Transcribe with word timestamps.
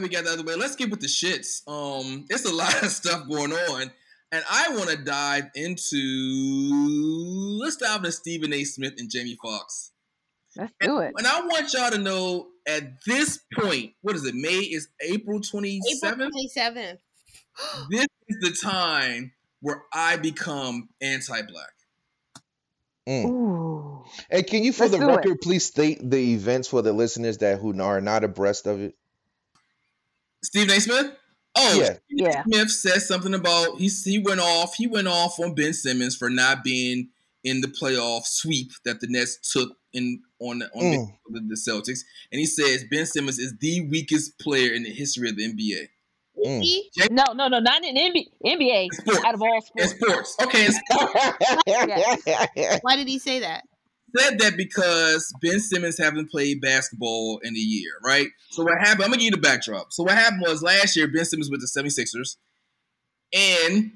Glad 0.00 0.10
we 0.10 0.14
got 0.14 0.24
that 0.24 0.38
other 0.38 0.42
way. 0.42 0.56
Let's 0.56 0.76
get 0.76 0.90
with 0.90 1.00
the 1.00 1.06
shits. 1.06 1.66
Um, 1.68 2.26
it's 2.28 2.44
a 2.44 2.54
lot 2.54 2.82
of 2.82 2.90
stuff 2.90 3.28
going 3.28 3.52
on, 3.52 3.90
and 4.32 4.44
I 4.50 4.70
want 4.70 4.90
to 4.90 4.96
dive 4.96 5.50
into. 5.54 7.58
Let's 7.62 7.76
dive 7.76 7.98
into 7.98 8.12
Stephen 8.12 8.52
A. 8.52 8.64
Smith 8.64 8.94
and 8.98 9.10
Jamie 9.10 9.38
Foxx. 9.42 9.92
Let's 10.56 10.72
do 10.80 10.98
it. 10.98 11.12
And 11.16 11.26
I 11.26 11.40
want 11.42 11.72
y'all 11.72 11.90
to 11.90 11.98
know 11.98 12.48
at 12.66 13.04
this 13.06 13.38
point, 13.54 13.92
what 14.02 14.16
is 14.16 14.24
it? 14.24 14.34
May 14.34 14.58
is 14.58 14.88
April 15.00 15.40
27th. 15.40 15.80
April 16.04 16.30
27th. 16.30 16.98
This 17.90 18.06
is 18.28 18.36
the 18.40 18.68
time 18.68 19.32
where 19.60 19.82
I 19.92 20.16
become 20.16 20.88
anti-black. 21.02 21.72
Mm. 23.06 23.24
Ooh. 23.26 24.04
Hey, 24.30 24.44
can 24.44 24.64
you, 24.64 24.72
for 24.72 24.84
Let's 24.84 24.92
the 24.92 24.98
do 25.00 25.10
it. 25.10 25.16
record, 25.16 25.40
please 25.42 25.66
state 25.66 25.98
the 26.02 26.32
events 26.32 26.68
for 26.68 26.80
the 26.80 26.92
listeners 26.92 27.38
that 27.38 27.60
who 27.60 27.78
are 27.82 28.00
not 28.00 28.24
abreast 28.24 28.66
of 28.66 28.80
it? 28.80 28.94
Stephen 30.42 30.76
A. 30.76 30.80
Smith. 30.80 31.12
Oh, 31.56 31.78
Yeah. 31.80 31.84
Stephen 31.84 32.00
Yeah. 32.32 32.42
Smith 32.44 32.70
said 32.70 33.02
something 33.02 33.34
about 33.34 33.78
he 33.78 33.88
he 33.88 34.18
went 34.18 34.40
off 34.40 34.74
he 34.74 34.86
went 34.86 35.08
off 35.08 35.38
on 35.40 35.54
Ben 35.54 35.72
Simmons 35.72 36.16
for 36.16 36.30
not 36.30 36.62
being 36.64 37.08
in 37.44 37.60
the 37.60 37.68
playoff 37.68 38.24
sweep 38.26 38.72
that 38.84 39.00
the 39.00 39.06
Nets 39.08 39.38
took 39.52 39.76
in 39.92 40.22
on 40.38 40.60
the, 40.60 40.66
on 40.72 40.82
Mm. 40.84 41.12
the, 41.30 41.40
the 41.40 41.54
Celtics, 41.56 42.00
and 42.30 42.38
he 42.38 42.46
says 42.46 42.84
Ben 42.90 43.06
Simmons 43.06 43.38
is 43.38 43.54
the 43.58 43.80
weakest 43.88 44.38
player 44.38 44.72
in 44.72 44.84
the 44.84 44.90
history 44.90 45.28
of 45.28 45.36
the 45.36 45.52
NBA. 45.52 45.88
Mm. 46.46 46.62
See? 46.62 46.88
No, 47.10 47.24
no, 47.34 47.48
no, 47.48 47.58
not 47.58 47.84
in 47.84 47.96
NBA. 47.96 48.26
NBA 48.46 48.88
Sports. 48.92 49.24
out 49.24 49.34
of 49.34 49.42
all 49.42 49.60
In 49.76 49.88
sports. 49.88 50.30
sports, 50.30 50.36
okay, 50.42 50.66
in 50.66 50.72
Why 52.82 52.96
did 52.96 53.08
he 53.08 53.18
say 53.18 53.40
that? 53.40 53.64
Said 54.16 54.38
that 54.40 54.56
because 54.56 55.32
Ben 55.42 55.60
Simmons 55.60 55.98
haven't 55.98 56.30
played 56.30 56.60
basketball 56.60 57.40
in 57.42 57.54
a 57.54 57.58
year, 57.58 57.92
right? 58.04 58.28
So 58.50 58.64
what 58.64 58.78
happened? 58.78 59.04
I'm 59.04 59.10
gonna 59.10 59.16
give 59.16 59.26
you 59.26 59.30
the 59.32 59.38
backdrop. 59.38 59.92
So 59.92 60.04
what 60.04 60.14
happened 60.14 60.42
was 60.42 60.62
last 60.62 60.96
year 60.96 61.08
Ben 61.08 61.24
Simmons 61.24 61.50
with 61.50 61.60
the 61.60 61.66
76ers, 61.66 62.36
and 63.32 63.92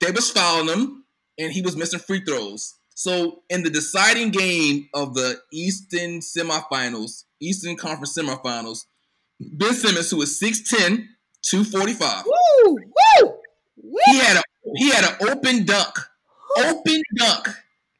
they 0.00 0.10
was 0.10 0.30
fouling 0.30 0.68
him, 0.68 1.04
and 1.38 1.52
he 1.52 1.62
was 1.62 1.76
missing 1.76 2.00
free 2.00 2.20
throws. 2.24 2.74
So 2.94 3.42
in 3.48 3.62
the 3.62 3.70
deciding 3.70 4.30
game 4.30 4.88
of 4.94 5.14
the 5.14 5.40
Eastern 5.52 6.20
semifinals, 6.20 7.24
Eastern 7.40 7.76
Conference 7.76 8.16
semifinals, 8.16 8.84
Ben 9.40 9.72
Simmons, 9.72 10.10
who 10.10 10.18
was 10.18 10.38
6'10, 10.38 11.06
245, 11.42 12.24
Woo! 12.26 12.74
Woo! 12.74 13.34
Woo! 13.76 13.98
he 14.06 14.18
had 14.18 14.36
a 14.36 14.42
he 14.76 14.90
had 14.90 15.04
an 15.04 15.28
open 15.28 15.64
dunk, 15.64 15.98
open 16.58 17.02
dunk, 17.16 17.48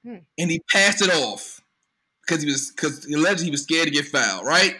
Hmm. 0.04 0.16
and 0.38 0.50
he 0.50 0.60
passed 0.72 1.02
it 1.02 1.10
off 1.10 1.60
because 2.26 2.42
he 2.42 2.50
was 2.50 2.70
because 2.70 3.04
allegedly 3.06 3.46
he 3.46 3.50
was 3.50 3.62
scared 3.62 3.86
to 3.86 3.90
get 3.90 4.06
fouled, 4.06 4.46
right? 4.46 4.76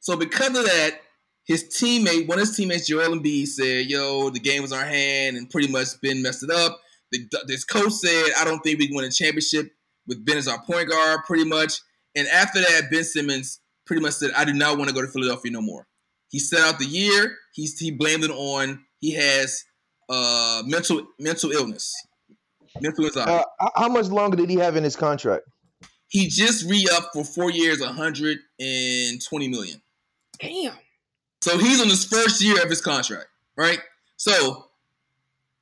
So 0.00 0.16
because 0.16 0.48
of 0.48 0.64
that, 0.64 1.00
his 1.44 1.64
teammate, 1.64 2.28
one 2.28 2.38
of 2.38 2.46
his 2.46 2.56
teammates, 2.56 2.86
Joel 2.86 3.16
Embiid, 3.16 3.46
said, 3.46 3.86
"Yo, 3.86 4.30
the 4.30 4.40
game 4.40 4.62
was 4.62 4.72
our 4.72 4.84
hand," 4.84 5.36
and 5.36 5.48
pretty 5.48 5.68
much 5.68 5.88
Ben 6.02 6.22
messed 6.22 6.42
it 6.42 6.50
up. 6.50 6.80
The, 7.12 7.26
this 7.46 7.64
coach 7.64 7.92
said, 7.92 8.32
"I 8.38 8.44
don't 8.44 8.60
think 8.60 8.78
we 8.78 8.88
can 8.88 8.96
win 8.96 9.04
a 9.04 9.10
championship 9.10 9.70
with 10.06 10.24
Ben 10.24 10.36
as 10.36 10.48
our 10.48 10.62
point 10.64 10.90
guard," 10.90 11.20
pretty 11.26 11.44
much. 11.44 11.80
And 12.14 12.28
after 12.28 12.60
that, 12.60 12.90
Ben 12.90 13.04
Simmons 13.04 13.60
pretty 13.86 14.02
much 14.02 14.14
said, 14.14 14.32
"I 14.36 14.44
do 14.44 14.52
not 14.52 14.76
want 14.76 14.88
to 14.88 14.94
go 14.94 15.02
to 15.02 15.08
Philadelphia 15.08 15.52
no 15.52 15.62
more." 15.62 15.86
He 16.28 16.40
set 16.40 16.60
out 16.60 16.78
the 16.78 16.86
year. 16.86 17.36
He's 17.54 17.78
he 17.78 17.90
blamed 17.90 18.24
it 18.24 18.30
on 18.30 18.84
he 19.00 19.12
has 19.14 19.64
uh 20.08 20.62
mental 20.66 21.06
mental 21.18 21.52
illness. 21.52 21.94
Uh, 23.28 23.42
how 23.76 23.88
much 23.88 24.06
longer 24.06 24.36
did 24.36 24.50
he 24.50 24.56
have 24.56 24.76
in 24.76 24.84
his 24.84 24.96
contract? 24.96 25.46
he 26.08 26.28
just 26.28 26.68
re-upped 26.68 27.12
for 27.12 27.24
four 27.24 27.50
years, 27.50 27.80
120 27.80 29.48
million. 29.48 29.82
Damn. 30.38 30.74
So 31.40 31.58
he's 31.58 31.80
on 31.80 31.88
his 31.88 32.04
first 32.04 32.40
year 32.40 32.62
of 32.62 32.70
his 32.70 32.80
contract, 32.80 33.26
right? 33.56 33.80
So 34.16 34.66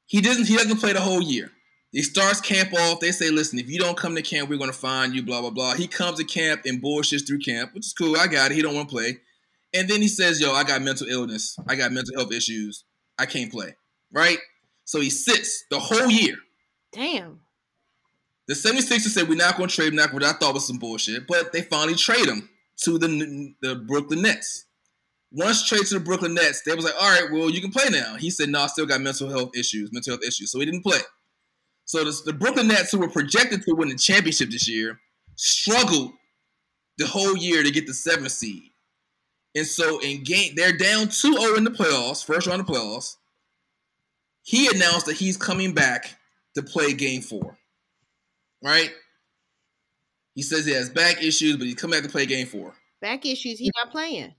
he 0.06 0.20
doesn't 0.20 0.46
he 0.46 0.56
doesn't 0.56 0.78
play 0.78 0.92
the 0.92 1.00
whole 1.00 1.22
year. 1.22 1.50
He 1.92 2.02
starts 2.02 2.40
camp 2.40 2.72
off. 2.72 3.00
They 3.00 3.12
say, 3.12 3.30
listen, 3.30 3.58
if 3.58 3.68
you 3.68 3.78
don't 3.78 3.96
come 3.96 4.16
to 4.16 4.22
camp, 4.22 4.48
we're 4.48 4.58
gonna 4.58 4.72
find 4.72 5.14
you, 5.14 5.22
blah, 5.22 5.40
blah, 5.40 5.50
blah. 5.50 5.74
He 5.74 5.86
comes 5.86 6.18
to 6.18 6.24
camp 6.24 6.62
and 6.64 6.82
bullshits 6.82 7.26
through 7.26 7.40
camp, 7.40 7.74
which 7.74 7.86
is 7.86 7.92
cool. 7.92 8.16
I 8.16 8.26
got 8.26 8.50
it. 8.50 8.54
He 8.54 8.62
don't 8.62 8.74
want 8.74 8.88
to 8.88 8.94
play. 8.94 9.18
And 9.72 9.88
then 9.88 10.00
he 10.00 10.08
says, 10.08 10.40
yo, 10.40 10.52
I 10.52 10.62
got 10.62 10.82
mental 10.82 11.08
illness. 11.08 11.58
I 11.68 11.74
got 11.74 11.90
mental 11.90 12.16
health 12.16 12.32
issues. 12.32 12.84
I 13.18 13.26
can't 13.26 13.50
play. 13.50 13.74
Right? 14.12 14.38
So 14.84 15.00
he 15.00 15.10
sits 15.10 15.64
the 15.70 15.80
whole 15.80 16.08
year. 16.08 16.36
Damn. 16.94 17.40
The 18.46 18.54
76ers 18.54 19.00
said 19.00 19.28
we're 19.28 19.36
not 19.36 19.56
going 19.56 19.68
to 19.68 19.74
trade 19.74 19.88
him, 19.88 19.96
not 19.96 20.12
what 20.12 20.22
I 20.22 20.32
thought 20.32 20.54
was 20.54 20.66
some 20.66 20.78
bullshit, 20.78 21.26
but 21.26 21.52
they 21.52 21.62
finally 21.62 21.94
trade 21.94 22.26
him 22.26 22.48
to 22.82 22.98
the 22.98 23.54
the 23.62 23.76
Brooklyn 23.76 24.22
Nets. 24.22 24.66
Once 25.32 25.66
traded 25.66 25.88
to 25.88 25.94
the 25.94 26.00
Brooklyn 26.00 26.34
Nets, 26.34 26.62
they 26.62 26.74
was 26.74 26.84
like, 26.84 26.94
all 27.00 27.10
right, 27.10 27.32
well, 27.32 27.50
you 27.50 27.60
can 27.60 27.70
play 27.70 27.88
now. 27.90 28.14
He 28.16 28.30
said, 28.30 28.48
no, 28.50 28.60
I 28.60 28.66
still 28.68 28.86
got 28.86 29.00
mental 29.00 29.28
health 29.28 29.50
issues, 29.56 29.92
mental 29.92 30.12
health 30.12 30.24
issues. 30.24 30.52
So 30.52 30.60
he 30.60 30.66
didn't 30.66 30.82
play. 30.82 31.00
So 31.86 32.04
the, 32.04 32.16
the 32.26 32.32
Brooklyn 32.32 32.68
Nets, 32.68 32.92
who 32.92 32.98
were 32.98 33.08
projected 33.08 33.62
to 33.62 33.74
win 33.74 33.88
the 33.88 33.96
championship 33.96 34.50
this 34.50 34.68
year, 34.68 35.00
struggled 35.34 36.12
the 36.98 37.06
whole 37.06 37.36
year 37.36 37.62
to 37.62 37.70
get 37.70 37.86
the 37.86 37.94
seventh 37.94 38.30
seed. 38.30 38.70
And 39.56 39.66
so 39.66 40.00
in 40.00 40.22
game, 40.22 40.52
they're 40.54 40.76
down 40.76 41.08
2-0 41.08 41.58
in 41.58 41.64
the 41.64 41.70
playoffs, 41.70 42.24
first 42.24 42.46
round 42.46 42.60
of 42.60 42.66
playoffs. 42.66 43.16
He 44.42 44.68
announced 44.68 45.06
that 45.06 45.16
he's 45.16 45.36
coming 45.36 45.72
back 45.72 46.16
to 46.54 46.62
play 46.62 46.92
game 46.92 47.20
four 47.22 47.56
right? 48.62 48.90
He 50.34 50.42
says 50.42 50.64
he 50.66 50.72
has 50.72 50.88
back 50.90 51.22
issues, 51.22 51.56
but 51.56 51.66
he's 51.66 51.74
coming 51.76 51.96
back 51.98 52.04
to 52.04 52.10
play 52.10 52.26
game 52.26 52.46
four. 52.46 52.74
Back 53.00 53.24
issues. 53.26 53.58
He 53.58 53.70
not 53.76 53.92
playing. 53.92 54.34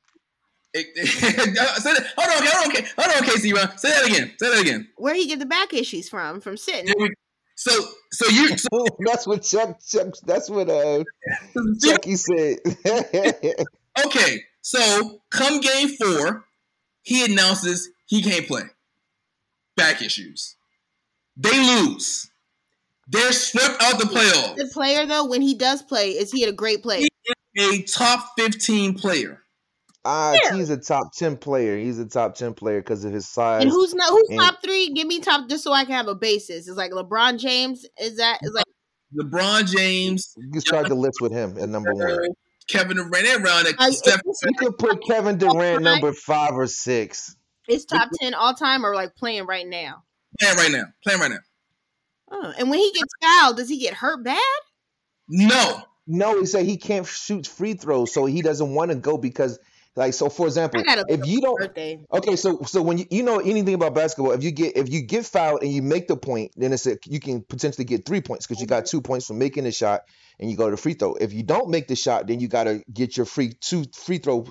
It- 0.74 1.08
say 1.08 1.94
that- 1.94 2.14
hold 2.18 2.30
on, 2.30 2.46
hold 2.46 2.66
on, 2.66 2.72
okay, 2.72 2.88
hold 2.98 3.16
on, 3.16 3.24
Casey. 3.30 3.54
Ron. 3.54 3.78
Say 3.78 3.90
that 3.92 4.06
again. 4.06 4.34
Say 4.38 4.50
that 4.50 4.62
again. 4.62 4.90
Where 4.98 5.14
he 5.14 5.28
get 5.28 5.40
the 5.40 5.46
back 5.46 5.74
issues 5.74 6.10
from? 6.10 6.42
From 6.42 6.58
sitting. 6.58 6.94
So, 7.56 7.72
so 8.12 8.28
you, 8.30 8.58
so, 8.58 8.86
that's 9.00 9.26
what 9.26 9.44
Chuck, 9.44 9.80
Chuck. 9.88 10.08
That's 10.26 10.50
what 10.50 10.70
uh 10.70 11.04
Chucky 11.84 12.16
said. 12.16 12.58
okay. 14.06 14.42
So, 14.62 15.22
come 15.30 15.62
game 15.62 15.90
four, 15.90 16.46
he 17.04 17.24
announces 17.24 17.90
he 18.08 18.22
can't 18.22 18.48
play. 18.48 18.64
Back 19.78 20.02
issues. 20.02 20.56
They 21.38 21.58
lose. 21.82 22.30
They're 23.08 23.32
swept 23.34 23.82
out 23.82 24.00
the 24.00 24.06
playoffs. 24.06 24.56
The 24.56 24.70
player 24.74 25.06
though, 25.06 25.26
when 25.26 25.42
he 25.42 25.54
does 25.56 25.82
play, 25.84 26.12
is 26.12 26.32
he 26.32 26.44
a 26.44 26.52
great 26.52 26.82
player? 26.82 27.06
A 27.58 27.82
top 27.84 28.32
fifteen 28.38 28.94
player. 28.96 29.42
Ah, 30.04 30.34
Yeah. 30.44 30.56
he's 30.56 30.70
a 30.70 30.78
top 30.78 31.14
ten 31.16 31.36
player. 31.38 31.78
He's 31.78 32.00
a 32.00 32.06
top 32.06 32.36
ten 32.36 32.54
player 32.54 32.80
because 32.82 33.04
of 33.06 33.12
his 33.14 33.28
size. 33.28 33.62
And 33.62 33.72
who's 33.72 33.94
not 33.94 34.10
who's 34.10 34.28
and- 34.30 34.40
top 34.40 34.58
three? 34.64 34.90
Give 34.94 35.08
me 35.08 35.20
top 35.20 35.50
just 35.50 35.64
so 35.64 35.72
I 35.72 35.84
can 35.86 35.94
have 35.94 36.08
a 36.08 36.16
basis. 36.16 36.68
It's 36.68 36.78
like 36.78 36.92
LeBron 36.92 37.40
James. 37.40 37.86
Is 38.00 38.18
that 38.18 38.40
is 38.44 38.52
like 38.54 38.66
LeBron 39.18 39.72
James, 39.72 40.34
You 40.54 40.60
start 40.60 40.88
the 40.90 40.96
list 40.96 41.22
with 41.22 41.32
him 41.32 41.58
at 41.58 41.70
number 41.70 41.94
one. 41.94 42.18
Kevin 42.68 42.98
Durant, 42.98 43.12
they're 43.14 43.38
around 43.42 43.66
that. 43.66 43.76
Uh, 43.80 43.92
Steph, 43.92 44.22
You 44.26 44.54
could 44.58 44.78
put 44.78 45.06
Kevin 45.08 45.38
Durant 45.38 45.84
number 45.84 46.12
five 46.14 46.52
or 46.54 46.68
six. 46.68 47.36
it's 47.68 47.86
top 47.86 48.10
ten 48.20 48.34
all 48.34 48.54
time 48.56 48.86
or 48.86 48.96
like 48.96 49.16
playing 49.16 49.46
right 49.46 49.66
now. 49.68 50.04
Playing 50.40 50.58
right 50.58 50.72
now. 50.72 50.84
Playing 51.04 51.22
right 51.22 51.32
now. 51.32 51.40
Oh, 52.32 52.54
and 52.58 52.70
when 52.70 52.80
he 52.80 52.92
gets 52.92 53.14
fouled, 53.22 53.58
does 53.58 53.70
he 53.70 53.80
get 53.80 53.94
hurt 53.94 54.24
bad? 54.24 54.42
No. 55.28 55.82
No, 56.08 56.40
he 56.40 56.46
said 56.46 56.66
he 56.66 56.78
can't 56.78 57.06
shoot 57.06 57.48
free 57.48 57.74
throws, 57.74 58.14
so 58.14 58.26
he 58.26 58.42
doesn't 58.42 58.76
want 58.76 58.92
to 58.92 58.96
go 58.96 59.18
because, 59.18 59.58
like, 59.96 60.14
so 60.14 60.30
for 60.30 60.46
example, 60.46 60.84
if 60.86 61.26
you 61.26 61.42
don't, 61.42 61.58
birthday. 61.58 62.00
okay, 62.14 62.36
so 62.36 62.62
so 62.64 62.82
when 62.84 63.00
you, 63.00 63.06
you 63.10 63.24
know 63.24 63.40
anything 63.40 63.74
about 63.74 63.96
basketball, 63.96 64.34
if 64.34 64.44
you 64.44 64.52
get 64.52 64.78
if 64.78 64.88
you 64.90 65.02
get 65.02 65.26
fouled 65.26 65.64
and 65.64 65.72
you 65.72 65.82
make 65.82 66.08
the 66.08 66.16
point, 66.16 66.52
then 66.56 66.74
it's 66.74 66.86
a, 66.86 66.98
you 67.06 67.20
can 67.20 67.42
potentially 67.42 67.86
get 67.86 68.06
three 68.06 68.22
points 68.22 68.46
because 68.46 68.62
you 68.62 68.68
got 68.68 68.86
two 68.86 69.02
points 69.02 69.26
from 69.26 69.40
making 69.40 69.64
the 69.64 69.72
shot 69.72 70.02
and 70.40 70.52
you 70.52 70.58
go 70.58 70.70
to 70.70 70.78
free 70.78 70.94
throw. 70.94 71.16
If 71.16 71.34
you 71.34 71.42
don't 71.42 71.70
make 71.70 71.88
the 71.88 71.96
shot, 71.96 72.28
then 72.28 72.40
you 72.40 72.48
got 72.48 72.66
to 72.66 72.84
get 72.92 73.18
your 73.18 73.26
free 73.26 73.54
two 73.60 73.86
free 73.96 74.20
throw. 74.20 74.46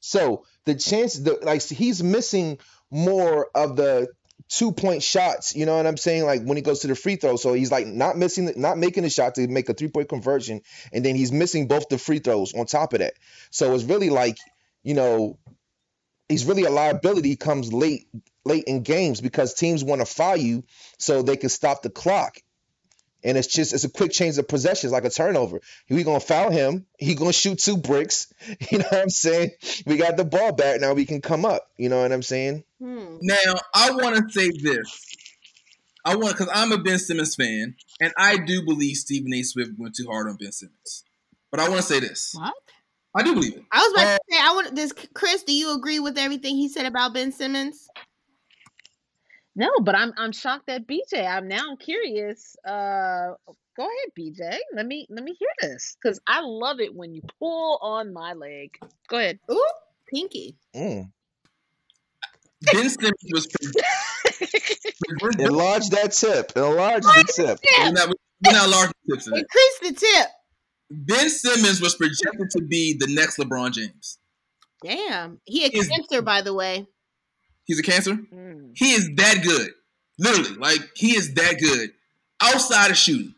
So 0.00 0.44
the 0.64 0.74
chance, 0.74 1.14
the 1.14 1.38
like 1.42 1.62
he's 1.62 2.02
missing 2.02 2.58
more 2.90 3.48
of 3.54 3.76
the 3.76 4.08
two 4.48 4.72
point 4.72 5.02
shots. 5.02 5.54
You 5.54 5.66
know 5.66 5.76
what 5.76 5.86
I'm 5.86 5.96
saying? 5.96 6.24
Like 6.24 6.42
when 6.42 6.56
he 6.56 6.62
goes 6.62 6.80
to 6.80 6.88
the 6.88 6.94
free 6.94 7.16
throw, 7.16 7.36
so 7.36 7.52
he's 7.52 7.70
like 7.70 7.86
not 7.86 8.16
missing, 8.16 8.52
not 8.56 8.78
making 8.78 9.02
the 9.02 9.10
shot 9.10 9.34
to 9.36 9.46
make 9.46 9.68
a 9.68 9.74
three 9.74 9.88
point 9.88 10.08
conversion, 10.08 10.62
and 10.92 11.04
then 11.04 11.14
he's 11.14 11.32
missing 11.32 11.68
both 11.68 11.88
the 11.88 11.98
free 11.98 12.18
throws 12.18 12.54
on 12.54 12.66
top 12.66 12.92
of 12.92 13.00
that. 13.00 13.14
So 13.50 13.74
it's 13.74 13.84
really 13.84 14.10
like 14.10 14.38
you 14.82 14.94
know, 14.94 15.38
he's 16.28 16.44
really 16.44 16.64
a 16.64 16.70
liability 16.70 17.36
comes 17.36 17.72
late 17.72 18.08
late 18.44 18.64
in 18.64 18.82
games 18.82 19.20
because 19.20 19.54
teams 19.54 19.84
want 19.84 20.00
to 20.00 20.06
foul 20.06 20.36
you 20.36 20.64
so 20.98 21.22
they 21.22 21.36
can 21.36 21.48
stop 21.48 21.82
the 21.82 21.90
clock. 21.90 22.38
And 23.24 23.36
it's 23.36 23.48
just 23.48 23.74
it's 23.74 23.84
a 23.84 23.88
quick 23.90 24.12
change 24.12 24.38
of 24.38 24.46
possessions, 24.46 24.92
like 24.92 25.04
a 25.04 25.10
turnover. 25.10 25.60
We 25.90 26.04
gonna 26.04 26.20
foul 26.20 26.50
him. 26.50 26.86
He 26.98 27.14
gonna 27.14 27.32
shoot 27.32 27.58
two 27.58 27.76
bricks. 27.76 28.32
You 28.70 28.78
know 28.78 28.84
what 28.90 29.02
I'm 29.02 29.10
saying? 29.10 29.50
We 29.86 29.96
got 29.96 30.16
the 30.16 30.24
ball 30.24 30.52
back 30.52 30.80
now. 30.80 30.94
We 30.94 31.04
can 31.04 31.20
come 31.20 31.44
up. 31.44 31.68
You 31.76 31.88
know 31.88 32.00
what 32.00 32.12
I'm 32.12 32.22
saying? 32.22 32.64
Hmm. 32.80 33.16
Now 33.22 33.54
I 33.74 33.90
want 33.92 34.16
to 34.16 34.32
say 34.32 34.50
this. 34.50 35.16
I 36.04 36.16
want 36.16 36.36
because 36.38 36.50
I'm 36.54 36.72
a 36.72 36.78
Ben 36.78 36.98
Simmons 36.98 37.34
fan, 37.34 37.74
and 38.00 38.12
I 38.16 38.38
do 38.38 38.64
believe 38.64 38.96
Stephen 38.96 39.34
A. 39.34 39.42
Smith 39.42 39.70
went 39.76 39.94
too 39.96 40.06
hard 40.08 40.28
on 40.28 40.36
Ben 40.36 40.52
Simmons. 40.52 41.04
But 41.50 41.60
I 41.60 41.68
want 41.68 41.80
to 41.80 41.86
say 41.86 42.00
this. 42.00 42.34
What? 42.36 42.54
I 43.14 43.22
do 43.22 43.34
believe 43.34 43.54
it. 43.56 43.64
I 43.72 43.78
was 43.82 43.92
about 43.94 44.06
Uh, 44.06 44.16
to 44.16 44.20
say, 44.30 44.38
I 44.40 44.52
want 44.54 44.76
this. 44.76 44.92
Chris, 45.14 45.42
do 45.42 45.52
you 45.52 45.74
agree 45.74 45.98
with 45.98 46.16
everything 46.18 46.56
he 46.56 46.68
said 46.68 46.86
about 46.86 47.14
Ben 47.14 47.32
Simmons? 47.32 47.88
No, 49.58 49.68
but 49.82 49.96
I'm 49.96 50.12
I'm 50.16 50.30
shocked 50.30 50.68
at 50.68 50.86
BJ. 50.86 51.28
I'm 51.28 51.48
now 51.48 51.74
curious. 51.80 52.54
Uh, 52.64 53.34
go 53.76 53.82
ahead, 53.82 54.10
BJ. 54.16 54.56
Let 54.72 54.86
me 54.86 55.04
let 55.10 55.24
me 55.24 55.34
hear 55.36 55.48
this 55.60 55.96
because 56.00 56.20
I 56.28 56.42
love 56.42 56.78
it 56.78 56.94
when 56.94 57.12
you 57.12 57.22
pull 57.40 57.80
on 57.82 58.12
my 58.12 58.34
leg. 58.34 58.70
Go 59.08 59.18
ahead. 59.18 59.40
Ooh, 59.50 59.70
pinky. 60.06 60.56
Mm. 60.76 61.10
Ben 62.72 62.88
Simmons 62.88 63.14
was. 63.32 63.48
we're, 65.20 65.30
Enlarge 65.40 65.88
that 65.88 66.12
tip. 66.12 66.52
Enlarge 66.54 67.02
the 67.02 67.32
tip. 67.34 67.58
we're 67.80 67.90
not, 67.90 68.08
we're 68.08 68.52
not 68.52 68.68
large 68.68 68.92
tips 69.10 69.26
in. 69.26 69.38
Increase 69.38 69.78
the 69.82 69.92
tip. 69.92 70.28
Ben 70.88 71.28
Simmons 71.28 71.80
was 71.80 71.96
projected 71.96 72.48
to 72.50 72.62
be 72.62 72.96
the 72.96 73.08
next 73.08 73.38
LeBron 73.38 73.72
James. 73.72 74.18
Damn, 74.84 75.40
he 75.44 75.64
a 75.64 75.70
cancer, 75.70 76.22
by 76.22 76.42
the 76.42 76.54
way. 76.54 76.86
He's 77.68 77.78
a 77.78 77.82
cancer. 77.82 78.14
Mm. 78.14 78.72
He 78.74 78.92
is 78.92 79.10
that 79.16 79.42
good. 79.44 79.70
Literally, 80.18 80.56
like 80.56 80.80
he 80.96 81.16
is 81.16 81.34
that 81.34 81.60
good 81.60 81.90
outside 82.42 82.90
of 82.90 82.96
shooting. 82.96 83.34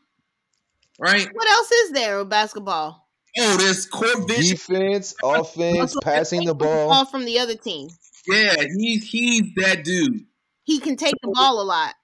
Right? 0.99 1.29
What 1.31 1.51
else 1.51 1.71
is 1.71 1.93
there 1.93 2.19
with 2.19 2.31
basketball? 2.31 3.07
Oh, 3.39 3.57
there's 3.59 3.87
court 3.87 4.29
vision. 4.29 4.57
Defense, 4.57 5.15
offense, 5.23 5.97
passing 6.03 6.45
the 6.45 6.55
ball. 6.55 6.89
Ball 6.89 7.05
from 7.05 7.25
the 7.25 7.39
other 7.39 7.57
team. 7.57 7.89
Yeah, 8.27 8.55
he's 8.77 9.09
he's 9.09 9.55
that 9.57 9.85
dude. 9.85 10.25
He 10.65 10.79
can 10.79 10.97
take 10.97 11.15
the 11.23 11.33
ball 11.35 11.61
a 11.61 11.65
lot. 11.65 11.95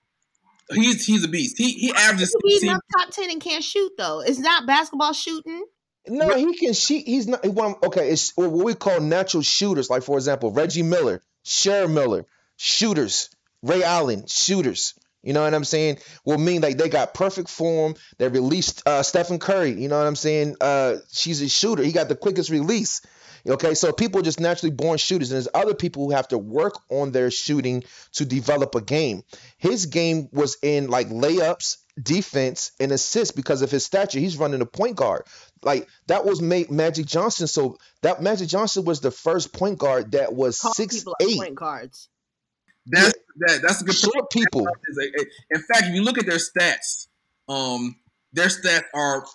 He's 0.73 1.07
he's 1.07 1.25
a 1.25 1.29
beast. 1.29 1.57
He 1.57 1.73
he 1.73 1.93
averages 1.95 2.35
He's 2.43 2.65
not 2.65 2.81
top 2.99 3.11
ten 3.11 3.31
and 3.31 3.41
can't 3.41 3.63
shoot 3.63 3.93
though. 3.97 4.21
It's 4.21 4.39
not 4.39 4.67
basketball 4.67 5.13
shooting. 5.13 5.65
No, 6.09 6.35
he 6.35 6.57
can 6.57 6.73
shoot. 6.73 7.05
He's 7.07 7.29
not. 7.29 7.45
What 7.47 7.83
okay, 7.85 8.11
it's 8.11 8.37
what 8.37 8.51
we 8.51 8.75
call 8.75 9.01
natural 9.01 9.43
shooters. 9.43 9.91
Like 9.91 10.03
for 10.03 10.17
example, 10.17 10.53
Reggie 10.53 10.83
Miller, 10.83 11.23
Cher 11.47 11.87
Miller, 11.87 12.27
shooters. 12.57 13.31
Ray 13.63 13.83
Allen, 13.83 14.27
shooters. 14.27 14.95
You 15.23 15.33
know 15.33 15.43
what 15.43 15.55
I'm 15.55 15.65
saying? 15.65 15.99
Will 16.25 16.39
mean 16.39 16.61
like 16.61 16.77
they 16.77 16.89
got 16.89 17.15
perfect 17.15 17.49
form. 17.49 17.95
They 18.19 18.29
released 18.29 18.83
uh, 18.87 19.03
Stephen 19.03 19.39
Curry. 19.39 19.71
You 19.71 19.89
know 19.89 19.99
what 19.99 20.07
I'm 20.07 20.17
saying? 20.17 20.57
Uh, 20.61 20.97
she's 21.11 21.43
a 21.43 21.49
shooter. 21.49 21.83
He 21.83 21.93
got 21.93 22.09
the 22.09 22.17
quickest 22.17 22.51
release. 22.51 23.01
Okay, 23.49 23.75
so 23.75 23.93
people 23.93 24.21
are 24.21 24.25
just 24.25 24.41
naturally 24.41 24.75
born 24.75 24.99
shooters, 24.99 25.31
and 25.31 25.37
there's 25.37 25.49
other 25.55 25.75
people 25.75 26.05
who 26.05 26.11
have 26.11 26.27
to 26.29 26.39
work 26.39 26.81
on 26.91 27.13
their 27.13 27.31
shooting 27.31 27.85
to 28.15 28.25
develop 28.25 28.75
a 28.75 28.81
game. 28.81 29.23
His 29.57 29.87
game 29.87 30.29
was 30.33 30.57
in 30.63 30.89
like 30.89 31.09
layups, 31.11 31.77
defense, 32.03 32.73
and 32.81 32.93
assists 32.93 33.33
because 33.35 33.63
of 33.63 33.71
his 33.71 33.85
stature. 33.85 34.19
He's 34.19 34.37
running 34.37 34.61
a 34.61 34.67
point 34.67 34.97
guard. 34.97 35.25
Like 35.63 35.89
that 36.09 36.25
was 36.25 36.43
made 36.43 36.71
Magic 36.71 37.07
Johnson. 37.07 37.47
So 37.47 37.79
that 38.03 38.23
Magic 38.23 38.49
Johnson 38.49 38.85
was 38.85 39.01
the 39.01 39.11
first 39.11 39.53
point 39.53 39.79
guard 39.79 40.13
that 40.13 40.33
was 40.35 40.61
Call 40.61 40.75
six 40.75 41.05
eight. 41.21 41.39
point 41.39 41.55
guards. 41.55 42.09
That's 42.87 43.15
that 43.39 43.61
that's 43.67 43.83
a 43.83 43.85
good 43.85 43.97
point. 44.13 44.31
People. 44.31 44.67
Is 44.89 44.99
a- 44.99 45.23
a- 45.23 45.57
In 45.57 45.63
fact, 45.63 45.85
if 45.87 45.95
you 45.95 46.03
look 46.03 46.19
at 46.19 46.27
their 46.27 46.39
stats, 46.39 47.09
um, 47.49 47.97
their 48.33 48.49
stats 48.49 48.85
are 48.95 49.27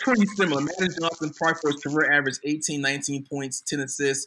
pretty 0.00 0.26
similar. 0.36 0.62
Magic 0.62 0.98
Johnson 1.00 1.30
probably 1.30 1.60
for 1.60 1.70
his 1.72 1.82
career 1.82 2.10
average 2.12 2.38
18, 2.44 2.80
19 2.80 3.24
points, 3.30 3.60
10 3.60 3.80
assists, 3.80 4.26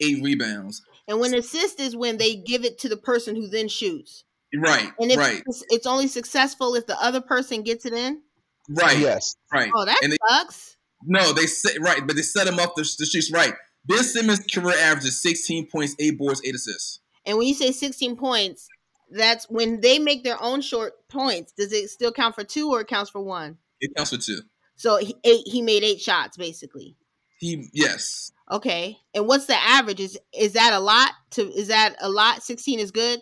eight 0.00 0.22
rebounds. 0.24 0.82
And 1.06 1.20
when 1.20 1.34
assist 1.34 1.78
is 1.78 1.94
when 1.94 2.16
they 2.16 2.34
give 2.34 2.64
it 2.64 2.78
to 2.78 2.88
the 2.88 2.96
person 2.96 3.36
who 3.36 3.46
then 3.46 3.68
shoots. 3.68 4.24
Right, 4.56 4.90
And 5.00 5.10
it's, 5.10 5.16
right, 5.18 5.42
it's, 5.46 5.64
it's 5.70 5.86
only 5.86 6.06
successful 6.08 6.74
if 6.74 6.86
the 6.86 7.00
other 7.02 7.20
person 7.20 7.62
gets 7.62 7.84
it 7.86 7.92
in. 7.92 8.22
right, 8.68 8.98
Yes. 8.98 9.36
right. 9.52 9.70
Oh, 9.74 9.84
that 9.84 10.02
And 10.02 10.12
they, 10.12 10.16
sucks. 10.28 10.76
no, 11.04 11.32
they 11.32 11.46
set 11.46 11.80
right, 11.80 12.06
but 12.06 12.16
they 12.16 12.22
set 12.22 12.46
him 12.46 12.58
up 12.58 12.74
to, 12.76 12.82
to 12.84 13.06
shoot. 13.06 13.24
Right. 13.32 13.54
Ben 13.86 14.02
Simmons' 14.02 14.44
career 14.52 14.76
average 14.78 15.04
is 15.06 15.20
16 15.20 15.68
points, 15.70 15.94
eight 15.98 16.16
boards, 16.18 16.40
eight 16.44 16.54
assists. 16.54 17.00
And 17.26 17.36
when 17.38 17.46
you 17.46 17.54
say 17.54 17.72
16 17.72 18.16
points, 18.16 18.68
that's 19.10 19.48
when 19.50 19.80
they 19.80 19.98
make 19.98 20.24
their 20.24 20.42
own 20.42 20.60
short 20.62 20.92
points. 21.08 21.52
Does 21.52 21.72
it 21.72 21.90
still 21.90 22.12
count 22.12 22.34
for 22.34 22.44
two 22.44 22.70
or 22.70 22.80
it 22.80 22.88
counts 22.88 23.10
for 23.10 23.20
one? 23.20 23.58
It 23.80 23.92
counts 23.96 24.10
for 24.12 24.18
two. 24.18 24.40
So 24.76 24.96
he, 24.98 25.14
eight, 25.24 25.46
he 25.46 25.62
made 25.62 25.84
eight 25.84 26.00
shots 26.00 26.36
basically. 26.36 26.96
He 27.38 27.68
yes. 27.72 28.32
Okay. 28.50 28.96
And 29.14 29.26
what's 29.26 29.46
the 29.46 29.56
average? 29.56 30.00
Is 30.00 30.18
is 30.36 30.54
that 30.54 30.72
a 30.72 30.80
lot? 30.80 31.10
To 31.32 31.42
is 31.52 31.68
that 31.68 31.96
a 32.00 32.08
lot? 32.08 32.42
16 32.42 32.78
is 32.78 32.90
good. 32.90 33.20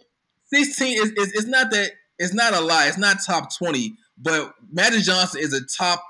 16 0.52 0.92
is, 1.02 1.11
is 1.12 1.32
it's 1.32 1.47
not 1.47 1.71
that 1.71 1.92
it's 2.18 2.35
not 2.35 2.54
a 2.54 2.61
lie. 2.61 2.87
It's 2.87 2.99
not 2.99 3.18
top 3.26 3.54
20, 3.56 3.94
but 4.18 4.54
Magic 4.71 5.02
Johnson 5.02 5.40
is 5.42 5.52
a 5.52 5.64
top 5.64 6.02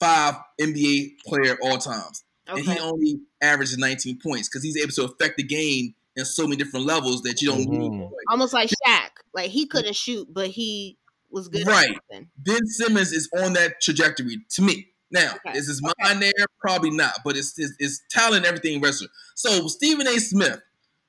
five 0.00 0.36
NBA 0.60 1.18
player 1.26 1.56
all 1.62 1.78
times. 1.78 2.24
And 2.46 2.60
he 2.60 2.78
only 2.78 3.20
averages 3.42 3.76
19 3.76 4.20
points 4.22 4.48
because 4.48 4.62
he's 4.62 4.76
able 4.78 4.92
to 4.92 5.04
affect 5.04 5.36
the 5.36 5.42
game 5.42 5.94
in 6.16 6.24
so 6.24 6.44
many 6.44 6.56
different 6.56 6.86
levels 6.86 7.20
that 7.22 7.42
you 7.42 7.48
don't 7.48 7.58
need. 7.68 7.90
Mhm. 7.90 8.10
Almost 8.30 8.54
like 8.54 8.70
Shaq. 8.86 9.10
Like 9.34 9.50
he 9.50 9.66
couldn't 9.66 9.94
shoot, 9.96 10.26
but 10.32 10.48
he 10.48 10.96
was 11.30 11.48
good. 11.48 11.66
Right. 11.66 11.98
Ben 12.38 12.66
Simmons 12.66 13.12
is 13.12 13.28
on 13.36 13.52
that 13.52 13.82
trajectory 13.82 14.38
to 14.50 14.62
me. 14.62 14.88
Now, 15.10 15.36
Okay. 15.46 15.58
is 15.58 15.68
his 15.68 15.82
mind 15.82 16.22
there? 16.22 16.32
Probably 16.60 16.90
not, 16.90 17.20
but 17.24 17.36
it's, 17.36 17.58
it's, 17.58 17.72
it's 17.78 18.00
talent, 18.10 18.46
everything 18.46 18.80
wrestler. 18.80 19.08
So 19.34 19.68
Stephen 19.68 20.06
A. 20.06 20.18
Smith, 20.18 20.60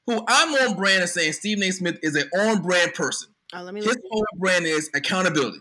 who 0.10 0.24
I'm 0.28 0.54
on 0.70 0.76
brand 0.76 1.02
and 1.02 1.10
saying 1.10 1.34
Stephen 1.34 1.64
A. 1.64 1.72
Smith 1.72 2.00
is 2.02 2.16
an 2.16 2.28
on 2.36 2.64
brand 2.64 2.96
person. 2.96 3.30
Oh, 3.54 3.62
let 3.62 3.76
me 3.76 3.82
His 3.82 3.90
look. 3.90 3.98
whole 4.10 4.26
brand 4.38 4.66
is 4.66 4.90
accountability. 4.96 5.60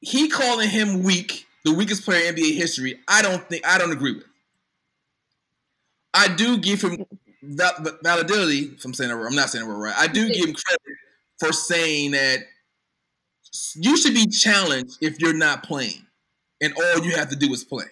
He 0.00 0.28
calling 0.28 0.68
him 0.68 1.02
weak, 1.02 1.46
the 1.64 1.72
weakest 1.72 2.04
player 2.04 2.28
in 2.28 2.34
NBA 2.34 2.54
history. 2.54 3.00
I 3.08 3.22
don't 3.22 3.48
think 3.48 3.66
I 3.66 3.78
don't 3.78 3.92
agree 3.92 4.12
with. 4.16 4.24
I 6.12 6.28
do 6.34 6.58
give 6.58 6.82
him 6.82 7.06
val- 7.42 7.82
validity. 8.02 8.74
If 8.76 8.84
I'm 8.84 8.92
saying 8.92 9.10
it, 9.10 9.14
I'm 9.14 9.34
not 9.34 9.48
saying 9.48 9.64
it 9.64 9.68
right. 9.72 9.94
I 9.96 10.06
do 10.06 10.28
give 10.28 10.46
him 10.48 10.54
credit 10.54 10.98
for 11.38 11.50
saying 11.52 12.10
that 12.10 12.40
you 13.74 13.96
should 13.96 14.12
be 14.14 14.26
challenged 14.26 14.98
if 15.00 15.18
you're 15.18 15.32
not 15.32 15.62
playing, 15.62 16.04
and 16.60 16.74
all 16.76 17.04
you 17.04 17.16
have 17.16 17.30
to 17.30 17.36
do 17.36 17.50
is 17.54 17.64
play. 17.64 17.86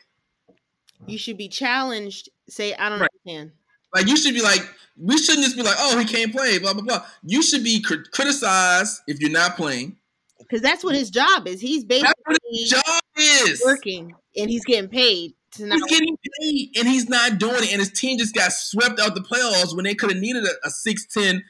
You 1.07 1.17
should 1.17 1.39
be 1.39 1.49
challenged. 1.49 2.29
Say, 2.51 2.75
I 2.75 2.91
don't 2.91 3.01
Right. 3.01 3.09
understand. 3.27 3.53
Like 3.95 4.07
you 4.07 4.17
should 4.17 4.35
be 4.35 4.43
like, 4.43 4.61
we 4.97 5.19
shouldn't 5.19 5.45
just 5.45 5.57
be 5.57 5.63
like, 5.63 5.77
oh, 5.79 5.99
he 5.99 6.05
can't 6.05 6.33
play, 6.33 6.59
blah 6.59 6.75
blah 6.75 6.83
blah. 6.83 7.05
You 7.23 7.43
should 7.43 7.65
be 7.65 7.81
crit- 7.83 8.11
criticized 8.11 9.01
if 9.07 9.21
you're 9.21 9.31
not 9.31 9.57
playing. 9.57 9.97
Because 10.39 10.61
that's 10.61 10.85
what 10.85 10.95
his 10.95 11.11
job 11.11 11.47
is. 11.47 11.61
He's 11.61 11.85
That's 11.85 12.03
what 12.03 12.15
basically 12.27 12.59
his 12.59 12.71
job 12.71 13.03
is. 13.17 13.63
working 13.65 14.15
and 14.37 14.51
he's 14.51 14.65
getting 14.65 14.91
paid 14.91 15.35
to 15.53 15.67
not 15.67 15.79
He's 15.89 15.99
getting 15.99 16.17
paid 16.41 16.71
and 16.79 16.89
he's 16.89 17.09
not 17.09 17.39
doing 17.39 17.63
it. 17.63 17.73
And 17.73 17.81
his 17.81 17.93
team 17.93 18.19
just 18.19 18.35
got 18.35 18.53
swept 18.53 19.01
out 19.01 19.15
the 19.15 19.23
playoffs 19.23 19.75
when 19.75 19.85
they 19.85 19.95
could 19.95 20.11
have 20.11 20.21
needed 20.21 20.45
a, 20.45 20.67
a 20.67 20.71
6'10 20.71 21.41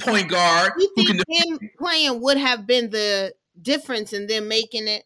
point 0.00 0.28
guard 0.28 0.72
You 0.78 0.90
who 0.96 1.04
can 1.06 1.18
think 1.18 1.60
him 1.62 1.70
playing 1.78 2.20
would 2.20 2.36
have 2.36 2.66
been 2.66 2.90
the 2.90 3.34
difference 3.60 4.12
in 4.12 4.26
them 4.26 4.48
making 4.48 4.88
it? 4.88 5.04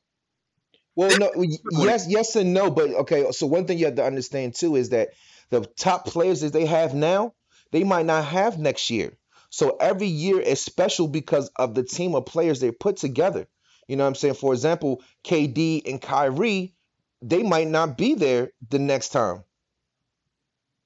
Well, 0.96 1.16
no, 1.18 1.32
yes, 1.70 2.06
yes 2.08 2.36
and 2.36 2.52
no, 2.52 2.70
but 2.70 2.90
okay. 2.90 3.30
So 3.32 3.46
one 3.46 3.66
thing 3.66 3.78
you 3.78 3.86
have 3.86 3.94
to 3.94 4.04
understand 4.04 4.54
too 4.54 4.76
is 4.76 4.90
that 4.90 5.10
the 5.50 5.66
top 5.76 6.06
players 6.06 6.40
that 6.40 6.52
they 6.52 6.66
have 6.66 6.94
now, 6.94 7.34
they 7.72 7.84
might 7.84 8.06
not 8.06 8.24
have 8.24 8.58
next 8.58 8.90
year. 8.90 9.16
So 9.50 9.76
every 9.80 10.06
year 10.06 10.40
is 10.40 10.60
special 10.60 11.08
because 11.08 11.50
of 11.56 11.74
the 11.74 11.82
team 11.82 12.14
of 12.14 12.26
players 12.26 12.60
they 12.60 12.70
put 12.70 12.96
together. 12.96 13.46
You 13.88 13.96
know 13.96 14.04
what 14.04 14.08
I'm 14.08 14.14
saying? 14.14 14.34
For 14.34 14.52
example, 14.52 15.02
KD 15.24 15.82
and 15.90 16.00
Kyrie, 16.00 16.74
they 17.22 17.42
might 17.42 17.66
not 17.66 17.98
be 17.98 18.14
there 18.14 18.52
the 18.68 18.78
next 18.78 19.08
time. 19.08 19.42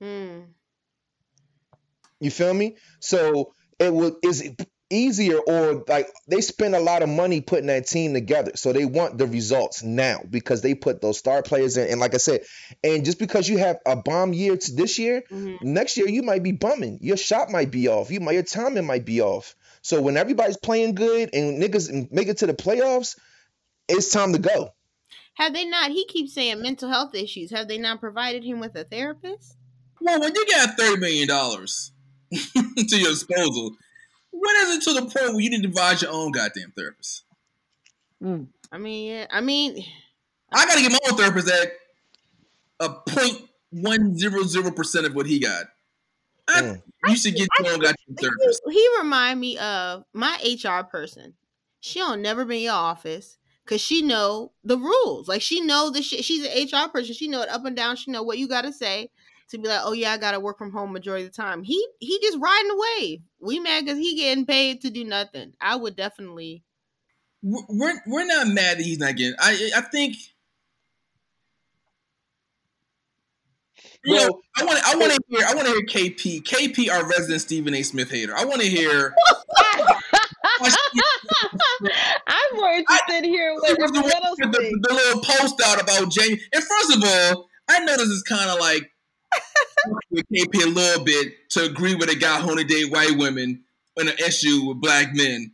Hmm. 0.00 0.40
You 2.20 2.30
feel 2.30 2.54
me? 2.54 2.76
So 3.00 3.52
it 3.78 3.92
would 3.92 4.14
is 4.22 4.54
easier 4.94 5.38
or 5.38 5.84
like 5.88 6.08
they 6.28 6.40
spend 6.40 6.74
a 6.74 6.80
lot 6.80 7.02
of 7.02 7.08
money 7.08 7.40
putting 7.40 7.66
that 7.66 7.86
team 7.86 8.14
together. 8.14 8.52
So 8.54 8.72
they 8.72 8.84
want 8.84 9.18
the 9.18 9.26
results 9.26 9.82
now 9.82 10.20
because 10.28 10.62
they 10.62 10.74
put 10.74 11.02
those 11.02 11.18
star 11.18 11.42
players 11.42 11.76
in. 11.76 11.88
And 11.88 12.00
like 12.00 12.14
I 12.14 12.18
said, 12.18 12.42
and 12.82 13.04
just 13.04 13.18
because 13.18 13.48
you 13.48 13.58
have 13.58 13.78
a 13.84 13.96
bomb 13.96 14.32
year 14.32 14.56
to 14.56 14.72
this 14.72 14.98
year, 14.98 15.22
Mhm. 15.30 15.62
next 15.62 15.96
year 15.96 16.08
you 16.08 16.22
might 16.22 16.42
be 16.42 16.52
bumming. 16.52 16.98
Your 17.02 17.16
shot 17.16 17.50
might 17.50 17.70
be 17.70 17.88
off. 17.88 18.10
You 18.10 18.20
might 18.20 18.32
your 18.32 18.42
timing 18.42 18.86
might 18.86 19.04
be 19.04 19.20
off. 19.20 19.54
So 19.82 20.00
when 20.00 20.16
everybody's 20.16 20.56
playing 20.56 20.94
good 20.94 21.30
and 21.34 21.62
niggas 21.62 22.10
make 22.10 22.28
it 22.28 22.38
to 22.38 22.46
the 22.46 22.54
playoffs, 22.54 23.18
it's 23.88 24.10
time 24.10 24.32
to 24.32 24.38
go. 24.38 24.70
Have 25.34 25.52
they 25.52 25.64
not? 25.64 25.90
He 25.90 26.06
keeps 26.06 26.32
saying 26.32 26.62
mental 26.62 26.88
health 26.88 27.14
issues. 27.14 27.50
Have 27.50 27.68
they 27.68 27.76
not 27.78 28.00
provided 28.00 28.44
him 28.44 28.60
with 28.60 28.74
a 28.76 28.84
therapist? 28.84 29.56
Well, 30.00 30.20
when 30.20 30.34
you 30.34 30.46
got 30.46 30.76
thirty 30.78 31.00
million 31.00 31.28
dollars 31.28 31.92
to 32.32 32.96
your 32.96 33.10
disposal, 33.10 33.72
when 34.40 34.56
is 34.68 34.76
it 34.76 34.82
to 34.84 34.92
the 34.94 35.02
point 35.02 35.32
where 35.32 35.40
you 35.40 35.50
need 35.50 35.62
to 35.62 35.68
devise 35.68 36.02
your 36.02 36.12
own 36.12 36.32
goddamn 36.32 36.72
therapist? 36.76 37.24
Mm. 38.22 38.48
I 38.72 38.78
mean, 38.78 39.10
yeah. 39.10 39.26
I 39.30 39.40
mean, 39.40 39.84
I 40.52 40.66
got 40.66 40.74
to 40.76 40.82
get 40.82 40.92
my 40.92 40.98
own 41.10 41.16
therapist 41.16 41.48
at 41.50 41.72
a 42.80 42.90
point 42.90 43.48
one 43.70 44.16
zero 44.18 44.42
zero 44.44 44.70
percent 44.70 45.06
of 45.06 45.14
what 45.14 45.26
he 45.26 45.38
got. 45.40 45.66
I, 46.48 46.60
Mm. 46.60 46.82
you 47.08 47.16
should 47.16 47.34
get 47.34 47.48
your 47.60 47.72
own 47.72 47.78
goddamn 47.80 47.94
he, 48.08 48.14
therapist. 48.14 48.62
he 48.70 48.88
remind 48.98 49.40
me 49.40 49.56
of 49.58 50.04
my 50.12 50.36
HR 50.42 50.84
person. 50.84 51.34
She 51.80 51.98
don't 51.98 52.22
never 52.22 52.44
be 52.44 52.56
in 52.58 52.62
your 52.64 52.72
office 52.74 53.38
because 53.64 53.80
she 53.80 54.02
know 54.02 54.52
the 54.62 54.78
rules. 54.78 55.28
Like 55.28 55.42
she 55.42 55.60
know 55.60 55.90
the 55.90 56.02
shit. 56.02 56.24
She's 56.24 56.44
an 56.44 56.66
HR 56.86 56.88
person. 56.90 57.14
She 57.14 57.28
know 57.28 57.42
it 57.42 57.48
up 57.48 57.64
and 57.64 57.76
down. 57.76 57.96
She 57.96 58.10
know 58.10 58.22
what 58.22 58.38
you 58.38 58.48
got 58.48 58.62
to 58.62 58.72
say 58.72 59.10
to 59.50 59.58
be 59.58 59.68
like, 59.68 59.80
oh 59.84 59.92
yeah, 59.92 60.12
I 60.12 60.18
got 60.18 60.32
to 60.32 60.40
work 60.40 60.58
from 60.58 60.72
home 60.72 60.92
majority 60.92 61.26
of 61.26 61.32
the 61.32 61.36
time. 61.36 61.62
He 61.62 61.86
he 61.98 62.18
just 62.20 62.38
riding 62.38 62.70
away. 62.70 63.22
We 63.40 63.58
mad 63.60 63.84
because 63.84 63.98
he 63.98 64.16
getting 64.16 64.46
paid 64.46 64.80
to 64.82 64.90
do 64.90 65.04
nothing. 65.04 65.52
I 65.60 65.76
would 65.76 65.96
definitely. 65.96 66.64
We're 67.42 67.62
we're- 67.68 68.00
we're 68.06 68.26
not 68.26 68.48
mad 68.48 68.78
that 68.78 68.84
he's 68.84 68.98
not 68.98 69.16
getting. 69.16 69.36
I 69.38 69.70
I 69.76 69.80
think. 69.82 70.16
You 74.06 74.16
know, 74.16 74.40
I 74.58 74.64
want 74.64 74.80
I 74.86 74.96
want 74.96 75.12
to 75.12 75.18
hear 75.28 75.46
I 75.46 75.54
want 75.54 75.66
to 75.66 75.72
hear 75.72 75.82
KP 76.10 76.42
KP 76.42 76.90
our 76.90 77.08
resident 77.08 77.40
Stephen 77.40 77.74
A. 77.74 77.82
Smith 77.82 78.10
hater. 78.10 78.36
I 78.36 78.44
want 78.44 78.60
to 78.60 78.68
hear. 78.68 79.14
I'm 82.26 82.56
more 82.56 82.70
interested 82.70 83.24
here 83.24 83.50
in 83.50 83.56
what 83.56 83.76
the, 83.78 83.86
the, 83.86 84.46
the, 84.46 84.88
the 84.88 84.94
little 84.94 85.22
post 85.22 85.60
out 85.64 85.82
about 85.82 86.10
Jamie. 86.10 86.40
And 86.52 86.62
first 86.62 86.96
of 86.96 87.04
all, 87.04 87.48
I 87.68 87.80
know 87.80 87.96
this 87.96 88.08
is 88.08 88.22
kind 88.22 88.48
of 88.50 88.60
like 88.60 88.90
with 90.10 90.24
KP 90.32 90.64
a 90.64 90.68
little 90.68 91.04
bit 91.04 91.32
to 91.50 91.64
agree 91.64 91.94
with 91.94 92.10
a 92.10 92.14
guy 92.16 92.40
who 92.40 92.50
only 92.50 92.64
date 92.64 92.90
white 92.90 93.16
women 93.16 93.64
in 93.96 94.08
an 94.08 94.14
issue 94.18 94.68
with 94.68 94.80
black 94.80 95.14
men. 95.14 95.52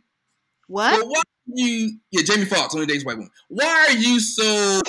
What? 0.67 0.99
But 0.99 1.07
why 1.07 1.19
are 1.19 1.23
you? 1.55 1.97
Yeah, 2.11 2.23
Jamie 2.23 2.45
Foxx 2.45 2.73
only 2.73 2.87
dates 2.87 3.05
white 3.05 3.17
women. 3.17 3.31
Why 3.49 3.87
are 3.89 3.97
you 3.97 4.19
so 4.19 4.81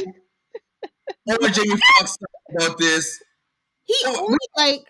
over 1.31 1.49
Jamie 1.49 1.77
Foxx 1.99 2.17
about 2.59 2.79
this? 2.79 3.23
He 3.85 3.95
Oh, 4.07 4.27
only 4.27 4.39
like 4.57 4.87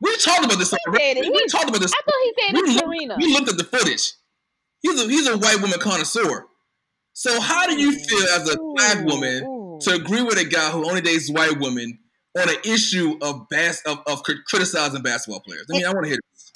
We 0.00 0.16
talked 0.16 0.44
about 0.44 0.58
this 0.58 0.72
already. 0.88 1.28
We 1.30 1.46
talked 1.46 1.68
about 1.68 1.80
this. 1.80 1.92
I 1.92 2.00
thought 2.02 2.14
he 2.22 2.32
We 2.54 2.62
dated 2.62 2.74
looked, 2.74 2.84
Serena. 2.86 3.16
we 3.18 3.32
looked 3.34 3.48
at 3.50 3.58
the 3.58 3.64
footage. 3.64 4.12
He's 4.82 5.00
a 5.00 5.04
he's 5.08 5.26
a 5.28 5.36
white 5.36 5.60
woman 5.60 5.78
connoisseur. 5.78 6.46
So 7.12 7.38
how 7.40 7.66
do 7.66 7.78
you 7.78 7.92
feel 7.92 8.28
as 8.34 8.48
a 8.48 8.56
black 8.74 9.04
woman 9.04 9.44
Ooh. 9.44 9.78
to 9.82 9.94
agree 9.94 10.22
with 10.22 10.38
a 10.38 10.44
guy 10.44 10.70
who 10.70 10.88
only 10.88 11.02
dates 11.02 11.30
white 11.30 11.58
women 11.60 11.98
on 12.38 12.48
an 12.48 12.56
issue 12.64 13.18
of 13.22 13.48
bas- 13.50 13.82
of, 13.86 14.00
of 14.06 14.22
crit- 14.22 14.44
criticizing 14.46 15.02
basketball 15.02 15.40
players? 15.40 15.66
I 15.70 15.76
mean, 15.76 15.86
I 15.86 15.92
want 15.92 16.04
to 16.04 16.10
hear 16.10 16.18
this. 16.32 16.52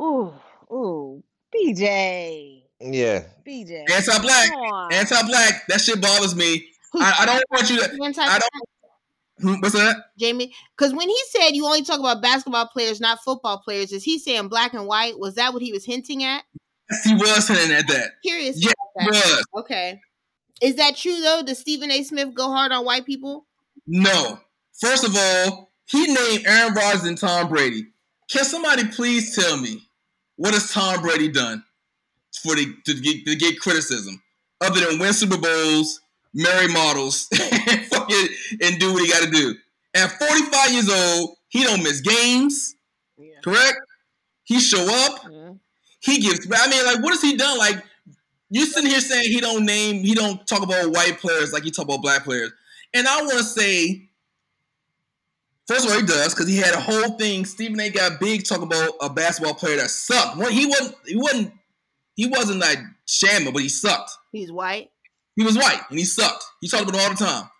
Ooh, 0.00 0.32
ooh, 0.72 1.22
BJ, 1.54 2.62
yeah. 2.80 3.24
BJ. 3.46 3.88
Anti-black, 3.90 4.48
Come 4.50 4.92
anti-black. 4.92 5.66
That 5.68 5.80
shit 5.80 6.00
bothers 6.00 6.34
me. 6.34 6.68
I, 6.96 7.16
I 7.20 7.26
don't 7.26 7.44
want 7.50 7.70
you 7.70 7.78
to. 7.78 8.04
anti 8.04 8.22
I 8.22 8.38
don't. 8.38 9.60
What's 9.60 9.74
that? 9.74 9.96
Jamie, 10.16 10.54
because 10.76 10.94
when 10.94 11.08
he 11.08 11.18
said 11.30 11.50
you 11.50 11.66
only 11.66 11.82
talk 11.82 11.98
about 11.98 12.22
basketball 12.22 12.68
players, 12.68 13.00
not 13.00 13.18
football 13.24 13.58
players, 13.58 13.92
is 13.92 14.04
he 14.04 14.18
saying 14.18 14.48
black 14.48 14.74
and 14.74 14.86
white? 14.86 15.18
Was 15.18 15.34
that 15.34 15.52
what 15.52 15.60
he 15.60 15.72
was 15.72 15.84
hinting 15.84 16.22
at? 16.22 16.44
Yes, 16.90 17.04
He 17.04 17.14
was 17.14 17.48
hinting 17.48 17.74
at 17.76 17.86
that. 17.88 18.10
Curious. 18.24 18.64
Yeah, 18.64 18.70
about 18.96 19.12
He 19.14 19.20
that. 19.20 19.44
was. 19.52 19.62
Okay. 19.64 20.00
Is 20.62 20.76
that 20.76 20.96
true 20.96 21.20
though? 21.20 21.42
Does 21.44 21.58
Stephen 21.58 21.90
A. 21.90 22.04
Smith 22.04 22.32
go 22.32 22.48
hard 22.48 22.70
on 22.70 22.84
white 22.84 23.04
people? 23.04 23.44
No. 23.88 24.38
First 24.80 25.04
of 25.04 25.16
all, 25.16 25.70
he 25.86 26.06
named 26.06 26.46
Aaron 26.46 26.74
Rodgers 26.74 27.04
and 27.04 27.18
Tom 27.18 27.48
Brady. 27.48 27.86
Can 28.30 28.44
somebody 28.44 28.86
please 28.88 29.34
tell 29.34 29.56
me 29.56 29.82
what 30.36 30.54
has 30.54 30.72
Tom 30.72 31.02
Brady 31.02 31.28
done 31.28 31.62
for 32.42 32.54
the 32.54 32.74
to 32.86 32.94
get 32.94 33.24
to 33.26 33.36
get 33.36 33.60
criticism 33.60 34.20
other 34.60 34.80
than 34.80 34.98
win 34.98 35.12
Super 35.12 35.38
Bowls, 35.38 36.00
marry 36.32 36.68
models, 36.68 37.28
and 37.32 37.84
fucking 37.86 38.28
and 38.62 38.78
do 38.78 38.92
what 38.92 39.02
he 39.02 39.08
got 39.08 39.22
to 39.22 39.30
do? 39.30 39.54
At 39.94 40.10
45 40.10 40.72
years 40.72 40.90
old, 40.90 41.36
he 41.48 41.62
don't 41.62 41.82
miss 41.82 42.00
games. 42.00 42.74
Yeah. 43.16 43.28
Correct? 43.44 43.78
He 44.44 44.58
show 44.58 44.86
up. 45.06 45.24
He 46.00 46.18
gives. 46.18 46.46
I 46.52 46.68
mean, 46.68 46.84
like, 46.84 47.02
what 47.02 47.12
has 47.12 47.22
he 47.22 47.36
done? 47.36 47.56
Like, 47.58 47.82
you 48.50 48.66
sitting 48.66 48.90
here 48.90 49.00
saying 49.00 49.30
he 49.30 49.40
don't 49.40 49.64
name, 49.64 50.02
he 50.02 50.14
don't 50.14 50.46
talk 50.46 50.62
about 50.62 50.90
white 50.90 51.18
players 51.18 51.52
like 51.52 51.62
he 51.62 51.70
talk 51.70 51.86
about 51.86 52.02
black 52.02 52.24
players. 52.24 52.52
And 52.92 53.08
I 53.08 53.22
want 53.22 53.38
to 53.38 53.44
say, 53.44 54.03
first 55.66 55.84
of 55.86 55.92
all, 55.92 55.98
he 56.00 56.06
does 56.06 56.34
because 56.34 56.48
he 56.48 56.56
had 56.56 56.74
a 56.74 56.80
whole 56.80 57.16
thing. 57.18 57.44
Stephen 57.44 57.80
A. 57.80 57.90
got 57.90 58.20
big 58.20 58.44
talking 58.44 58.64
about 58.64 58.92
a 59.00 59.08
basketball 59.10 59.54
player 59.54 59.76
that 59.76 59.90
sucked. 59.90 60.36
Well, 60.36 60.50
he 60.50 60.66
wasn't. 60.66 60.96
He 61.06 61.16
wasn't. 61.16 61.52
He 62.16 62.26
wasn't 62.26 62.60
like 62.60 62.78
shamming, 63.06 63.52
but 63.52 63.62
he 63.62 63.68
sucked. 63.68 64.10
He's 64.32 64.52
white. 64.52 64.90
He 65.36 65.42
was 65.42 65.56
white 65.56 65.80
and 65.90 65.98
he 65.98 66.04
sucked. 66.04 66.44
He 66.60 66.68
talked 66.68 66.88
about 66.88 67.00
it 67.00 67.02
all 67.04 67.10
the 67.10 67.24
time. 67.24 67.50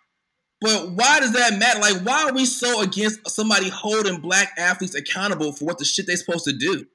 But 0.61 0.93
why 0.93 1.19
does 1.21 1.33
that 1.33 1.59
matter? 1.59 1.81
Like, 1.81 2.03
why 2.07 2.25
are 2.29 2.33
we 2.33 2.47
so 2.47 2.81
against 2.81 3.29
somebody 3.29 3.69
holding 3.69 4.21
black 4.21 4.53
athletes 4.57 4.95
accountable 4.95 5.53
for 5.53 5.65
what 5.65 5.79
the 5.79 5.85
shit 5.85 6.07
they're 6.07 6.17
supposed 6.17 6.45
to 6.45 6.53
do? 6.53 6.87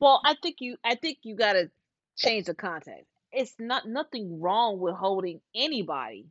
Well, 0.00 0.20
I 0.24 0.34
think 0.42 0.56
you 0.58 0.76
I 0.84 0.96
think 0.96 1.18
you 1.22 1.36
gotta 1.36 1.70
change 2.18 2.46
the 2.46 2.54
context. 2.54 3.06
It's 3.32 3.54
not 3.58 3.86
nothing 3.88 4.40
wrong 4.40 4.78
with 4.80 4.94
holding 4.96 5.40
anybody. 5.54 6.26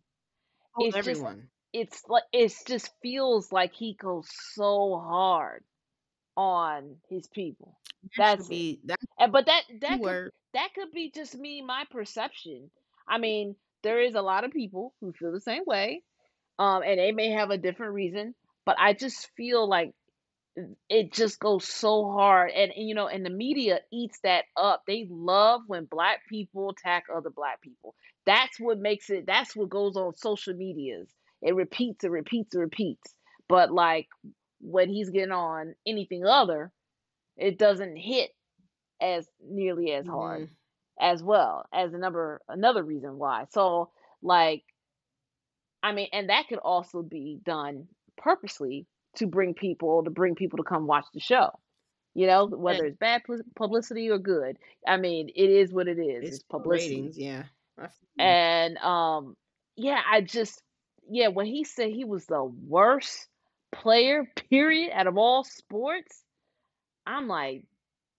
Oh, 0.78 0.86
It's 0.86 0.96
just- 0.96 1.08
everyone. 1.08 1.50
It's 1.74 2.04
like 2.08 2.24
it's 2.34 2.64
just 2.64 2.92
feels 3.02 3.52
like 3.52 3.74
he 3.74 3.96
goes 3.96 4.30
so 4.54 5.00
hard 5.04 5.64
on 6.38 6.98
his 7.10 7.28
people. 7.28 7.78
That 8.18 8.38
That's 8.38 8.50
it. 8.50 8.68
be 8.70 8.80
that 8.86 9.00
And 9.20 9.32
but 9.32 9.46
that 9.48 9.64
that 9.82 10.02
could, 10.04 10.18
that 10.54 10.74
could 10.76 10.92
be 10.92 11.12
just 11.12 11.36
me, 11.38 11.62
my 11.62 11.86
perception. 11.92 12.72
I 13.08 13.18
mean, 13.18 13.56
there 13.84 14.02
is 14.02 14.16
a 14.16 14.22
lot 14.22 14.44
of 14.46 14.52
people 14.52 14.94
who 15.02 15.14
feel 15.14 15.32
the 15.32 15.42
same 15.42 15.64
way, 15.66 16.04
um, 16.60 16.84
and 16.84 17.00
they 17.00 17.12
may 17.12 17.30
have 17.32 17.50
a 17.52 17.58
different 17.58 17.94
reason. 17.94 18.36
But 18.66 18.78
I 18.80 18.94
just 18.94 19.30
feel 19.36 19.68
like 19.68 19.94
it 20.90 21.14
just 21.14 21.40
goes 21.40 21.68
so 21.68 22.12
hard, 22.12 22.52
and, 22.52 22.72
and 22.72 22.88
you 22.88 22.96
know, 22.96 23.08
and 23.08 23.26
the 23.26 23.30
media 23.30 23.80
eats 23.92 24.20
that 24.24 24.46
up. 24.56 24.84
They 24.88 25.08
love 25.10 25.62
when 25.68 25.86
black 25.86 26.22
people 26.30 26.70
attack 26.72 27.06
other 27.14 27.30
black 27.30 27.62
people. 27.62 27.96
That's 28.26 28.60
what 28.60 28.80
makes 28.80 29.10
it. 29.10 29.26
That's 29.26 29.56
what 29.56 29.70
goes 29.70 29.96
on 29.98 30.16
social 30.16 30.54
medias. 30.56 31.10
It 31.44 31.56
repeats 31.56 32.04
and 32.04 32.14
repeats 32.14 32.56
and 32.56 32.62
repeats. 32.64 33.16
But 33.50 33.72
like 33.72 34.08
when 34.62 34.90
he's 34.90 35.12
getting 35.12 35.32
on 35.34 35.76
anything 35.88 36.26
other, 36.26 36.72
it 37.38 37.60
doesn't 37.60 37.98
hit 37.98 38.32
as 39.02 39.30
nearly 39.42 39.92
as 39.94 40.08
hard 40.08 40.44
Mhm. 40.44 40.50
as 41.00 41.24
well 41.24 41.66
as 41.74 41.94
another 41.94 42.42
another 42.50 42.84
reason 42.84 43.18
why. 43.20 43.46
So 43.52 43.92
like 44.22 44.64
I 45.84 45.94
mean 45.94 46.10
and 46.14 46.30
that 46.30 46.48
could 46.48 46.60
also 46.60 47.02
be 47.04 47.40
done 47.44 47.90
purposely 48.18 48.88
to 49.18 49.28
bring 49.28 49.54
people 49.54 50.04
to 50.04 50.12
bring 50.12 50.36
people 50.36 50.58
to 50.58 50.64
come 50.64 50.88
watch 50.88 51.06
the 51.14 51.20
show. 51.20 51.52
You 52.16 52.28
know, 52.28 52.48
whether 52.48 52.86
it's 52.86 52.98
bad 52.98 53.24
publicity 53.56 54.10
or 54.10 54.20
good. 54.20 54.58
I 54.88 54.98
mean, 54.98 55.30
it 55.36 55.50
is 55.50 55.74
what 55.74 55.88
it 55.88 56.00
is. 56.00 56.28
It's, 56.28 56.38
It's 56.38 56.44
publicity. 56.44 57.14
ratings. 57.14 57.18
Yeah. 57.20 57.46
I 57.78 57.88
feel 57.88 58.08
you. 58.18 58.26
And 58.26 58.78
um 58.80 59.38
yeah, 59.76 60.02
I 60.10 60.22
just 60.22 60.63
yeah, 61.10 61.28
when 61.28 61.46
he 61.46 61.64
said 61.64 61.92
he 61.92 62.06
was 62.06 62.26
the 62.26 62.44
worst 62.44 63.28
player 63.72 64.26
period 64.50 64.92
out 64.94 65.08
of 65.08 65.18
all 65.18 65.44
sports, 65.44 66.24
I'm 67.06 67.28
like, 67.28 67.66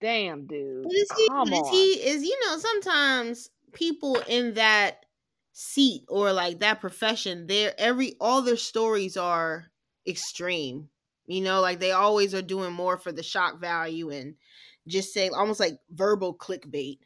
damn 0.01 0.45
dude. 0.45 0.83
But 0.83 0.93
is 0.93 1.11
he? 1.17 1.27
Come 1.27 1.53
Is 1.53 1.59
on. 1.59 1.71
he? 1.71 1.93
Is 1.93 2.23
you 2.23 2.39
know 2.45 2.57
sometimes 2.57 3.49
people 3.73 4.17
in 4.27 4.53
that 4.55 5.05
seat 5.53 6.03
or 6.09 6.31
like 6.33 6.59
that 6.59 6.81
profession, 6.81 7.47
they're 7.47 7.73
every 7.77 8.15
all 8.19 8.41
their 8.41 8.57
stories 8.57 9.17
are 9.17 9.71
extreme. 10.07 10.89
You 11.27 11.41
know, 11.41 11.61
like 11.61 11.79
they 11.79 11.91
always 11.91 12.35
are 12.35 12.41
doing 12.41 12.71
more 12.73 12.97
for 12.97 13.11
the 13.11 13.23
shock 13.23 13.59
value 13.59 14.11
and 14.11 14.35
just 14.87 15.13
saying 15.13 15.31
almost 15.33 15.59
like 15.59 15.79
verbal 15.89 16.35
clickbait. 16.35 16.99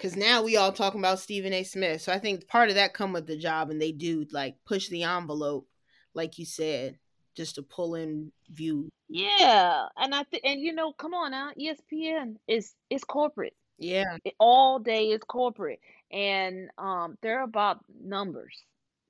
Cause 0.00 0.16
now 0.16 0.42
we 0.42 0.56
all 0.56 0.72
talking 0.72 1.00
about 1.00 1.18
Stephen 1.18 1.52
A. 1.52 1.62
Smith. 1.62 2.00
So 2.00 2.10
I 2.10 2.18
think 2.18 2.48
part 2.48 2.70
of 2.70 2.76
that 2.76 2.94
come 2.94 3.12
with 3.12 3.26
the 3.26 3.36
job 3.36 3.68
and 3.68 3.80
they 3.80 3.92
do 3.92 4.26
like 4.32 4.56
push 4.64 4.88
the 4.88 5.02
envelope, 5.02 5.68
like 6.14 6.38
you 6.38 6.46
said, 6.46 6.98
just 7.36 7.56
to 7.56 7.62
pull 7.62 7.94
in 7.94 8.32
view. 8.50 8.88
Yeah, 9.08 9.86
and 9.96 10.14
I 10.14 10.22
think, 10.24 10.44
and 10.44 10.60
you 10.60 10.72
know, 10.72 10.92
come 10.92 11.14
on 11.14 11.32
now, 11.32 11.50
ESPN 11.58 12.36
is 12.48 12.74
is 12.88 13.04
corporate. 13.04 13.54
Yeah. 13.78 14.16
It, 14.24 14.34
all 14.38 14.78
day 14.78 15.06
is 15.08 15.20
corporate, 15.26 15.80
and 16.12 16.68
um, 16.78 17.18
they're 17.22 17.42
about 17.42 17.84
numbers. 18.02 18.56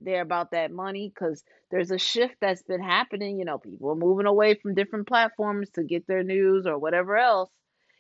They're 0.01 0.23
about 0.23 0.53
that 0.53 0.71
money 0.71 1.13
because 1.15 1.45
there's 1.71 1.91
a 1.91 1.99
shift 1.99 2.37
that's 2.41 2.63
been 2.63 2.83
happening. 2.83 3.39
You 3.39 3.45
know, 3.45 3.59
people 3.59 3.91
are 3.91 3.97
moving 3.97 4.27
away 4.27 4.55
from 4.55 4.75
different 4.75 5.07
platforms 5.07 5.69
to 5.75 5.85
get 5.85 6.07
their 6.07 6.23
news 6.23 6.67
or 6.67 6.79
whatever 6.79 7.17
else. 7.17 7.51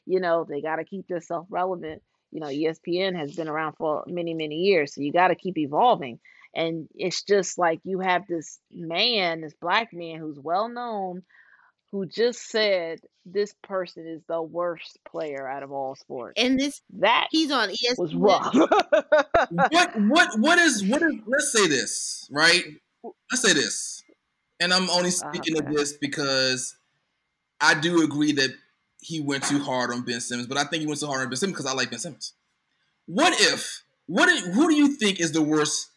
You 0.06 0.20
know, 0.20 0.46
they 0.48 0.62
got 0.62 0.76
to 0.76 0.84
keep 0.84 1.06
themselves 1.08 1.50
relevant. 1.50 2.02
You 2.32 2.40
know, 2.40 2.46
ESPN 2.46 3.16
has 3.16 3.34
been 3.34 3.48
around 3.48 3.74
for 3.74 4.04
many, 4.06 4.34
many 4.34 4.56
years, 4.56 4.94
so 4.94 5.00
you 5.00 5.12
got 5.12 5.28
to 5.28 5.34
keep 5.34 5.58
evolving. 5.58 6.20
And 6.54 6.88
it's 6.94 7.22
just 7.22 7.58
like 7.58 7.80
you 7.84 8.00
have 8.00 8.26
this 8.26 8.58
man, 8.72 9.40
this 9.40 9.54
black 9.60 9.92
man 9.92 10.18
who's 10.18 10.38
well 10.38 10.68
known, 10.68 11.22
who 11.92 12.06
just 12.06 12.48
said 12.48 13.00
this 13.26 13.54
person 13.62 14.06
is 14.06 14.22
the 14.28 14.40
worst 14.42 14.98
player 15.08 15.48
out 15.48 15.62
of 15.62 15.72
all 15.72 15.94
sports. 15.96 16.34
And 16.36 16.58
this 16.58 16.80
That 16.98 17.28
he's 17.30 17.50
on 17.50 17.70
E 17.70 17.76
was 17.96 18.12
ESPN. 18.12 18.20
rough. 18.20 18.54
what 19.70 20.00
what 20.00 20.38
what 20.38 20.58
is 20.58 20.84
what 20.84 21.02
is 21.02 21.14
let's 21.26 21.52
say 21.52 21.66
this 21.66 22.28
right 22.30 22.64
let's 23.30 23.42
say 23.42 23.52
this 23.52 24.02
and 24.60 24.72
i'm 24.72 24.88
only 24.90 25.10
uh-huh. 25.10 25.32
speaking 25.32 25.58
of 25.58 25.72
this 25.72 25.94
because 25.94 26.76
i 27.60 27.74
do 27.74 28.02
agree 28.02 28.32
that 28.32 28.50
he 29.02 29.20
went 29.20 29.42
too 29.44 29.58
hard 29.62 29.90
on 29.90 30.02
ben 30.02 30.20
simmons 30.20 30.46
but 30.48 30.56
i 30.58 30.64
think 30.64 30.80
he 30.82 30.86
went 30.86 31.00
too 31.00 31.06
hard 31.06 31.22
on 31.22 31.28
ben 31.28 31.36
simmons 31.36 31.56
because 31.58 31.70
i 31.70 31.74
like 31.74 31.90
ben 31.90 31.98
simmons 31.98 32.34
what 33.06 33.32
if 33.40 33.82
what 34.06 34.28
i- 34.28 34.50
who 34.50 34.68
do 34.68 34.74
you 34.76 34.88
think 34.96 35.20
is 35.20 35.32
the 35.32 35.42
worst 35.42 35.88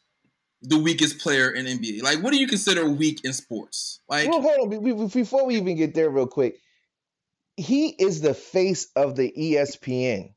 the 0.61 0.77
weakest 0.77 1.19
player 1.19 1.49
in 1.51 1.65
nba 1.65 2.01
like 2.01 2.23
what 2.23 2.31
do 2.31 2.37
you 2.39 2.47
consider 2.47 2.87
weak 2.89 3.21
in 3.25 3.33
sports 3.33 3.99
like 4.07 4.29
Well, 4.29 4.41
hold 4.41 4.59
on. 4.73 4.83
be- 4.83 4.93
be- 4.93 5.07
Before 5.07 5.45
we 5.45 5.57
even 5.57 5.75
get 5.75 5.93
there, 5.93 6.09
real 6.09 6.27
quick, 6.27 6.55
he 7.57 7.89
is 7.89 8.21
the 8.21 8.33
face 8.33 8.87
of 8.95 9.15
the 9.15 9.31
ESPN. 9.31 10.33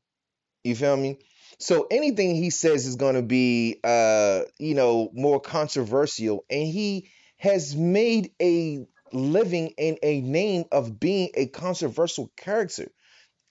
You 0.63 0.75
feel 0.75 0.97
me? 0.97 1.19
So 1.59 1.87
anything 1.89 2.35
he 2.35 2.49
says 2.49 2.85
is 2.85 2.97
going 2.97 3.15
to 3.15 3.21
be, 3.23 3.79
uh, 3.83 4.41
you 4.59 4.75
know, 4.75 5.09
more 5.13 5.39
controversial, 5.39 6.45
and 6.49 6.67
he 6.67 7.09
has 7.37 7.75
made 7.75 8.31
a 8.41 8.85
living 9.13 9.69
in 9.77 9.97
a 10.03 10.21
name 10.21 10.65
of 10.71 10.99
being 10.99 11.29
a 11.35 11.47
controversial 11.47 12.31
character. 12.37 12.89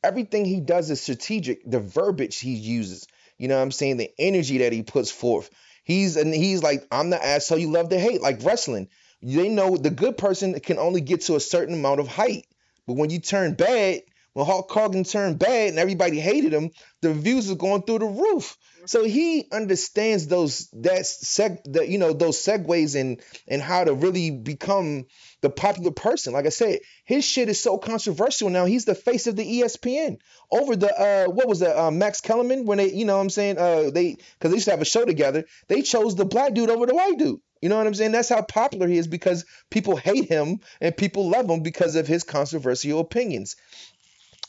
Everything 0.03 0.45
he 0.45 0.61
does 0.61 0.91
is 0.91 1.01
strategic. 1.01 1.69
The 1.69 1.81
verbiage 1.81 2.39
he 2.39 2.55
uses, 2.55 3.07
you 3.39 3.49
know, 3.49 3.57
what 3.57 3.63
I'm 3.63 3.73
saying 3.73 3.97
the 3.97 4.13
energy 4.19 4.59
that 4.59 4.73
he 4.73 4.83
puts 4.83 5.11
forth. 5.11 5.51
He's 5.85 6.17
and 6.17 6.35
he's 6.35 6.63
like, 6.63 6.87
I'm 6.91 7.11
the 7.11 7.25
asshole 7.25 7.59
you 7.59 7.71
love 7.71 7.91
to 7.91 7.99
hate, 7.99 8.21
like 8.21 8.45
wrestling. 8.45 8.89
They 9.23 9.49
know 9.49 9.77
the 9.77 9.91
good 9.91 10.19
person 10.19 10.59
can 10.61 10.79
only 10.79 11.01
get 11.01 11.23
to 11.23 11.37
a 11.37 11.41
certain 11.41 11.75
amount 11.75 12.01
of 12.01 12.09
height. 12.09 12.47
But 12.87 12.95
when 12.95 13.11
you 13.11 13.19
turn 13.19 13.55
bad, 13.55 14.03
when 14.37 14.45
Hulk 14.45 14.71
Hogan 14.71 15.05
turned 15.05 15.39
bad 15.39 15.71
and 15.71 15.79
everybody 15.79 16.21
hated 16.21 16.53
him, 16.53 16.71
the 17.01 17.15
views 17.15 17.51
are 17.51 17.55
going 17.55 17.81
through 17.81 18.01
the 18.01 18.05
roof. 18.05 18.59
So 18.85 19.03
he 19.03 19.49
understands 19.51 20.27
those 20.27 20.69
that 20.75 21.05
seg 21.05 21.61
that 21.73 21.89
you 21.89 21.97
know 21.97 22.13
those 22.13 22.37
segues 22.37 23.01
and 23.01 23.23
and 23.49 23.63
how 23.63 23.85
to 23.85 23.95
really 23.95 24.31
become 24.31 25.07
the 25.41 25.49
popular 25.49 25.91
person. 25.91 26.35
Like 26.35 26.45
I 26.45 26.51
said, 26.51 26.81
his 27.07 27.25
shit 27.25 27.49
is 27.49 27.63
so 27.63 27.79
controversial 27.79 28.51
now. 28.51 28.67
He's 28.67 28.85
the 28.85 28.95
face 28.95 29.27
of 29.27 29.37
the 29.37 29.61
ESPN 29.63 30.19
over 30.51 30.77
the 30.77 30.95
uh 30.95 31.31
what 31.31 31.49
was 31.49 31.61
that 31.61 31.81
uh, 31.81 31.91
Max 31.91 32.21
Kellerman 32.21 32.67
when 32.67 32.77
they 32.77 32.93
you 32.93 33.07
know 33.07 33.17
what 33.17 33.23
I'm 33.23 33.31
saying 33.31 33.57
uh 33.57 33.91
they 33.91 34.17
because 34.39 34.51
they 34.51 34.57
used 34.57 34.67
to 34.67 34.73
have 34.73 34.83
a 34.83 34.85
show 34.85 35.07
together. 35.07 35.47
They 35.69 35.81
chose 35.81 36.15
the 36.15 36.27
black 36.27 36.53
dude 36.53 36.69
over 36.69 36.85
the 36.85 36.95
white 36.95 37.17
dude. 37.17 37.41
You 37.63 37.71
know 37.71 37.79
what 37.79 37.87
I'm 37.87 37.95
saying? 37.95 38.13
That's 38.13 38.29
how 38.29 38.43
popular 38.43 38.87
he 38.87 38.99
is 38.99 39.09
because 39.09 39.47
people 39.71 39.97
hate 39.97 40.29
him 40.29 40.61
and 40.81 40.95
people 40.97 41.31
love 41.31 41.49
him 41.49 41.63
because 41.63 41.97
of 41.97 42.07
his 42.07 42.23
controversial 42.23 43.01
opinions. 43.01 43.57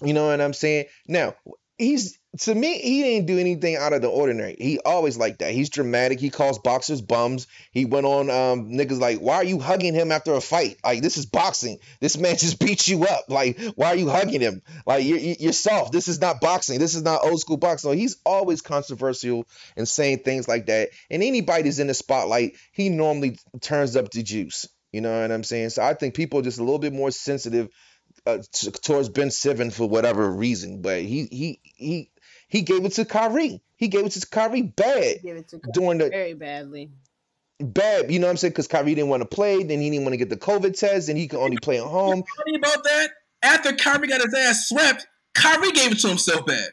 You 0.01 0.13
know 0.13 0.27
what 0.27 0.41
I'm 0.41 0.53
saying? 0.53 0.85
Now, 1.07 1.35
he's 1.77 2.17
to 2.39 2.53
me, 2.53 2.77
he 2.77 3.01
didn't 3.01 3.25
do 3.25 3.39
anything 3.39 3.77
out 3.77 3.93
of 3.93 4.01
the 4.01 4.09
ordinary. 4.09 4.55
He 4.59 4.79
always 4.79 5.17
like 5.17 5.39
that. 5.39 5.53
He's 5.53 5.69
dramatic. 5.69 6.19
He 6.19 6.29
calls 6.29 6.59
boxers 6.59 7.01
bums. 7.01 7.47
He 7.71 7.85
went 7.85 8.05
on 8.05 8.29
um 8.29 8.69
niggas 8.71 8.99
like, 8.99 9.19
why 9.19 9.35
are 9.35 9.43
you 9.43 9.59
hugging 9.59 9.93
him 9.93 10.11
after 10.11 10.33
a 10.33 10.41
fight? 10.41 10.77
Like 10.83 11.01
this 11.01 11.17
is 11.17 11.25
boxing. 11.25 11.79
This 11.99 12.17
man 12.17 12.37
just 12.37 12.59
beat 12.59 12.87
you 12.87 13.05
up. 13.05 13.25
Like 13.29 13.59
why 13.75 13.87
are 13.87 13.95
you 13.95 14.09
hugging 14.09 14.41
him? 14.41 14.61
Like 14.85 15.05
you're 15.05 15.17
you're 15.17 15.53
soft. 15.53 15.91
This 15.91 16.07
is 16.07 16.21
not 16.21 16.41
boxing. 16.41 16.79
This 16.79 16.95
is 16.95 17.03
not 17.03 17.23
old 17.23 17.39
school 17.39 17.57
boxing. 17.57 17.91
So 17.91 17.95
he's 17.95 18.17
always 18.25 18.61
controversial 18.61 19.45
and 19.75 19.87
saying 19.87 20.19
things 20.19 20.47
like 20.47 20.67
that. 20.67 20.89
And 21.09 21.23
anybody 21.23 21.63
that's 21.63 21.79
in 21.79 21.87
the 21.87 21.93
spotlight, 21.93 22.55
he 22.71 22.89
normally 22.89 23.39
turns 23.61 23.95
up 23.95 24.11
the 24.11 24.21
juice. 24.21 24.67
You 24.91 25.01
know 25.01 25.21
what 25.21 25.31
I'm 25.31 25.43
saying? 25.43 25.71
So 25.71 25.83
I 25.83 25.93
think 25.93 26.15
people 26.15 26.39
are 26.39 26.43
just 26.43 26.59
a 26.59 26.63
little 26.63 26.79
bit 26.79 26.93
more 26.93 27.11
sensitive 27.11 27.69
uh, 28.27 28.37
t- 28.51 28.71
towards 28.71 29.09
Ben 29.09 29.31
Simmons 29.31 29.75
for 29.75 29.87
whatever 29.87 30.29
reason, 30.29 30.81
but 30.81 31.01
he 31.01 31.27
he 31.31 31.59
he 31.63 32.11
he 32.47 32.61
gave 32.61 32.85
it 32.85 32.93
to 32.93 33.05
Kyrie. 33.05 33.61
He 33.75 33.87
gave 33.87 34.05
it 34.05 34.11
to 34.13 34.27
Kyrie 34.27 34.61
bad 34.63 35.21
Give 35.23 35.37
it 35.37 35.47
to 35.49 35.59
during 35.73 35.99
the 35.99 36.09
very 36.09 36.33
badly. 36.33 36.91
bad. 37.59 38.11
You 38.11 38.19
know 38.19 38.27
what 38.27 38.31
I'm 38.31 38.37
saying? 38.37 38.51
Because 38.51 38.67
Kyrie 38.67 38.95
didn't 38.95 39.09
want 39.09 39.21
to 39.21 39.27
play, 39.27 39.63
then 39.63 39.81
he 39.81 39.89
didn't 39.89 40.03
want 40.05 40.13
to 40.13 40.17
get 40.17 40.29
the 40.29 40.37
COVID 40.37 40.77
test, 40.77 41.09
and 41.09 41.17
he 41.17 41.27
could 41.27 41.39
only 41.39 41.57
play 41.57 41.77
at 41.77 41.83
home. 41.83 42.23
funny 42.45 42.57
about 42.57 42.83
that 42.83 43.09
after 43.43 43.73
Kyrie 43.73 44.07
got 44.07 44.21
his 44.21 44.33
ass 44.33 44.67
swept 44.69 45.07
Kyrie 45.33 45.71
gave 45.71 45.91
it 45.91 45.99
to 45.99 46.07
himself 46.07 46.45
bad 46.45 46.69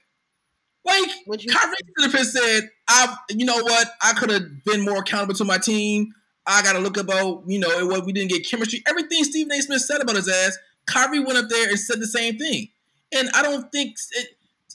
like 0.85 1.11
What 1.27 1.43
you 1.43 1.53
Kyrie 1.53 1.75
could 1.97 2.11
have 2.13 2.27
said, 2.27 2.71
"I, 2.89 3.17
you 3.31 3.47
know 3.47 3.63
what? 3.63 3.89
I 4.03 4.13
could 4.13 4.31
have 4.31 4.65
been 4.65 4.83
more 4.83 4.99
accountable 4.99 5.35
to 5.35 5.45
my 5.45 5.59
team. 5.59 6.13
I 6.47 6.63
got 6.63 6.75
to 6.75 6.79
look 6.79 6.99
about, 6.99 7.45
you 7.47 7.59
know, 7.59 7.71
it 7.71 7.87
was 7.87 8.03
we 8.03 8.13
didn't 8.13 8.31
get 8.31 8.47
chemistry. 8.47 8.83
Everything 8.87 9.25
Stephen 9.25 9.51
A. 9.53 9.63
Smith 9.63 9.81
said 9.81 10.03
about 10.03 10.17
his 10.17 10.29
ass, 10.29 10.59
Kyrie 10.87 11.21
went 11.21 11.39
up 11.39 11.49
there 11.49 11.69
and 11.69 11.79
said 11.79 12.01
the 12.01 12.07
same 12.07 12.39
thing. 12.39 12.69
And 13.15 13.31
I 13.35 13.43
don't 13.43 13.71
think 13.71 13.97
it, 14.13 14.29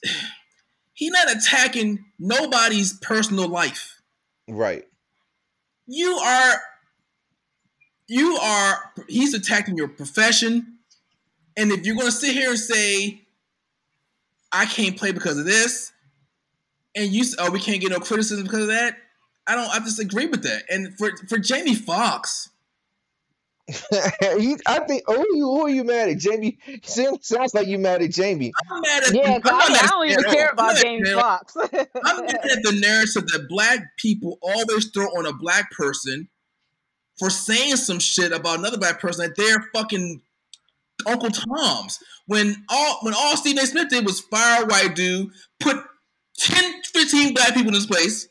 he's 0.93 1.11
not 1.11 1.31
attacking 1.35 2.05
nobody's 2.17 2.93
personal 2.99 3.47
life. 3.47 4.01
Right. 4.47 4.85
You 5.87 6.11
are, 6.17 6.61
you 8.07 8.37
are. 8.37 8.93
He's 9.07 9.33
attacking 9.33 9.77
your 9.77 9.87
profession. 9.87 10.77
And 11.57 11.71
if 11.71 11.85
you're 11.85 11.95
going 11.95 12.07
to 12.07 12.11
sit 12.11 12.33
here 12.33 12.51
and 12.51 12.59
say, 12.59 13.21
I 14.51 14.65
can't 14.65 14.97
play 14.97 15.11
because 15.11 15.37
of 15.37 15.45
this, 15.45 15.91
and 16.95 17.11
you, 17.11 17.23
oh, 17.37 17.51
we 17.51 17.59
can't 17.59 17.81
get 17.81 17.91
no 17.91 17.99
criticism 17.99 18.43
because 18.43 18.61
of 18.61 18.67
that. 18.67 18.97
I 19.47 19.55
don't. 19.55 19.69
I 19.69 19.79
disagree 19.79 20.27
with 20.27 20.43
that. 20.43 20.63
And 20.69 20.97
for 20.97 21.11
for 21.27 21.37
Jamie 21.37 21.75
Foxx, 21.75 22.49
he, 24.39 24.57
I 24.67 24.79
think. 24.87 25.03
Oh, 25.07 25.25
you? 25.33 25.45
Who 25.45 25.61
are 25.65 25.69
you 25.69 25.83
mad 25.83 26.09
at? 26.09 26.17
Jamie. 26.17 26.57
Sounds 26.83 27.27
sounds 27.27 27.53
like 27.53 27.67
you 27.67 27.77
mad 27.79 28.01
at 28.01 28.11
Jamie. 28.11 28.51
I'm 28.69 28.81
mad 28.81 29.03
at. 29.03 29.13
Yeah, 29.13 29.33
I'm 29.35 29.41
'cause 29.41 29.51
not 29.51 29.69
I, 29.69 29.73
mad 29.73 29.83
I 29.83 29.87
don't 29.87 30.07
even 30.09 30.23
care 30.25 30.47
I'm 30.47 30.53
about 30.53 30.67
mad 30.67 30.77
at 30.77 30.81
James 30.83 31.11
Foxx. 31.11 31.55
I'm 31.57 32.25
mad 32.25 32.35
at 32.35 32.63
the 32.63 32.79
narrative 32.81 33.27
that 33.33 33.47
black 33.49 33.79
people 33.97 34.37
always 34.41 34.89
throw 34.91 35.05
on 35.07 35.25
a 35.25 35.33
black 35.33 35.71
person 35.71 36.29
for 37.19 37.29
saying 37.29 37.75
some 37.75 37.99
shit 37.99 38.31
about 38.31 38.59
another 38.59 38.77
black 38.77 38.99
person 39.01 39.25
that 39.25 39.35
they're 39.35 39.65
fucking 39.73 40.21
Uncle 41.05 41.29
Tom's. 41.29 41.99
When 42.27 42.55
all 42.69 42.99
when 43.01 43.13
all 43.13 43.35
Stephen 43.35 43.61
A. 43.63 43.67
Smith 43.67 43.89
did 43.89 44.05
was 44.05 44.21
fire 44.21 44.63
a 44.63 44.65
white 44.65 44.95
dude, 44.95 45.29
put 45.59 45.77
10, 46.37 46.81
15 46.93 47.33
black 47.33 47.53
people 47.53 47.67
in 47.67 47.73
this 47.73 47.85
place, 47.85 48.28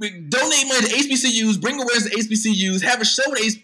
donate 0.00 0.68
money 0.68 0.86
to 0.86 0.94
HBCUs, 0.94 1.60
bring 1.60 1.76
awareness 1.76 2.10
to 2.10 2.16
HBCUs, 2.16 2.82
have 2.82 3.00
a 3.00 3.04
show 3.04 3.22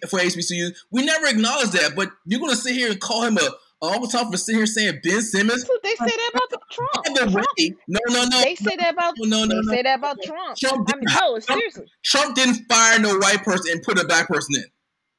for 0.09 0.19
HBCUs. 0.19 0.77
We 0.91 1.05
never 1.05 1.27
acknowledge 1.27 1.71
that, 1.71 1.95
but 1.97 2.11
you're 2.27 2.41
gonna 2.41 2.57
sit 2.57 2.75
here 2.75 2.91
and 2.91 3.01
call 3.01 3.23
him 3.23 3.39
a, 3.39 3.51
a 3.83 3.87
Uncle 3.87 4.09
Tom 4.09 4.31
for 4.31 4.37
sitting 4.37 4.59
here 4.59 4.67
saying 4.67 5.01
Ben 5.03 5.21
Simmons. 5.23 5.69
They 5.83 5.95
say 5.95 6.07
that 6.07 6.31
about 6.35 6.63
Trump. 6.71 7.33
Trump. 7.33 7.49
way, 7.59 7.75
no, 7.89 8.01
no, 8.09 8.25
no. 8.25 8.41
They 8.43 8.55
say 8.55 8.77
that 8.77 8.95
about. 8.95 9.15
no, 9.19 9.45
no, 9.45 9.61
no, 9.61 9.73
say 9.73 9.83
that 9.83 9.99
about 9.99 10.19
Trump. 10.23 10.57
Trump 10.57 10.89
I 10.93 10.97
mean, 10.97 11.05
no, 11.19 11.39
seriously. 11.39 11.87
Trump 12.05 12.35
didn't 12.35 12.67
fire 12.69 12.99
no 12.99 13.19
white 13.19 13.43
person 13.43 13.73
and 13.73 13.83
put 13.83 13.99
a 13.99 14.07
black 14.07 14.29
person 14.29 14.57
in. 14.57 14.65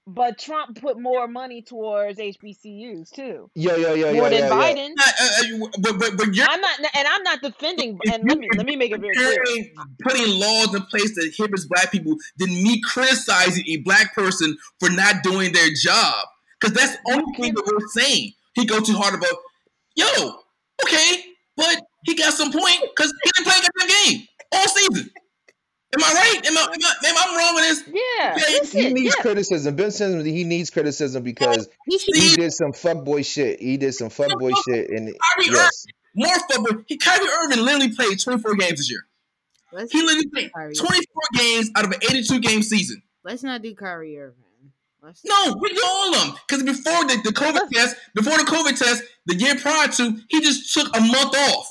But 0.08 0.40
Trump 0.40 0.82
put 0.82 1.00
more 1.00 1.28
money 1.28 1.62
towards 1.62 2.20
HBCUs 2.20 3.12
too, 3.12 3.50
Yo, 3.54 3.76
yo, 3.76 3.94
yo, 3.94 4.14
more 4.14 4.24
yo, 4.24 4.30
than 4.30 4.40
yo, 4.40 4.48
yo. 4.48 4.52
Biden. 4.52 4.90
Not, 4.96 5.14
uh, 5.22 5.26
uh, 5.26 5.68
but, 5.80 6.00
but, 6.00 6.18
but 6.18 6.34
you're 6.34 6.48
I'm 6.50 6.60
not, 6.60 6.80
and 6.96 7.08
I'm 7.08 7.22
not 7.22 7.42
defending. 7.42 8.00
If 8.02 8.14
And 8.14 8.28
let 8.28 8.40
me 8.40 8.48
let 8.58 8.66
me 8.66 8.76
make 8.76 8.92
it 8.92 9.00
very 9.00 9.14
clear. 9.16 9.38
putting, 9.44 9.74
putting 10.02 10.40
laws 10.40 10.74
in 10.74 10.82
place 10.88 11.14
that 11.16 11.26
inhibits 11.26 11.66
black 11.66 11.92
people 11.92 12.16
than 12.38 12.50
me 12.50 12.82
criticizing 12.82 13.64
a 13.68 13.78
black 13.78 14.16
person 14.16 14.58
for 14.80 14.90
not 14.90 15.22
doing 15.22 15.54
their 15.54 15.70
job. 15.76 16.16
Because 16.60 16.76
that's 16.76 16.94
the 16.94 17.14
only 17.14 17.34
thing 17.36 17.54
that 17.54 17.64
we're 17.66 17.88
saying. 18.04 18.34
He 18.54 18.66
go 18.66 18.80
too 18.80 18.94
hard 18.94 19.14
about, 19.14 19.36
yo, 19.96 20.40
okay, 20.84 21.24
but 21.56 21.80
he 22.06 22.16
got 22.16 22.34
some 22.34 22.52
point 22.52 22.80
because 22.96 23.14
he 23.24 23.32
didn't 23.36 23.46
play 23.46 23.56
a 23.58 23.62
goddamn 23.62 24.18
game 24.18 24.28
all 24.52 24.68
season. 24.68 25.10
Am 25.93 26.01
I 26.04 26.13
right? 26.13 26.45
Am 26.47 26.58
I, 26.58 26.62
am 26.62 26.69
I, 26.71 27.10
am 27.10 27.17
I 27.17 27.38
wrong 27.38 27.56
with 27.56 27.63
this? 27.65 27.84
Yeah. 27.88 28.38
Yeah, 28.38 28.60
Listen, 28.62 28.80
He 28.82 28.93
needs 28.93 29.15
yeah. 29.17 29.21
criticism. 29.21 29.75
Ben 29.75 29.91
Simmons, 29.91 30.25
he 30.25 30.43
needs 30.45 30.69
criticism 30.69 31.21
because 31.23 31.67
He 31.86 31.97
he 31.97 32.36
did 32.36 32.54
some 32.54 32.71
fuckboy 32.71 33.25
shit. 33.25 33.60
He 33.60 33.75
did 33.75 33.93
some 33.93 34.08
fuckboy 34.10 34.54
shit, 34.65 34.89
and 34.89 35.08
Kyrie 35.08 35.51
yes, 35.54 35.86
Irving, 35.86 35.93
more 36.15 36.36
fuckboy. 36.49 36.86
He, 36.88 36.97
Kyrie 36.97 37.27
Irving 37.43 37.65
literally 37.65 37.93
played 37.93 38.19
24 38.19 38.56
games 38.56 38.80
this 38.80 38.89
year. 38.89 39.06
let's, 39.73 39.91
He 39.91 40.01
literally 40.01 40.27
played 40.27 40.54
Kyrie. 40.54 40.75
24 40.75 41.01
games 41.36 41.71
out 41.75 41.86
of 41.86 41.91
an 41.91 41.99
82 42.10 42.39
game 42.39 42.62
season. 42.63 43.01
let's 43.25 43.43
not 43.43 43.62
do 43.62 43.75
Kyrie 43.75 44.17
Irving. 44.17 44.38
Let's, 45.04 45.25
No, 45.25 45.58
we 45.60 45.73
do 45.73 45.82
all 45.84 46.13
of 46.13 46.21
them. 46.21 46.36
Because 46.47 46.63
before 46.63 47.06
the, 47.06 47.19
the 47.23 47.32
COVID 47.32 47.69
test, 47.69 47.97
before 48.15 48.38
the 48.38 48.43
COVID 48.43 48.77
test, 48.77 49.04
the 49.25 49.36
year 49.36 49.56
prior 49.56 49.88
to, 49.88 50.15
he 50.30 50.39
just 50.41 50.73
took 50.73 50.95
a 50.95 51.01
month 51.01 51.36
off. 51.36 51.67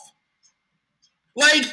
Like, 1.36 1.64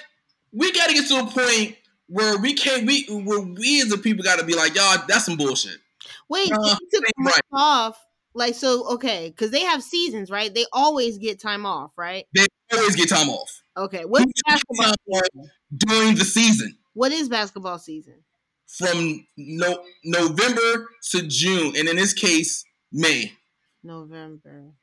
we 0.54 0.72
got 0.72 0.88
to 0.88 0.94
get 0.94 1.08
to 1.08 1.20
a 1.20 1.26
point 1.26 1.76
where 2.08 2.38
we 2.38 2.54
can't, 2.54 2.86
we 2.86 3.06
where 3.10 3.42
we 3.42 3.82
as 3.82 3.92
a 3.92 3.98
people 3.98 4.24
got 4.24 4.40
to 4.40 4.46
be 4.46 4.56
like, 4.56 4.76
y'all, 4.76 4.98
that's 5.08 5.26
some 5.26 5.38
bullshit. 5.38 5.78
Wait, 6.30 6.48
he 6.48 6.76
took 6.94 7.04
right. 7.20 7.42
off. 7.54 8.04
Like 8.34 8.54
so, 8.54 8.88
okay, 8.94 9.30
because 9.30 9.50
they 9.50 9.62
have 9.62 9.82
seasons, 9.82 10.30
right? 10.30 10.54
They 10.54 10.66
always 10.72 11.18
get 11.18 11.40
time 11.40 11.66
off, 11.66 11.98
right? 11.98 12.26
They 12.36 12.46
always 12.72 12.96
get 12.96 13.10
time 13.10 13.30
off. 13.30 13.64
Okay, 13.76 14.06
what's 14.06 14.26
took 14.26 14.46
basketball? 14.48 15.50
during 15.76 16.16
the 16.16 16.24
season 16.24 16.78
What 16.94 17.12
is 17.12 17.30
basketball 17.30 17.80
season? 17.80 18.24
from 18.68 19.26
no, 19.38 19.84
November 20.04 20.90
to 21.12 21.28
June, 21.28 21.74
and 21.78 21.88
in 21.88 21.96
this 21.96 22.14
case, 22.14 22.64
May. 22.92 23.34
November. 23.84 24.74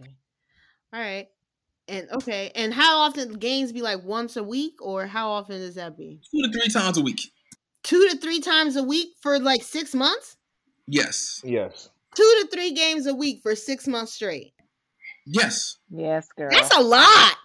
Okay. 0.00 0.10
All 0.92 1.00
right. 1.00 1.28
And 1.88 2.06
okay, 2.12 2.52
and 2.54 2.72
how 2.74 2.98
often 2.98 3.32
games 3.34 3.72
be 3.72 3.80
like 3.82 4.04
once 4.04 4.36
a 4.36 4.42
week, 4.44 4.74
or 4.82 5.06
how 5.06 5.30
often 5.30 5.58
does 5.58 5.76
that 5.76 5.96
be? 5.96 6.20
Two 6.30 6.42
to 6.42 6.52
three 6.52 6.68
times 6.68 6.98
a 6.98 7.02
week. 7.02 7.20
Two 7.82 8.08
to 8.10 8.18
three 8.18 8.40
times 8.40 8.76
a 8.76 8.82
week 8.82 9.08
for 9.22 9.38
like 9.38 9.62
six 9.62 9.94
months. 9.94 10.36
Yes. 10.86 11.40
yes. 11.44 11.88
Two 12.14 12.22
to 12.42 12.48
three 12.52 12.72
games 12.72 13.06
a 13.06 13.14
week 13.14 13.40
for 13.42 13.54
six 13.54 13.86
months 13.88 14.12
straight. 14.12 14.52
Yes. 15.26 15.76
Yes, 15.90 16.26
girl. 16.36 16.48
That's 16.50 16.74
a 16.76 16.80
lot. 16.82 17.36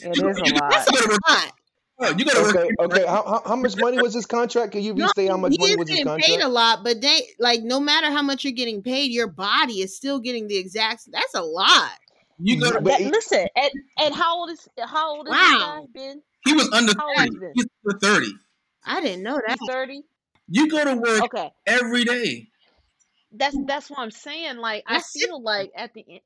it 0.00 0.16
You- 0.16 0.28
is 0.28 0.38
you- 0.38 0.44
a 0.44 0.58
lot. 0.58 0.86
You 0.86 0.98
gotta 0.98 1.08
work. 1.08 1.18
lot. 1.28 1.52
oh, 2.00 2.14
You 2.16 2.24
gotta 2.24 2.42
work. 2.42 2.56
Okay, 2.56 2.70
okay. 2.80 3.06
How, 3.06 3.22
how, 3.24 3.42
how 3.46 3.56
much 3.56 3.76
money 3.76 4.00
was 4.00 4.14
his 4.14 4.26
contract? 4.26 4.72
Can 4.72 4.82
you 4.82 4.94
No, 4.94 5.04
restate 5.06 5.28
how 5.30 5.36
much 5.36 5.54
money 5.58 5.76
was 5.76 5.88
his 5.88 5.98
contract? 6.04 6.24
paid 6.24 6.40
a 6.40 6.48
lot, 6.48 6.84
but 6.84 7.00
they 7.00 7.22
like 7.38 7.62
no 7.62 7.80
matter 7.80 8.08
how 8.08 8.22
much 8.22 8.44
you're 8.44 8.52
getting 8.52 8.82
paid, 8.82 9.10
your 9.12 9.28
body 9.28 9.80
is 9.80 9.96
still 9.96 10.20
getting 10.20 10.46
the 10.48 10.56
exact. 10.56 11.02
That's 11.12 11.34
a 11.34 11.42
lot. 11.42 11.90
You 12.42 12.60
go 12.60 12.72
to 12.72 12.80
But 12.80 12.98
That- 12.98 13.10
listen, 13.10 13.46
and, 13.56 13.70
and 13.98 14.14
how 14.14 14.38
old 14.38 14.50
is 14.50 14.68
how 14.84 15.16
old 15.16 15.26
is 15.28 15.32
Wow. 15.32 15.38
this 15.38 15.62
guy 15.62 15.86
been? 16.08 16.22
He 16.44 16.52
was 16.54 16.70
under 16.72 16.92
How 16.96 17.06
old 17.08 17.16
thirty. 17.18 17.34
is 17.34 17.40
this? 17.40 17.52
He's 17.54 17.66
under 17.86 17.98
thirty. 17.98 18.32
I 18.84 19.00
didn't 19.00 19.22
know 19.22 19.40
that. 19.46 19.58
He's 19.60 19.68
thirty. 19.68 20.02
You 20.48 20.68
go 20.68 20.84
to 20.84 20.94
work 20.96 21.22
Okay, 21.24 21.50
every 21.66 22.04
day. 22.04 22.48
that's 23.32 23.56
that's 23.66 23.90
what 23.90 24.00
I'm 24.00 24.10
saying. 24.10 24.56
Like 24.56 24.84
I 24.86 24.94
That's 24.94 25.10
it. 25.16 25.26
feel 25.26 25.42
like 25.42 25.70
at 25.76 25.92
the 25.94 26.04
end, 26.08 26.20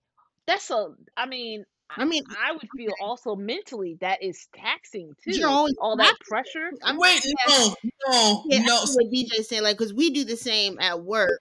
that's 0.47 0.71
a. 0.71 0.95
I 1.17 1.27
mean, 1.27 1.65
I 1.91 2.05
mean, 2.05 2.23
I 2.43 2.53
would 2.53 2.69
feel 2.77 2.93
also 3.01 3.35
mentally 3.37 3.99
that 4.01 4.23
is 4.23 4.47
taxing 4.57 5.15
too. 5.23 5.33
You're 5.39 5.49
always 5.51 5.75
all 5.81 5.97
that 5.97 6.05
taxing. 6.17 6.27
pressure. 6.29 6.71
I'm 6.83 6.97
Wait, 6.97 7.21
no, 7.49 7.75
no, 8.09 8.45
yeah, 8.49 8.61
I 8.61 8.63
no. 8.63 8.85
see 8.85 8.95
what 8.97 9.13
DJ 9.13 9.45
saying, 9.45 9.63
like, 9.63 9.77
because 9.77 9.93
we 9.93 10.11
do 10.11 10.25
the 10.25 10.37
same 10.37 10.79
at 10.81 11.03
work. 11.03 11.39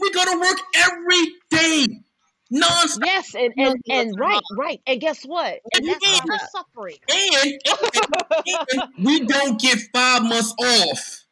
We 0.00 0.10
go 0.10 0.24
to 0.24 0.40
work 0.40 0.58
every 0.74 1.32
day, 1.50 1.86
nonstop. 2.52 3.04
Yes, 3.04 3.34
and 3.34 3.52
and, 3.56 3.76
and 3.88 4.10
us 4.10 4.16
right, 4.18 4.40
right. 4.56 4.80
And 4.86 5.00
guess 5.00 5.22
what? 5.24 5.60
And 5.74 5.88
that's 5.88 6.04
Yeah. 6.06 6.20
her 6.26 6.38
suffering. 6.50 6.96
And, 7.10 7.58
and, 7.66 8.68
and 8.72 9.04
we 9.04 9.20
don't 9.26 9.60
get 9.60 9.78
five 9.92 10.22
months 10.22 10.54
off 10.58 11.24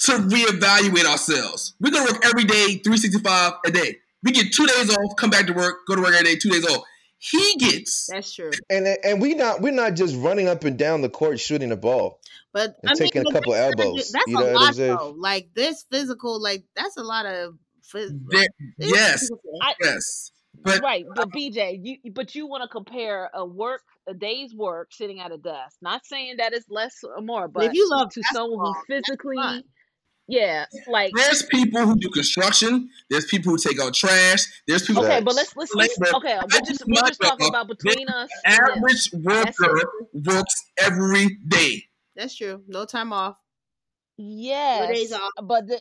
to 0.00 0.12
reevaluate 0.12 1.04
ourselves. 1.04 1.74
We're 1.80 1.90
gonna 1.90 2.10
work 2.12 2.24
every 2.24 2.44
day, 2.44 2.80
365 2.84 3.52
a 3.66 3.70
day. 3.70 3.96
We 4.22 4.32
get 4.32 4.52
two 4.52 4.66
days 4.66 4.90
off, 4.90 5.16
come 5.16 5.30
back 5.30 5.46
to 5.46 5.52
work, 5.52 5.86
go 5.88 5.96
to 5.96 6.02
work 6.02 6.14
every 6.14 6.24
day, 6.34 6.36
two 6.36 6.50
days 6.50 6.66
off. 6.66 6.82
He 7.18 7.54
gets 7.56 8.08
That's 8.10 8.34
true. 8.34 8.50
And 8.68 8.86
and 9.04 9.22
we 9.22 9.34
not 9.34 9.60
we're 9.60 9.72
not 9.72 9.94
just 9.94 10.16
running 10.16 10.48
up 10.48 10.64
and 10.64 10.76
down 10.76 11.02
the 11.02 11.08
court 11.08 11.38
shooting 11.38 11.68
the 11.68 11.76
ball. 11.76 12.18
But 12.52 12.76
And 12.82 12.90
I 12.90 12.92
mean, 12.94 12.96
taking 12.96 13.22
a 13.26 13.32
couple 13.32 13.52
that's 13.52 13.80
elbows, 13.80 14.10
That's 14.10 14.26
you 14.26 14.36
a 14.36 14.40
know 14.40 14.52
what 14.52 14.60
I'm 14.60 14.88
lot, 14.88 14.98
though. 14.98 15.14
Like 15.16 15.50
this 15.54 15.84
physical, 15.90 16.42
like 16.42 16.64
that's 16.76 16.96
a 16.96 17.02
lot 17.02 17.26
of. 17.26 17.54
Phys- 17.94 18.10
there. 18.28 18.46
Yes. 18.78 19.28
I, 19.62 19.74
yes. 19.80 20.31
But 20.64 20.80
right, 20.80 21.04
but 21.14 21.28
uh, 21.28 21.30
BJ, 21.30 21.78
you 21.82 22.12
but 22.12 22.34
you 22.34 22.46
want 22.46 22.62
to 22.62 22.68
compare 22.68 23.30
a 23.34 23.44
work 23.44 23.82
a 24.08 24.14
day's 24.14 24.54
work 24.54 24.88
sitting 24.92 25.20
at 25.20 25.32
a 25.32 25.38
desk. 25.38 25.76
Not 25.80 26.04
saying 26.06 26.36
that 26.38 26.52
it's 26.52 26.68
less 26.68 27.04
or 27.04 27.20
more, 27.20 27.48
But 27.48 27.64
if 27.64 27.74
you 27.74 27.88
love 27.90 28.10
to 28.10 28.22
someone 28.32 28.66
who 28.66 28.74
physically, 28.86 29.64
yeah, 30.28 30.66
like 30.88 31.12
there's 31.16 31.42
people 31.44 31.80
who 31.84 31.96
do 31.96 32.08
construction. 32.08 32.88
There's 33.10 33.26
people 33.26 33.52
who 33.52 33.58
take 33.58 33.80
out 33.80 33.94
trash. 33.94 34.44
There's 34.66 34.86
people. 34.86 35.04
okay, 35.04 35.20
but 35.20 35.34
let's 35.34 35.54
let's, 35.56 35.74
let's 35.74 35.98
Labor. 35.98 36.16
okay. 36.16 36.34
I 36.34 36.42
We're 36.42 36.60
just 36.60 36.84
we're 36.86 37.08
just 37.08 37.20
talking 37.20 37.48
about 37.48 37.68
between 37.68 38.08
us. 38.08 38.30
and 38.44 38.54
them. 38.56 38.76
Average 38.78 39.10
worker 39.24 39.82
works 40.14 40.54
every 40.78 41.38
day. 41.48 41.84
That's 42.16 42.36
true. 42.36 42.62
No 42.68 42.84
time 42.84 43.12
off. 43.12 43.36
Yes, 44.16 44.88
days 44.88 45.12
off. 45.12 45.30
but 45.42 45.66
the, 45.66 45.80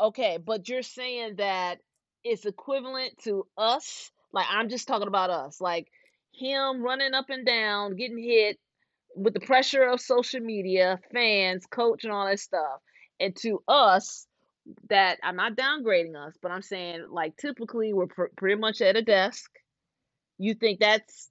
okay, 0.00 0.38
but 0.44 0.68
you're 0.68 0.82
saying 0.82 1.36
that 1.36 1.80
it's 2.28 2.46
equivalent 2.46 3.18
to 3.24 3.46
us. 3.56 4.10
Like 4.32 4.46
I'm 4.50 4.68
just 4.68 4.88
talking 4.88 5.08
about 5.08 5.30
us. 5.30 5.60
Like 5.60 5.88
him 6.32 6.82
running 6.82 7.14
up 7.14 7.30
and 7.30 7.46
down, 7.46 7.96
getting 7.96 8.18
hit 8.18 8.58
with 9.16 9.34
the 9.34 9.40
pressure 9.40 9.82
of 9.82 10.00
social 10.00 10.40
media, 10.40 11.00
fans, 11.12 11.64
coach, 11.66 12.04
and 12.04 12.12
all 12.12 12.26
that 12.26 12.40
stuff. 12.40 12.80
And 13.20 13.34
to 13.42 13.62
us, 13.66 14.26
that 14.90 15.18
I'm 15.22 15.36
not 15.36 15.56
downgrading 15.56 16.14
us, 16.14 16.34
but 16.42 16.50
I'm 16.50 16.62
saying 16.62 17.06
like 17.10 17.36
typically 17.36 17.92
we're 17.92 18.06
pr- 18.06 18.34
pretty 18.36 18.60
much 18.60 18.80
at 18.80 18.96
a 18.96 19.02
desk. 19.02 19.50
You 20.38 20.54
think 20.54 20.80
that's 20.80 21.30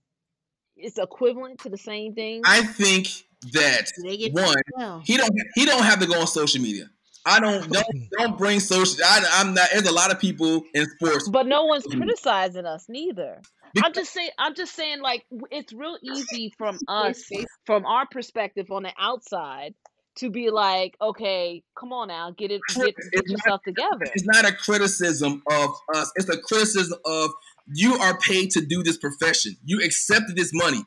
it's 0.76 0.98
equivalent 0.98 1.60
to 1.62 1.70
the 1.70 1.78
same 1.78 2.14
thing? 2.14 2.42
I 2.46 2.64
think 2.64 3.08
that 3.54 3.92
Do 3.96 4.10
they 4.10 4.18
get 4.18 4.34
one, 4.34 5.02
he 5.04 5.18
don't 5.18 5.32
he 5.56 5.66
don't 5.66 5.84
have 5.84 6.00
to 6.00 6.08
go 6.08 6.20
on 6.20 6.28
social 6.28 6.62
media. 6.62 6.90
I 7.28 7.40
don't 7.40 7.72
don't 7.72 8.10
don't 8.18 8.38
bring 8.38 8.60
social. 8.60 9.04
I, 9.04 9.24
I'm 9.34 9.54
not. 9.54 9.70
There's 9.72 9.88
a 9.88 9.94
lot 9.94 10.12
of 10.12 10.20
people 10.20 10.63
in 10.74 10.86
sports. 10.86 11.28
But 11.28 11.46
no 11.46 11.66
one's 11.66 11.86
criticizing 11.86 12.66
us 12.66 12.86
neither. 12.88 13.42
I'm 13.84 13.94
just 13.94 14.13
saying. 14.13 14.30
I'm 14.40 14.56
just 14.56 14.74
saying. 14.74 15.02
Like 15.02 15.26
it's 15.52 15.74
real 15.74 15.98
easy 16.02 16.54
from 16.58 16.80
us, 16.88 17.30
from 17.66 17.86
our 17.86 18.08
perspective 18.10 18.72
on 18.72 18.84
the 18.84 18.94
outside, 18.98 19.76
to 20.18 20.30
be 20.30 20.50
like, 20.50 20.96
okay, 21.02 21.63
come 21.78 21.94
on 21.94 22.08
now, 22.08 22.32
get 22.32 22.52
it, 22.52 22.62
get, 22.76 22.86
get 22.86 22.96
It's 23.12 23.32
yourself 23.32 23.62
together. 23.63 24.06
It's 24.13 24.26
not 24.26 24.46
a 24.46 24.54
criticism 24.54 25.44
of 25.52 25.70
us. 25.96 26.12
It's 26.16 26.30
a 26.30 26.38
criticism 26.38 26.98
of 27.06 27.32
you 27.74 27.96
are 27.96 28.18
paid 28.20 28.52
to 28.52 28.62
do 28.62 28.84
this 28.84 28.98
profession. 28.98 29.58
You 29.66 29.84
accepted 29.84 30.36
this 30.36 30.52
money. 30.54 30.84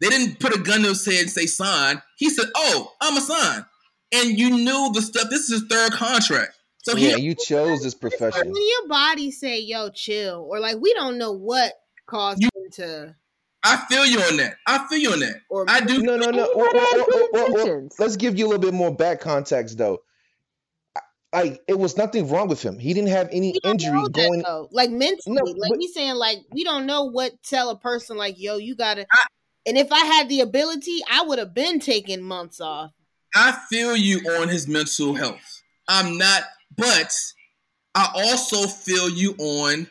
They 0.00 0.08
didn't 0.08 0.40
put 0.40 0.54
a 0.54 0.60
gun 0.60 0.82
to 0.82 0.88
his 0.88 1.04
head 1.04 1.22
and 1.22 1.30
say 1.30 1.46
sign. 1.46 2.02
He 2.16 2.30
said, 2.30 2.46
"Oh, 2.56 2.92
I'm 3.00 3.16
a 3.16 3.20
sign," 3.20 3.64
and 4.12 4.38
you 4.38 4.50
knew 4.50 4.90
the 4.94 5.02
stuff. 5.02 5.28
This 5.30 5.42
is 5.50 5.60
his 5.60 5.68
third 5.68 5.92
contract, 5.92 6.54
so 6.82 6.96
Yeah, 6.96 7.16
he 7.16 7.22
you 7.22 7.34
chose 7.34 7.82
this 7.82 7.94
profession. 7.94 8.50
When 8.52 8.62
your 8.68 8.88
body 8.88 9.30
say, 9.30 9.60
"Yo, 9.60 9.90
chill," 9.90 10.46
or 10.48 10.60
like 10.60 10.76
we 10.80 10.92
don't 10.94 11.18
know 11.18 11.32
what 11.32 11.74
caused 12.06 12.42
You- 12.42 12.48
him 12.54 12.70
to, 12.72 13.14
I 13.62 13.76
feel 13.88 14.06
you 14.06 14.20
on 14.20 14.36
that. 14.38 14.56
I 14.66 14.86
feel 14.88 14.98
you 14.98 15.12
on 15.12 15.20
that. 15.20 15.40
or 15.50 15.64
I 15.68 15.80
do. 15.80 16.00
No, 16.02 16.16
no, 16.16 16.30
no. 16.30 16.44
Anybody 16.44 16.52
Well, 16.56 16.70
well, 16.72 16.86
had 16.86 16.96
well, 16.96 17.06
good 17.06 17.14
well, 17.14 17.28
well, 17.32 17.52
well, 17.52 17.60
intentions. 17.66 17.94
let's 17.98 18.16
give 18.16 18.38
you 18.38 18.46
a 18.46 18.48
little 18.48 18.62
bit 18.62 18.72
more 18.74 18.94
back 18.94 19.20
context, 19.20 19.76
though. 19.78 20.02
Like 21.34 21.60
it 21.68 21.78
was 21.78 21.96
nothing 21.98 22.26
wrong 22.30 22.48
with 22.48 22.62
him. 22.62 22.78
He 22.78 22.94
didn't 22.94 23.10
have 23.10 23.28
any 23.30 23.54
injury 23.62 24.00
that, 24.00 24.12
going. 24.14 24.42
though. 24.42 24.68
Like 24.72 24.90
mentally, 24.90 25.36
No, 25.36 25.42
like 25.44 25.70
but- 25.72 25.78
we 25.78 25.86
saying, 25.88 26.14
like 26.14 26.38
we 26.52 26.64
don't 26.64 26.86
know 26.86 27.04
what 27.04 27.42
tell 27.42 27.68
a 27.68 27.76
person 27.76 28.16
like, 28.16 28.38
"Yo, 28.38 28.56
you 28.56 28.74
gotta." 28.74 29.04
and 29.66 29.76
if 29.76 29.92
I 29.92 30.06
had 30.06 30.30
the 30.30 30.40
ability, 30.40 31.00
I 31.10 31.22
would 31.22 31.38
have 31.38 31.52
been 31.52 31.80
taking 31.80 32.22
months 32.22 32.62
off. 32.62 32.92
I 33.34 33.52
feel 33.70 33.96
you 33.96 34.18
on 34.40 34.48
his 34.48 34.66
mental 34.66 35.14
health. 35.14 35.62
I'm 35.88 36.18
not, 36.18 36.42
but 36.76 37.14
I 37.94 38.10
also 38.14 38.66
feel 38.66 39.08
you 39.08 39.34
on. 39.38 39.88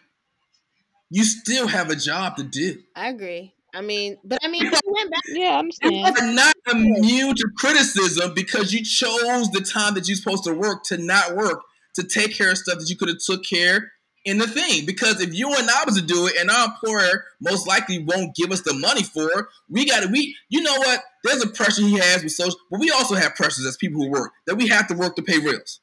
You 1.09 1.23
still 1.23 1.67
have 1.67 1.89
a 1.89 1.95
job 1.95 2.35
to 2.37 2.43
do. 2.43 2.81
I 2.95 3.09
agree. 3.09 3.53
I 3.73 3.81
mean, 3.81 4.17
but 4.23 4.39
I 4.43 4.47
mean, 4.47 4.65
he 4.65 4.69
went 4.85 5.11
back. 5.11 5.21
Yeah, 5.27 5.43
I 5.43 5.89
You 5.89 6.03
understand. 6.05 6.17
are 6.17 6.33
not 6.33 6.55
immune 6.71 7.35
to 7.35 7.49
criticism 7.57 8.33
because 8.33 8.73
you 8.73 8.83
chose 8.83 9.51
the 9.51 9.61
time 9.61 9.93
that 9.93 10.07
you're 10.07 10.17
supposed 10.17 10.43
to 10.45 10.53
work 10.53 10.83
to 10.85 10.97
not 10.97 11.35
work 11.35 11.61
to 11.95 12.03
take 12.03 12.35
care 12.35 12.51
of 12.51 12.57
stuff 12.57 12.79
that 12.79 12.89
you 12.89 12.95
could 12.97 13.09
have 13.09 13.19
took 13.19 13.43
care 13.43 13.91
in 14.27 14.37
the 14.37 14.47
thing. 14.47 14.85
Because 14.85 15.21
if 15.21 15.33
you 15.33 15.53
and 15.53 15.69
I 15.69 15.83
was 15.85 15.95
to 15.95 16.05
do 16.05 16.27
it, 16.27 16.35
and 16.39 16.49
our 16.51 16.65
employer 16.67 17.25
most 17.39 17.67
likely 17.67 17.99
won't 17.99 18.35
give 18.35 18.51
us 18.51 18.61
the 18.61 18.73
money 18.73 19.03
for 19.03 19.23
it, 19.23 19.45
we 19.69 19.85
got 19.85 20.03
to 20.03 20.09
we. 20.09 20.35
You 20.49 20.61
know 20.61 20.75
what? 20.75 21.01
There's 21.23 21.43
a 21.43 21.47
pressure 21.47 21.81
he 21.81 21.97
has 21.97 22.23
with 22.23 22.31
social, 22.33 22.59
but 22.69 22.79
we 22.79 22.91
also 22.91 23.15
have 23.15 23.35
pressures 23.35 23.65
as 23.65 23.77
people 23.77 24.03
who 24.03 24.11
work 24.11 24.31
that 24.45 24.55
we 24.55 24.67
have 24.67 24.87
to 24.87 24.95
work 24.95 25.15
to 25.15 25.21
pay 25.21 25.39
bills. 25.39 25.79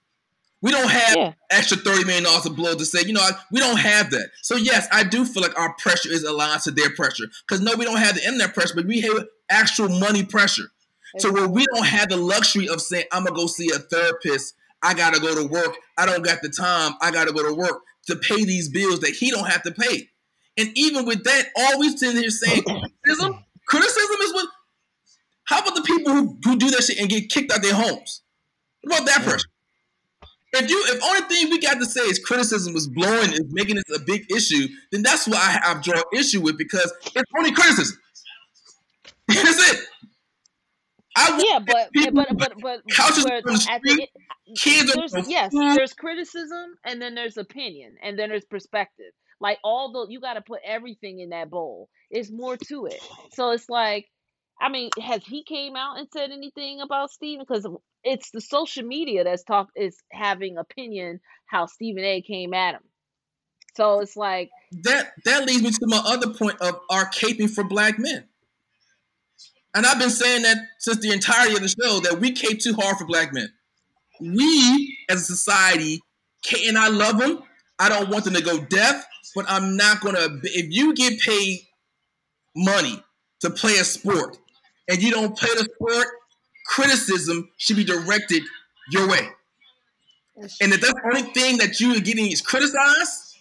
We 0.62 0.70
don't 0.70 0.90
have 0.90 1.16
Yeah. 1.16 1.32
extra 1.50 1.76
thirty 1.76 2.04
million 2.04 2.24
dollars 2.24 2.44
to 2.44 2.50
blow 2.50 2.74
to 2.74 2.84
say, 2.86 3.02
you 3.04 3.12
know, 3.12 3.28
we 3.52 3.60
don't 3.60 3.78
have 3.78 4.10
that. 4.10 4.30
So 4.42 4.56
yes, 4.56 4.88
I 4.90 5.02
do 5.04 5.24
feel 5.26 5.42
like 5.42 5.58
our 5.58 5.74
pressure 5.74 6.10
is 6.10 6.22
aligned 6.24 6.62
to 6.62 6.70
their 6.70 6.90
pressure 6.90 7.24
because 7.46 7.60
no, 7.60 7.74
we 7.76 7.84
don't 7.84 7.98
have 7.98 8.14
the 8.14 8.24
internet 8.24 8.54
pressure, 8.54 8.74
but 8.74 8.86
we 8.86 9.00
have 9.02 9.26
actual 9.50 9.88
money 9.90 10.24
pressure. 10.24 10.70
So 11.18 11.30
where 11.30 11.46
we 11.46 11.66
don't 11.74 11.86
have 11.86 12.08
the 12.08 12.16
luxury 12.16 12.68
of 12.68 12.80
saying, 12.80 13.04
I'm 13.12 13.24
gonna 13.24 13.36
go 13.36 13.46
see 13.46 13.70
a 13.70 13.78
therapist. 13.78 14.54
I 14.84 14.94
gotta 14.94 15.18
go 15.18 15.34
to 15.34 15.48
work. 15.48 15.76
I 15.98 16.06
don't 16.06 16.22
got 16.22 16.42
the 16.42 16.50
time. 16.50 16.92
I 17.00 17.10
gotta 17.10 17.32
go 17.32 17.42
to 17.48 17.54
work 17.54 17.82
to 18.06 18.16
pay 18.16 18.44
these 18.44 18.68
bills 18.68 19.00
that 19.00 19.10
he 19.10 19.30
don't 19.30 19.48
have 19.48 19.62
to 19.62 19.72
pay. 19.72 20.10
And 20.56 20.70
even 20.76 21.06
with 21.06 21.24
that, 21.24 21.48
always 21.56 21.98
sitting 21.98 22.20
here 22.20 22.30
saying 22.30 22.62
criticism, 22.62 23.44
criticism 23.66 24.16
is 24.22 24.34
what. 24.34 24.48
How 25.44 25.60
about 25.60 25.74
the 25.74 25.82
people 25.82 26.12
who, 26.12 26.38
who 26.44 26.56
do 26.56 26.70
that 26.70 26.84
shit 26.84 26.98
and 26.98 27.08
get 27.08 27.28
kicked 27.28 27.52
out 27.52 27.62
their 27.62 27.74
homes? 27.74 28.22
What 28.82 28.98
about 28.98 29.06
that 29.06 29.22
person? 29.24 29.50
If 30.54 30.70
you, 30.70 30.84
if 30.86 31.02
only 31.02 31.22
thing 31.22 31.50
we 31.50 31.58
got 31.58 31.74
to 31.80 31.86
say 31.86 32.02
is 32.02 32.18
criticism 32.18 32.76
is 32.76 32.86
blowing 32.86 33.32
is 33.32 33.42
making 33.48 33.74
this 33.74 33.90
a 33.94 33.98
big 33.98 34.30
issue, 34.30 34.68
then 34.92 35.02
that's 35.02 35.26
what 35.26 35.38
I 35.38 35.58
have 35.62 35.82
draw 35.82 36.00
issue 36.14 36.40
with 36.40 36.56
because 36.56 36.92
it's 37.14 37.30
only 37.36 37.50
criticism. 37.52 37.98
That's 39.28 39.72
it. 39.72 39.86
I 41.16 41.44
Yeah, 41.46 41.58
but 41.60 41.92
people 41.92 42.24
but 42.28 42.36
but 42.36 42.52
but 42.60 42.82
but 42.86 43.04
on 43.04 43.42
the 43.42 43.66
at 43.70 43.82
the, 43.82 44.08
kids 44.56 44.90
are 44.96 45.08
there's 45.08 45.28
yes, 45.28 45.52
there's 45.52 45.92
criticism 45.92 46.76
and 46.84 47.00
then 47.00 47.14
there's 47.14 47.36
opinion 47.36 47.96
and 48.02 48.18
then 48.18 48.30
there's 48.30 48.44
perspective. 48.44 49.12
Like 49.40 49.58
all 49.62 49.92
the 49.92 50.12
you 50.12 50.20
got 50.20 50.34
to 50.34 50.40
put 50.40 50.60
everything 50.64 51.20
in 51.20 51.30
that 51.30 51.50
bowl. 51.50 51.88
It's 52.10 52.30
more 52.30 52.56
to 52.68 52.86
it. 52.86 53.00
So 53.32 53.50
it's 53.50 53.68
like, 53.68 54.06
I 54.60 54.68
mean, 54.68 54.90
has 55.00 55.24
he 55.24 55.44
came 55.44 55.76
out 55.76 55.98
and 55.98 56.08
said 56.12 56.30
anything 56.30 56.80
about 56.80 57.10
Stephen? 57.10 57.44
Because 57.46 57.66
it's 58.02 58.30
the 58.30 58.40
social 58.40 58.84
media 58.84 59.24
that's 59.24 59.44
talk 59.44 59.68
is 59.76 59.96
having 60.12 60.56
opinion 60.56 61.20
how 61.46 61.66
Stephen 61.66 62.04
A. 62.04 62.22
came 62.22 62.54
at 62.54 62.74
him. 62.74 62.82
So 63.76 64.00
it's 64.00 64.16
like, 64.16 64.50
that 64.82 65.12
that 65.24 65.46
leads 65.46 65.62
me 65.62 65.70
to 65.70 65.86
my 65.86 66.02
other 66.06 66.32
point 66.32 66.60
of 66.60 66.78
our 66.90 67.10
caping 67.10 67.50
for 67.50 67.64
black 67.64 67.98
men. 67.98 68.24
And 69.74 69.84
I've 69.84 69.98
been 69.98 70.10
saying 70.10 70.42
that 70.42 70.56
since 70.78 70.98
the 70.98 71.12
entirety 71.12 71.54
of 71.54 71.62
the 71.62 71.68
show 71.68 72.00
that 72.00 72.20
we 72.20 72.32
cape 72.32 72.60
too 72.60 72.74
hard 72.74 72.96
for 72.96 73.06
black 73.06 73.32
men. 73.32 73.48
We 74.20 74.96
as 75.10 75.22
a 75.22 75.24
society, 75.24 76.00
and 76.66 76.78
I 76.78 76.88
love 76.88 77.18
them. 77.18 77.42
I 77.78 77.88
don't 77.88 78.08
want 78.08 78.24
them 78.24 78.34
to 78.34 78.42
go 78.42 78.60
deaf, 78.64 79.04
but 79.34 79.44
I'm 79.48 79.76
not 79.76 80.00
gonna. 80.00 80.38
If 80.44 80.72
you 80.72 80.94
get 80.94 81.18
paid 81.20 81.60
money 82.54 83.02
to 83.40 83.50
play 83.50 83.76
a 83.78 83.84
sport 83.84 84.38
and 84.88 85.02
you 85.02 85.10
don't 85.10 85.36
play 85.36 85.50
the 85.50 85.68
sport, 85.74 86.06
criticism 86.66 87.50
should 87.56 87.76
be 87.76 87.84
directed 87.84 88.42
your 88.90 89.08
way. 89.08 89.28
And 90.60 90.72
if 90.72 90.80
that's 90.80 90.92
the 90.92 91.02
only 91.04 91.22
thing 91.32 91.58
that 91.58 91.80
you 91.80 91.96
are 91.96 92.00
getting 92.00 92.30
is 92.30 92.40
criticized, 92.40 93.36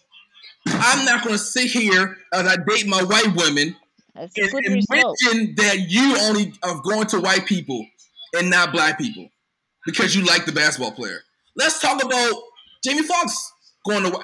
I'm 0.68 1.06
not 1.06 1.24
going 1.24 1.36
to 1.36 1.40
sit 1.40 1.72
here 1.72 2.18
as 2.34 2.48
I 2.48 2.56
date 2.68 2.88
my 2.88 3.04
white 3.04 3.36
women 3.36 3.76
that's 4.16 4.38
and, 4.38 4.66
and 4.66 4.84
slope. 4.84 5.16
that 5.58 5.86
you 5.88 6.18
only 6.22 6.54
are 6.64 6.80
going 6.82 7.08
to 7.08 7.20
white 7.20 7.46
people 7.46 7.86
and 8.36 8.50
not 8.50 8.72
black 8.72 8.98
people 8.98 9.30
because 9.86 10.16
you 10.16 10.24
like 10.26 10.46
the 10.46 10.52
basketball 10.52 10.92
player. 10.92 11.20
Let's 11.56 11.80
talk 11.82 12.04
about 12.04 12.34
Jamie 12.84 13.04
Foxx 13.04 13.54
going 13.86 14.04
to 14.04 14.20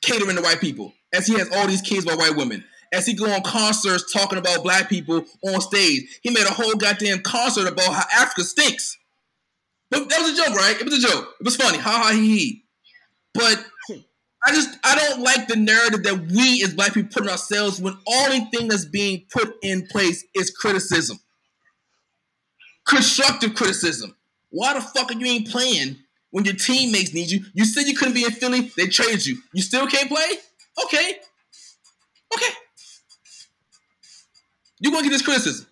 catering 0.00 0.36
to 0.36 0.42
white 0.42 0.60
people 0.60 0.92
as 1.12 1.26
he 1.26 1.34
has 1.34 1.50
all 1.54 1.66
these 1.66 1.82
kids 1.82 2.04
by 2.04 2.14
white 2.14 2.36
women. 2.36 2.64
As 2.92 3.06
he 3.06 3.14
go 3.14 3.30
on 3.30 3.42
concerts 3.42 4.12
talking 4.12 4.38
about 4.38 4.62
black 4.62 4.88
people 4.88 5.24
on 5.44 5.60
stage, 5.60 6.20
he 6.22 6.30
made 6.30 6.46
a 6.46 6.52
whole 6.52 6.74
goddamn 6.74 7.20
concert 7.22 7.66
about 7.66 7.92
how 7.92 8.22
Africa 8.22 8.44
stinks. 8.44 8.98
But 9.90 10.08
that 10.08 10.20
was 10.20 10.32
a 10.32 10.36
joke, 10.36 10.54
right? 10.56 10.78
It 10.78 10.84
was 10.84 11.02
a 11.02 11.08
joke. 11.08 11.34
It 11.40 11.44
was 11.44 11.56
funny. 11.56 11.78
Ha 11.78 11.90
ha 11.90 12.12
he 12.12 12.38
he. 12.38 12.64
But 13.34 13.64
I 14.44 14.52
just 14.52 14.76
I 14.82 14.96
don't 14.96 15.20
like 15.20 15.46
the 15.48 15.56
narrative 15.56 16.02
that 16.02 16.26
we 16.32 16.62
as 16.64 16.74
black 16.74 16.94
people 16.94 17.10
put 17.12 17.22
on 17.22 17.28
ourselves 17.30 17.80
when 17.80 17.96
only 18.08 18.40
thing 18.52 18.68
that's 18.68 18.84
being 18.84 19.24
put 19.32 19.54
in 19.62 19.86
place 19.86 20.24
is 20.34 20.50
criticism. 20.50 21.18
Constructive 22.88 23.54
criticism. 23.54 24.16
Why 24.50 24.74
the 24.74 24.80
fuck 24.80 25.10
are 25.10 25.14
you 25.18 25.26
ain't 25.26 25.48
playing 25.48 25.96
when 26.30 26.44
your 26.44 26.54
teammates 26.54 27.14
need 27.14 27.30
you? 27.30 27.44
You 27.54 27.64
said 27.64 27.86
you 27.86 27.96
couldn't 27.96 28.14
be 28.14 28.24
in 28.24 28.32
Philly, 28.32 28.72
they 28.76 28.86
traded 28.88 29.24
you. 29.24 29.36
You 29.54 29.62
still 29.62 29.86
can't 29.86 30.08
play? 30.08 30.26
Okay. 30.84 31.16
Okay. 32.34 32.52
You're 34.80 34.92
gonna 34.92 35.04
get 35.04 35.10
this 35.12 35.22
criticism. 35.22 35.66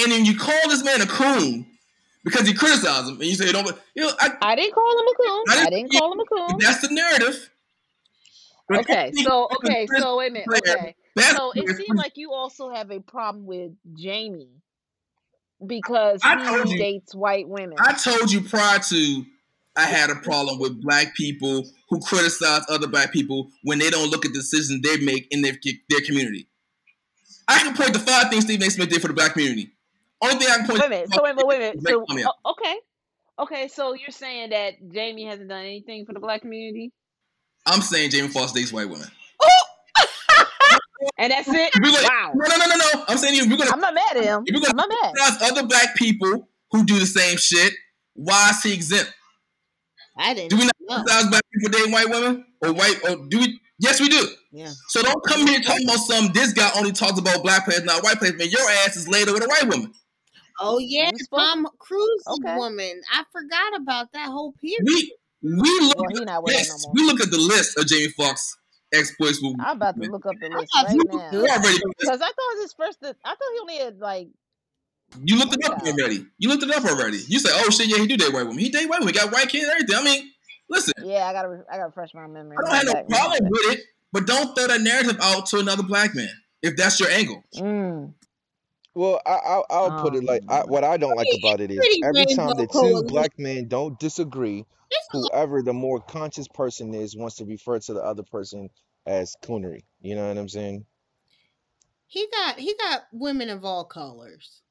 And 0.00 0.12
then 0.12 0.24
you 0.24 0.38
call 0.38 0.68
this 0.68 0.84
man 0.84 1.00
a 1.02 1.06
coon 1.06 1.66
because 2.24 2.48
you 2.48 2.54
criticize 2.56 3.08
him 3.08 3.14
and 3.16 3.24
you 3.24 3.34
say, 3.34 3.50
don't 3.50 3.66
you 3.94 4.04
know, 4.04 4.12
I, 4.20 4.30
I 4.40 4.54
didn't 4.56 4.74
call 4.74 4.92
him 4.98 5.06
a 5.08 5.14
coon. 5.16 5.44
I 5.48 5.54
didn't- 5.54 5.66
I 5.66 5.70
didn't 5.70 5.92
call 5.92 6.12
him 6.12 6.20
a 6.20 6.24
coon. 6.24 6.58
that's 6.60 6.80
the 6.86 6.94
narrative. 6.94 7.50
Okay, 8.72 9.12
so 9.14 9.48
okay, 9.56 9.86
so 9.86 10.18
wait 10.18 10.30
a 10.30 10.32
minute. 10.32 10.48
Okay, 10.56 10.94
That's 11.16 11.36
so 11.36 11.52
it 11.52 11.76
seems 11.76 11.98
like 11.98 12.12
you 12.16 12.32
also 12.32 12.70
have 12.70 12.90
a 12.90 13.00
problem 13.00 13.46
with 13.46 13.72
Jamie 13.94 14.50
because 15.66 16.20
I 16.24 16.44
told 16.44 16.68
he 16.68 16.74
you. 16.74 16.78
dates 16.78 17.14
white 17.14 17.48
women. 17.48 17.76
I 17.78 17.92
told 17.94 18.30
you 18.30 18.42
prior 18.42 18.78
to 18.78 19.24
I 19.76 19.84
had 19.84 20.10
a 20.10 20.14
problem 20.22 20.58
with 20.58 20.80
black 20.82 21.14
people 21.14 21.64
who 21.88 22.00
criticize 22.00 22.62
other 22.68 22.86
black 22.86 23.12
people 23.12 23.48
when 23.64 23.78
they 23.78 23.90
don't 23.90 24.10
look 24.10 24.24
at 24.24 24.32
the 24.32 24.38
decisions 24.38 24.82
they 24.82 25.04
make 25.04 25.26
in 25.30 25.42
their 25.42 25.56
their 25.88 26.00
community. 26.00 26.48
I 27.48 27.58
can 27.58 27.74
point 27.74 27.94
to 27.94 28.00
five 28.00 28.30
things 28.30 28.44
Stephen 28.44 28.66
A. 28.66 28.70
Smith 28.70 28.88
did 28.88 29.02
for 29.02 29.08
the 29.08 29.14
black 29.14 29.32
community. 29.32 29.72
Only 30.22 30.36
thing 30.36 30.48
I 30.50 30.56
can 30.58 30.66
point 30.66 30.78
Wait 30.78 30.80
a 30.80 30.82
to 30.84 30.90
minute. 30.90 31.12
So 31.12 31.22
wait 31.24 31.34
minute. 31.34 31.76
Wait 31.80 31.94
a 31.94 32.14
minute. 32.14 32.24
So 32.24 32.50
okay, 32.52 32.76
okay. 33.38 33.68
So 33.68 33.94
you're 33.94 34.10
saying 34.10 34.50
that 34.50 34.74
Jamie 34.92 35.24
hasn't 35.24 35.48
done 35.48 35.64
anything 35.64 36.06
for 36.06 36.12
the 36.12 36.20
black 36.20 36.42
community, 36.42 36.92
I'm 37.66 37.80
saying 37.82 38.10
Jamie 38.10 38.28
Foxx 38.28 38.52
dates 38.52 38.72
white 38.72 38.88
women. 38.88 39.08
and 41.18 41.30
that's 41.32 41.48
it. 41.48 41.70
If 41.74 41.80
we're 41.82 41.92
gonna- 41.92 42.08
Wow. 42.08 42.32
No, 42.34 42.46
no, 42.46 42.56
no, 42.56 42.66
no, 42.66 42.76
no. 42.76 43.04
I'm 43.08 43.18
saying 43.18 43.34
you. 43.34 43.48
We're 43.48 43.56
gonna 43.56 43.70
I'm 43.72 43.80
not 43.80 43.94
mad 43.94 44.16
at 44.16 44.24
him. 44.24 44.42
If 44.46 44.54
you're 44.54 44.70
I'm 44.70 44.76
not 44.76 44.88
mad. 44.88 45.42
other 45.42 45.66
black 45.66 45.94
people 45.96 46.48
who 46.70 46.84
do 46.84 46.98
the 46.98 47.06
same 47.06 47.36
shit. 47.38 47.72
Why 48.14 48.50
is 48.50 48.62
he 48.62 48.72
exempt? 48.74 49.12
I 50.18 50.34
didn't. 50.34 50.50
Do 50.50 50.56
we 50.56 50.64
not 50.64 50.72
know. 50.80 50.96
criticize 51.04 51.28
black 51.30 51.42
people 51.54 51.70
dating 51.78 51.92
white 51.92 52.10
women 52.10 52.44
or 52.62 52.72
white? 52.72 52.98
Or 53.08 53.16
do 53.28 53.38
we? 53.38 53.60
Yes, 53.78 54.00
we 54.00 54.08
do. 54.08 54.26
Yeah. 54.52 54.70
So 54.88 55.02
don't 55.02 55.24
come 55.26 55.46
here 55.46 55.60
talking 55.60 55.84
about 55.84 55.98
some. 56.00 56.32
This 56.32 56.52
guy 56.52 56.70
only 56.76 56.92
talks 56.92 57.18
about 57.18 57.42
black 57.42 57.64
players, 57.64 57.84
not 57.84 58.02
white 58.02 58.18
players. 58.18 58.34
Man, 58.36 58.48
your 58.50 58.68
ass 58.84 58.96
is 58.96 59.08
later 59.08 59.32
with 59.32 59.42
a 59.44 59.48
white 59.48 59.66
woman. 59.68 59.92
Oh 60.60 60.78
yeah, 60.78 61.10
You 61.12 61.18
spoke- 61.18 61.40
Tom 61.40 61.66
Cruise 61.78 62.22
Okay. 62.26 62.56
woman. 62.56 63.00
I 63.10 63.24
forgot 63.32 63.80
about 63.80 64.12
that 64.12 64.26
whole 64.28 64.52
period. 64.60 64.82
We 64.84 65.14
we 65.42 65.50
look 65.80 65.96
Well, 65.98 66.06
he 66.10 66.18
at 66.20 66.26
not 66.26 66.44
the 66.44 66.52
list. 66.52 66.70
no 66.70 66.76
more. 66.82 66.92
we 66.94 67.02
look 67.04 67.20
at 67.20 67.30
the 67.30 67.38
list 67.38 67.78
of 67.78 67.86
Jamie 67.86 68.08
Foxx 68.16 68.56
exploits. 68.92 69.40
With 69.42 69.56
I'm 69.60 69.76
about 69.76 69.96
to 69.96 70.10
look 70.10 70.26
up 70.26 70.34
the 70.40 70.48
list 70.48 70.72
right 70.74 70.96
now. 71.12 71.30
Because 71.98 72.20
I 72.20 72.26
thought 72.26 72.60
his 72.62 72.72
first. 72.74 72.98
I 73.02 73.12
thought 73.12 73.38
he 73.54 73.58
only 73.60 73.76
had 73.78 73.98
like. 73.98 74.28
you 75.24 75.38
looked 75.38 75.54
it 75.54 75.64
up 75.64 75.80
Yeah. 75.84 75.92
already. 75.92 76.26
You 76.38 76.48
looked 76.48 76.62
it 76.62 76.70
up 76.74 76.84
already. 76.84 77.18
You 77.28 77.38
say, 77.38 77.50
oh 77.52 77.70
shit, 77.70 77.88
yeah, 77.88 77.98
he 77.98 78.06
do 78.06 78.16
date 78.16 78.32
white 78.32 78.42
women. 78.46 78.58
He 78.58 78.68
date 78.68 78.88
white 78.88 79.00
women. 79.00 79.14
He 79.14 79.18
got 79.20 79.32
white 79.32 79.48
kids, 79.48 79.64
and 79.64 79.72
everything. 79.72 79.96
I 79.96 80.04
mean, 80.04 80.30
listen, 80.68 80.92
Yeah, 81.04 81.26
I 81.26 81.32
gotta. 81.32 81.48
re- 81.48 81.64
I 81.70 81.74
gotta 81.76 81.86
refresh 81.86 82.14
my 82.14 82.26
memory. 82.26 82.56
I 82.58 82.62
don't 82.62 82.74
have 82.74 83.08
no 83.08 83.16
problem 83.16 83.50
with 83.50 83.72
it, 83.78 83.80
but 84.12 84.26
don't 84.26 84.54
throw 84.56 84.66
that 84.68 84.80
narrative 84.80 85.16
out 85.22 85.46
to 85.46 85.58
another 85.58 85.82
black 85.82 86.14
man 86.14 86.28
if 86.62 86.76
that's 86.76 87.00
your 87.00 87.08
angle. 87.10 87.42
Mm. 87.56 88.12
Well, 88.94 89.20
I, 89.24 89.30
I 89.30 89.62
I'll 89.70 90.02
put 90.02 90.14
it 90.16 90.24
like 90.24 90.42
I, 90.48 90.60
Um, 90.60 90.68
what 90.68 90.82
I 90.84 90.96
don't 90.96 91.16
like 91.16 91.28
about 91.42 91.60
it 91.60 91.70
is 91.70 91.78
pretty 91.78 92.00
every 92.04 92.26
time 92.34 92.48
rainbow 92.48 92.62
the 92.62 92.66
two 92.66 92.72
coalition. 92.72 93.06
black 93.06 93.38
men 93.38 93.68
don't 93.68 93.98
disagree, 94.00 94.64
It's 94.90 95.08
a 95.14 95.18
lot- 95.18 95.30
whoever 95.32 95.62
the 95.62 95.72
more 95.72 96.00
conscious 96.00 96.48
person 96.48 96.92
is 96.94 97.16
wants 97.16 97.36
to 97.36 97.44
refer 97.44 97.78
to 97.78 97.94
the 97.94 98.02
other 98.02 98.24
person 98.24 98.68
as 99.06 99.36
coonery. 99.42 99.84
You 100.02 100.16
know 100.16 100.26
what 100.28 100.36
I'm 100.38 100.48
saying? 100.48 100.84
He 102.08 102.26
got 102.32 102.58
he 102.58 102.74
got 102.74 103.02
women 103.12 103.48
of 103.50 103.64
all 103.64 103.84
colors, 103.84 104.62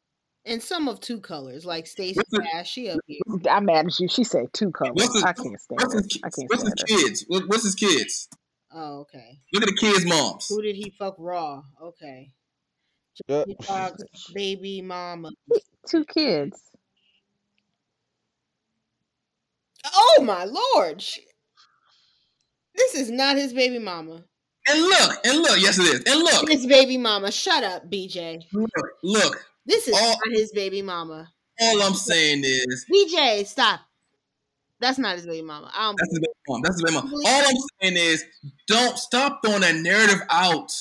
and 0.45 0.61
some 0.61 0.89
of 0.89 0.99
two 0.99 1.21
colors, 1.21 1.65
like 1.65 1.87
Stacey 1.87 2.17
What's 2.17 2.29
the- 2.31 2.45
Dash. 2.53 2.69
She 2.69 2.89
up 2.89 2.99
here. 3.07 3.19
I'm 3.49 3.63
mad 3.65 3.85
at 3.87 3.99
you. 3.99 4.09
She 4.09 4.25
said 4.25 4.47
two 4.51 4.71
colors. 4.71 4.95
What's 4.95 5.13
his, 5.13 5.23
I 5.23 5.31
can't 5.31 5.59
stand 5.61 5.79
what's 5.79 5.93
his, 5.93 6.05
it. 6.17 6.21
I 6.25 6.29
can't 6.29 6.49
what's 6.49 6.63
his 6.63 6.73
stand 6.77 6.99
it. 6.99 7.05
kids? 7.05 7.25
What- 7.29 7.47
What's 7.47 7.63
his 7.63 7.75
kids? 7.75 8.27
Oh, 8.71 8.99
okay. 8.99 9.39
Look 9.53 9.63
at 9.63 9.67
the 9.69 9.77
kids' 9.79 10.05
moms. 10.05 10.47
Who 10.49 10.61
did 10.61 10.75
he 10.75 10.91
fuck 10.99 11.15
raw? 11.17 11.63
Okay. 11.81 12.33
Yeah. 13.27 13.43
Jamie 13.61 13.95
baby 14.33 14.81
mama. 14.81 15.31
Two 15.87 16.05
kids. 16.05 16.59
Oh 19.93 20.21
my 20.23 20.43
lord! 20.45 21.01
She- 21.01 21.25
This 22.75 22.95
is 22.95 23.09
not 23.09 23.37
his 23.37 23.53
baby 23.53 23.79
mama. 23.79 24.23
And 24.67 24.81
look, 24.81 25.17
and 25.25 25.37
look, 25.39 25.59
yes 25.59 25.79
it 25.79 25.83
is. 25.83 26.03
And 26.13 26.19
look, 26.23 26.49
His 26.49 26.65
baby 26.67 26.97
mama. 26.97 27.31
Shut 27.31 27.63
up, 27.63 27.89
BJ. 27.89 28.43
look, 28.53 28.69
look. 29.03 29.45
This 29.65 29.87
is 29.87 29.95
All- 29.95 30.17
not 30.25 30.33
his 30.37 30.51
baby 30.51 30.81
mama. 30.81 31.31
All 31.61 31.81
I'm 31.81 31.93
saying 31.93 32.43
is 32.45 32.85
BJ, 32.91 33.45
stop. 33.45 33.81
That's 34.79 34.97
not 34.97 35.15
his 35.17 35.25
baby 35.25 35.41
mama. 35.41 35.69
I 35.73 35.87
don't 35.87 35.97
that's 35.97 36.09
his 36.11 36.19
baby 36.19 36.33
mom. 36.47 36.61
That's 36.61 36.75
his 36.75 36.83
baby 36.83 36.95
mom. 36.95 37.09
Believe 37.09 37.27
All 37.27 37.41
I'm 37.49 37.55
saying 37.81 37.97
is 37.97 38.23
don't 38.67 38.97
stop 38.97 39.41
throwing 39.43 39.61
that 39.61 39.75
narrative 39.75 40.21
out. 40.29 40.71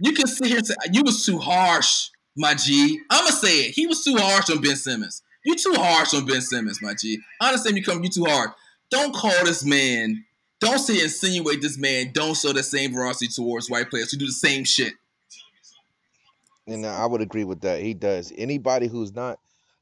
You 0.00 0.12
can 0.12 0.26
sit 0.26 0.46
here 0.46 0.58
and 0.58 0.66
say 0.66 0.74
you 0.92 1.02
was 1.02 1.24
too 1.24 1.38
harsh, 1.38 2.10
my 2.36 2.54
G. 2.54 3.00
I'ma 3.10 3.30
say 3.30 3.66
it. 3.66 3.74
He 3.74 3.86
was 3.86 4.04
too 4.04 4.16
harsh 4.16 4.50
on 4.50 4.60
Ben 4.60 4.76
Simmons. 4.76 5.22
You 5.44 5.56
too 5.56 5.74
harsh 5.74 6.14
on 6.14 6.26
Ben 6.26 6.40
Simmons, 6.40 6.80
my 6.82 6.94
G. 6.94 7.18
I 7.40 7.48
understand 7.48 7.76
you 7.76 7.84
come 7.84 8.02
you 8.02 8.10
too 8.10 8.24
hard. 8.24 8.50
Don't 8.90 9.14
call 9.14 9.44
this 9.44 9.64
man. 9.64 10.24
Don't 10.60 10.78
say 10.78 11.02
insinuate 11.02 11.62
this 11.62 11.78
man. 11.78 12.10
Don't 12.12 12.36
show 12.36 12.52
the 12.52 12.62
same 12.62 12.92
veracity 12.92 13.28
towards 13.28 13.70
white 13.70 13.90
players 13.90 14.10
who 14.10 14.18
do 14.18 14.26
the 14.26 14.32
same 14.32 14.64
shit. 14.64 14.92
And 16.66 16.84
I 16.84 17.06
would 17.06 17.20
agree 17.20 17.44
with 17.44 17.62
that. 17.62 17.80
He 17.80 17.94
does. 17.94 18.32
Anybody 18.36 18.88
who's 18.88 19.14
not 19.14 19.38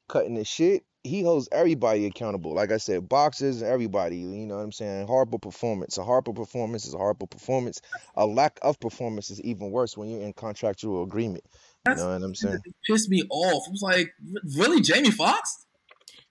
cutting 0.09 0.35
the 0.35 0.45
shit, 0.45 0.85
he 1.07 1.23
holds 1.23 1.49
everybody 1.53 2.07
accountable. 2.07 2.55
Like 2.55 2.73
I 2.73 2.77
said, 2.77 3.09
boxers, 3.09 3.63
everybody. 3.63 4.19
You 4.19 4.47
know 4.47 4.57
what 4.57 4.63
I'm 4.63 4.73
saying? 4.73 5.07
Horrible 5.07 5.39
performance. 5.39 5.99
A 5.99 6.05
horrible 6.05 6.35
performance 6.35 6.87
is 6.87 6.95
a 6.95 6.99
horrible 6.99 7.27
performance. 7.27 7.81
A 8.15 8.27
lack 8.27 8.59
of 8.63 8.79
performance 8.81 9.31
is 9.31 9.41
even 9.43 9.71
worse 9.71 9.97
when 9.97 10.11
you're 10.11 10.23
in 10.23 10.33
contractual 10.33 11.03
agreement. 11.03 11.45
You 11.87 11.93
That's 11.93 12.03
know 12.03 12.09
what 12.09 12.23
I'm 12.23 12.35
saying? 12.35 12.61
it 12.65 12.75
pissed 12.87 13.09
me 13.09 13.23
off. 13.31 13.67
It 13.67 13.71
was 13.73 13.83
like, 13.83 14.13
really, 14.57 14.81
Jamie 14.81 15.11
Foxx? 15.11 15.65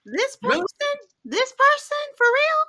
This 0.05 0.37
Really? 0.43 0.59
person, 0.59 1.07
this 1.25 1.53
person, 1.53 1.97
for 2.17 2.27
real? 2.27 2.65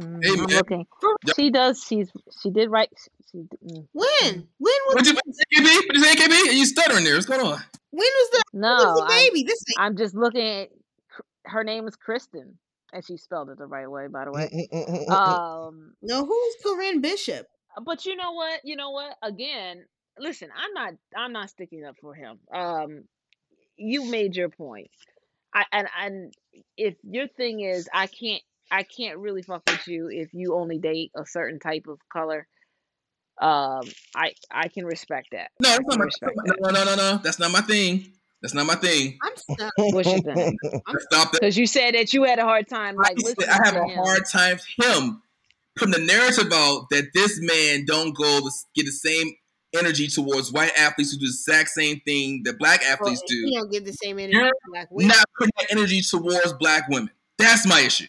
Mm, 0.00 0.24
Hey, 0.24 0.30
I'm 0.30 0.36
man. 0.36 0.46
looking. 0.48 0.86
For 1.00 1.16
She 1.34 1.50
does. 1.50 1.82
She's 1.82 2.10
she 2.40 2.50
did 2.50 2.70
right. 2.70 2.88
She, 3.30 3.38
mm, 3.38 3.86
when? 3.92 4.32
When 4.32 4.48
was 4.58 4.94
What 4.94 5.06
you 5.06 5.14
say, 5.14 5.42
KB? 5.56 6.00
What 6.00 6.18
KB? 6.18 6.48
Are 6.48 6.52
you 6.52 6.66
stuttering 6.66 7.04
there? 7.04 7.14
What's 7.14 7.26
going 7.26 7.40
on? 7.40 7.58
when 7.92 8.06
was 8.06 8.30
the 8.30 8.42
when 8.54 8.62
no, 8.62 8.74
was 8.74 9.00
the 9.00 9.06
I'm 9.06 9.34
baby? 9.34 9.44
This 9.44 9.62
ain't 9.68 9.78
I'm 9.78 9.96
just 9.96 10.14
looking 10.14 10.46
at. 10.46 10.68
Her 11.44 11.64
name 11.64 11.86
is 11.88 11.96
Kristen, 11.96 12.58
and 12.92 13.04
she 13.04 13.16
spelled 13.16 13.50
it 13.50 13.58
the 13.58 13.66
right 13.66 13.90
way, 13.90 14.06
by 14.06 14.24
the 14.24 14.30
mm, 14.30 14.34
way. 14.34 14.68
Mm, 14.72 15.08
mm, 15.08 15.10
um, 15.10 15.94
no. 16.02 16.24
Who's 16.24 16.54
Corinne 16.64 17.00
Bishop? 17.00 17.46
Uh, 17.76 17.80
but 17.80 18.06
you 18.06 18.16
know 18.16 18.32
what? 18.32 18.60
You 18.64 18.76
know 18.76 18.90
what? 18.90 19.16
Again, 19.22 19.84
listen, 20.18 20.48
I'm 20.56 20.72
not. 20.74 20.94
I'm 21.16 21.32
not 21.32 21.50
sticking 21.50 21.84
up 21.84 21.96
for 22.00 22.14
him. 22.14 22.38
Um, 22.54 23.04
you 23.76 24.04
made 24.04 24.36
your 24.36 24.48
point. 24.48 24.90
I 25.54 25.64
and 25.72 25.88
and 26.00 26.34
if 26.76 26.94
your 27.02 27.28
thing 27.28 27.60
is, 27.60 27.88
I 27.92 28.06
can't. 28.06 28.42
I 28.70 28.84
can't 28.84 29.18
really 29.18 29.42
fuck 29.42 29.62
with 29.68 29.86
you 29.86 30.08
if 30.10 30.32
you 30.32 30.54
only 30.54 30.78
date 30.78 31.10
a 31.14 31.26
certain 31.26 31.58
type 31.58 31.86
of 31.88 31.98
color. 32.10 32.46
Um, 33.40 33.82
I 34.14 34.32
I 34.50 34.68
can 34.68 34.86
respect 34.86 35.28
that. 35.32 35.50
No, 35.62 35.70
that's 35.70 35.84
not 35.86 35.98
my, 35.98 36.04
respect 36.04 36.32
no, 36.36 36.42
that. 36.46 36.60
no, 36.60 36.70
no, 36.70 36.84
no, 36.84 36.94
no. 36.96 37.20
That's 37.22 37.38
not 37.38 37.50
my 37.50 37.60
thing. 37.60 38.12
That's 38.42 38.54
not 38.54 38.66
my 38.66 38.74
thing. 38.74 39.18
I'm 39.22 39.36
stuck. 39.36 39.72
What's 39.78 40.08
your 40.10 40.20
thing? 40.34 40.58
Stop 41.10 41.32
that. 41.32 41.40
Because 41.40 41.56
you 41.56 41.66
said 41.66 41.94
that 41.94 42.12
you 42.12 42.24
had 42.24 42.38
a 42.38 42.44
hard 42.44 42.68
time 42.68 42.96
I, 42.98 43.10
like 43.14 43.18
said 43.18 43.48
I 43.48 43.58
have 43.66 43.76
a 43.76 43.84
him. 43.88 43.98
hard 44.04 44.22
time 44.26 44.58
him 44.78 45.22
putting 45.76 45.92
the 45.92 46.00
narrative 46.12 46.52
out 46.52 46.86
that 46.90 47.10
this 47.14 47.38
man 47.40 47.84
don't 47.86 48.14
go 48.16 48.40
to 48.40 48.50
get 48.74 48.84
the 48.84 48.92
same 48.92 49.32
energy 49.78 50.06
towards 50.08 50.52
white 50.52 50.72
athletes 50.76 51.12
who 51.12 51.18
do 51.18 51.24
the 51.26 51.30
exact 51.30 51.70
same 51.70 52.00
thing 52.00 52.42
that 52.44 52.58
black 52.58 52.80
Well, 52.82 52.92
athletes 52.92 53.22
he 53.26 53.34
do. 53.42 53.52
don't 53.58 53.70
get 53.72 53.84
the 53.86 53.92
same 53.92 54.18
energy 54.18 54.36
You're 54.36 54.50
black 54.70 54.88
women. 54.90 55.08
Not 55.08 55.24
putting 55.38 55.52
that 55.60 55.72
energy 55.72 56.02
towards 56.02 56.52
black 56.54 56.88
women. 56.88 57.10
That's 57.38 57.66
my 57.66 57.80
issue. 57.80 58.06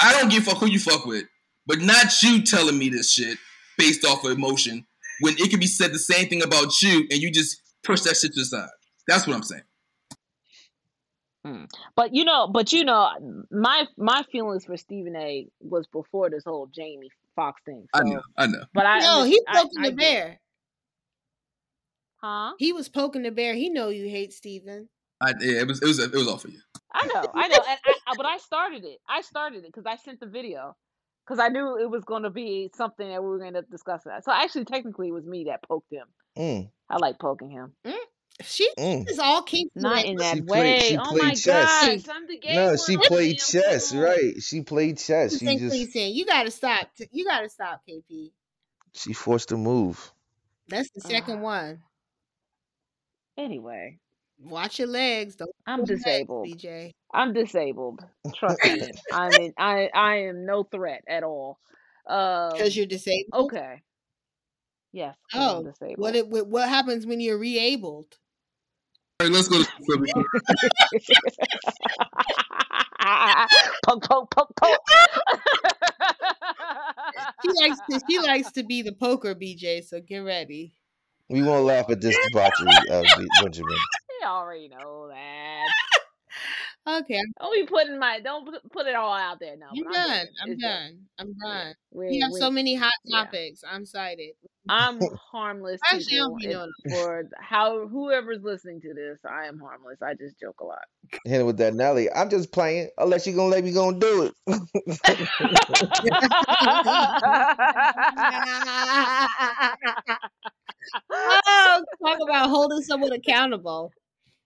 I 0.00 0.12
don't 0.12 0.30
give 0.30 0.46
a 0.46 0.50
fuck 0.50 0.58
who 0.60 0.66
you 0.66 0.78
fuck 0.78 1.04
with, 1.06 1.24
but 1.66 1.80
not 1.80 2.22
you 2.22 2.42
telling 2.42 2.78
me 2.78 2.88
this 2.88 3.10
shit 3.10 3.38
based 3.78 4.04
off 4.04 4.24
of 4.24 4.30
emotion 4.32 4.86
when 5.20 5.34
it 5.38 5.50
could 5.50 5.60
be 5.60 5.66
said 5.66 5.92
the 5.92 5.98
same 5.98 6.28
thing 6.28 6.42
about 6.42 6.80
you 6.82 7.00
and 7.10 7.20
you 7.20 7.30
just 7.32 7.60
push 7.82 8.02
that 8.02 8.16
shit 8.16 8.32
to 8.34 8.40
the 8.40 8.44
side. 8.44 8.68
That's 9.08 9.26
what 9.26 9.36
I'm 9.36 9.42
saying. 9.42 9.62
But 11.96 12.14
you 12.14 12.24
know, 12.24 12.46
but 12.46 12.72
you 12.72 12.84
know, 12.84 13.10
my 13.50 13.86
my 13.96 14.22
feelings 14.30 14.64
for 14.64 14.76
Stephen 14.76 15.16
A. 15.16 15.48
was 15.60 15.86
before 15.88 16.30
this 16.30 16.44
whole 16.44 16.66
Jamie 16.68 17.10
Foxx 17.34 17.60
thing. 17.64 17.86
I 17.92 18.02
know, 18.04 18.22
I 18.38 18.46
know. 18.46 18.62
but 18.72 18.86
I 18.86 19.00
No, 19.00 19.06
underst- 19.24 19.26
he 19.26 19.42
I- 19.48 19.62
poking 19.62 19.78
I 19.84 19.90
the 19.90 19.96
get 19.96 20.06
it. 20.06 20.14
bear. 20.14 20.40
Huh? 22.18 22.52
He 22.58 22.72
was 22.72 22.88
poking 22.88 23.22
the 23.22 23.32
bear. 23.32 23.54
He 23.54 23.68
know 23.70 23.88
you 23.88 24.08
hate 24.08 24.32
Stephen. 24.32 24.88
I, 25.20 25.34
yeah, 25.40 25.60
it 25.62 25.66
was 25.66 25.82
it 25.82 25.86
was 25.88 25.98
it 25.98 26.12
was 26.12 26.28
all 26.28 26.38
for 26.38 26.48
you. 26.48 26.60
I 26.92 27.06
know, 27.06 27.24
I 27.34 27.48
know, 27.48 27.56
and 27.68 27.78
I, 27.86 27.94
I- 28.06 28.14
but 28.16 28.26
I 28.26 28.36
started 28.38 28.84
it. 28.84 28.98
I 29.08 29.22
started 29.22 29.64
it 29.64 29.72
because 29.74 29.86
I 29.86 29.96
sent 29.96 30.20
the 30.20 30.26
video 30.26 30.76
because 31.26 31.40
I 31.40 31.48
knew 31.48 31.76
it 31.76 31.90
was 31.90 32.04
going 32.04 32.22
to 32.22 32.30
be 32.30 32.70
something 32.76 33.08
that 33.08 33.22
we 33.22 33.28
were 33.28 33.38
going 33.38 33.54
to 33.54 33.62
discuss. 33.62 34.04
That. 34.04 34.24
So 34.24 34.30
actually, 34.32 34.66
technically, 34.66 35.08
it 35.08 35.12
was 35.12 35.24
me 35.26 35.44
that 35.44 35.62
poked 35.64 35.92
him. 35.92 36.06
Mm, 36.38 36.70
I 36.88 36.96
like 36.98 37.18
poking 37.18 37.50
him, 37.50 37.72
She 38.42 38.68
mm. 38.78 39.08
is 39.08 39.18
all 39.18 39.42
kinky. 39.42 39.70
not 39.74 40.04
in 40.04 40.16
that 40.16 40.36
She 40.36 40.40
way. 40.42 40.78
played- 40.78 40.82
she 40.84 40.96
oh 40.98 41.02
played 41.04 41.22
my 41.22 41.30
chess. 41.34 41.44
gosh, 42.06 42.08
I'm 42.16 42.26
the 42.26 42.40
No, 42.54 42.76
she 42.76 42.96
played 42.96 43.38
damn 43.38 43.62
chess, 43.62 43.94
right? 43.94 44.42
She 44.42 44.62
played 44.62 44.98
chess. 44.98 45.38
She 45.38 45.44
Think 45.44 45.60
just 45.60 45.70
pleasing. 45.72 46.14
You 46.14 46.24
gotta 46.26 46.50
stop. 46.50 46.88
You 47.12 47.24
gotta 47.24 47.48
stop, 47.48 47.82
KP. 47.88 48.32
she 48.92 49.12
forced 49.12 49.52
a 49.52 49.56
move. 49.56 50.12
That's 50.68 50.90
the 50.90 51.00
second 51.02 51.38
Ah. 51.38 51.42
one. 51.42 51.82
Anyway, 53.36 53.98
Watch 54.44 54.80
your 54.80 54.88
legs. 54.88 55.36
Don't 55.36 55.54
I'm 55.66 55.80
pull 55.80 55.86
legs, 55.86 56.02
disabled. 56.04 56.46
BJ. 56.48 56.94
I'm 57.14 57.32
disabled. 57.32 58.04
Trust 58.34 58.58
me. 58.64 58.90
I'm 59.12 59.32
in, 59.36 59.54
I 59.56 59.88
I 59.94 60.16
am 60.24 60.44
no 60.44 60.64
threat 60.64 61.04
at 61.06 61.22
all. 61.22 61.60
Um, 62.08 62.50
Because 62.52 62.76
you're 62.76 62.86
disabled. 62.86 63.44
okay. 63.52 63.82
Yes. 64.90 65.16
Oh, 65.32 65.62
disabled. 65.62 65.98
What 65.98 66.16
it 66.16 66.26
what 66.28 66.48
what 66.48 66.68
happens 66.68 67.06
when 67.06 67.20
you're 67.20 67.38
re-abled? 67.38 68.18
All 69.22 69.28
right, 69.28 69.34
let's 69.36 69.46
go. 69.46 69.62
To, 69.62 69.70
poke, 73.86 74.02
poke, 74.02 74.28
poke, 74.32 74.52
poke. 74.56 74.80
She 77.44 77.50
likes 77.60 77.78
to 77.88 78.00
she 78.10 78.18
likes 78.18 78.50
to 78.52 78.64
be 78.64 78.82
the 78.82 78.90
poker, 78.90 79.36
BJ. 79.36 79.84
So 79.84 80.00
get 80.00 80.18
ready. 80.18 80.74
We 81.28 81.44
won't 81.44 81.66
laugh 81.66 81.88
at 81.88 82.00
this 82.00 82.18
debauchery, 82.26 82.72
uh, 82.90 83.02
B- 83.16 83.28
Benjamin. 83.40 83.76
You 84.20 84.26
already 84.26 84.66
know 84.68 85.06
that. 85.08 85.68
Okay, 86.84 87.20
Don't 87.40 87.54
be 87.54 87.64
putting 87.64 87.96
my 87.96 88.18
don't 88.18 88.44
put- 88.44 88.72
put 88.72 88.88
it 88.88 88.96
all 88.96 89.12
out 89.12 89.38
there 89.38 89.56
now. 89.56 89.68
I'm 89.70 89.84
but 89.84 89.92
done. 89.92 90.26
I'm 90.42 90.58
done. 90.58 91.06
I'm 91.16 91.32
done. 91.40 91.74
We, 91.92 92.08
We 92.08 92.18
have 92.18 92.32
so 92.32 92.50
many 92.50 92.74
hot 92.74 92.90
yeah. 93.04 93.22
topics. 93.22 93.62
I'm 93.64 93.82
excited. 93.82 94.34
I'm 94.68 95.00
harmless 95.32 95.80
Actually, 95.84 96.00
I 96.00 96.08
people. 96.08 96.28
don't 96.30 96.38
be 96.38 96.44
If- 96.46 96.52
knowing. 96.52 96.70
for 97.02 97.28
how 97.40 97.86
whoever's 97.88 98.42
listening 98.42 98.80
to 98.82 98.94
this, 98.94 99.18
I 99.28 99.46
am 99.46 99.58
harmless. 99.58 99.98
I 100.02 100.14
just 100.14 100.38
joke 100.38 100.60
a 100.60 100.64
lot. 100.64 100.82
Hit 101.24 101.44
with 101.44 101.56
that 101.58 101.74
Nelly. 101.74 102.10
I'm 102.12 102.30
just 102.30 102.52
playing. 102.52 102.88
Unless 102.98 103.26
you're 103.26 103.36
gonna 103.36 103.48
let 103.48 103.64
me 103.64 103.72
go 103.72 103.88
and 103.88 104.00
do 104.00 104.30
it. 104.46 104.68
oh, 111.10 111.84
talk 112.04 112.18
about 112.22 112.48
holding 112.50 112.82
someone 112.82 113.12
accountable. 113.12 113.92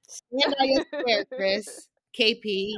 Stand 0.08 0.54
on 0.60 0.68
your 0.68 0.84
square, 0.84 1.24
Chris. 1.34 1.88
KP. 2.18 2.72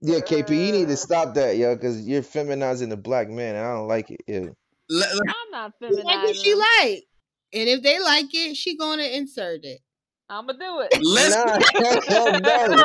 yeah, 0.00 0.18
KP, 0.20 0.50
you 0.66 0.72
need 0.72 0.88
to 0.88 0.96
stop 0.96 1.34
that, 1.34 1.56
yo, 1.56 1.74
because 1.74 2.06
you're 2.06 2.22
feminizing 2.22 2.88
the 2.88 2.96
black 2.96 3.28
man. 3.28 3.54
and 3.56 3.64
I 3.64 3.74
don't 3.74 3.88
like 3.88 4.10
it. 4.10 4.20
Ew. 4.26 4.56
Let, 4.88 5.10
let- 5.14 5.20
I'm 5.28 5.50
not 5.50 5.72
She 5.80 6.02
like 6.02 6.22
what 6.24 6.36
she 6.36 6.54
like. 6.54 7.04
And 7.52 7.68
if 7.68 7.82
they 7.82 8.00
like 8.00 8.26
it, 8.34 8.56
she 8.56 8.76
gonna 8.76 9.04
insert 9.04 9.64
it. 9.64 9.80
I'm 10.28 10.46
gonna 10.46 10.58
do 10.58 10.80
it. 10.80 10.98
let's 11.02 11.34
Nah, 11.36 11.58
hell 12.08 12.40
no. 12.40 12.84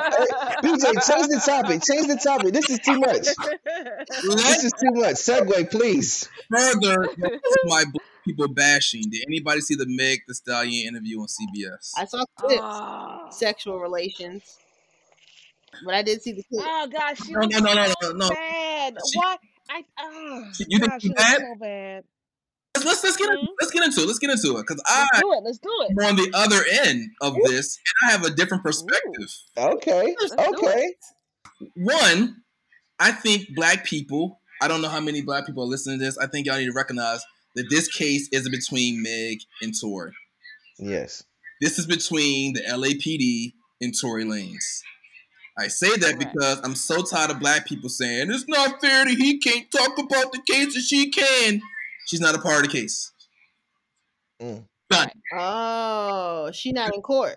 BJ, 0.61 0.83
change 1.07 1.27
the 1.27 1.41
topic. 1.43 1.81
Change 1.89 2.07
the 2.07 2.19
topic. 2.21 2.53
This 2.53 2.69
is 2.69 2.79
too 2.79 2.99
much. 2.99 3.19
This 3.21 4.25
let's 4.27 4.63
is 4.65 4.73
too 4.73 4.91
much. 4.91 5.15
Segue, 5.15 5.71
please. 5.71 6.29
further 6.51 7.07
my 7.65 7.85
people 8.25 8.49
bashing. 8.49 9.03
Did 9.09 9.23
anybody 9.27 9.61
see 9.61 9.75
the 9.75 9.85
Meg 9.87 10.19
the 10.27 10.35
Stallion 10.35 10.89
interview 10.89 11.19
on 11.21 11.27
CBS? 11.27 11.91
I 11.97 12.05
saw 12.05 12.25
clips, 12.37 12.61
oh. 12.61 13.27
sexual 13.31 13.79
relations, 13.79 14.57
but 15.85 15.93
I 15.95 16.01
did 16.03 16.21
see 16.21 16.33
the 16.33 16.43
clip. 16.43 16.65
Oh 16.67 16.87
gosh, 16.91 17.19
she 17.25 17.31
No, 17.31 17.39
looks 17.39 17.59
no, 17.59 17.73
no, 17.73 17.73
no, 17.73 17.85
so 18.01 18.11
no, 18.11 18.17
no. 18.27 18.29
bad. 18.29 18.97
She- 19.11 19.17
Why? 19.17 19.37
I 19.69 19.83
oh, 19.99 20.45
She- 20.55 20.65
you 20.69 20.79
think 20.79 20.91
gosh, 20.91 21.01
she 21.01 21.07
she 21.07 21.09
looks 21.09 21.23
bad? 21.23 21.37
so 21.39 21.55
bad. 21.59 22.03
Let's 22.75 22.85
let's, 22.85 23.03
let's 23.03 23.17
get 23.17 23.29
into, 23.29 23.41
Mhm. 23.41 23.47
let's 23.59 23.71
get 23.71 23.83
into 23.83 24.01
it. 24.01 24.05
Let's 24.07 24.19
get 24.19 24.29
into 24.29 24.57
it 24.57 24.61
because 24.67 24.81
I 24.85 25.07
Let's 25.13 25.21
do 25.21 25.33
it. 25.33 25.43
Let's 25.43 25.57
do 25.57 25.69
it. 25.89 25.91
am 26.03 26.09
on 26.09 26.15
the 26.15 26.31
other 26.33 26.63
end 26.83 27.09
of 27.21 27.35
this 27.45 27.77
and 28.03 28.09
I 28.09 28.11
have 28.13 28.23
a 28.25 28.29
different 28.35 28.63
perspective. 28.63 29.29
Okay. 29.57 30.15
Let's 30.19 30.33
Okay. 30.33 30.93
One, 31.75 32.37
I 32.99 33.11
think 33.11 33.47
black 33.55 33.85
people. 33.85 34.39
I 34.61 34.67
don't 34.67 34.81
know 34.81 34.89
how 34.89 34.99
many 34.99 35.21
black 35.21 35.45
people 35.45 35.63
are 35.63 35.67
listening 35.67 35.99
to 35.99 36.05
this. 36.05 36.17
I 36.17 36.27
think 36.27 36.45
y'all 36.45 36.57
need 36.57 36.65
to 36.67 36.71
recognize 36.73 37.21
that 37.55 37.65
this 37.69 37.87
case 37.87 38.29
isn't 38.31 38.51
between 38.51 39.01
Meg 39.01 39.39
and 39.61 39.73
Tory. 39.79 40.11
Yes. 40.77 41.23
This 41.61 41.79
is 41.79 41.85
between 41.85 42.53
the 42.53 42.61
LAPD 42.61 43.53
and 43.81 43.93
Tory 43.99 44.23
Lanez. 44.25 44.81
I 45.59 45.67
say 45.67 45.89
that 45.89 46.13
Correct. 46.15 46.33
because 46.33 46.61
I'm 46.63 46.75
so 46.75 47.01
tired 47.03 47.31
of 47.31 47.39
black 47.39 47.67
people 47.67 47.89
saying 47.89 48.31
it's 48.31 48.47
not 48.47 48.79
fair 48.81 49.05
that 49.05 49.13
he 49.17 49.39
can't 49.39 49.69
talk 49.71 49.97
about 49.97 50.31
the 50.31 50.41
case 50.47 50.73
and 50.75 50.83
she 50.83 51.11
can. 51.11 51.61
She's 52.07 52.21
not 52.21 52.35
a 52.35 52.39
part 52.39 52.65
of 52.65 52.71
the 52.71 52.77
case. 52.79 53.11
Mm. 54.41 54.63
Done. 54.89 55.09
Oh, 55.37 56.49
she 56.53 56.71
not 56.71 56.95
in 56.95 57.01
court. 57.01 57.35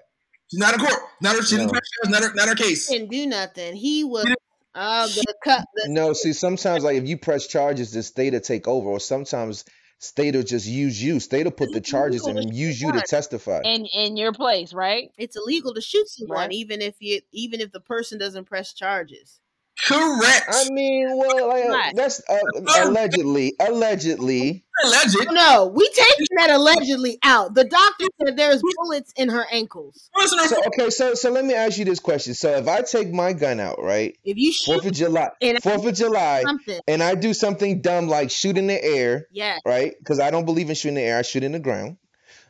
She's 0.51 0.61
not 0.61 0.75
in 0.75 0.81
court. 0.81 1.01
Not 1.21 1.37
her. 1.37 1.43
She 1.43 1.57
didn't 1.57 1.67
No. 1.67 1.73
press 1.73 1.89
charges. 2.03 2.21
Not 2.21 2.23
her. 2.31 2.35
Not 2.35 2.49
her 2.49 2.55
case. 2.55 2.89
Didn't 2.89 3.11
do 3.11 3.27
nothing. 3.27 3.75
He 3.77 4.05
was 4.05 4.27
uh 4.75 5.07
the 5.07 5.35
cut. 5.45 5.65
The, 5.75 5.89
No, 5.89 6.13
see, 6.13 6.33
sometimes 6.33 6.85
like 6.85 6.97
if 6.97 7.07
you 7.07 7.19
press 7.19 7.47
charges, 7.47 7.93
the 7.93 8.03
state 8.03 8.33
will 8.33 8.41
take 8.41 8.69
over, 8.69 8.89
or 8.89 9.01
sometimes 9.01 9.65
state 10.03 10.35
will 10.35 10.43
just 10.43 10.67
use 10.67 11.03
you. 11.03 11.21
State 11.21 11.45
will 11.45 11.53
put 11.53 11.73
the 11.73 11.81
charges 11.81 12.27
and 12.27 12.53
use 12.55 12.81
you 12.81 12.91
to 12.93 13.01
testify. 13.03 13.61
In 13.65 13.87
in 13.87 14.17
your 14.17 14.33
place, 14.33 14.75
right? 14.75 15.13
it's 15.17 15.37
illegal 15.37 15.73
to 15.75 15.81
shoot 15.81 16.09
someone, 16.09 16.37
Right. 16.39 16.53
even 16.53 16.83
if 16.83 16.97
you 17.01 17.21
even 17.31 17.61
if 17.61 17.71
the 17.73 17.81
person 17.81 18.19
doesn't 18.19 18.47
press 18.47 18.73
charges. 18.73 19.41
Correct. 19.87 20.45
I 20.49 20.69
mean, 20.71 21.17
well, 21.17 21.49
like, 21.49 21.65
Right. 21.69 21.97
that's 21.97 22.21
uh, 22.29 22.39
allegedly, 22.85 23.55
allegedly. 23.61 24.65
Alleged. 24.85 25.17
No, 25.31 25.67
we 25.75 25.89
taking 25.91 26.27
that 26.37 26.51
allegedly 26.51 27.19
out. 27.23 27.55
The 27.55 27.65
doctor 27.65 28.07
said 28.25 28.37
there's 28.37 28.63
bullets 28.77 29.13
in 29.17 29.29
her 29.29 29.47
ankles. 29.53 30.11
So 30.27 30.57
okay, 30.69 30.91
so 30.91 31.15
so 31.15 31.31
let 31.31 31.45
me 31.45 31.55
ask 31.55 31.79
you 31.79 31.85
this 31.85 32.01
question. 32.01 32.35
So 32.35 32.57
if 32.57 32.67
I 32.67 32.81
take 32.83 33.13
my 33.13 33.33
gun 33.33 33.61
out, 33.61 33.81
right, 33.83 34.17
If 34.25 34.37
you 34.39 34.53
Fourth 34.65 34.87
of 34.87 34.93
July, 34.93 35.29
And- 35.41 35.63
Fourth 35.63 35.85
of 35.85 35.95
July, 35.95 36.43
something, 36.43 36.81
and 36.89 37.03
I 37.03 37.15
do 37.15 37.35
something 37.35 37.81
dumb 37.81 38.09
like 38.09 38.31
shoot 38.31 38.57
in 38.59 38.67
the 38.67 38.83
air, 38.83 39.27
yeah, 39.31 39.59
right? 39.65 39.95
Because 39.99 40.19
I 40.19 40.31
don't 40.31 40.47
believe 40.47 40.69
in 40.69 40.75
shooting 40.75 40.97
in 40.97 41.03
the 41.05 41.09
air. 41.09 41.19
I 41.19 41.23
shoot 41.23 41.45
in 41.45 41.53
the 41.53 41.61
ground. 41.61 41.97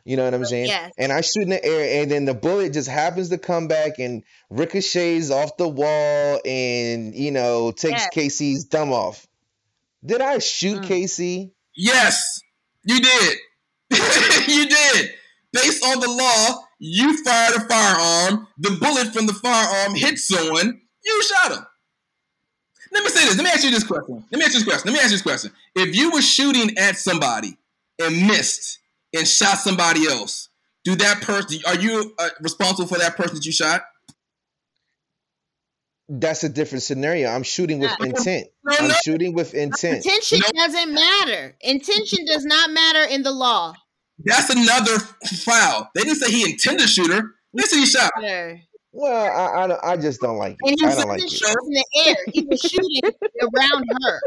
You 0.05 0.17
know 0.17 0.25
what 0.25 0.33
I'm 0.33 0.43
saying? 0.45 0.65
yes. 0.67 0.91
And 0.97 1.11
I 1.13 1.21
shoot 1.21 1.43
in 1.43 1.49
the 1.49 1.63
air, 1.63 2.01
and 2.01 2.11
then 2.11 2.25
the 2.25 2.33
bullet 2.33 2.73
just 2.73 2.89
happens 2.89 3.29
to 3.29 3.37
come 3.37 3.67
back 3.69 3.99
and 3.99 4.23
ricochets 4.49 5.31
off 5.31 5.55
the 5.57 5.67
wall, 5.67 6.41
and 6.45 7.15
you 7.15 7.31
know 7.31 7.71
takes 7.71 8.01
Yes. 8.01 8.09
Casey's 8.11 8.65
thumb 8.65 8.91
off. 8.91 9.25
Did 10.05 10.19
I 10.21 10.39
shoot 10.39 10.81
Mm. 10.81 10.87
Casey? 10.87 11.53
Yes, 11.75 12.41
you 12.83 12.99
did. 12.99 13.37
you 14.47 14.67
did. 14.67 15.11
Based 15.53 15.85
on 15.85 15.99
the 15.99 16.09
law, 16.09 16.63
you 16.79 17.23
fired 17.23 17.55
a 17.55 17.59
firearm. 17.61 18.47
The 18.57 18.71
bullet 18.71 19.13
from 19.13 19.27
the 19.27 19.33
firearm 19.33 19.95
hit 19.95 20.17
someone. 20.19 20.81
You 21.05 21.23
shot 21.23 21.51
him. 21.53 21.65
Let 22.91 23.03
me 23.03 23.09
say 23.09 23.25
this. 23.25 23.37
Let 23.37 23.43
me 23.43 23.49
ask 23.51 23.63
you 23.63 23.71
this 23.71 23.83
question. 23.83 24.23
Let 24.31 24.37
me 24.39 24.43
ask 24.45 24.53
you 24.53 24.59
this 24.59 24.67
question. 24.67 24.91
Let 24.91 24.93
me 24.93 24.99
ask 24.99 25.09
you 25.11 25.15
this 25.15 25.21
question. 25.21 25.51
If 25.75 25.95
you 25.95 26.11
were 26.11 26.21
shooting 26.21 26.77
at 26.77 26.97
somebody 26.97 27.57
and 27.99 28.27
missed 28.27 28.79
and 29.15 29.27
shot 29.27 29.57
somebody 29.57 30.07
else, 30.07 30.49
do 30.83 30.95
that 30.95 31.21
person? 31.21 31.59
Are 31.67 31.75
you 31.77 32.13
uh, 32.19 32.29
responsible 32.41 32.87
for 32.87 32.97
that 32.97 33.15
person 33.15 33.35
that 33.35 33.45
you 33.45 33.51
shot? 33.51 33.83
That's 36.09 36.43
a 36.43 36.49
different 36.49 36.83
scenario. 36.83 37.29
I'm 37.29 37.43
shooting 37.43 37.79
with 37.79 37.91
Yeah. 37.99 38.07
intent. 38.07 38.47
No, 38.65 38.75
I'm 38.77 38.91
shooting 39.03 39.33
with 39.33 39.53
intent. 39.53 39.97
Intention 40.05 40.39
Nope. 40.41 40.51
doesn't 40.53 40.93
matter. 40.93 41.55
Intention 41.61 42.25
does 42.25 42.45
not 42.45 42.71
matter 42.71 43.03
in 43.05 43.23
the 43.23 43.31
law. 43.31 43.73
That's 44.19 44.49
another 44.49 44.99
foul. 45.43 45.89
They 45.95 46.01
didn't 46.03 46.17
say 46.17 46.29
he 46.31 46.43
intended 46.51 46.81
to 46.83 46.87
shoot 46.87 47.11
her. 47.11 47.21
They 47.53 47.63
said 47.63 47.77
he 47.79 47.85
shot. 47.85 48.11
her. 48.15 48.21
Matter. 48.21 48.61
Well, 48.91 49.11
I, 49.25 49.63
I, 49.63 49.67
don't- 49.67 49.83
I 49.83 49.97
just 49.97 50.21
don't 50.21 50.37
like 50.37 50.55
And 50.61 50.73
it. 50.73 50.79
he 50.81 50.85
I 50.85 50.95
don't 50.95 51.07
like 51.07 51.21
shooting 51.21 51.47
it. 51.47 51.57
in 51.65 51.73
the 51.73 51.85
air. 52.05 52.15
He 52.31 52.41
was 52.45 52.61
shooting 52.61 53.01
around 53.41 53.85
her. 54.03 54.21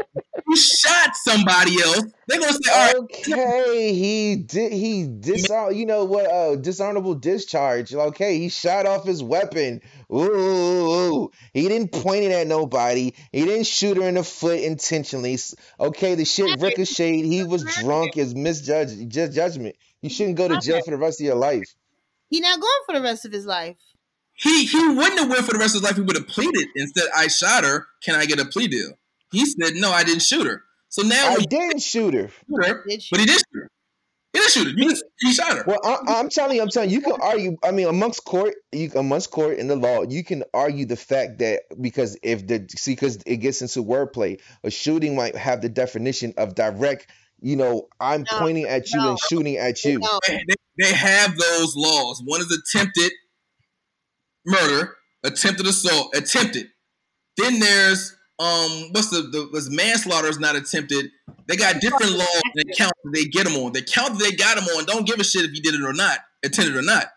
You 0.49 0.55
shot 0.55 1.15
somebody 1.15 1.81
else. 1.81 2.03
They're 2.27 2.39
gonna 2.39 2.53
say, 2.53 2.71
all 2.71 2.85
right. 2.85 2.95
Okay, 2.95 3.93
he 3.93 4.35
did. 4.37 4.71
He 4.71 5.05
disar. 5.07 5.73
You 5.73 5.85
know 5.85 6.05
what? 6.05 6.25
Uh, 6.25 6.55
dishonorable 6.55 7.15
discharge. 7.15 7.93
Okay, 7.93 8.39
he 8.39 8.47
shot 8.47 8.85
off 8.85 9.05
his 9.05 9.21
weapon. 9.21 9.81
Ooh, 10.11 10.21
ooh, 10.21 11.13
ooh. 11.15 11.31
he 11.53 11.67
didn't 11.67 11.91
point 11.91 12.23
it 12.23 12.31
at 12.31 12.47
nobody. 12.47 13.13
He 13.33 13.43
didn't 13.45 13.67
shoot 13.67 13.97
her 13.97 14.07
in 14.07 14.15
the 14.15 14.23
foot 14.23 14.59
intentionally. 14.59 15.37
Okay, 15.79 16.15
the 16.15 16.23
shit 16.23 16.61
ricocheted. 16.61 17.25
He 17.25 17.43
was 17.43 17.63
drunk. 17.81 18.15
Is 18.15 18.33
misjudged 18.33 19.09
ju- 19.09 19.29
judgment. 19.29 19.75
You 20.01 20.09
shouldn't 20.09 20.37
go 20.37 20.47
to 20.47 20.59
jail 20.61 20.81
for 20.81 20.91
the 20.91 20.97
rest 20.97 21.19
of 21.19 21.25
your 21.25 21.35
life. 21.35 21.73
He 22.29 22.39
not 22.39 22.59
going 22.61 22.81
for 22.85 22.93
the 22.93 23.01
rest 23.01 23.25
of 23.25 23.33
his 23.33 23.45
life. 23.45 23.77
He 24.33 24.65
he 24.65 24.87
wouldn't 24.87 25.19
have 25.19 25.29
went 25.29 25.45
for 25.45 25.51
the 25.51 25.59
rest 25.59 25.75
of 25.75 25.81
his 25.81 25.83
life. 25.83 25.95
He 25.95 26.01
would 26.01 26.15
have 26.15 26.27
pleaded 26.27 26.67
instead. 26.75 27.09
"I 27.15 27.27
shot 27.27 27.65
her. 27.65 27.87
Can 28.01 28.15
I 28.15 28.25
get 28.25 28.39
a 28.39 28.45
plea 28.45 28.67
deal?" 28.67 28.93
He 29.31 29.45
said, 29.45 29.75
"No, 29.75 29.91
I 29.91 30.03
didn't 30.03 30.21
shoot 30.21 30.45
her." 30.47 30.63
So 30.89 31.01
now 31.03 31.29
I 31.31 31.37
didn't 31.37 31.81
shoot 31.81 32.13
her. 32.13 32.29
shoot 32.29 32.65
her, 32.65 32.83
but 33.11 33.19
he 33.19 33.25
did 33.25 33.33
shoot 33.33 33.45
her. 33.53 33.69
He 34.33 34.39
didn't 34.39 34.51
shoot 34.51 34.67
her. 34.67 34.73
You 34.75 34.89
just, 34.89 35.03
he 35.19 35.33
shot 35.33 35.57
her. 35.57 35.63
Well, 35.67 35.79
I, 35.83 36.19
I'm 36.19 36.29
telling 36.29 36.55
you, 36.57 36.61
I'm 36.61 36.69
telling 36.69 36.89
you, 36.89 36.97
you 36.97 37.01
can 37.01 37.19
argue. 37.21 37.57
I 37.63 37.71
mean, 37.71 37.87
amongst 37.87 38.23
court, 38.23 38.55
you 38.71 38.91
amongst 38.95 39.31
court 39.31 39.57
in 39.57 39.67
the 39.67 39.75
law, 39.75 40.03
you 40.03 40.23
can 40.23 40.43
argue 40.53 40.85
the 40.85 40.95
fact 40.95 41.39
that 41.39 41.61
because 41.81 42.17
if 42.23 42.47
the 42.47 42.65
see, 42.77 42.93
because 42.93 43.17
it 43.25 43.37
gets 43.37 43.61
into 43.61 43.83
wordplay, 43.83 44.39
a 44.63 44.69
shooting 44.71 45.15
might 45.15 45.35
have 45.35 45.61
the 45.61 45.69
definition 45.69 46.33
of 46.37 46.55
direct. 46.55 47.07
You 47.39 47.55
know, 47.55 47.87
I'm 47.99 48.25
No, 48.31 48.39
pointing 48.39 48.65
at 48.65 48.89
you 48.91 48.99
no. 48.99 49.09
and 49.11 49.19
shooting 49.19 49.57
at 49.57 49.83
you. 49.85 49.99
No, 49.99 50.19
They, 50.27 50.39
they 50.79 50.93
have 50.93 51.37
those 51.37 51.75
laws. 51.75 52.21
One 52.25 52.41
is 52.41 52.51
attempted 52.51 53.11
murder, 54.45 54.95
attempted 55.23 55.67
assault, 55.67 56.15
attempted. 56.15 56.67
Then 57.37 57.59
there's 57.59 58.16
um, 58.39 58.89
what's 58.91 59.09
the 59.09 59.21
the 59.31 59.49
was 59.51 59.69
manslaughter 59.69 60.27
is 60.27 60.39
not 60.39 60.55
attempted. 60.55 61.07
They 61.47 61.55
got 61.55 61.79
different 61.81 62.11
laws 62.13 62.41
and 62.55 62.75
count 62.77 62.93
that 63.03 63.11
they 63.13 63.25
get 63.25 63.45
them 63.45 63.55
on. 63.55 63.71
The 63.73 63.81
count 63.81 64.17
that 64.17 64.23
they 64.23 64.35
got 64.35 64.55
them 64.57 64.65
on 64.65 64.85
don't 64.85 65.07
give 65.07 65.19
a 65.19 65.23
shit 65.23 65.45
if 65.45 65.53
you 65.55 65.61
did 65.61 65.75
it 65.75 65.83
or 65.83 65.93
not, 65.93 66.19
attended 66.43 66.75
or 66.75 66.81
not. 66.81 67.07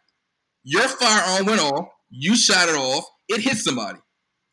Your 0.63 0.87
firearm 0.89 1.47
went 1.47 1.61
off. 1.61 1.89
You 2.11 2.37
shot 2.37 2.69
it 2.69 2.75
off. 2.77 3.05
It 3.29 3.41
hit 3.41 3.57
somebody. 3.57 3.99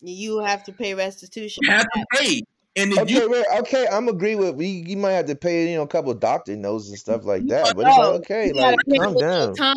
you 0.01 0.39
have 0.39 0.63
to 0.65 0.73
pay 0.73 0.93
restitution. 0.93 1.61
You 1.63 1.71
have 1.71 1.85
to 1.95 2.05
pay. 2.13 2.41
And 2.75 2.93
if 2.93 2.99
Okay, 2.99 3.13
you 3.15 3.29
wait, 3.29 3.45
okay, 3.61 3.87
I'm 3.91 4.07
agree 4.07 4.35
with 4.35 4.59
you. 4.61 4.67
You 4.67 4.97
might 4.97 5.13
have 5.13 5.25
to 5.27 5.35
pay, 5.35 5.69
you 5.71 5.77
know, 5.77 5.83
a 5.83 5.87
couple 5.87 6.11
of 6.11 6.19
doctor 6.19 6.55
notes 6.55 6.89
and 6.89 6.97
stuff 6.97 7.25
like 7.25 7.47
that. 7.47 7.75
But 7.75 7.87
it's 7.87 7.97
okay, 7.97 8.51
like 8.53 8.77
calm 8.95 9.15
down. 9.15 9.53
time. 9.55 9.75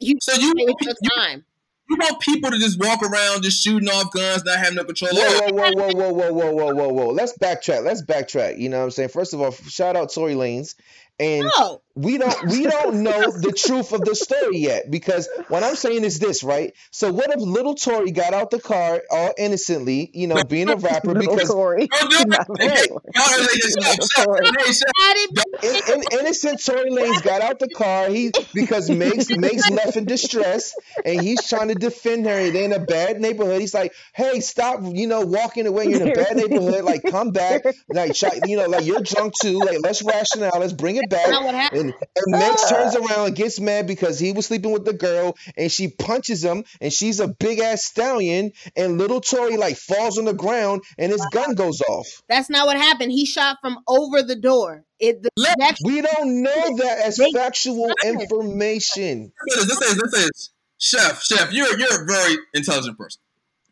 You 0.00 0.16
so 0.20 0.34
you 0.34 0.54
pay 0.54 0.64
with 0.66 0.76
your 0.82 0.94
you, 1.00 1.10
time. 1.16 1.44
You 1.90 1.96
want 1.98 2.20
people 2.20 2.50
to 2.50 2.58
just 2.58 2.78
walk 2.78 3.02
around 3.02 3.42
just 3.42 3.62
shooting 3.62 3.88
off 3.88 4.12
guns, 4.12 4.44
not 4.44 4.58
having 4.58 4.76
no 4.76 4.84
control. 4.84 5.10
Whoa, 5.12 5.50
whoa, 5.52 5.72
whoa, 5.72 5.92
whoa, 5.92 6.12
whoa, 6.12 6.32
whoa, 6.32 6.52
whoa, 6.52 6.72
whoa, 6.74 6.88
whoa. 6.88 7.08
Let's 7.10 7.36
backtrack. 7.36 7.84
Let's 7.84 8.02
backtrack. 8.02 8.58
You 8.58 8.68
know 8.68 8.78
what 8.78 8.84
I'm 8.84 8.90
saying? 8.92 9.08
First 9.08 9.34
of 9.34 9.40
all, 9.40 9.50
shout 9.50 9.96
out 9.96 10.12
Tory 10.12 10.34
Lanez. 10.34 10.76
And 11.20 11.44
No, 11.58 11.82
we 11.94 12.16
don't 12.18 12.46
we 12.46 12.62
don't 12.66 13.02
know 13.02 13.30
the 13.30 13.52
truth 13.52 13.92
of 13.92 14.00
the 14.00 14.14
story 14.14 14.58
yet 14.58 14.90
because 14.90 15.28
what 15.48 15.62
I'm 15.62 15.76
saying 15.76 16.02
is 16.04 16.18
this, 16.18 16.42
right? 16.42 16.72
So 16.90 17.12
what 17.12 17.28
if 17.30 17.40
little 17.40 17.74
Tory 17.74 18.10
got 18.10 18.32
out 18.32 18.50
the 18.50 18.58
car 18.60 19.02
all 19.10 19.34
innocently, 19.36 20.10
you 20.14 20.26
know, 20.26 20.42
being 20.44 20.70
a 20.70 20.76
rapper 20.88 21.12
Little 21.12 21.34
because 21.34 21.50
Tory. 21.50 21.88
Don't 21.88 22.10
do 22.10 22.16
it. 22.20 22.28
Not 22.28 22.46
Hey, 22.58 22.66
little 22.68 22.78
hey, 22.78 22.86
y'all, 23.14 23.26
hey, 23.26 23.46
hey, 23.52 23.58
Little 23.76 24.06
shut- 24.06 24.24
Tory. 24.24 24.46
hey, 24.46 24.72
shut- 24.72 24.88
I 24.98 25.14
didn't. 25.14 25.64
in, 25.64 25.94
in, 25.94 26.20
innocent 26.20 26.64
Tory 26.64 26.90
Lanez 26.90 27.22
got 27.22 27.42
out 27.42 27.58
the 27.58 27.68
car. 27.68 28.08
He 28.08 28.30
because 28.54 28.88
Megs 28.88 29.28
Megs 29.28 29.70
left 29.70 29.96
in 29.98 30.06
distress, 30.06 30.74
and 31.04 31.20
he's 31.20 31.46
trying 31.48 31.68
to 31.68 31.74
defend 31.74 32.24
her. 32.26 32.50
They're 32.50 32.64
in 32.64 32.72
a 32.72 32.80
bad 32.80 33.20
neighborhood. 33.20 33.60
He's 33.60 33.74
like, 33.74 33.92
"Hey, 34.14 34.40
stop! 34.40 34.80
You 34.82 35.06
know, 35.06 35.20
walking 35.26 35.66
away. 35.66 35.86
You're 35.86 36.00
in 36.02 36.08
a 36.08 36.14
bad 36.14 36.36
neighborhood. 36.36 36.84
Like, 36.84 37.02
come 37.02 37.30
back. 37.32 37.64
Like, 37.88 38.16
you 38.46 38.56
know, 38.56 38.66
like 38.68 38.86
you're 38.86 39.02
drunk 39.02 39.34
too. 39.42 39.58
Like, 39.58 39.78
let's 39.82 40.02
rationalize. 40.02 40.52
Let's 40.58 40.72
bring 40.72 40.96
it 40.96 41.09
back." 41.10 41.28
Not 41.28 41.44
what 41.44 41.54
happened. 41.54 41.80
And, 41.80 41.94
and 42.16 42.34
Megs 42.34 42.60
ah. 42.64 42.68
turns 42.70 42.96
around 42.96 43.26
and 43.26 43.36
gets 43.36 43.60
mad 43.60 43.86
because 43.86 44.18
he 44.18 44.32
was 44.32 44.46
sleeping 44.46 44.72
with 44.72 44.84
the 44.86 44.94
girl, 44.94 45.36
and 45.56 45.70
she 45.70 45.88
punches 45.88 46.42
him, 46.42 46.64
and 46.80 46.92
she's 46.92 47.20
a 47.20 47.28
big 47.28 47.58
ass 47.58 47.84
stallion, 47.84 48.52
and 48.76 48.96
little 48.96 49.20
Tory 49.20 49.56
like 49.56 49.76
falls 49.76 50.18
on 50.18 50.24
the 50.24 50.32
ground, 50.32 50.82
and 50.96 51.12
his 51.12 51.24
gun 51.32 51.54
goes 51.54 51.82
off. 51.82 52.22
That's 52.28 52.48
not 52.48 52.66
what 52.66 52.76
happened. 52.76 53.12
He 53.12 53.26
shot 53.26 53.58
from 53.60 53.78
over 53.86 54.22
the 54.22 54.36
door. 54.36 54.84
It 54.98 55.22
the 55.22 55.30
Let- 55.36 55.58
next 55.58 55.82
We 55.84 56.00
don't 56.00 56.42
know 56.42 56.76
that 56.78 56.98
as 57.04 57.16
They- 57.16 57.32
factual 57.32 57.90
information. 58.04 59.32
This 59.48 59.58
is, 59.58 59.68
this 59.68 59.80
is, 59.80 59.96
this 59.96 60.24
is, 60.24 60.50
chef, 60.78 61.22
chef. 61.22 61.52
You're 61.52 61.78
you're 61.78 62.02
a 62.02 62.06
very 62.06 62.36
intelligent 62.54 62.98
person. 62.98 63.20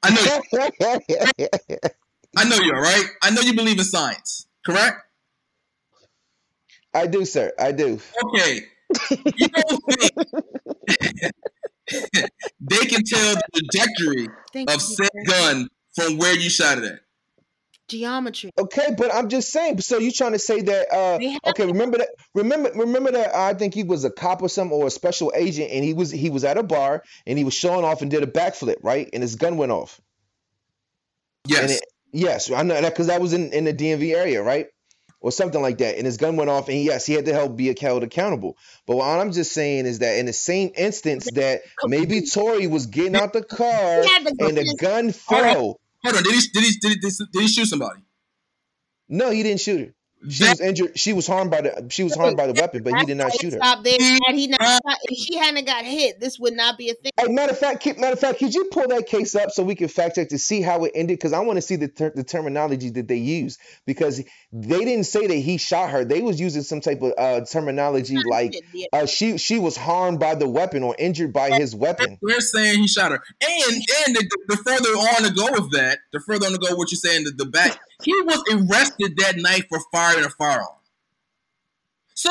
I 0.02 0.10
know 0.10 0.42
you. 0.52 1.48
I 2.36 2.44
know 2.44 2.56
you 2.56 2.72
are 2.72 2.82
right. 2.82 3.06
I 3.22 3.30
know 3.30 3.40
you 3.40 3.54
believe 3.54 3.78
in 3.78 3.84
science. 3.84 4.46
Correct? 4.64 4.96
I 6.98 7.06
do, 7.06 7.24
sir. 7.24 7.52
I 7.58 7.72
do. 7.72 8.00
Okay. 8.26 8.60
You 9.36 9.48
don't 9.48 9.82
think 9.88 10.12
they 12.60 12.86
can 12.86 13.02
tell 13.04 13.34
the 13.34 13.42
trajectory 13.54 14.28
Thank 14.52 14.70
of 14.70 14.76
you, 14.76 14.80
said 14.80 15.10
gun 15.26 15.68
from 15.94 16.18
where 16.18 16.34
you 16.34 16.50
shot 16.50 16.78
it 16.78 16.84
at? 16.84 17.00
geometry. 17.88 18.50
Okay, 18.58 18.94
but 18.96 19.14
I'm 19.14 19.28
just 19.28 19.50
saying. 19.50 19.80
So 19.80 19.98
you 19.98 20.12
trying 20.12 20.32
to 20.32 20.38
say 20.38 20.60
that? 20.60 20.92
Uh, 20.92 21.18
okay, 21.50 21.66
remember 21.66 21.98
that. 21.98 22.08
Remember, 22.34 22.70
remember 22.74 23.12
that. 23.12 23.34
I 23.34 23.54
think 23.54 23.74
he 23.74 23.82
was 23.82 24.04
a 24.04 24.10
cop 24.10 24.42
or 24.42 24.48
something, 24.48 24.76
or 24.76 24.86
a 24.86 24.90
special 24.90 25.32
agent, 25.34 25.70
and 25.70 25.84
he 25.84 25.94
was 25.94 26.10
he 26.10 26.30
was 26.30 26.44
at 26.44 26.58
a 26.58 26.62
bar 26.62 27.02
and 27.26 27.38
he 27.38 27.44
was 27.44 27.54
showing 27.54 27.84
off 27.84 28.02
and 28.02 28.10
did 28.10 28.22
a 28.22 28.26
backflip, 28.26 28.76
right? 28.82 29.08
And 29.12 29.22
his 29.22 29.36
gun 29.36 29.56
went 29.56 29.72
off. 29.72 30.00
And 31.44 31.52
Yes. 31.52 31.70
it, 31.78 31.84
yes, 32.12 32.50
I 32.50 32.62
know 32.62 32.74
that 32.80 32.92
because 32.92 33.06
that 33.06 33.20
was 33.20 33.32
in 33.32 33.52
in 33.52 33.64
the 33.64 33.72
DMV 33.72 34.14
area, 34.14 34.42
right? 34.42 34.66
Or 35.20 35.32
something 35.32 35.60
like 35.60 35.78
that. 35.78 35.96
And 35.96 36.06
his 36.06 36.16
gun 36.16 36.36
went 36.36 36.48
off, 36.48 36.68
and 36.68 36.80
yes, 36.80 37.04
he 37.04 37.12
had 37.12 37.24
to 37.24 37.32
help 37.32 37.56
be 37.56 37.74
held 37.80 38.04
accountable. 38.04 38.56
But 38.86 38.98
what 38.98 39.06
I'm 39.18 39.32
just 39.32 39.50
saying 39.52 39.86
is 39.86 39.98
that 39.98 40.16
in 40.18 40.26
the 40.26 40.32
same 40.32 40.70
instance 40.76 41.28
that 41.34 41.62
maybe 41.84 42.20
Tory 42.20 42.68
was 42.68 42.86
getting 42.86 43.16
out 43.16 43.32
the 43.32 43.42
car 43.42 44.02
He 44.02 44.08
had 44.08 44.26
to 44.28 44.34
go 44.36 44.46
and 44.46 44.56
the 44.56 44.60
in- 44.60 44.76
gun 44.76 45.14
Hold 45.26 45.44
on. 45.44 45.52
fell. 45.54 45.80
Hold 46.04 46.16
on. 46.18 46.22
Did 46.22 46.34
he 46.34 46.40
did 46.52 46.62
he 46.62 46.70
did 46.80 46.92
he, 47.02 47.10
did 47.32 47.42
he 47.42 47.48
shoot 47.48 47.66
somebody? 47.66 48.00
No, 49.08 49.30
he 49.30 49.42
didn't 49.42 49.60
shoot 49.60 49.80
her. 49.88 49.94
She 50.28 50.44
was 50.44 50.60
injured. 50.60 50.98
She 50.98 51.12
was 51.12 51.26
harmed 51.26 51.50
by 51.50 51.60
the. 51.60 51.86
She 51.90 52.02
was 52.02 52.14
harmed 52.14 52.36
by 52.36 52.48
the 52.48 52.54
weapon, 52.60 52.82
but 52.82 52.98
he 52.98 53.04
did 53.06 53.16
not 53.18 53.32
shoot 53.40 53.52
her. 53.52 53.60
stopped 53.60 53.84
there. 53.84 53.98
Had 54.00 54.34
he 54.34 54.48
not, 54.48 54.60
if 55.04 55.18
she 55.18 55.36
hadn't 55.36 55.64
got 55.64 55.84
hit, 55.84 56.18
this 56.18 56.38
would 56.38 56.54
not 56.54 56.76
be 56.76 56.90
a 56.90 56.94
thing. 56.94 57.12
Hey, 57.18 57.28
matter 57.28 57.52
of 57.52 57.58
fact, 57.58 57.82
Ki- 57.82 57.92
matter 57.92 58.14
of 58.14 58.18
fact, 58.18 58.40
could 58.40 58.52
you 58.52 58.68
pull 58.72 58.88
that 58.88 59.06
case 59.06 59.36
up 59.36 59.50
so 59.50 59.62
we 59.62 59.76
can 59.76 59.88
fact 59.88 60.16
check 60.16 60.30
to 60.30 60.38
see 60.38 60.60
how 60.60 60.84
it 60.84 60.92
ended? 60.94 61.18
Because 61.18 61.32
I 61.32 61.40
want 61.40 61.56
to 61.56 61.62
see 61.62 61.76
the 61.76 61.88
ter- 61.88 62.12
the 62.14 62.24
terminology 62.24 62.90
that 62.90 63.06
they 63.06 63.16
use 63.16 63.58
because 63.86 64.18
they 64.52 64.84
didn't 64.84 65.04
say 65.04 65.26
that 65.26 65.34
he 65.34 65.56
shot 65.56 65.90
her. 65.90 66.04
They 66.04 66.20
was 66.20 66.40
using 66.40 66.62
some 66.62 66.80
type 66.80 67.00
of 67.02 67.12
uh, 67.16 67.44
terminology 67.44 68.16
like 68.28 68.54
uh, 68.92 69.06
she 69.06 69.38
she 69.38 69.58
was 69.58 69.76
harmed 69.76 70.18
by 70.18 70.34
the 70.34 70.48
weapon 70.48 70.82
or 70.82 70.96
injured 70.98 71.32
by 71.32 71.50
his 71.50 71.74
weapon. 71.76 72.18
We're 72.20 72.40
saying 72.40 72.80
he 72.80 72.88
shot 72.88 73.12
her, 73.12 73.22
and 73.40 73.74
and 74.06 74.16
the, 74.16 74.28
the 74.48 74.56
further 74.56 74.90
on 74.90 75.22
to 75.22 75.32
go 75.32 75.52
with 75.52 75.72
that, 75.72 75.98
the 76.12 76.20
further 76.20 76.46
on 76.46 76.52
to 76.52 76.58
go, 76.58 76.74
what 76.74 76.90
you're 76.90 76.98
saying, 76.98 77.24
the, 77.24 77.30
the 77.30 77.46
back, 77.46 77.78
he 78.02 78.12
was 78.22 78.42
arrested 78.50 79.16
that 79.18 79.36
night 79.36 79.64
for 79.68 79.78
firing 79.92 80.24
a 80.24 80.30
firearm. 80.30 80.66
So 82.14 82.30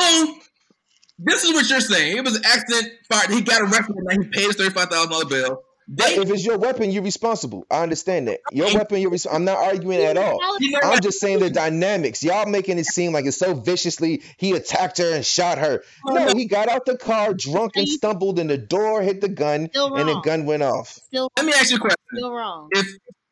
this 1.18 1.44
is 1.44 1.52
what 1.52 1.68
you're 1.68 1.80
saying. 1.80 2.16
It 2.16 2.24
was 2.24 2.36
an 2.36 2.42
accident. 2.44 2.92
Fire. 3.08 3.26
He 3.28 3.40
got 3.42 3.62
arrested 3.62 3.96
that 3.96 4.04
night. 4.04 4.18
He 4.22 4.28
paid 4.28 4.46
his 4.46 4.56
thirty-five 4.56 4.88
thousand 4.88 5.10
dollar 5.10 5.24
bill. 5.26 5.62
They, 5.90 6.16
If 6.16 6.28
it's 6.28 6.44
your 6.44 6.58
weapon, 6.58 6.90
you're 6.90 7.02
responsible. 7.02 7.66
I 7.70 7.82
understand 7.82 8.28
that. 8.28 8.40
Your 8.52 8.74
weapon, 8.74 9.00
you're. 9.00 9.10
Res- 9.10 9.26
I'm 9.26 9.46
not 9.46 9.56
arguing 9.56 10.00
at 10.02 10.18
all. 10.18 10.38
I'm 10.82 11.00
just 11.00 11.18
saying 11.18 11.38
the 11.38 11.48
dynamics. 11.48 12.22
Y'all 12.22 12.44
making 12.44 12.78
it 12.78 12.84
seem 12.84 13.12
like 13.12 13.24
it's 13.24 13.38
so 13.38 13.54
viciously 13.54 14.22
he 14.36 14.52
attacked 14.52 14.98
her 14.98 15.14
and 15.14 15.24
shot 15.24 15.56
her. 15.56 15.82
No, 16.04 16.34
he 16.34 16.44
got 16.44 16.68
out 16.68 16.84
the 16.84 16.98
car 16.98 17.32
drunk 17.32 17.72
and 17.76 17.88
stumbled, 17.88 18.38
and 18.38 18.50
the 18.50 18.58
door 18.58 19.00
hit 19.00 19.22
the 19.22 19.30
gun, 19.30 19.70
and 19.74 20.08
the 20.08 20.20
gun 20.22 20.44
went 20.44 20.62
off. 20.62 20.88
Still, 20.90 21.30
Let 21.38 21.46
me 21.46 21.52
ask 21.54 21.70
you 21.70 21.76
a 21.76 21.80
question. 21.80 21.96
still 22.14 22.32
wrong. 22.32 22.68
if 22.72 22.86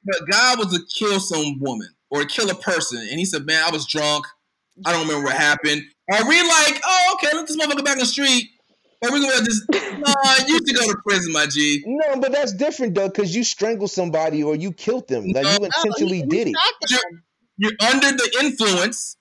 the 0.06 0.26
guy 0.30 0.54
was 0.54 0.72
to 0.72 0.80
kill 0.98 1.20
some 1.20 1.60
woman 1.60 1.88
or 2.20 2.24
kill 2.24 2.50
a 2.50 2.54
person, 2.54 2.98
and 2.98 3.18
he 3.18 3.24
said, 3.24 3.44
"Man, 3.46 3.62
I 3.66 3.70
was 3.70 3.86
drunk. 3.86 4.26
I 4.84 4.92
don't 4.92 5.06
remember 5.06 5.26
what 5.26 5.36
happened," 5.36 5.82
are 6.12 6.28
we 6.28 6.40
like, 6.42 6.80
"Oh, 6.84 7.14
okay, 7.16 7.34
let 7.36 7.46
this 7.46 7.56
motherfucker 7.56 7.84
back 7.84 7.94
on 7.94 7.98
the 8.00 8.06
street"? 8.06 8.48
Or 9.02 9.12
we 9.12 9.20
gonna 9.20 9.44
just, 9.44 9.62
nah, 9.72 10.46
you 10.46 10.58
should 10.66 10.74
go 10.76 10.86
to 10.90 10.96
prison, 11.06 11.32
my 11.32 11.46
G. 11.46 11.82
No, 11.86 12.18
but 12.18 12.32
that's 12.32 12.52
different 12.54 12.94
though, 12.94 13.08
because 13.08 13.34
you 13.36 13.44
strangled 13.44 13.90
somebody 13.90 14.42
or 14.42 14.56
you 14.56 14.72
killed 14.72 15.06
them. 15.08 15.24
Like 15.26 15.44
you 15.44 15.50
No, 15.52 15.58
No, 15.58 15.64
intentionally 15.66 16.16
he- 16.16 16.22
he 16.22 16.26
did 16.28 16.48
it. 16.48 16.54
shot 16.56 17.00
them. 17.02 17.22
You're 17.58 17.72
under 17.92 18.10
the 18.12 18.36
influence. 18.40 19.16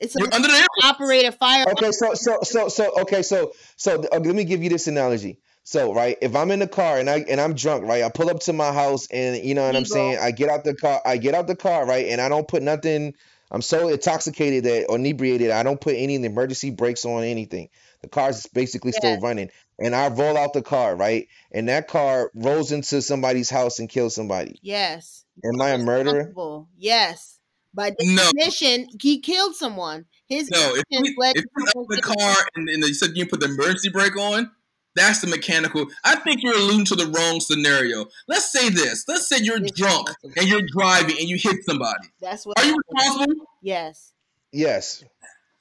It's 0.00 0.14
You're 0.16 0.28
a 0.28 0.34
under 0.34 0.48
the 0.48 0.54
influence. 0.54 0.68
operate 0.84 1.24
a 1.26 1.32
fire. 1.32 1.64
Okay, 1.70 1.92
so 1.92 2.14
so 2.14 2.38
so 2.42 2.68
so 2.68 2.92
okay, 3.02 3.22
so 3.22 3.52
so 3.76 4.00
uh, 4.12 4.18
let 4.18 4.34
me 4.34 4.42
give 4.44 4.62
you 4.62 4.68
this 4.70 4.88
analogy. 4.88 5.38
So 5.64 5.94
right, 5.94 6.18
if 6.20 6.34
I'm 6.34 6.50
in 6.50 6.58
the 6.58 6.66
car 6.66 6.98
and 6.98 7.08
I 7.08 7.24
and 7.28 7.40
I'm 7.40 7.54
drunk, 7.54 7.84
right, 7.84 8.02
I 8.02 8.08
pull 8.08 8.30
up 8.30 8.40
to 8.40 8.52
my 8.52 8.72
house 8.72 9.06
and 9.10 9.44
you 9.44 9.54
know 9.54 9.64
what 9.64 9.76
I'm 9.76 9.84
saying. 9.84 10.18
I 10.20 10.32
get 10.32 10.48
out 10.48 10.64
the 10.64 10.74
car, 10.74 11.00
I 11.04 11.16
get 11.18 11.34
out 11.34 11.46
the 11.46 11.56
car, 11.56 11.86
right, 11.86 12.06
and 12.06 12.20
I 12.20 12.28
don't 12.28 12.48
put 12.48 12.62
nothing. 12.62 13.14
I'm 13.50 13.62
so 13.62 13.88
intoxicated 13.88 14.64
that 14.64 14.86
or 14.88 14.96
inebriated, 14.96 15.50
I 15.50 15.62
don't 15.62 15.80
put 15.80 15.94
any 15.94 16.16
of 16.16 16.22
the 16.22 16.28
emergency 16.28 16.70
brakes 16.70 17.04
on 17.04 17.22
anything. 17.22 17.68
The 18.00 18.08
car's 18.08 18.46
basically 18.46 18.92
still 18.92 19.20
running, 19.20 19.50
and 19.78 19.94
I 19.94 20.08
roll 20.08 20.36
out 20.36 20.52
the 20.52 20.62
car, 20.62 20.96
right, 20.96 21.28
and 21.52 21.68
that 21.68 21.86
car 21.86 22.30
rolls 22.34 22.72
into 22.72 23.00
somebody's 23.02 23.50
house 23.50 23.78
and 23.78 23.88
kills 23.88 24.14
somebody. 24.14 24.58
Yes. 24.62 25.24
Am 25.44 25.60
I 25.60 25.70
a 25.70 25.78
murderer? 25.78 26.32
Yes. 26.76 27.38
By 27.74 27.92
No. 28.00 28.30
definition, 28.32 28.88
he 29.00 29.20
killed 29.20 29.54
someone. 29.54 30.06
His 30.26 30.50
No, 30.50 30.58
if 30.74 30.80
actions 30.80 31.08
you, 31.08 31.14
led 31.18 31.36
if 31.36 31.44
to 31.44 31.48
you're 31.56 31.68
up 31.68 31.88
the 31.88 32.02
car 32.02 32.36
and, 32.54 32.68
and 32.68 32.84
you 32.84 32.94
said 32.94 33.10
you 33.14 33.26
put 33.26 33.40
the 33.40 33.46
emergency 33.46 33.88
brake 33.88 34.16
on, 34.16 34.50
that's 34.94 35.20
the 35.20 35.26
mechanical. 35.26 35.86
I 36.04 36.16
think 36.16 36.42
you're 36.42 36.56
alluding 36.56 36.84
to 36.86 36.94
the 36.96 37.06
wrong 37.06 37.40
scenario. 37.40 38.06
Let's 38.28 38.50
say 38.52 38.68
this. 38.68 39.04
Let's 39.08 39.28
say 39.28 39.38
you're 39.38 39.58
Yes, 39.60 39.72
drunk 39.72 40.08
and 40.36 40.46
you're 40.48 40.62
driving 40.66 41.16
and 41.18 41.28
you 41.28 41.36
hit 41.38 41.64
somebody. 41.64 42.08
That's 42.20 42.44
what. 42.46 42.58
Are 42.58 42.64
you 42.66 42.76
responsible? 42.88 43.46
Yes. 43.62 44.12
Yes. 44.52 45.02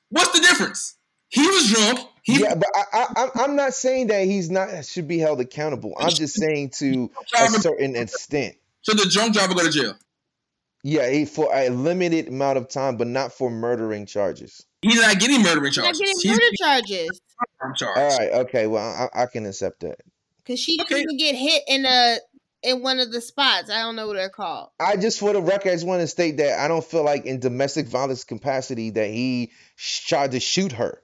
What's 0.09 0.31
the 0.31 0.41
difference? 0.41 0.95
He 1.29 1.41
was 1.47 1.69
drunk. 1.71 1.99
He 2.23 2.41
Yeah, 2.41 2.55
but 2.55 2.67
I, 2.75 2.83
I, 2.93 3.21
I'm- 3.21 3.31
I'm 3.35 3.55
not 3.55 3.73
saying 3.73 4.07
that 4.07 4.25
he's 4.25 4.51
not 4.51 4.85
should 4.85 5.07
be 5.07 5.17
held 5.17 5.39
accountable. 5.39 5.93
I'm 5.97 6.09
just 6.09 6.35
saying 6.35 6.71
to 6.79 7.09
a 7.35 7.47
certain 7.49 7.95
extent. 7.95 8.55
should 8.81 8.97
the 8.99 9.09
drunk 9.09 9.33
driver 9.33 9.53
go 9.53 9.63
to 9.63 9.71
jail? 9.71 9.95
Yeah, 10.83 11.09
he, 11.09 11.25
for 11.25 11.49
a 11.53 11.69
limited 11.69 12.27
amount 12.27 12.57
of 12.57 12.67
time, 12.67 12.97
but 12.97 13.07
not 13.07 13.31
for 13.33 13.49
murdering 13.49 14.05
charges. 14.07 14.65
He's 14.81 14.99
not 14.99 15.19
getting 15.19 15.41
murdering 15.43 15.65
He's 15.67 15.77
not 15.77 15.83
charges. 15.83 15.99
getting 15.99 16.15
He's 16.21 16.31
murder 16.31 16.39
getting 16.39 16.57
charges 16.57 17.21
firearm 17.59 17.75
charge. 17.75 17.97
All 17.97 18.17
right, 18.17 18.31
okay, 18.45 18.67
well, 18.67 19.09
I, 19.13 19.23
I 19.23 19.25
can 19.27 19.45
accept 19.45 19.81
that. 19.81 19.99
because 20.37 20.59
she 20.59 20.77
didn't 20.77 20.97
even 20.97 21.17
get 21.17 21.35
hit 21.35 21.63
in 21.67 21.85
a 21.85 22.17
in 22.63 22.83
one 22.83 22.99
of 22.99 23.11
the 23.11 23.21
spots. 23.21 23.69
I 23.71 23.81
don't 23.81 23.95
know 23.95 24.07
what 24.07 24.15
they're 24.15 24.29
called. 24.29 24.69
I 24.79 24.95
just, 24.95 25.19
for 25.19 25.33
the 25.33 25.41
record, 25.41 25.69
I 25.69 25.73
just 25.73 25.87
want 25.87 26.01
to 26.01 26.07
state 26.07 26.37
that 26.37 26.59
I 26.59 26.67
don't 26.67 26.85
feel 26.85 27.03
like 27.03 27.25
in 27.25 27.39
domestic 27.39 27.87
violence 27.87 28.23
capacity 28.23 28.91
that 28.91 29.09
he 29.09 29.51
sh- 29.75 30.05
tried 30.07 30.31
to 30.33 30.39
shoot 30.39 30.71
her. 30.73 31.01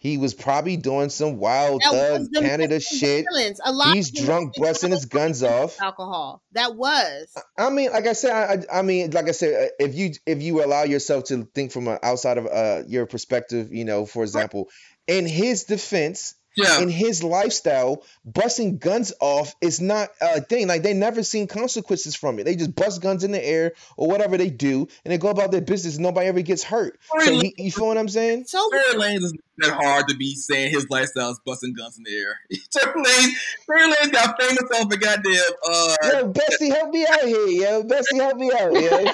He 0.00 0.16
was 0.16 0.32
probably 0.32 0.78
doing 0.78 1.10
some 1.10 1.36
wild 1.36 1.82
thug 1.82 2.28
Canada 2.34 2.80
shit. 2.80 3.26
violence. 3.30 3.60
A 3.62 3.70
lot. 3.70 3.94
He's 3.94 4.10
drunk, 4.10 4.54
busting 4.56 4.92
his 4.92 5.04
guns 5.04 5.42
off. 5.42 5.78
Alcohol. 5.78 6.42
That 6.52 6.74
was. 6.74 7.30
I 7.58 7.68
mean, 7.68 7.92
like 7.92 8.06
I 8.06 8.14
said, 8.14 8.66
I, 8.70 8.78
I 8.78 8.80
mean, 8.80 9.10
like 9.10 9.28
I 9.28 9.32
said, 9.32 9.68
uh, 9.68 9.72
if 9.78 9.94
you 9.94 10.12
if 10.24 10.40
you 10.40 10.64
allow 10.64 10.84
yourself 10.84 11.24
to 11.24 11.44
think 11.54 11.70
from 11.70 11.86
a, 11.86 11.98
outside 12.02 12.38
of 12.38 12.46
uh, 12.46 12.82
your 12.88 13.04
perspective, 13.04 13.74
you 13.74 13.84
know, 13.84 14.06
for 14.06 14.22
example, 14.22 14.70
in 15.06 15.26
his 15.26 15.64
defense, 15.64 16.34
Yeah. 16.62 16.82
in 16.82 16.88
his 16.88 17.22
lifestyle, 17.22 18.02
busting 18.24 18.78
guns 18.78 19.12
off 19.20 19.54
is 19.60 19.80
not 19.80 20.10
a 20.20 20.40
thing. 20.40 20.68
Like 20.68 20.82
they 20.82 20.94
never 20.94 21.22
seen 21.22 21.46
consequences 21.46 22.14
from 22.16 22.38
it. 22.38 22.44
They 22.44 22.56
just 22.56 22.74
bust 22.74 23.02
guns 23.02 23.24
in 23.24 23.32
the 23.32 23.44
air 23.44 23.72
or 23.96 24.08
whatever 24.08 24.36
they 24.36 24.50
do, 24.50 24.88
and 25.04 25.12
they 25.12 25.18
go 25.18 25.28
about 25.28 25.50
their 25.50 25.60
business. 25.60 25.98
Nobody 25.98 26.26
ever 26.28 26.42
gets 26.42 26.62
hurt. 26.62 26.98
So 27.20 27.32
he, 27.38 27.54
you 27.58 27.72
feel 27.72 27.86
what 27.86 27.98
I'm 27.98 28.08
saying? 28.08 28.44
So 28.46 28.68
Tory 28.70 29.00
Lanez 29.00 29.24
is 29.24 29.34
that 29.58 29.72
hard 29.72 30.08
to 30.08 30.16
be 30.16 30.34
saying 30.34 30.70
his 30.70 30.88
lifestyle 30.90 31.30
is 31.30 31.40
busting 31.44 31.74
guns 31.74 31.98
in 31.98 32.04
the 32.04 32.16
air. 32.16 32.38
Tory 32.70 33.04
Lanez, 33.04 33.30
Tory 33.66 33.92
Lanez 33.92 34.12
got 34.12 34.40
famous 34.40 34.64
off 34.74 34.92
a 34.92 34.96
goddamn 34.96 35.34
uh 35.68 35.96
Yo, 36.04 36.32
Bestie, 36.32 36.68
help 36.68 36.90
me 36.90 37.06
out 37.06 37.22
here, 37.22 37.46
yo. 37.46 37.82
Bestie, 37.84 38.16
help 38.16 38.36
me 38.36 38.50
out, 38.52 38.72
yo. 38.72 39.04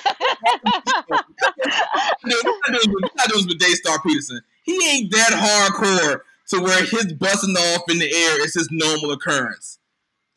We're 2.25 3.01
not 3.17 3.29
doing 3.29 3.47
this 3.47 3.47
with 3.47 3.59
Daystar 3.59 4.01
Peterson. 4.03 4.41
He 4.63 4.75
ain't 4.89 5.13
that 5.13 5.31
hardcore 5.33 6.21
to 6.49 6.61
where 6.61 6.85
his 6.85 7.13
busting 7.15 7.55
off 7.57 7.83
in 7.89 7.99
the 7.99 8.13
air 8.13 8.45
is 8.45 8.55
his 8.55 8.69
normal 8.71 9.13
occurrence. 9.13 9.79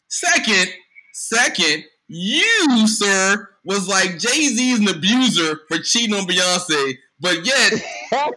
Second, 0.08 0.74
second, 1.14 1.84
you, 2.08 2.88
sir, 2.88 3.48
was 3.64 3.88
like 3.88 4.18
Jay 4.18 4.48
Z's 4.48 4.80
an 4.80 4.90
abuser 4.90 5.60
for 5.68 5.78
cheating 5.78 6.16
on 6.16 6.26
Beyonce, 6.26 6.96
but 7.20 7.46
yet, 7.46 7.72
no, 8.12 8.34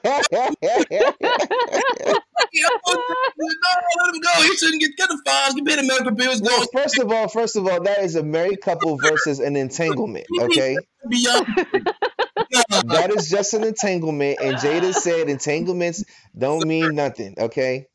let 3.96 4.14
him 4.14 4.20
go. 4.20 4.30
He 4.42 4.56
shouldn't 4.56 4.80
get 4.80 4.96
get 4.96 5.08
the 5.08 5.20
fines, 5.24 5.54
get 5.54 5.66
paid 5.66 5.78
the 5.78 5.86
medical 5.86 6.12
bills, 6.12 6.40
go 6.40 6.48
well, 6.48 6.66
first 6.72 6.98
of 6.98 7.12
all, 7.12 7.28
first 7.28 7.56
of 7.56 7.66
all, 7.66 7.82
that 7.82 8.00
is 8.00 8.16
a 8.16 8.22
married 8.22 8.60
couple 8.60 8.96
versus 8.98 9.40
an 9.40 9.56
entanglement. 9.56 10.26
Okay, 10.42 10.76
that 11.04 13.12
is 13.16 13.30
just 13.30 13.54
an 13.54 13.64
entanglement, 13.64 14.38
and 14.40 14.56
Jada 14.56 14.92
said 14.92 15.28
entanglements 15.28 16.04
don't 16.36 16.66
mean 16.66 16.94
nothing. 16.94 17.34
Okay, 17.38 17.86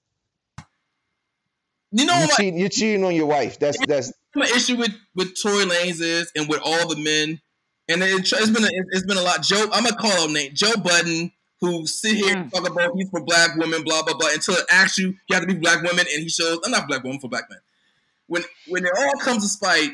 You 1.91 2.05
know 2.05 2.13
you 2.15 2.27
what? 2.27 2.37
cheat, 2.37 2.53
you're 2.53 2.69
cheating 2.69 3.03
on 3.03 3.15
your 3.15 3.27
wife. 3.27 3.59
That's 3.59 3.77
that's 3.85 4.13
my 4.35 4.45
issue 4.45 4.77
with 4.77 4.91
with 5.15 5.33
Tory 5.41 5.65
Lanez 5.65 6.01
is, 6.01 6.31
and 6.35 6.47
with 6.47 6.61
all 6.63 6.87
the 6.87 6.95
men, 6.95 7.41
and 7.89 8.03
it, 8.03 8.31
it's 8.31 8.49
been 8.49 8.63
a, 8.63 8.69
it's 8.91 9.05
been 9.05 9.17
a 9.17 9.21
lot. 9.21 9.41
Joe, 9.41 9.67
I'm 9.71 9.83
gonna 9.83 9.95
call 9.95 10.25
him 10.25 10.33
name 10.33 10.51
Joe 10.53 10.75
Budden, 10.75 11.31
who 11.61 11.87
sit 11.87 12.15
here 12.15 12.35
and 12.35 12.51
talk 12.51 12.67
about 12.69 12.91
he's 12.95 13.09
for 13.09 13.21
black 13.21 13.55
women, 13.55 13.83
blah 13.83 14.03
blah 14.03 14.17
blah, 14.17 14.29
until 14.33 14.55
it 14.55 14.65
asks 14.71 14.97
you 14.97 15.15
you 15.27 15.33
have 15.33 15.41
to 15.41 15.47
be 15.47 15.59
black 15.59 15.81
women, 15.81 16.05
and 16.13 16.23
he 16.23 16.29
shows 16.29 16.59
I'm 16.63 16.71
not 16.71 16.87
black 16.87 17.03
woman 17.03 17.19
for 17.19 17.29
black 17.29 17.49
men. 17.49 17.59
When 18.27 18.43
when 18.67 18.85
it 18.85 18.91
all 18.97 19.19
comes 19.21 19.43
to 19.43 19.49
spite, 19.49 19.91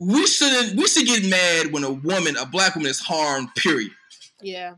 we 0.00 0.26
shouldn't 0.26 0.76
we 0.76 0.86
should 0.86 1.06
get 1.06 1.28
mad 1.28 1.72
when 1.72 1.84
a 1.84 1.92
woman, 1.92 2.36
a 2.36 2.46
black 2.46 2.74
woman, 2.74 2.90
is 2.90 3.00
harmed. 3.00 3.54
Period. 3.54 3.92
yeah. 4.40 4.74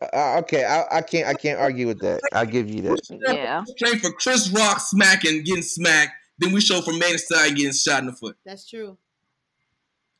uh, 0.00 0.38
okay. 0.40 0.64
I, 0.64 0.98
I 0.98 1.02
can't 1.02 1.28
I 1.28 1.34
can't 1.34 1.60
argue 1.60 1.86
with 1.86 2.00
that. 2.00 2.20
I'll 2.32 2.46
give 2.46 2.68
you 2.68 2.82
that. 2.82 3.20
yeah. 3.20 3.62
Straight 3.64 4.00
for 4.00 4.10
Chris 4.12 4.50
Rock 4.50 4.80
smacking, 4.80 5.44
getting 5.44 5.62
smacked, 5.62 6.12
then 6.38 6.52
we 6.52 6.60
show 6.60 6.80
for 6.80 6.92
Megan 6.92 7.18
Stallion 7.18 7.54
getting 7.54 7.72
shot 7.72 8.00
in 8.00 8.06
the 8.06 8.12
foot. 8.12 8.36
That's 8.44 8.68
true. 8.68 8.98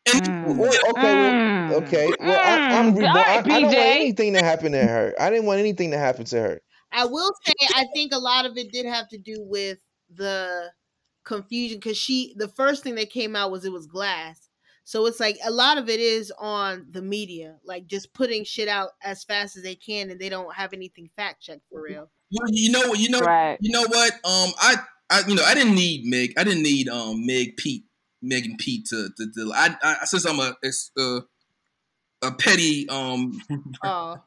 And 0.06 0.20
Mm. 0.44 0.56
Well, 0.58 0.70
okay, 0.90 1.14
well, 1.14 1.34
okay. 1.70 2.14
Well, 2.20 2.40
I, 2.44 2.60
I'm 2.70 2.94
Mm. 2.94 2.96
re- 2.96 3.06
All 3.06 3.24
I, 3.26 3.42
I 3.50 3.60
don't 3.60 3.74
want 3.74 3.78
anything 3.78 4.34
to 4.34 4.42
happen 4.42 4.72
to 4.72 4.86
her. 4.86 5.14
I 5.18 5.30
didn't 5.30 5.46
want 5.46 5.60
anything 5.60 5.90
to 5.92 5.98
happen 5.98 6.24
to 6.26 6.40
her. 6.40 6.60
I 6.92 7.06
will 7.06 7.32
say 7.44 7.54
I 7.74 7.86
think 7.94 8.12
a 8.12 8.18
lot 8.18 8.46
of 8.46 8.56
it 8.56 8.70
did 8.70 8.86
have 8.86 9.08
to 9.08 9.18
do 9.18 9.36
with 9.38 9.78
the 10.10 10.72
confusion 11.24 11.78
because 11.78 11.96
she 11.96 12.34
the 12.36 12.48
first 12.48 12.82
thing 12.82 12.94
that 12.96 13.10
came 13.10 13.34
out 13.34 13.50
was 13.50 13.64
it 13.64 13.72
was 13.72 13.86
glass. 13.86 14.48
So 14.84 15.06
it's 15.06 15.18
like 15.18 15.38
a 15.42 15.50
lot 15.50 15.78
of 15.78 15.88
it 15.88 15.98
is 15.98 16.30
on 16.38 16.86
the 16.90 17.00
media, 17.00 17.58
like 17.64 17.86
just 17.86 18.12
putting 18.12 18.44
shit 18.44 18.68
out 18.68 18.90
as 19.02 19.24
fast 19.24 19.56
as 19.56 19.62
they 19.62 19.74
can 19.74 20.10
and 20.10 20.20
they 20.20 20.28
don't 20.28 20.54
have 20.54 20.74
anything 20.74 21.08
fact 21.16 21.42
checked 21.42 21.62
for 21.70 21.80
real. 21.82 22.10
you, 22.30 22.40
you 22.52 22.70
know 22.70 22.88
what? 22.88 22.98
You 22.98 23.08
know 23.08 23.20
Right. 23.20 23.58
You 23.60 23.70
know 23.72 23.86
what? 23.88 24.12
Um, 24.12 24.52
I, 24.58 24.76
I, 25.10 25.22
you 25.26 25.34
know, 25.34 25.42
I 25.44 25.54
didn't 25.54 25.74
need 25.74 26.04
Meg. 26.04 26.34
I 26.36 26.44
didn't 26.44 26.62
need 26.62 26.88
um 26.88 27.24
Meg 27.24 27.56
Pete, 27.56 27.84
Megan 28.24 28.56
Pete 28.56 28.86
to 28.86 29.10
to. 29.16 29.32
to 29.32 29.52
I, 29.54 29.76
I 29.82 30.04
since 30.04 30.24
I'm 30.24 30.40
a 30.40 30.56
it's, 30.62 30.90
uh, 30.98 31.20
a 32.22 32.32
petty 32.32 32.88
um 32.88 33.40
Oh, 33.84 34.18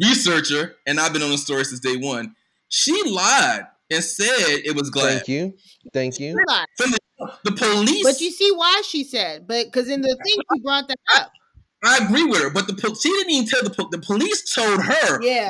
researcher, 0.00 0.76
and 0.86 1.00
I've 1.00 1.12
been 1.12 1.22
on 1.22 1.30
the 1.30 1.38
story 1.38 1.64
since 1.64 1.80
day 1.80 1.96
one. 1.96 2.34
She 2.68 3.02
lied 3.08 3.66
and 3.90 4.04
said 4.04 4.60
it 4.64 4.74
was 4.76 4.90
glad. 4.90 5.08
Thank 5.08 5.28
you. 5.28 5.54
Thank 5.92 6.20
you. 6.20 6.36
From 6.76 6.92
the, 6.92 6.98
the 7.44 7.52
police, 7.52 8.04
But 8.04 8.20
you 8.20 8.30
see 8.30 8.50
why 8.52 8.82
she 8.86 9.04
said, 9.04 9.46
but 9.46 9.66
because 9.66 9.88
in 9.88 10.00
the 10.00 10.08
thing 10.08 10.36
she 10.54 10.60
brought 10.60 10.88
that 10.88 10.98
up. 11.16 11.32
I 11.82 12.04
agree 12.04 12.24
with 12.24 12.42
her, 12.42 12.50
but 12.50 12.66
the 12.66 12.98
she 13.02 13.08
didn't 13.08 13.32
even 13.32 13.48
tell 13.48 13.62
the 13.62 13.88
the 13.90 13.98
police 13.98 14.54
told 14.54 14.82
her 14.82 15.22
Yeah, 15.22 15.48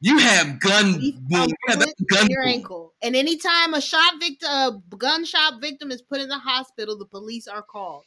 you 0.00 0.18
have 0.18 0.60
gun 0.60 1.00
wound. 1.30 1.52
Yeah, 1.68 1.76
gun 2.10 2.24
in 2.24 2.30
your 2.30 2.44
wound. 2.44 2.54
ankle. 2.54 2.94
And 3.02 3.14
anytime 3.14 3.74
a 3.74 3.80
shot 3.80 4.14
victim, 4.18 4.48
a 4.50 4.80
gunshot 4.96 5.60
victim 5.60 5.90
is 5.90 6.02
put 6.02 6.20
in 6.20 6.28
the 6.28 6.38
hospital, 6.38 6.98
the 6.98 7.06
police 7.06 7.46
are 7.46 7.62
called. 7.62 8.04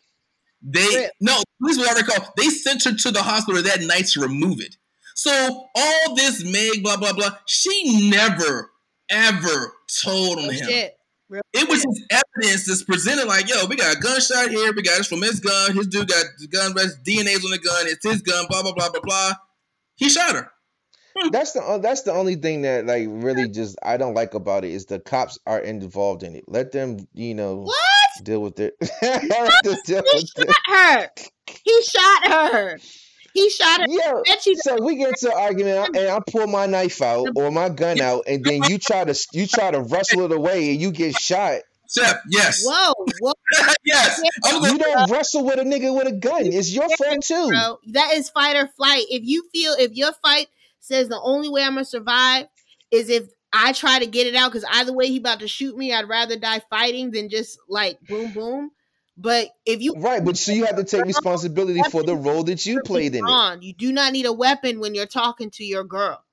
They 0.63 0.85
Rip. 0.95 1.11
no, 1.19 1.41
police 1.61 1.77
were 1.77 1.85
already 1.85 2.03
called. 2.03 2.29
They 2.37 2.47
sent 2.49 2.83
her 2.83 2.93
to 2.93 3.11
the 3.11 3.21
hospital 3.21 3.61
that 3.63 3.81
night 3.81 4.07
to 4.07 4.21
remove 4.21 4.59
it. 4.59 4.75
So 5.15 5.67
all 5.75 6.15
this 6.15 6.43
Meg 6.43 6.83
blah 6.83 6.97
blah 6.97 7.13
blah, 7.13 7.31
she 7.47 8.09
never 8.09 8.71
ever 9.09 9.73
told 10.03 10.39
on 10.39 10.49
him. 10.51 10.67
shit. 10.67 10.93
Real 11.29 11.41
It 11.53 11.69
was 11.69 11.83
his 11.83 12.05
evidence 12.09 12.67
that's 12.67 12.83
presented 12.83 13.25
like, 13.25 13.47
yo, 13.47 13.65
we 13.65 13.77
got 13.77 13.95
a 13.95 13.99
gunshot 13.99 14.49
here, 14.49 14.73
we 14.73 14.81
got 14.81 14.99
it 14.99 15.05
from 15.05 15.21
his 15.21 15.39
gun, 15.39 15.75
his 15.75 15.87
dude 15.87 16.09
got 16.09 16.25
the 16.39 16.47
gun 16.47 16.73
rest, 16.73 16.97
DNA's 17.05 17.45
on 17.45 17.51
the 17.51 17.59
gun, 17.59 17.87
it's 17.87 18.05
his 18.05 18.21
gun, 18.21 18.45
blah 18.49 18.61
blah 18.61 18.73
blah 18.73 18.89
blah 18.89 19.01
blah. 19.01 19.33
He 19.95 20.09
shot 20.09 20.35
her. 20.35 20.51
That's 21.31 21.51
the 21.53 21.61
uh, 21.61 21.77
that's 21.79 22.01
the 22.03 22.13
only 22.13 22.35
thing 22.35 22.61
that 22.63 22.85
like 22.85 23.07
really 23.09 23.49
just 23.49 23.77
I 23.83 23.97
don't 23.97 24.13
like 24.13 24.33
about 24.33 24.63
it 24.65 24.71
is 24.71 24.85
the 24.85 24.99
cops 24.99 25.39
are 25.45 25.59
involved 25.59 26.23
in 26.23 26.35
it. 26.35 26.45
Let 26.47 26.71
them, 26.71 27.07
you 27.13 27.33
know, 27.35 27.63
What? 27.63 27.77
deal 28.23 28.41
with 28.41 28.59
it. 28.59 28.75
Let 29.01 29.63
them 29.63 29.75
deal 29.85 30.03
He 30.11 30.19
with 30.37 30.47
it. 30.47 30.47
shot 30.47 30.57
her. 30.67 31.09
He 31.63 31.81
shot 31.83 32.27
her. 32.31 32.79
He 33.33 33.49
shot 33.49 33.81
her. 33.81 33.87
Yo, 33.89 34.23
Bet 34.25 34.45
you 34.45 34.55
so 34.57 34.81
we 34.83 34.97
get 34.97 35.09
into 35.09 35.27
an 35.33 35.41
argument 35.41 35.95
and 35.95 36.09
I 36.09 36.19
pull 36.25 36.47
my 36.47 36.65
knife 36.65 37.01
out 37.01 37.27
or 37.35 37.49
my 37.51 37.69
gun 37.69 38.01
out 38.01 38.23
and 38.27 38.43
then 38.43 38.63
you 38.67 38.77
try 38.77 39.03
to 39.05 39.27
you 39.33 39.47
try 39.47 39.71
to 39.71 39.79
wrestle 39.81 40.25
it 40.25 40.31
away 40.33 40.71
and 40.71 40.81
you 40.81 40.91
get 40.91 41.15
shot. 41.15 41.61
Chef, 41.93 42.21
yes. 42.29 42.63
Whoa, 42.65 42.93
whoa, 43.19 43.33
yes. 43.85 44.21
You 44.45 44.77
don't 44.77 45.11
wrestle 45.11 45.43
with 45.45 45.59
a 45.59 45.63
nigga 45.63 45.93
with 45.93 46.07
a 46.07 46.13
gun. 46.13 46.45
It's 46.45 46.73
your 46.73 46.87
fault 46.95 47.21
too. 47.23 47.49
bro. 47.49 47.79
That 47.87 48.13
is 48.13 48.29
fight 48.29 48.55
or 48.55 48.67
flight. 48.77 49.03
If 49.09 49.23
you 49.25 49.43
feel 49.53 49.73
if 49.77 49.93
your 49.93 50.11
fight 50.23 50.47
says 50.81 51.07
the 51.07 51.21
only 51.21 51.49
way 51.49 51.63
I'm 51.63 51.73
gonna 51.73 51.85
survive 51.85 52.47
is 52.91 53.09
if 53.09 53.29
I 53.53 53.73
try 53.73 53.99
to 53.99 54.05
get 54.05 54.27
it 54.27 54.35
out, 54.35 54.51
because 54.51 54.65
either 54.69 54.93
way 54.93 55.07
he 55.07 55.17
about 55.17 55.39
to 55.39 55.47
shoot 55.47 55.77
me, 55.77 55.93
I'd 55.93 56.07
rather 56.07 56.37
die 56.37 56.61
fighting 56.69 57.11
than 57.11 57.29
just 57.29 57.59
like 57.67 57.99
boom 58.01 58.33
boom. 58.33 58.71
But 59.17 59.49
if 59.65 59.81
you 59.81 59.93
Right, 59.97 60.23
but 60.23 60.37
so 60.37 60.51
you 60.51 60.65
have 60.65 60.77
to 60.77 60.83
take 60.83 61.05
responsibility 61.05 61.83
for 61.83 62.03
the 62.03 62.15
role 62.15 62.43
that 62.43 62.65
you 62.65 62.81
played 62.81 63.13
in 63.13 63.25
it. 63.25 63.29
on, 63.29 63.61
you 63.61 63.73
do 63.73 63.91
not 63.91 64.13
need 64.13 64.25
a 64.25 64.33
weapon 64.33 64.79
when 64.79 64.95
you're 64.95 65.05
talking 65.05 65.51
to 65.51 65.63
your 65.63 65.83
girl. 65.83 66.23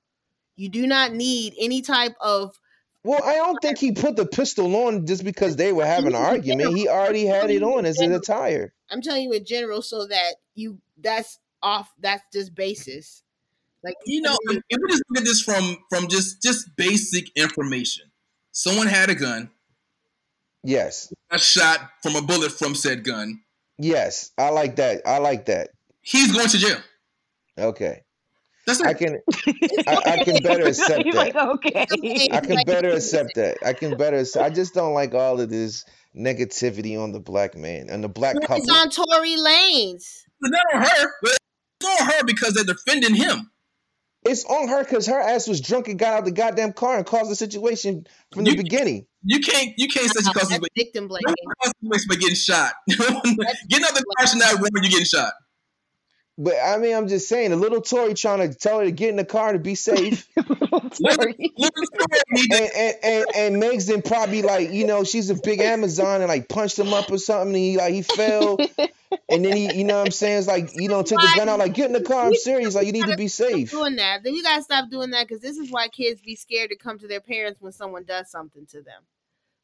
You 0.55 0.69
do 0.69 0.87
not 0.87 1.13
need 1.13 1.53
any 1.59 1.81
type 1.81 2.15
of 2.19 2.57
Well, 3.03 3.21
I 3.23 3.35
don't 3.35 3.61
think 3.61 3.77
he 3.77 3.91
put 3.91 4.15
the 4.15 4.25
pistol 4.25 4.75
on 4.87 5.05
just 5.05 5.23
because 5.23 5.55
they 5.55 5.71
were 5.71 5.85
having 5.85 6.15
an 6.15 6.15
argument. 6.15 6.75
He 6.75 6.87
already 6.87 7.25
had 7.25 7.49
it 7.49 7.63
on 7.63 7.85
as 7.85 7.99
an 7.99 8.13
attire. 8.13 8.73
I'm 8.89 9.01
telling 9.01 9.23
you 9.23 9.33
in 9.33 9.45
general 9.45 9.81
so 9.81 10.07
that 10.07 10.35
you 10.55 10.79
that's 10.97 11.39
off 11.61 11.91
that's 11.99 12.23
just 12.33 12.55
basis. 12.55 13.23
Like 13.83 13.95
you 14.05 14.21
know, 14.21 14.37
if 14.47 14.61
we 14.69 14.75
um, 14.75 14.89
just 14.89 15.03
look 15.09 15.17
at 15.19 15.23
this 15.25 15.41
from 15.41 15.77
from 15.89 16.07
just 16.07 16.41
just 16.41 16.75
basic 16.75 17.29
information. 17.35 18.05
Someone 18.51 18.87
had 18.87 19.09
a 19.09 19.15
gun, 19.15 19.51
Yes. 20.63 21.13
A 21.31 21.39
shot 21.39 21.79
from 22.03 22.15
a 22.15 22.21
bullet 22.21 22.51
from 22.51 22.75
said 22.75 23.03
gun. 23.03 23.41
Yes. 23.77 24.31
I 24.37 24.49
like 24.49 24.75
that. 24.77 25.01
I 25.05 25.19
like 25.19 25.45
that. 25.45 25.69
He's 26.01 26.31
going 26.31 26.49
to 26.49 26.57
jail. 26.57 26.77
Okay. 27.57 28.01
That's 28.67 28.81
I 28.81 28.93
can 28.93 29.19
I, 29.87 30.01
I 30.05 30.23
can 30.23 30.37
better 30.43 30.67
accept 30.67 31.03
that. 31.03 31.15
like, 31.15 31.35
okay. 31.35 31.87
I 32.31 32.39
can 32.41 32.63
better 32.65 32.89
accept 32.89 33.31
that. 33.35 33.57
I 33.65 33.73
can 33.73 33.97
better 33.97 34.17
accept, 34.17 34.45
I 34.45 34.49
just 34.49 34.73
don't 34.73 34.93
like 34.93 35.13
all 35.13 35.39
of 35.39 35.49
this 35.49 35.85
negativity 36.15 37.01
on 37.01 37.11
the 37.11 37.19
black 37.19 37.55
man 37.55 37.87
and 37.89 38.03
the 38.03 38.09
black 38.09 38.35
couple. 38.41 38.57
it's 38.57 38.69
on 38.69 38.89
Tory 38.89 39.37
Lanez. 39.37 39.95
It's 39.95 40.25
not 40.41 40.65
on 40.73 40.81
her, 40.81 41.11
but 41.21 41.37
it's 41.81 42.01
on 42.01 42.07
her 42.07 42.23
because 42.25 42.53
they're 42.53 42.63
defending 42.63 43.15
him. 43.15 43.49
It's 44.23 44.43
on 44.45 44.67
her 44.67 44.83
because 44.83 45.07
her 45.07 45.19
ass 45.19 45.47
was 45.47 45.61
drunk 45.61 45.87
and 45.87 45.97
got 45.97 46.13
out 46.13 46.25
the 46.25 46.31
goddamn 46.31 46.73
car 46.73 46.97
and 46.97 47.05
caused 47.05 47.31
the 47.31 47.35
situation 47.35 48.05
from 48.33 48.43
the 48.43 48.55
beginning. 48.55 49.05
You 49.23 49.39
can't 49.39 49.69
you 49.77 49.87
can't 49.87 50.11
say 50.11 50.23
she 50.23 50.33
caused 50.33 50.51
That's 50.51 50.59
by 50.59 50.67
victim 50.75 51.07
blaming. 51.07 51.35
by 52.07 52.15
getting 52.15 52.35
shot. 52.35 52.73
getting 52.87 53.85
out 53.85 53.93
the 53.95 54.05
car 54.17 54.27
in 54.33 54.39
that 54.39 54.55
room, 54.59 54.69
you're 54.75 54.89
getting 54.89 55.05
shot. 55.05 55.33
But 56.41 56.55
I 56.63 56.77
mean, 56.77 56.95
I'm 56.95 57.09
just 57.09 57.27
saying, 57.27 57.51
a 57.51 57.57
little 57.57 57.81
Tory 57.81 58.13
trying 58.13 58.49
to 58.49 58.57
tell 58.57 58.79
her 58.79 58.85
to 58.85 58.91
get 58.91 59.09
in 59.09 59.17
the 59.17 59.25
car 59.25 59.51
to 59.51 59.59
be 59.59 59.75
safe. 59.75 60.25
Sorry. 60.37 60.45
Look 60.97 61.73
at 61.77 61.89
Tory, 61.99 62.21
he 62.33 62.47
did- 62.47 62.61
and, 62.61 62.71
and, 62.75 62.95
and, 63.03 63.25
and 63.35 63.61
Megs 63.63 63.87
then 63.87 64.01
probably 64.01 64.41
like, 64.41 64.71
you 64.71 64.87
know, 64.87 65.03
she's 65.03 65.29
a 65.29 65.35
big 65.35 65.59
Amazon 65.59 66.21
and 66.21 66.29
like 66.29 66.47
punched 66.47 66.79
him 66.79 66.93
up 66.93 67.11
or 67.11 67.17
something. 67.17 67.49
And 67.49 67.57
he 67.57 67.75
like 67.77 67.93
he 67.93 68.03
fell. 68.03 68.57
And 69.27 69.43
then 69.43 69.57
he, 69.57 69.73
you 69.73 69.83
know 69.83 69.97
what 69.97 70.05
I'm 70.05 70.11
saying? 70.11 70.37
It's 70.39 70.47
like, 70.47 70.69
you 70.75 70.87
know, 70.87 71.01
took 71.03 71.19
the 71.19 71.33
gun 71.35 71.49
out, 71.49 71.59
like, 71.59 71.73
get 71.73 71.87
in 71.87 71.93
the 71.93 72.01
car. 72.01 72.27
I'm 72.27 72.35
serious. 72.35 72.73
Like, 72.75 72.85
you 72.85 72.93
need 72.93 73.07
to 73.07 73.17
be 73.17 73.27
safe. 73.27 73.71
doing 73.71 73.97
that. 73.97 74.23
Then 74.23 74.33
you 74.33 74.43
gotta 74.43 74.63
stop 74.63 74.89
doing 74.89 75.09
that 75.11 75.27
because 75.27 75.41
this 75.41 75.57
is 75.57 75.69
why 75.71 75.87
kids 75.89 76.21
be 76.21 76.35
scared 76.35 76.69
to 76.69 76.77
come 76.77 76.99
to 76.99 77.07
their 77.07 77.19
parents 77.19 77.59
when 77.59 77.71
someone 77.73 78.05
does 78.05 78.29
something 78.31 78.65
to 78.67 78.81
them. 78.81 79.01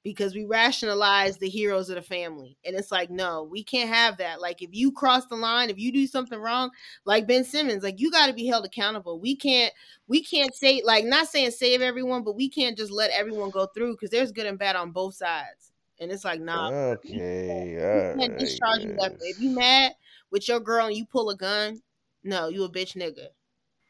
Because 0.06 0.36
we 0.36 0.46
rationalize 0.46 1.38
the 1.38 1.50
heroes 1.50 1.90
of 1.90 1.96
the 1.96 2.02
family. 2.02 2.58
And 2.64 2.76
it's 2.76 2.92
like, 2.92 3.10
no, 3.10 3.44
we 3.44 3.64
can't 3.64 3.90
have 3.90 4.18
that. 4.18 4.40
Like 4.40 4.62
if 4.62 4.70
you 4.72 4.92
cross 4.92 5.26
the 5.26 5.36
line, 5.36 5.72
if 5.72 5.80
you 5.80 5.92
do 5.92 6.06
something 6.06 6.40
wrong, 6.40 6.70
like 7.06 7.28
Ben 7.28 7.44
Simmons, 7.44 7.84
like 7.84 8.00
you 8.00 8.12
gotta 8.12 8.32
be 8.32 8.46
held 8.46 8.66
accountable. 8.66 9.20
We 9.20 9.36
can't 9.36 9.74
we 10.08 10.24
can't 10.24 10.54
say 10.56 10.84
like 10.86 11.06
not 11.06 11.28
saying 11.28 11.52
save 11.52 11.82
everyone, 11.82 12.24
but 12.24 12.36
we 12.36 12.48
can't 12.50 12.78
just 12.78 12.92
let 12.92 13.10
everyone 13.10 13.50
go 13.50 13.66
through 13.66 13.94
because 13.96 14.12
there's 14.12 14.32
good 14.32 14.46
and 14.46 14.60
bad 14.60 14.76
on 14.76 14.92
both 14.92 15.16
sides. 15.16 15.72
And 16.00 16.12
it's 16.12 16.24
like, 16.24 16.40
nah, 16.40 16.70
Okay. 16.70 17.10
you 17.10 17.20
can't 17.20 18.32
right. 18.32 18.38
discharge 18.40 18.84
you 18.84 18.96
that 19.00 19.14
way. 19.14 19.28
If 19.28 19.40
you 19.40 19.50
mad 19.50 19.94
with 20.30 20.48
your 20.48 20.60
girl 20.60 20.86
and 20.86 20.96
you 20.96 21.06
pull 21.06 21.32
a 21.32 21.36
gun, 21.36 21.82
no, 22.24 22.50
you 22.50 22.64
a 22.64 22.70
bitch 22.70 22.96
nigga. 22.96 23.28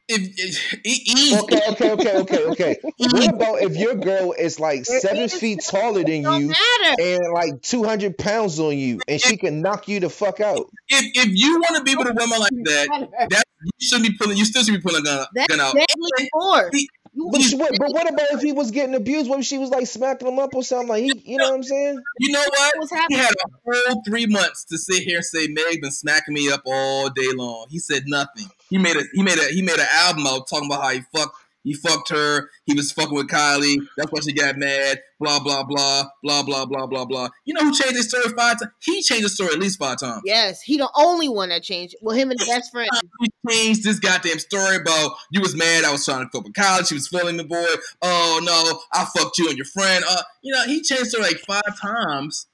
If, 0.07 0.21
if, 0.37 0.73
e- 0.85 1.03
easy. 1.07 1.35
Okay, 1.39 1.61
okay, 1.69 1.91
okay, 1.91 2.17
okay, 2.17 2.43
okay. 2.45 2.77
What 2.97 3.33
about 3.33 3.61
if 3.61 3.75
your 3.75 3.95
girl 3.95 4.33
is 4.37 4.59
like 4.59 4.83
There 4.85 4.99
seven 4.99 5.29
feet 5.29 5.61
taller 5.65 6.03
than 6.03 6.21
you 6.23 6.47
matter. 6.49 6.95
and 7.01 7.33
like 7.33 7.61
200 7.61 8.17
pounds 8.17 8.59
on 8.59 8.77
you 8.77 8.99
and 9.07 9.19
she 9.19 9.37
can 9.37 9.61
knock 9.61 9.87
you 9.87 9.99
the 9.99 10.09
fuck 10.09 10.39
out? 10.39 10.69
If 10.89 11.25
if 11.27 11.29
you 11.35 11.59
want 11.59 11.77
to 11.77 11.83
be 11.83 11.95
with 11.95 12.07
a 12.07 12.13
woman 12.13 12.39
like 12.39 12.51
that, 12.65 13.09
that 13.29 13.43
you 13.63 13.71
shouldn't 13.87 14.09
be 14.09 14.17
pulling. 14.17 14.37
You 14.37 14.45
still 14.45 14.63
should 14.63 14.75
be 14.75 14.81
pulling 14.81 15.01
a 15.01 15.05
gun, 15.05 15.25
That's 15.33 15.47
gun 15.47 15.59
out. 15.59 15.73
deadly 15.75 16.29
force. 16.31 16.85
He- 17.15 17.21
You- 17.21 17.29
But, 17.31 17.41
she, 17.41 17.55
what, 17.55 17.71
but 17.79 17.91
what 17.93 18.11
about 18.11 18.27
if 18.31 18.41
he 18.41 18.51
was 18.51 18.71
getting 18.71 18.93
abused? 18.93 19.29
What 19.29 19.39
if 19.39 19.45
she 19.45 19.57
was 19.57 19.69
like 19.69 19.87
smacking 19.87 20.27
him 20.27 20.37
up 20.37 20.53
or 20.53 20.63
something? 20.63 20.89
Like 20.89 21.03
he, 21.03 21.23
you 21.25 21.37
know 21.37 21.49
what 21.49 21.55
I'm 21.55 21.63
saying? 21.63 22.01
You 22.19 22.31
know 22.33 22.43
what? 22.45 22.73
what's 22.77 22.91
He 23.09 23.15
had 23.15 23.31
a 23.31 23.71
whole 23.89 24.03
three 24.05 24.25
months 24.25 24.65
to 24.65 24.77
sit 24.77 25.03
here 25.03 25.17
and 25.17 25.25
say 25.25 25.47
Meg 25.47 25.81
been 25.81 25.91
smacking 25.91 26.33
me 26.33 26.51
up 26.51 26.63
all 26.65 27.09
day 27.09 27.31
long. 27.33 27.67
He 27.69 27.79
said 27.79 28.03
nothing. 28.05 28.45
He 28.69 28.77
made 28.77 28.97
a 28.97 29.03
he 29.13 29.23
made 29.23 29.37
a 29.37 29.45
he 29.53 29.61
made 29.61 29.79
an 29.79 29.87
album 29.91 30.27
out 30.27 30.47
talking 30.49 30.69
about 30.69 30.83
how 30.83 30.89
he 30.89 31.01
fucked 31.15 31.37
he 31.65 31.73
fucked 31.73 32.09
her. 32.09 32.49
He 32.65 32.75
was 32.75 32.91
fucking 32.91 33.15
with 33.15 33.27
Kylie. 33.27 33.77
That's 33.97 34.11
why 34.11 34.19
she 34.21 34.33
got 34.33 34.55
mad. 34.55 35.01
Blah 35.19 35.39
blah 35.39 35.63
blah 35.63 36.05
blah 36.23 36.43
blah 36.43 36.65
blah 36.65 36.85
blah 36.85 37.05
blah. 37.05 37.29
You 37.43 37.55
know 37.55 37.61
who 37.61 37.73
changed 37.73 37.97
his 37.97 38.07
story 38.07 38.25
five 38.37 38.59
times? 38.59 38.71
He 38.83 39.01
changed 39.01 39.23
his 39.23 39.33
story 39.33 39.49
at 39.53 39.59
least 39.59 39.79
five 39.79 39.97
times. 39.97 40.21
Yes, 40.25 40.61
he 40.61 40.77
the 40.77 40.89
only 40.95 41.27
one 41.27 41.49
that 41.49 41.63
changed. 41.63 41.95
Well, 42.01 42.15
him 42.15 42.29
and 42.29 42.39
the 42.39 42.45
best 42.45 42.71
friend. 42.71 42.89
He 43.21 43.31
changed 43.49 43.83
this 43.83 43.99
goddamn 43.99 44.39
story 44.39 44.75
about 44.75 45.13
you 45.31 45.41
was 45.41 45.55
mad. 45.55 45.85
I 45.85 45.91
was 45.91 46.05
trying 46.05 46.25
to 46.25 46.29
fuck 46.31 46.43
with 46.43 46.53
Kylie. 46.53 46.87
She 46.87 46.95
was 46.95 47.07
feeling 47.07 47.37
the 47.37 47.43
boy. 47.43 47.65
Oh 48.01 48.39
no, 48.43 48.81
I 48.93 49.05
fucked 49.17 49.37
you 49.39 49.47
and 49.47 49.57
your 49.57 49.65
friend. 49.65 50.03
Uh, 50.07 50.21
you 50.43 50.53
know 50.53 50.63
he 50.65 50.81
changed 50.81 51.05
the 51.05 51.09
story 51.09 51.23
like 51.23 51.39
five 51.39 51.79
times. 51.81 52.47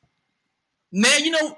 Now 0.91 1.17
you 1.17 1.31
know 1.31 1.57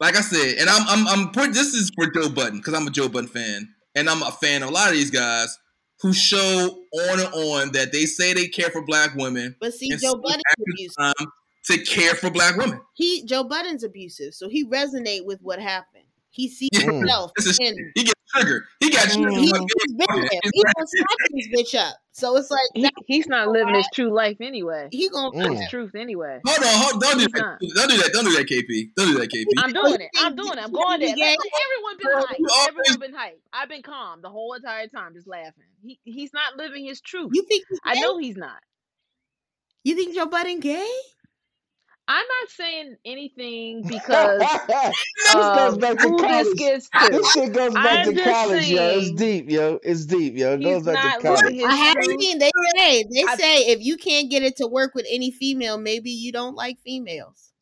like 0.00 0.16
I 0.16 0.20
said, 0.20 0.58
and 0.58 0.68
I'm 0.68 1.08
I'm 1.08 1.32
I'm 1.34 1.52
this 1.52 1.74
is 1.74 1.90
for 1.94 2.06
Joe 2.06 2.28
Budden 2.28 2.58
because 2.58 2.74
I'm 2.74 2.86
a 2.86 2.90
Joe 2.90 3.08
Budden 3.08 3.28
fan, 3.28 3.74
and 3.94 4.08
I'm 4.08 4.22
a 4.22 4.30
fan 4.30 4.62
of 4.62 4.68
a 4.68 4.72
lot 4.72 4.88
of 4.88 4.94
these 4.94 5.10
guys 5.10 5.58
who 6.04 6.12
show 6.12 6.82
on 6.92 7.18
and 7.18 7.28
on 7.34 7.72
that 7.72 7.90
they 7.92 8.04
say 8.04 8.34
they 8.34 8.46
care 8.46 8.68
for 8.68 8.82
black 8.84 9.14
women 9.14 9.56
But 9.58 9.72
see, 9.72 9.88
Joe 9.96 10.14
Budden's 10.16 10.42
abusive. 10.60 11.14
to 11.64 11.78
care 11.84 12.14
for 12.14 12.28
black 12.28 12.56
women. 12.58 12.78
He 12.92 13.24
Joe 13.24 13.42
Budden's 13.42 13.82
abusive, 13.84 14.34
so 14.34 14.48
he 14.50 14.66
resonate 14.66 15.24
with 15.24 15.40
what 15.40 15.58
happened. 15.58 16.04
He 16.30 16.48
sees 16.50 16.68
Yeah. 16.74 16.90
himself 16.92 17.32
in. 17.58 17.92
he 17.94 18.04
gets 18.34 18.44
triggered. 18.44 18.64
He 18.80 18.90
got 18.90 19.08
triggered. 19.10 19.32
Mm. 19.32 19.38
He's 19.40 19.52
by 19.52 19.58
he's 19.58 19.94
being- 19.96 20.40
He 20.52 20.62
gonna 20.62 20.86
smack 20.86 21.30
this 21.32 21.48
bitch 21.48 21.78
up. 21.78 21.96
So 22.12 22.36
it's 22.36 22.48
like 22.50 22.60
He, 22.74 22.88
he's 23.06 23.26
not 23.26 23.48
living 23.48 23.74
his 23.74 23.88
true 23.92 24.14
life 24.14 24.36
anyway. 24.40 24.88
he 24.92 25.08
gonna. 25.08 25.30
Mm. 25.36 25.56
His 25.56 25.68
truth 25.68 25.94
anyway. 25.96 26.40
Hold 26.46 26.58
on, 26.58 26.64
hold, 26.90 27.00
don't 27.02 27.18
do 27.18 27.24
that. 27.28 27.58
Don't 27.74 27.88
do 27.90 27.96
that. 27.96 28.10
Don't 28.12 28.24
do 28.24 28.32
that, 28.36 28.46
KP. 28.46 28.90
Don't 28.96 29.08
do 29.12 29.18
that, 29.18 29.30
KP. 29.30 29.44
I'm 29.58 29.72
doing 29.72 30.00
it. 30.00 30.10
I'm 30.18 30.36
doing 30.36 30.52
it. 30.52 30.58
I'm 30.62 30.72
going 30.72 31.00
there. 31.00 31.08
Let- 31.08 31.18
let 31.18 31.38
Everyone 31.64 31.96
been 31.98 32.06
Girl, 32.06 32.22
hyped. 32.26 32.50
always- 32.50 32.68
Everyone 32.68 33.00
been 33.00 33.14
hyped. 33.14 33.40
I've 33.52 33.68
been 33.68 33.82
calm 33.82 34.22
the 34.22 34.30
whole 34.30 34.52
entire 34.54 34.86
time, 34.88 35.14
just 35.14 35.26
laughing. 35.26 35.64
He 35.82 35.98
he's 36.04 36.32
not 36.32 36.56
living 36.56 36.84
his 36.84 37.00
truth. 37.00 37.30
You 37.34 37.42
think 37.48 37.64
I 37.84 38.00
know 38.00 38.18
he's 38.18 38.36
not. 38.36 38.62
You 39.82 39.96
think 39.96 40.14
Joe 40.14 40.26
Budden 40.26 40.60
gay? 40.60 40.88
I'm 42.06 42.24
not 42.40 42.50
saying 42.50 42.96
anything 43.06 43.82
because 43.88 44.38
this 44.40 45.34
goes 45.34 45.78
back 45.78 45.96
to 45.98 46.08
who 46.08 46.18
this 46.18 46.28
college. 46.28 46.56
gets 46.58 46.88
to. 46.90 47.08
This 47.10 47.32
shit 47.32 47.52
goes 47.52 47.72
back 47.74 48.06
I'm 48.06 48.14
to 48.14 48.14
just 48.14 48.30
college, 48.30 48.68
yo. 48.68 48.98
It's 48.98 49.10
deep, 49.12 49.50
yo. 49.50 49.78
It's 49.82 50.04
deep, 50.04 50.34
yo. 50.36 50.52
It 50.54 50.62
goes 50.62 50.82
back 50.84 51.20
to 51.20 51.26
college. 51.26 51.62
I 51.66 51.74
have 51.74 51.94
truth. 51.94 52.20
seen 52.20 52.38
they 52.38 52.50
say 52.76 53.04
they 53.10 53.24
I- 53.26 53.36
say 53.36 53.56
if 53.68 53.80
you 53.82 53.96
can't 53.96 54.30
get 54.30 54.42
it 54.42 54.56
to 54.56 54.66
work 54.66 54.94
with 54.94 55.06
any 55.10 55.30
female, 55.30 55.78
maybe 55.78 56.10
you 56.10 56.30
don't 56.30 56.54
like 56.54 56.78
females. 56.84 57.52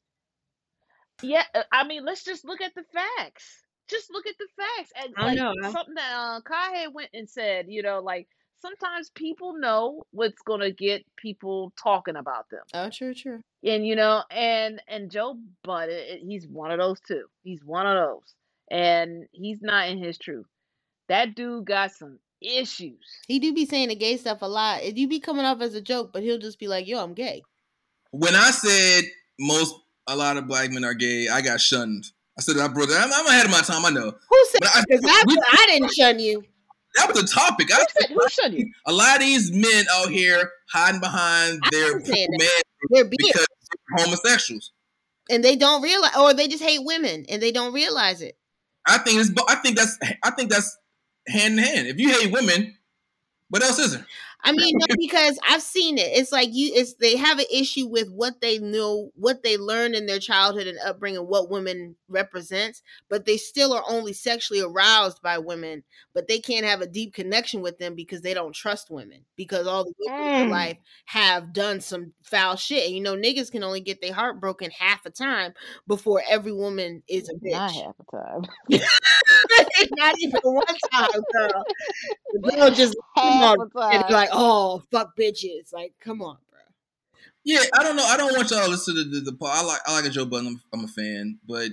Yeah, 1.22 1.44
uh, 1.54 1.62
I 1.70 1.84
mean, 1.86 2.04
let's 2.04 2.24
just 2.24 2.44
look 2.44 2.60
at 2.60 2.74
the 2.74 2.82
facts. 2.92 3.62
Just 3.88 4.10
look 4.10 4.26
at 4.26 4.34
the 4.38 4.46
facts. 4.56 4.92
And 5.04 5.14
I 5.16 5.26
like 5.26 5.36
know. 5.36 5.52
Something 5.70 5.94
that 5.94 6.12
uh, 6.16 6.40
Kai 6.40 6.88
went 6.88 7.10
and 7.14 7.28
said, 7.30 7.66
you 7.68 7.82
know, 7.82 8.00
like 8.00 8.26
sometimes 8.62 9.10
people 9.10 9.58
know 9.58 10.02
what's 10.12 10.40
gonna 10.42 10.70
get 10.70 11.04
people 11.16 11.72
talking 11.82 12.16
about 12.16 12.48
them. 12.48 12.62
Oh, 12.72 12.88
true, 12.88 13.12
true. 13.12 13.40
and 13.64 13.86
you 13.86 13.96
know 13.96 14.22
and 14.30 14.80
and 14.88 15.10
joe 15.10 15.36
budden 15.62 15.94
eh, 15.94 16.16
he's 16.22 16.46
one 16.46 16.70
of 16.70 16.78
those 16.78 17.00
too 17.00 17.26
he's 17.42 17.62
one 17.64 17.86
of 17.86 17.96
those 17.96 18.34
and 18.70 19.26
he's 19.32 19.60
not 19.60 19.88
in 19.88 19.98
his 19.98 20.16
truth 20.16 20.46
that 21.08 21.34
dude 21.34 21.66
got 21.66 21.90
some 21.92 22.18
issues 22.40 23.06
He 23.28 23.38
do 23.38 23.52
be 23.52 23.66
saying 23.66 23.88
the 23.88 23.94
gay 23.94 24.16
stuff 24.16 24.42
a 24.42 24.46
lot. 24.46 24.82
It 24.82 24.94
do 24.94 25.06
be 25.06 25.20
coming 25.20 25.44
off 25.44 25.60
as 25.60 25.74
a 25.74 25.80
joke, 25.80 26.10
but 26.12 26.22
he'll 26.22 26.38
just 26.38 26.58
be 26.58 26.68
like, 26.68 26.86
"Yo, 26.86 27.02
I'm 27.02 27.14
gay." 27.14 27.42
When 28.10 28.34
I 28.34 28.50
said 28.50 29.04
most, 29.38 29.74
a 30.06 30.16
lot 30.16 30.36
of 30.36 30.46
black 30.46 30.70
men 30.70 30.84
are 30.84 30.94
gay, 30.94 31.28
I 31.28 31.40
got 31.40 31.60
shunned. 31.60 32.06
I 32.38 32.42
said, 32.42 32.56
"I 32.58 32.68
brother, 32.68 32.94
I'm, 32.96 33.12
I'm 33.12 33.26
ahead 33.26 33.46
of 33.46 33.52
my 33.52 33.60
time. 33.60 33.84
I 33.84 33.90
know." 33.90 34.12
Who 34.28 34.46
said? 34.50 34.60
But 34.60 34.70
I, 34.74 34.80
I, 34.90 35.24
I 35.52 35.66
didn't 35.68 35.92
shun 35.92 36.18
you. 36.18 36.44
That 36.96 37.12
was 37.12 37.20
the 37.20 37.26
topic. 37.26 37.72
I 37.72 37.78
said 37.78 38.10
who 38.10 38.56
you 38.56 38.72
a 38.86 38.92
lot 38.92 39.16
of 39.16 39.22
these 39.22 39.50
men 39.50 39.84
out 39.92 40.10
here 40.10 40.50
hiding 40.70 41.00
behind 41.00 41.60
I 41.64 41.68
their 41.70 41.94
man 41.94 43.08
because 43.10 43.46
they're 43.46 44.04
homosexuals. 44.04 44.72
and 45.30 45.42
they 45.44 45.56
don't 45.56 45.82
realize, 45.82 46.16
or 46.18 46.34
they 46.34 46.48
just 46.48 46.62
hate 46.62 46.84
women 46.84 47.24
and 47.28 47.42
they 47.42 47.52
don't 47.52 47.72
realize 47.72 48.20
it. 48.22 48.36
I 48.86 48.98
think 48.98 49.20
it's. 49.20 49.30
I 49.48 49.56
think 49.56 49.76
that's. 49.76 49.98
I 50.22 50.30
think 50.30 50.50
that's 50.50 50.76
hand 51.28 51.58
in 51.58 51.64
hand. 51.64 51.86
If 51.86 51.98
you 51.98 52.10
hate 52.10 52.32
women, 52.32 52.76
what 53.48 53.62
else 53.62 53.78
is 53.78 53.92
there? 53.92 54.06
I 54.44 54.52
mean, 54.52 54.74
no, 54.78 54.86
because 54.98 55.38
I've 55.48 55.62
seen 55.62 55.98
it. 55.98 56.10
It's 56.12 56.32
like 56.32 56.48
you. 56.52 56.72
It's 56.74 56.94
they 56.94 57.16
have 57.16 57.38
an 57.38 57.46
issue 57.52 57.86
with 57.86 58.10
what 58.10 58.40
they 58.40 58.58
know, 58.58 59.10
what 59.14 59.42
they 59.42 59.56
learned 59.56 59.94
in 59.94 60.06
their 60.06 60.18
childhood 60.18 60.66
and 60.66 60.78
upbringing, 60.84 61.26
what 61.26 61.50
women 61.50 61.96
represents. 62.08 62.82
But 63.08 63.24
they 63.24 63.36
still 63.36 63.72
are 63.72 63.84
only 63.88 64.12
sexually 64.12 64.60
aroused 64.60 65.22
by 65.22 65.38
women. 65.38 65.84
But 66.14 66.28
they 66.28 66.38
can't 66.38 66.66
have 66.66 66.80
a 66.80 66.86
deep 66.86 67.14
connection 67.14 67.60
with 67.60 67.78
them 67.78 67.94
because 67.94 68.22
they 68.22 68.34
don't 68.34 68.54
trust 68.54 68.90
women. 68.90 69.24
Because 69.36 69.66
all 69.66 69.84
the 69.84 69.94
women 69.98 70.26
in 70.26 70.32
their 70.34 70.46
Mm. 70.46 70.50
life 70.50 70.76
have 71.06 71.52
done 71.52 71.80
some 71.80 72.12
foul 72.22 72.56
shit. 72.56 72.86
And 72.86 72.94
you 72.94 73.00
know, 73.00 73.16
niggas 73.16 73.50
can 73.50 73.62
only 73.64 73.80
get 73.80 74.00
their 74.00 74.14
heart 74.14 74.40
broken 74.40 74.70
half 74.70 75.06
a 75.06 75.10
time 75.10 75.54
before 75.86 76.22
every 76.28 76.52
woman 76.52 77.02
is 77.08 77.28
a 77.28 77.34
bitch. 77.34 77.52
not 77.52 77.72
half 77.72 77.96
the 77.96 78.18
time 78.18 78.42
Not 79.96 80.14
even 80.18 80.40
one 80.42 80.64
time, 80.92 81.08
girl. 81.32 81.64
The 82.32 82.38
girl 82.56 82.70
just 82.70 82.96
half 83.16 83.58
and 83.58 83.72
time 83.72 84.12
like, 84.12 84.31
oh 84.32 84.82
fuck 84.90 85.16
bitches. 85.16 85.72
Like, 85.72 85.94
come 86.00 86.22
on, 86.22 86.38
bro. 86.50 86.60
Yeah, 87.44 87.62
I 87.78 87.82
don't 87.82 87.96
know. 87.96 88.04
I 88.04 88.16
don't 88.16 88.36
want 88.36 88.50
y'all 88.50 88.64
to 88.64 88.70
listen 88.70 88.94
to 88.96 89.04
the, 89.04 89.20
the, 89.20 89.36
I 89.44 89.62
like 89.62 89.80
I 89.86 89.92
like 89.92 90.04
a 90.04 90.10
Joe 90.10 90.24
Budden. 90.24 90.48
I'm, 90.48 90.60
I'm 90.72 90.84
a 90.84 90.88
fan, 90.88 91.38
but 91.46 91.70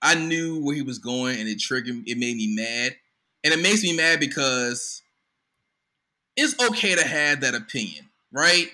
I 0.00 0.14
knew 0.14 0.62
where 0.62 0.74
he 0.74 0.82
was 0.82 0.98
going, 0.98 1.38
and 1.38 1.48
it 1.48 1.60
triggered. 1.60 2.02
It 2.06 2.18
made 2.18 2.36
me 2.36 2.54
mad, 2.56 2.96
and 3.44 3.54
it 3.54 3.62
makes 3.62 3.82
me 3.82 3.96
mad 3.96 4.20
because 4.20 5.02
it's 6.36 6.60
okay 6.68 6.94
to 6.94 7.06
have 7.06 7.40
that 7.42 7.54
opinion, 7.54 8.08
right? 8.32 8.70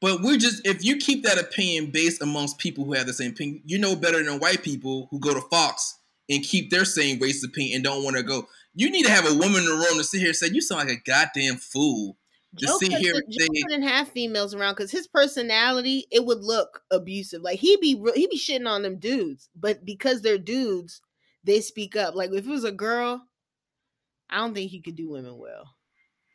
But 0.00 0.20
we're 0.20 0.36
just 0.36 0.66
if 0.66 0.84
you 0.84 0.96
keep 0.98 1.24
that 1.24 1.38
opinion 1.38 1.90
based 1.90 2.22
amongst 2.22 2.58
people 2.58 2.84
who 2.84 2.92
have 2.92 3.06
the 3.06 3.12
same 3.12 3.32
opinion, 3.32 3.62
you 3.64 3.78
know 3.78 3.96
better 3.96 4.22
than 4.22 4.38
white 4.38 4.62
people 4.62 5.08
who 5.10 5.18
go 5.18 5.34
to 5.34 5.40
Fox 5.40 5.98
and 6.28 6.42
keep 6.42 6.70
their 6.70 6.84
same 6.84 7.18
racist 7.18 7.46
opinion 7.46 7.76
and 7.76 7.84
don't 7.84 8.04
want 8.04 8.16
to 8.16 8.22
go. 8.22 8.46
You 8.76 8.90
need 8.90 9.04
to 9.06 9.10
have 9.10 9.26
a 9.26 9.34
woman 9.34 9.60
in 9.60 9.64
the 9.66 9.72
room 9.72 9.98
to 9.98 10.04
sit 10.04 10.18
here 10.20 10.28
and 10.28 10.36
say 10.36 10.48
you 10.52 10.60
sound 10.60 10.86
like 10.88 10.98
a 10.98 11.02
goddamn 11.02 11.56
fool. 11.56 12.16
To 12.58 12.66
Joe 12.66 12.78
sit 12.78 12.92
here 12.92 13.14
and 13.14 13.24
Joe 13.30 13.46
say 13.52 13.62
couldn't 13.62 13.82
have 13.88 14.08
females 14.08 14.54
around 14.54 14.74
because 14.74 14.90
his 14.90 15.08
personality 15.08 16.06
it 16.10 16.24
would 16.24 16.42
look 16.42 16.82
abusive. 16.90 17.42
Like 17.42 17.58
he 17.58 17.76
be 17.78 18.00
he 18.14 18.26
be 18.28 18.38
shitting 18.38 18.68
on 18.68 18.82
them 18.82 18.98
dudes, 18.98 19.48
but 19.56 19.84
because 19.84 20.22
they're 20.22 20.38
dudes, 20.38 21.00
they 21.44 21.60
speak 21.60 21.96
up. 21.96 22.14
Like 22.14 22.30
if 22.32 22.46
it 22.46 22.50
was 22.50 22.64
a 22.64 22.72
girl, 22.72 23.26
I 24.30 24.38
don't 24.38 24.54
think 24.54 24.70
he 24.70 24.80
could 24.80 24.96
do 24.96 25.10
women 25.10 25.38
well. 25.38 25.74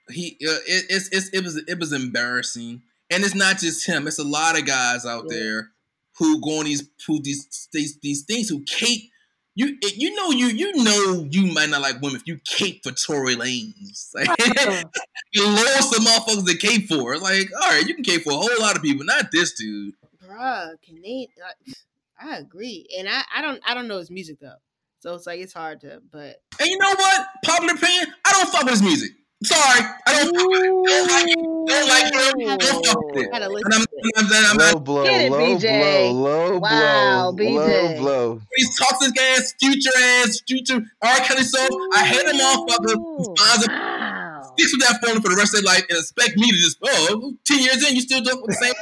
he 0.09 0.37
uh, 0.47 0.51
it, 0.67 0.85
it's, 0.89 1.09
it's 1.09 1.29
it 1.29 1.43
was 1.43 1.57
it 1.57 1.79
was 1.79 1.93
embarrassing 1.93 2.81
and 3.09 3.23
it's 3.23 3.35
not 3.35 3.57
just 3.59 3.85
him 3.87 4.07
it's 4.07 4.19
a 4.19 4.23
lot 4.23 4.57
of 4.59 4.65
guys 4.65 5.05
out 5.05 5.25
Yeah. 5.29 5.37
there 5.37 5.71
who 6.17 6.41
go 6.41 6.59
on 6.59 6.65
these 6.65 6.89
who 7.07 7.21
these 7.21 7.67
these, 7.71 7.99
these 7.99 8.23
things 8.23 8.49
who 8.49 8.63
cape 8.63 9.10
you 9.55 9.77
you 9.81 10.15
know 10.15 10.31
you 10.31 10.47
you 10.47 10.83
know 10.83 11.27
you 11.29 11.53
might 11.53 11.69
not 11.69 11.81
like 11.81 12.01
women 12.01 12.15
if 12.15 12.23
you 12.25 12.39
cape 12.45 12.81
for 12.83 12.91
Tory 12.91 13.35
Lanez. 13.35 14.09
like 14.13 14.29
you 15.33 15.45
lower 15.45 15.81
some 15.81 16.05
motherfuckers 16.05 16.45
that 16.45 16.59
cape 16.59 16.87
for 16.87 17.17
like 17.17 17.49
all 17.61 17.69
right 17.69 17.85
you 17.85 17.93
can 17.95 18.03
cape 18.03 18.23
for 18.23 18.31
a 18.33 18.35
whole 18.35 18.49
lot 18.59 18.75
of 18.75 18.81
people 18.81 19.05
not 19.05 19.31
this 19.31 19.53
dude 19.53 19.93
Bruh, 20.31 20.81
can 20.81 21.01
they? 21.01 21.27
Like, 21.39 21.75
I 22.19 22.37
agree, 22.37 22.87
and 22.97 23.09
I 23.09 23.23
I 23.35 23.41
don't 23.41 23.61
I 23.65 23.73
don't 23.73 23.87
know 23.87 23.97
his 23.97 24.11
music 24.11 24.39
though, 24.39 24.57
so 24.99 25.15
it's 25.15 25.25
like 25.25 25.39
it's 25.39 25.53
hard 25.53 25.81
to. 25.81 26.01
But 26.11 26.37
and 26.59 26.69
you 26.69 26.77
know 26.77 26.93
what 26.95 27.27
popular 27.43 27.73
opinion 27.73 28.13
I 28.25 28.31
don't 28.31 28.49
fuck 28.49 28.63
with 28.63 28.73
his 28.73 28.83
music 28.83 29.11
sorry 29.43 29.81
I 30.05 30.11
don't 30.13 30.35
fuck 30.35 30.51
don't 30.87 31.07
like 31.09 31.27
it 31.27 31.39
don't 31.67 31.87
like 31.87 32.03
him 32.13 32.57
don't 32.59 32.85
fuck 32.85 33.03
with 33.13 33.25
it 33.25 33.29
and 33.33 33.43
I'm. 33.43 33.85
I'm, 34.15 34.25
I'm, 34.33 34.59
I'm, 34.61 34.73
Low 34.73 34.79
blow, 34.79 35.03
Get 35.03 35.25
it, 35.25 35.31
low 35.31 35.39
BJ. 35.57 36.11
blow, 36.11 36.11
low 36.11 36.59
Wow, 36.59 37.31
blow, 37.31 37.45
BJ. 37.45 37.55
low 37.55 37.97
blow. 37.99 38.41
these 38.57 38.77
toxic 38.79 39.19
ass, 39.19 39.53
future 39.59 39.89
ass, 39.97 40.41
future 40.47 40.81
R. 41.01 41.15
Kelly 41.19 41.43
song. 41.43 41.67
I 41.95 42.05
hate 42.05 42.21
a 42.25 42.33
motherfucker 42.33 42.93
who 42.95 43.21
Ooh, 43.21 43.35
wow. 43.37 44.41
sticks 44.57 44.73
with 44.73 44.81
that 44.81 44.99
phone 45.05 45.21
for 45.21 45.29
the 45.29 45.35
rest 45.35 45.55
of 45.55 45.63
their 45.63 45.71
life 45.73 45.85
and 45.89 45.97
expect 45.99 46.35
me 46.37 46.49
to 46.51 46.57
just 46.57 46.77
oh 46.83 47.33
10 47.45 47.59
years 47.59 47.87
in 47.89 47.95
you 47.95 48.01
still 48.01 48.21
doing 48.21 48.43
the 48.45 48.53
same. 48.53 48.73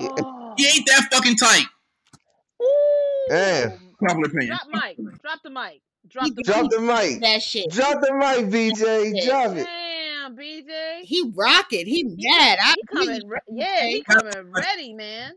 Oh. 0.00 0.54
He 0.58 0.66
ain't 0.66 0.86
that 0.86 1.08
fucking 1.12 1.36
tight. 1.36 1.66
Man. 3.28 3.72
Ooh. 3.72 3.78
Popular 4.06 4.26
opinion. 4.28 4.48
Drop 4.48 4.82
mic. 4.82 4.96
Drop 5.22 5.40
the 5.44 5.50
mic. 5.50 5.82
Drop 6.08 6.34
the 6.34 6.42
Drop 6.42 6.62
mic. 6.62 6.70
the 6.70 6.80
mic. 6.80 7.20
that 7.20 7.42
shit. 7.42 7.70
Drop 7.70 8.00
the 8.00 8.12
mic, 8.14 8.46
BJ. 8.52 9.12
Yeah. 9.14 9.24
Drop 9.26 9.56
it. 9.56 9.64
Damn, 9.66 10.36
BJ. 10.36 11.00
He 11.02 11.30
rocking. 11.34 11.86
He 11.86 12.04
mad. 12.04 12.58
I 12.62 12.74
He 12.76 12.82
coming. 12.86 13.28
Re- 13.28 13.38
yeah, 13.52 13.86
he 13.86 14.02
coming 14.02 14.50
ready, 14.52 14.92
man. 14.94 15.32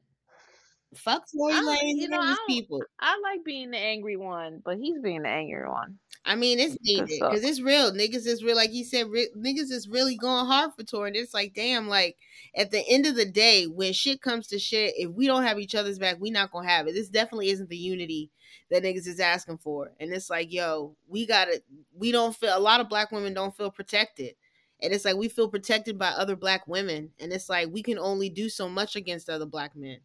fuck 0.95 1.23
Tory 1.31 1.53
I- 1.53 1.61
Lanez 1.61 1.95
you 1.95 2.09
know, 2.09 2.19
and 2.19 2.29
I 2.29 2.35
these 2.47 2.57
people. 2.61 2.81
I 2.99 3.17
like 3.23 3.43
being 3.45 3.71
the 3.71 3.77
angry 3.77 4.17
one, 4.17 4.61
but 4.63 4.77
he's 4.77 4.99
being 4.99 5.23
the 5.23 5.29
angry 5.29 5.67
one. 5.67 5.97
I 6.23 6.35
mean, 6.35 6.59
it's 6.59 6.77
needed 6.83 7.07
because 7.07 7.43
it's 7.43 7.61
real. 7.61 7.91
Niggas 7.91 8.27
is 8.27 8.43
real, 8.43 8.55
like 8.55 8.69
he 8.69 8.83
said. 8.83 9.07
Re- 9.09 9.29
niggas 9.35 9.71
is 9.71 9.87
really 9.89 10.15
going 10.17 10.45
hard 10.45 10.71
for 10.77 10.83
Tory. 10.83 11.07
And 11.09 11.15
it's 11.17 11.33
like, 11.33 11.53
damn, 11.55 11.87
like 11.87 12.15
at 12.55 12.69
the 12.69 12.87
end 12.87 13.07
of 13.07 13.15
the 13.15 13.25
day, 13.25 13.65
when 13.65 13.91
shit 13.93 14.21
comes 14.21 14.45
to 14.47 14.59
shit, 14.59 14.93
if 14.97 15.09
we 15.11 15.25
don't 15.25 15.43
have 15.43 15.57
each 15.59 15.73
other's 15.73 15.97
back, 15.97 16.17
we 16.19 16.29
not 16.29 16.51
gonna 16.51 16.67
have 16.69 16.85
it. 16.87 16.93
This 16.93 17.09
definitely 17.09 17.49
isn't 17.49 17.69
the 17.69 17.77
unity 17.77 18.29
that 18.69 18.83
niggas 18.83 19.07
is 19.07 19.19
asking 19.19 19.57
for. 19.57 19.91
And 19.99 20.13
it's 20.13 20.29
like, 20.29 20.51
yo, 20.51 20.95
we 21.07 21.25
gotta. 21.25 21.61
We 21.93 22.11
don't 22.11 22.35
feel. 22.35 22.57
A 22.57 22.59
lot 22.59 22.81
of 22.81 22.89
black 22.89 23.11
women 23.11 23.33
don't 23.33 23.55
feel 23.55 23.71
protected. 23.71 24.35
And 24.81 24.93
it's 24.93 25.05
like 25.05 25.15
we 25.15 25.29
feel 25.29 25.47
protected 25.47 25.99
by 25.99 26.07
other 26.07 26.35
black 26.35 26.67
women, 26.67 27.11
and 27.19 27.31
it's 27.31 27.49
like 27.49 27.69
we 27.71 27.83
can 27.83 27.99
only 27.99 28.29
do 28.29 28.49
so 28.49 28.67
much 28.67 28.95
against 28.95 29.29
other 29.29 29.45
black 29.45 29.75
men. 29.75 29.99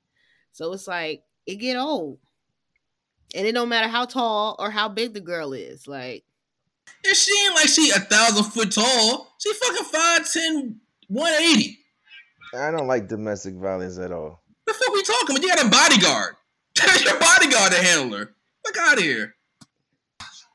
So 0.52 0.72
it's 0.72 0.86
like 0.86 1.22
it 1.46 1.56
get 1.56 1.76
old, 1.78 2.18
and 3.34 3.46
it 3.46 3.52
don't 3.52 3.70
matter 3.70 3.88
how 3.88 4.04
tall 4.04 4.56
or 4.58 4.70
how 4.70 4.88
big 4.88 5.14
the 5.14 5.20
girl 5.20 5.52
is. 5.54 5.86
Like 5.86 6.24
And 7.06 7.16
she 7.16 7.32
ain't 7.44 7.54
like 7.54 7.68
she 7.68 7.90
a 7.90 8.00
thousand 8.00 8.44
foot 8.44 8.72
tall. 8.72 9.34
She 9.38 9.52
fucking 9.54 9.86
5'10, 9.86 10.74
180. 11.08 11.78
I 12.54 12.70
don't 12.70 12.86
like 12.86 13.08
domestic 13.08 13.54
violence 13.54 13.98
at 13.98 14.12
all. 14.12 14.42
What 14.64 14.66
the 14.66 14.84
fuck 14.84 14.94
we 14.94 15.02
talking 15.02 15.36
about? 15.36 15.42
You 15.42 15.48
got 15.48 15.66
a 15.66 15.70
bodyguard. 15.70 16.36
Tell 16.74 17.02
your 17.04 17.18
bodyguard 17.18 17.72
to 17.72 17.82
handle 17.82 18.18
her. 18.18 18.34
Fuck 18.66 18.76
out 18.78 18.98
of 18.98 19.04
here. 19.04 19.34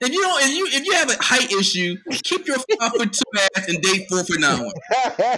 If 0.04 0.12
you 0.12 0.20
don't, 0.22 0.42
if 0.44 0.50
you 0.58 0.68
if 0.72 0.84
you 0.86 0.94
have 0.94 1.12
a 1.12 1.24
height 1.24 1.52
issue, 1.52 1.96
keep 2.24 2.48
your 2.48 2.58
five 2.80 2.92
foot 2.94 3.14
two 3.14 3.40
ass 3.56 3.68
and 3.70 3.80
date 3.84 4.08
four 4.10 4.24
foot 4.24 4.40
nine. 4.40 4.64
one. 4.64 4.74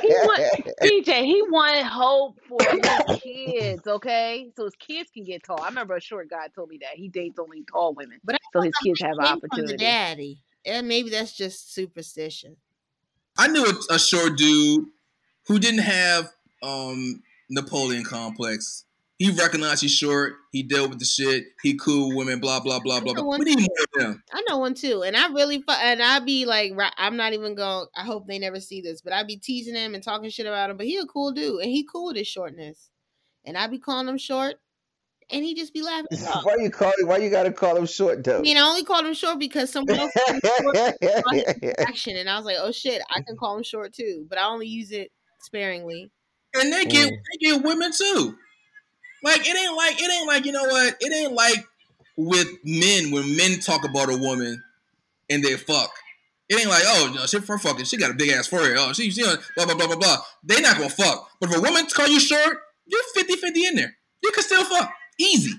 He 0.02 0.08
want 0.08 0.42
DJ. 0.82 1.26
He 1.26 1.44
wanted 1.50 1.84
hope 1.84 2.40
for 2.48 2.58
his 2.72 3.20
kids. 3.22 3.86
Okay, 3.86 4.52
so 4.56 4.64
his 4.64 4.76
kids 4.76 5.10
can 5.14 5.26
get 5.26 5.44
tall. 5.44 5.60
I 5.62 5.68
remember 5.68 5.98
a 5.98 6.02
short 6.02 6.30
guy 6.30 6.48
told 6.56 6.70
me 6.70 6.78
that 6.80 6.92
he 6.96 7.10
dates 7.10 7.38
only 7.40 7.66
tall 7.70 7.94
women, 7.94 8.20
But 8.24 8.36
I 8.36 8.38
so 8.54 8.62
his 8.62 8.74
kids 8.82 9.02
have 9.02 9.18
came 9.18 9.18
from 9.18 9.40
the 9.40 9.48
opportunity. 9.48 9.78
daddy. 9.78 10.38
And 10.66 10.88
maybe 10.88 11.10
that's 11.10 11.34
just 11.36 11.74
superstition. 11.74 12.56
I 13.38 13.50
knew 13.50 13.66
a, 13.66 13.96
a 13.96 14.00
short 14.00 14.38
dude 14.38 14.86
who 15.48 15.60
didn't 15.60 15.82
have 15.82 16.32
um 16.62 17.22
Napoleon 17.50 18.06
complex. 18.06 18.86
He 19.20 19.30
recognized 19.32 19.82
he's 19.82 19.94
short. 19.94 20.34
He 20.52 20.64
dealt 20.64 20.90
with 20.90 21.00
the 21.00 21.06
shit. 21.06 21.46
He 21.62 21.78
cool 21.78 22.16
women. 22.16 22.40
Blah 22.40 22.60
blah 22.60 22.80
blah 22.80 23.00
blah 23.00 23.14
know 23.14 23.22
blah. 23.22 23.24
one- 23.30 23.40
We 23.40 23.46
need 23.56 23.60
more 23.60 23.86
of 24.08 24.14
them. 24.14 24.24
I 24.34 24.44
know 24.50 24.58
one 24.58 24.74
too, 24.74 25.04
and 25.04 25.16
I 25.16 25.28
really 25.28 25.60
fu- 25.62 25.72
and 25.72 26.02
I 26.02 26.20
be 26.20 26.46
like, 26.46 26.74
I'm 26.98 27.16
not 27.16 27.34
even 27.34 27.56
going. 27.56 27.88
I 27.96 28.04
hope 28.04 28.28
they 28.28 28.40
never 28.40 28.60
see 28.60 28.82
this, 28.82 29.02
but 29.02 29.14
I 29.14 29.24
be 29.24 29.38
teasing 29.38 29.76
him 29.76 29.94
and 29.94 30.04
talking 30.04 30.30
shit 30.30 30.48
about 30.48 30.70
him. 30.72 30.78
But 30.78 30.88
he 30.88 30.98
a 30.98 31.06
cool 31.06 31.32
dude, 31.32 31.62
and 31.62 31.70
he 31.72 31.86
cool 31.90 32.08
with 32.08 32.18
his 32.18 32.28
shortness. 32.28 32.90
and 33.46 33.58
I 33.58 33.68
be 33.68 33.78
calling 33.78 34.08
him 34.08 34.18
short, 34.18 34.56
and 35.30 35.44
he 35.46 35.54
just 35.54 35.74
be 35.74 35.84
laughing. 35.84 36.08
why 36.44 36.56
you 36.60 36.70
call 36.72 36.92
it? 36.98 37.06
Why 37.08 37.18
you 37.18 37.30
gotta 37.30 37.52
call 37.52 37.78
him 37.78 37.86
short 37.86 38.24
though? 38.24 38.34
I 38.34 38.38
though? 38.38 38.42
mean, 38.42 38.58
I 38.58 38.62
only 38.62 38.84
called 38.84 39.06
him 39.06 39.14
short 39.14 39.38
because 39.38 39.70
someone 39.72 40.00
else 40.00 40.12
called 40.26 40.44
him 40.44 40.50
short 40.64 40.76
saw 41.24 41.32
his 41.62 41.74
action, 41.78 42.18
and 42.18 42.28
I 42.30 42.36
was 42.38 42.46
like, 42.46 42.58
"Oh 42.60 42.72
shit, 42.72 43.02
I 43.16 43.22
can 43.22 43.38
call 43.38 43.56
him 43.58 43.64
short 43.64 43.94
too," 43.94 44.26
but 44.28 44.38
I 44.40 44.46
only 44.48 44.68
use 44.68 44.92
it 44.92 45.12
sparingly. 45.42 46.10
And 46.56 46.72
they 46.74 46.86
get 46.86 47.10
Mm. 47.10 47.12
they 47.12 47.38
get 47.52 47.64
women 47.64 47.92
too. 47.92 48.38
Like 49.24 49.48
it 49.48 49.58
ain't 49.58 49.76
like 49.76 50.02
it 50.02 50.12
ain't 50.12 50.28
like 50.28 50.46
you 50.46 50.52
know 50.52 50.66
what? 50.66 50.98
It 51.00 51.14
ain't 51.14 51.34
like 51.34 51.66
with 52.18 52.48
men 52.64 53.12
when 53.12 53.36
men 53.36 53.60
talk 53.60 53.86
about 53.86 54.14
a 54.14 54.18
woman 54.18 54.64
and 55.30 55.44
they 55.44 55.56
fuck. 55.56 55.92
It 56.50 56.60
ain't 56.60 56.70
like 56.70 56.84
oh 56.86 57.12
no, 57.16 57.26
she 57.26 57.40
for 57.40 57.58
fucking 57.58 57.86
she 57.86 57.98
got 57.98 58.12
a 58.12 58.16
big 58.16 58.30
ass 58.30 58.48
forehead. 58.48 58.76
Oh 58.78 58.94
she 58.94 59.10
she 59.10 59.24
blah 59.24 59.66
blah 59.66 59.76
blah 59.76 59.88
blah 59.88 59.96
blah. 59.96 60.18
They 60.44 60.62
not 60.62 60.78
gonna 60.78 60.90
fuck. 60.90 61.30
But 61.40 61.50
if 61.50 61.58
a 61.58 61.62
woman 61.62 61.86
call 61.88 62.08
you 62.08 62.20
short, 62.20 62.58
you're 62.86 63.02
50-50 63.16 63.56
in 63.70 63.76
there. 63.76 63.98
You 64.22 64.32
can 64.32 64.44
still 64.44 64.66
fuck 64.66 64.92
easy. 65.20 65.54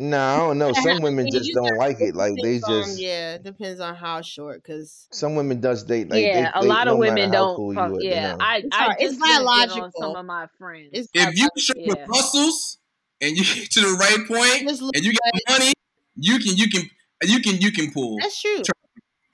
Nah, 0.00 0.34
I 0.34 0.36
don't 0.38 0.58
know. 0.58 0.72
Some 0.74 1.02
women 1.02 1.26
just 1.30 1.50
don't 1.52 1.76
like 1.76 2.00
it. 2.00 2.14
Like 2.14 2.32
they 2.40 2.58
Depends 2.60 2.64
on- 2.64 2.82
just 2.84 3.00
yeah, 3.00 3.34
it 3.34 3.42
depends 3.42 3.80
on 3.80 3.96
how 3.96 4.22
short. 4.22 4.62
Because 4.62 5.08
some 5.10 5.34
women 5.34 5.60
does 5.60 5.82
date. 5.82 6.08
like 6.08 6.22
yeah, 6.22 6.52
they, 6.52 6.58
a 6.58 6.62
they- 6.62 6.68
lot 6.68 6.86
of 6.86 6.94
no 6.94 7.00
matter 7.00 7.14
women 7.14 7.30
don't. 7.32 7.56
cool 7.56 7.74
fuck, 7.74 7.88
you 7.90 7.96
are, 7.96 8.00
you 8.02 8.08
yeah, 8.10 8.30
know. 8.32 8.36
I 8.40 8.56
It's 8.58 8.68
I 8.72 8.76
hard- 8.84 8.96
it's 9.00 9.16
just 9.16 9.20
linked 9.20 9.34
in 9.40 9.46
on 9.48 9.66
biological. 9.66 9.92
some 10.00 10.16
of 10.16 10.24
my 10.26 10.46
friends. 10.56 10.90
it's 10.92 11.08
If 11.14 11.36
you 11.36 11.48
show 11.58 11.74
with 11.76 11.96
Yeah. 11.98 12.04
muscles 12.06 12.78
and 13.20 13.36
you 13.36 13.42
get 13.54 13.70
to 13.72 13.80
the 13.80 13.92
right 13.94 14.26
point 14.28 14.68
just 14.68 14.82
look 14.82 14.94
and 14.96 15.04
you 15.04 15.12
get 15.12 15.42
money, 15.48 15.72
you 16.14 16.38
can 16.38 16.56
you 16.56 16.68
can 16.70 16.82
you 17.24 17.40
can 17.40 17.56
you 17.60 17.72
can 17.72 17.90
pull. 17.90 18.18
That's 18.20 18.40
true. 18.40 18.62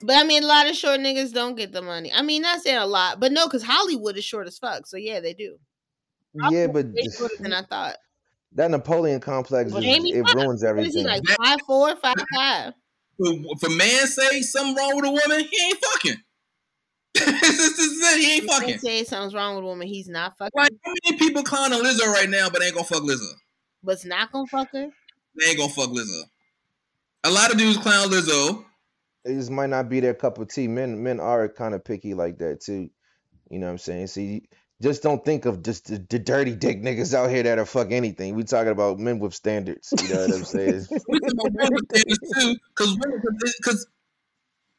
But 0.01 0.17
I 0.17 0.23
mean, 0.23 0.43
a 0.43 0.47
lot 0.47 0.67
of 0.67 0.75
short 0.75 0.99
niggas 0.99 1.31
don't 1.31 1.55
get 1.55 1.71
the 1.73 1.81
money. 1.83 2.11
I 2.11 2.21
mean, 2.23 2.41
not 2.41 2.61
saying 2.61 2.77
a 2.77 2.85
lot, 2.87 3.19
but 3.19 3.31
no, 3.31 3.45
because 3.45 3.63
Hollywood 3.63 4.17
is 4.17 4.25
short 4.25 4.47
as 4.47 4.57
fuck. 4.57 4.87
So 4.87 4.97
yeah, 4.97 5.19
they 5.19 5.33
do. 5.35 5.57
Yeah, 6.51 6.67
but 6.67 6.87
Way 6.87 7.03
shorter 7.15 7.35
than 7.39 7.53
I 7.53 7.61
thought. 7.61 7.95
That 8.55 8.71
Napoleon 8.71 9.19
complex 9.19 9.71
But 9.71 9.83
is, 9.83 9.97
it 10.03 10.21
Foxx, 10.23 10.33
ruins 10.35 10.63
What 10.63 10.79
is 10.79 10.93
he 10.93 11.01
everything. 11.01 11.05
like? 11.05 11.23
Five 11.43 11.59
four, 11.67 11.95
five 11.97 12.15
five. 12.35 12.73
If 13.19 13.63
a 13.63 13.69
man 13.69 14.07
say 14.07 14.41
something 14.41 14.75
wrong 14.75 14.95
with 14.95 15.05
a 15.05 15.11
woman, 15.11 15.47
he 15.49 15.65
ain't 15.67 15.77
fucking. 15.83 16.15
this 17.15 17.79
is 17.79 18.01
it. 18.13 18.19
He 18.19 18.33
ain't 18.33 18.43
He 18.43 18.47
fucking. 18.49 18.79
say 18.79 19.03
something's 19.05 19.33
wrong 19.33 19.55
with 19.55 19.63
a 19.63 19.67
woman. 19.67 19.87
He's 19.87 20.09
not 20.09 20.37
fucking. 20.37 20.51
Like 20.53 20.71
how 20.83 20.93
many 21.05 21.17
people 21.17 21.43
clowning 21.43 21.79
Lizzo 21.79 22.07
right 22.07 22.29
now, 22.29 22.49
but 22.49 22.61
ain't 22.63 22.73
gonna 22.75 22.85
fuck 22.85 23.03
Lizzo? 23.03 23.31
But's 23.83 24.03
not 24.05 24.31
gonna 24.31 24.47
fuck 24.47 24.69
her. 24.73 24.89
They 25.39 25.49
ain't 25.49 25.57
gonna 25.57 25.71
fuck 25.71 25.89
Lizzo. 25.91 26.21
A 27.23 27.31
lot 27.31 27.51
of 27.51 27.57
dudes 27.57 27.77
clown 27.77 28.09
Lizzo. 28.09 28.65
It 29.23 29.33
just 29.35 29.49
might 29.49 29.69
not 29.69 29.89
be 29.89 30.01
their 30.01 30.13
cup 30.13 30.37
of 30.37 30.49
tea. 30.49 30.67
Men 30.67 31.01
men 31.01 31.19
are 31.19 31.47
kind 31.49 31.73
of 31.73 31.83
picky 31.85 32.13
like 32.13 32.37
that 32.39 32.61
too. 32.61 32.89
You 33.49 33.59
know 33.59 33.67
what 33.67 33.71
I'm 33.73 33.77
saying? 33.77 34.07
See, 34.07 34.43
just 34.81 35.01
don't 35.03 35.23
think 35.23 35.45
of 35.45 35.63
just 35.63 35.87
the, 35.87 36.05
the 36.09 36.19
dirty 36.19 36.55
dick 36.55 36.81
niggas 36.81 37.13
out 37.13 37.29
here 37.29 37.43
that'll 37.43 37.65
fuck 37.65 37.91
anything. 37.91 38.35
We 38.35 38.43
talking 38.43 38.71
about 38.71 38.99
men 38.99 39.19
with 39.19 39.33
standards. 39.33 39.93
You 40.01 40.13
know 40.13 40.21
what 40.27 40.35
I'm 40.35 40.43
saying? 40.43 40.85
We 41.07 41.19
talking 41.19 41.37
about 41.39 41.53
women 41.61 41.79
standards 41.93 42.19
too, 42.39 42.55
because 42.75 42.97
because 43.57 43.87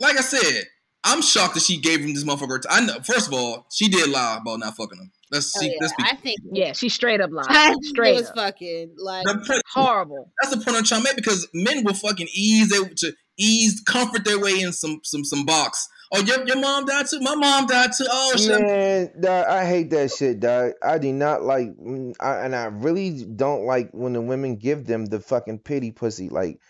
like 0.01 0.17
I 0.19 0.21
said, 0.23 0.65
I'm 1.05 1.23
shocked 1.23 1.55
that 1.55 1.63
she 1.63 1.81
gave 1.81 2.01
him 2.01 2.15
this 2.15 2.25
motherfucker. 2.25 2.65
I 2.69 2.81
know. 2.85 2.95
First 3.05 3.29
of 3.29 3.33
all, 3.35 3.67
she 3.73 3.89
did 3.89 4.11
lie 4.11 4.39
about 4.41 4.59
not 4.61 4.77
fucking 4.77 4.99
him. 4.99 5.13
Let's 5.31 5.57
Oh, 5.57 5.61
see. 5.61 5.69
yeah. 5.69 5.73
Let's 5.81 5.95
be. 5.97 6.05
I 6.05 6.17
think. 6.17 6.37
Yeah, 6.53 6.73
she 6.73 6.89
straight 6.89 7.21
up 7.21 7.31
lied. 7.33 7.47
I 7.49 7.69
think 7.71 7.85
it 7.85 7.89
Straight 7.89 8.15
was 8.17 8.29
up. 8.31 8.35
fucking 8.37 8.95
like. 8.99 9.25
The 9.25 9.63
Horrible. 9.73 10.31
That's 10.43 10.55
the 10.57 10.63
point 10.65 10.77
I'm 10.77 10.85
trying 10.85 11.03
to 11.03 11.05
make 11.09 11.17
because 11.17 11.49
men 11.55 11.85
will 11.85 11.95
fucking 11.95 12.29
ease 12.35 12.69
their 12.69 12.85
to 12.89 13.13
ease 13.37 13.81
comfort 13.81 14.25
their 14.25 14.41
way 14.41 14.61
in 14.61 14.73
some 14.73 15.01
some 15.05 15.25
some 15.25 15.45
box. 15.45 15.89
Oh, 16.13 16.23
your, 16.23 16.47
your 16.47 16.61
mom 16.61 16.85
died 16.85 17.07
too. 17.09 17.19
My 17.21 17.35
mom 17.35 17.67
died 17.67 17.91
too. 17.97 18.07
Oh 18.09 18.35
shit. 18.37 18.61
Man, 18.61 19.11
dog, 19.21 19.47
I 19.47 19.67
hate 19.67 19.91
that 19.91 20.13
shit, 20.13 20.39
dog. 20.39 20.73
I 20.83 20.99
do 20.99 21.13
not 21.13 21.43
like, 21.43 21.77
mm, 21.77 22.15
I, 22.21 22.45
and 22.45 22.55
I 22.55 22.67
really 22.67 23.25
don't 23.25 23.67
like 23.67 23.91
when 23.91 24.13
the 24.13 24.21
women 24.21 24.57
give 24.57 24.87
them 24.87 25.07
the 25.07 25.19
fucking 25.19 25.61
pity 25.61 25.91
pussy. 25.91 26.29
Like, 26.29 26.61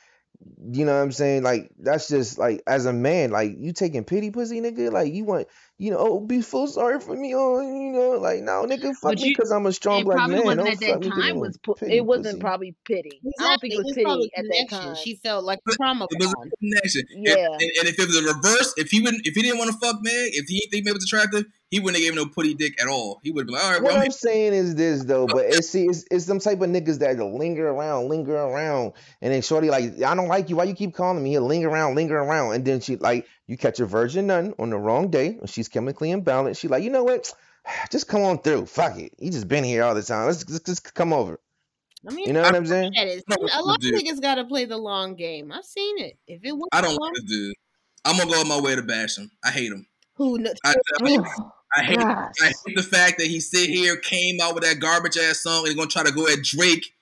you 0.70 0.86
know 0.86 0.94
what 0.96 1.02
I'm 1.02 1.12
saying? 1.12 1.42
Like, 1.42 1.70
that's 1.78 2.08
just 2.08 2.38
like, 2.38 2.62
as 2.66 2.86
a 2.86 2.92
man, 2.94 3.30
like, 3.30 3.52
you 3.58 3.72
taking 3.72 4.04
pity 4.04 4.30
pussy, 4.30 4.60
nigga? 4.60 4.90
Like, 4.90 5.12
you 5.12 5.24
want, 5.24 5.48
you 5.78 5.90
know, 5.90 5.98
oh, 5.98 6.20
be 6.20 6.40
full 6.40 6.66
sorry 6.66 7.00
for 7.00 7.14
me, 7.14 7.34
oh, 7.36 7.60
you 7.60 7.92
know, 7.92 8.10
like, 8.18 8.40
no, 8.40 8.64
nigga, 8.64 8.94
fuck 8.94 9.02
But 9.12 9.18
me 9.20 9.28
because 9.36 9.50
I'm 9.50 9.66
a 9.66 9.72
strong 9.72 10.04
black 10.04 10.16
probably 10.16 10.36
man. 10.36 10.44
wasn't 10.46 10.64
Don't 10.64 10.72
at 10.72 10.78
fuck 10.78 10.88
that 10.88 11.00
me 11.00 11.10
'cause 11.10 11.18
time. 11.22 11.30
I'm 11.34 11.38
Was 11.40 11.56
pu- 11.58 11.74
pity 11.74 11.96
it 11.98 12.06
wasn't 12.06 12.24
pussy. 12.26 12.40
probably 12.40 12.74
pity. 12.86 13.20
I 13.38 13.42
don't 13.42 13.60
think 13.60 13.74
it 13.74 13.76
was 13.84 13.92
probably 14.02 14.30
pity 14.34 14.36
at 14.36 14.44
that 14.44 14.66
connection. 14.68 14.94
time. 14.94 15.04
She 15.04 15.14
felt 15.16 15.44
like 15.44 15.58
a 15.68 15.72
trauma 15.76 16.06
It 16.10 16.18
was 16.18 16.32
bond. 16.34 16.52
a 16.52 16.56
connection. 16.56 17.02
If- 17.10 17.36
Yeah. 17.38 17.46
and, 17.52 17.60
and 17.60 17.88
if 17.88 17.98
it 17.98 18.06
was 18.06 18.16
a 18.16 18.22
reverse, 18.22 18.74
if 18.78 18.90
he 18.90 19.00
wouldn't, 19.02 19.26
if 19.26 19.34
he 19.34 19.42
didn't 19.42 19.58
want 19.58 19.70
to 19.72 19.76
fuck 19.78 19.96
Meg, 20.02 20.30
if 20.34 20.46
he 20.48 20.66
think 20.70 20.84
Meg 20.86 20.94
was 20.94 21.04
attractive, 21.04 21.44
he 21.68 21.80
wouldn't 21.80 22.02
have 22.02 22.06
gave 22.10 22.14
no 22.14 22.26
putty 22.32 22.54
dick 22.54 22.80
at 22.80 22.86
all. 22.88 23.20
He 23.24 23.32
would 23.32 23.42
have 23.42 23.46
been 23.48 23.54
like, 23.56 23.64
all 23.64 23.72
right, 23.72 23.82
What 23.82 23.92
well, 23.94 24.02
I'm 24.02 24.10
saying 24.12 24.52
is 24.54 24.76
this 24.76 25.04
though, 25.04 25.26
but 25.26 25.44
it's 25.48 25.68
see, 25.68 25.84
it's, 25.84 26.04
it's 26.10 26.24
them 26.24 26.38
type 26.38 26.60
of 26.62 26.70
niggas 26.70 27.00
that 27.00 27.18
linger 27.18 27.68
around, 27.68 28.08
linger 28.08 28.36
around, 28.36 28.92
and 29.20 29.32
then 29.32 29.42
shorty 29.42 29.68
like, 29.68 30.00
I 30.02 30.14
don't 30.14 30.28
like 30.28 30.48
you. 30.48 30.56
Why 30.56 30.64
you 30.64 30.74
keep 30.74 30.94
calling 30.94 31.22
me? 31.22 31.30
He'll 31.32 31.42
linger 31.42 31.68
around, 31.68 31.96
linger 31.96 32.16
around, 32.16 32.54
and 32.54 32.64
then 32.64 32.80
she 32.80 32.96
like, 32.96 33.26
you 33.46 33.56
catch 33.56 33.80
a 33.80 33.86
virgin 33.86 34.26
nun 34.28 34.54
on 34.58 34.70
the 34.70 34.76
wrong 34.78 35.10
day 35.10 35.32
when 35.32 35.46
she's 35.46 35.68
chemically 35.68 36.10
imbalanced. 36.10 36.58
She 36.58 36.68
like, 36.68 36.82
you 36.82 36.90
know 36.90 37.04
what? 37.04 37.32
Just 37.90 38.08
come 38.08 38.22
on 38.22 38.38
through. 38.38 38.66
Fuck 38.66 38.98
it. 38.98 39.12
You 39.18 39.30
just 39.30 39.48
been 39.48 39.64
here 39.64 39.82
all 39.82 39.94
the 39.94 40.02
time. 40.02 40.26
Let's 40.26 40.44
just, 40.44 40.66
just 40.66 40.94
come 40.94 41.12
over. 41.12 41.40
I 42.08 42.12
mean, 42.14 42.28
You 42.28 42.32
know 42.32 42.42
what 42.42 42.54
I'm 42.54 42.66
saying? 42.66 42.92
that 42.96 43.08
is, 43.08 43.24
know 43.28 43.36
what 43.40 43.52
a 43.52 43.62
lot 43.64 43.76
of 43.76 43.80
do. 43.82 43.92
niggas 43.92 44.20
got 44.20 44.36
to 44.36 44.44
play 44.44 44.64
the 44.66 44.76
long 44.76 45.16
game. 45.16 45.50
I've 45.50 45.64
seen 45.64 45.98
it. 45.98 46.16
If 46.28 46.44
it 46.44 46.52
was 46.52 46.68
I 46.72 46.80
don't 46.80 46.94
like 46.94 47.14
this 47.14 47.24
dude. 47.24 47.54
I'm 48.04 48.16
gonna 48.16 48.30
go 48.30 48.40
on 48.40 48.46
my 48.46 48.60
way 48.60 48.76
to 48.76 48.82
bash 48.82 49.18
him. 49.18 49.32
I 49.44 49.50
hate 49.50 49.72
him. 49.72 49.84
who 50.14 50.38
kn- 50.38 50.54
I, 50.64 50.74
I, 51.00 51.08
hate, 51.08 51.20
I 51.76 51.82
hate 51.82 51.98
gosh. 51.98 52.32
I 52.40 52.46
hate 52.46 52.76
the 52.76 52.82
fact 52.84 53.18
that 53.18 53.26
he 53.26 53.40
sit 53.40 53.68
here, 53.68 53.96
came 53.96 54.38
out 54.40 54.54
with 54.54 54.62
that 54.62 54.78
garbage 54.78 55.16
ass 55.18 55.40
song, 55.40 55.60
and 55.60 55.68
he's 55.68 55.76
gonna 55.76 55.88
try 55.88 56.04
to 56.04 56.12
go 56.12 56.28
at 56.28 56.42
Drake. 56.42 56.92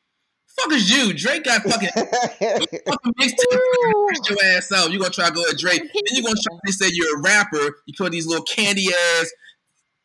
Fuck 0.60 0.72
is 0.72 0.90
you? 0.90 1.12
Drake 1.14 1.44
got 1.44 1.62
fucking 1.68 1.88
fucking 1.88 3.12
mixtape. 3.20 3.54
Ooh. 3.54 4.08
Your 4.28 4.38
ass 4.56 4.70
out. 4.72 4.92
You 4.92 4.98
gonna 4.98 5.10
try 5.10 5.28
to 5.28 5.34
go 5.34 5.42
at 5.50 5.58
Drake? 5.58 5.80
Then 5.80 6.02
you 6.12 6.22
gonna 6.22 6.34
try 6.34 6.58
to 6.64 6.72
say 6.72 6.90
you're 6.92 7.18
a 7.18 7.22
rapper. 7.22 7.76
You 7.86 7.94
put 7.96 8.12
these 8.12 8.26
little 8.26 8.44
candy 8.44 8.88
ass, 8.88 9.30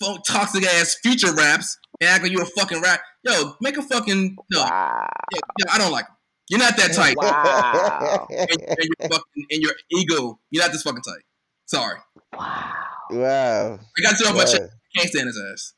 phone- 0.02 0.22
toxic 0.28 0.66
ass 0.66 0.98
future 1.04 1.34
raps, 1.34 1.78
and 2.02 2.10
act 2.10 2.24
like 2.24 2.32
you 2.32 2.42
a 2.42 2.46
fucking 2.46 2.82
rap. 2.82 3.02
Yo, 3.24 3.56
make 3.62 3.78
a 3.78 3.84
fucking 3.84 4.38
no. 4.52 4.62
Wow. 4.62 5.10
Yeah, 5.34 5.40
yeah, 5.60 5.74
I 5.74 5.78
don't 5.78 5.92
like 5.92 6.06
him. 6.08 6.16
You're 6.50 6.60
not 6.60 6.78
that 6.78 6.94
type. 6.94 7.16
Wow. 7.18 8.28
And, 8.32 8.50
and 8.50 8.78
your 8.80 9.10
fucking 9.10 9.46
and 9.52 9.62
your 9.62 9.74
ego. 9.92 10.40
You're 10.50 10.64
not 10.64 10.72
this 10.72 10.82
fucking 10.82 11.04
tight. 11.04 11.24
Sorry. 11.68 12.00
Wow. 12.34 12.74
wow. 13.12 13.80
I 13.98 14.02
got 14.02 14.18
to 14.18 14.26
off 14.26 14.34
my 14.34 14.40
wow. 14.40 14.46
chest. 14.46 14.62
Can't 14.96 15.10
stand 15.10 15.28
his 15.28 15.40
ass. 15.54 15.74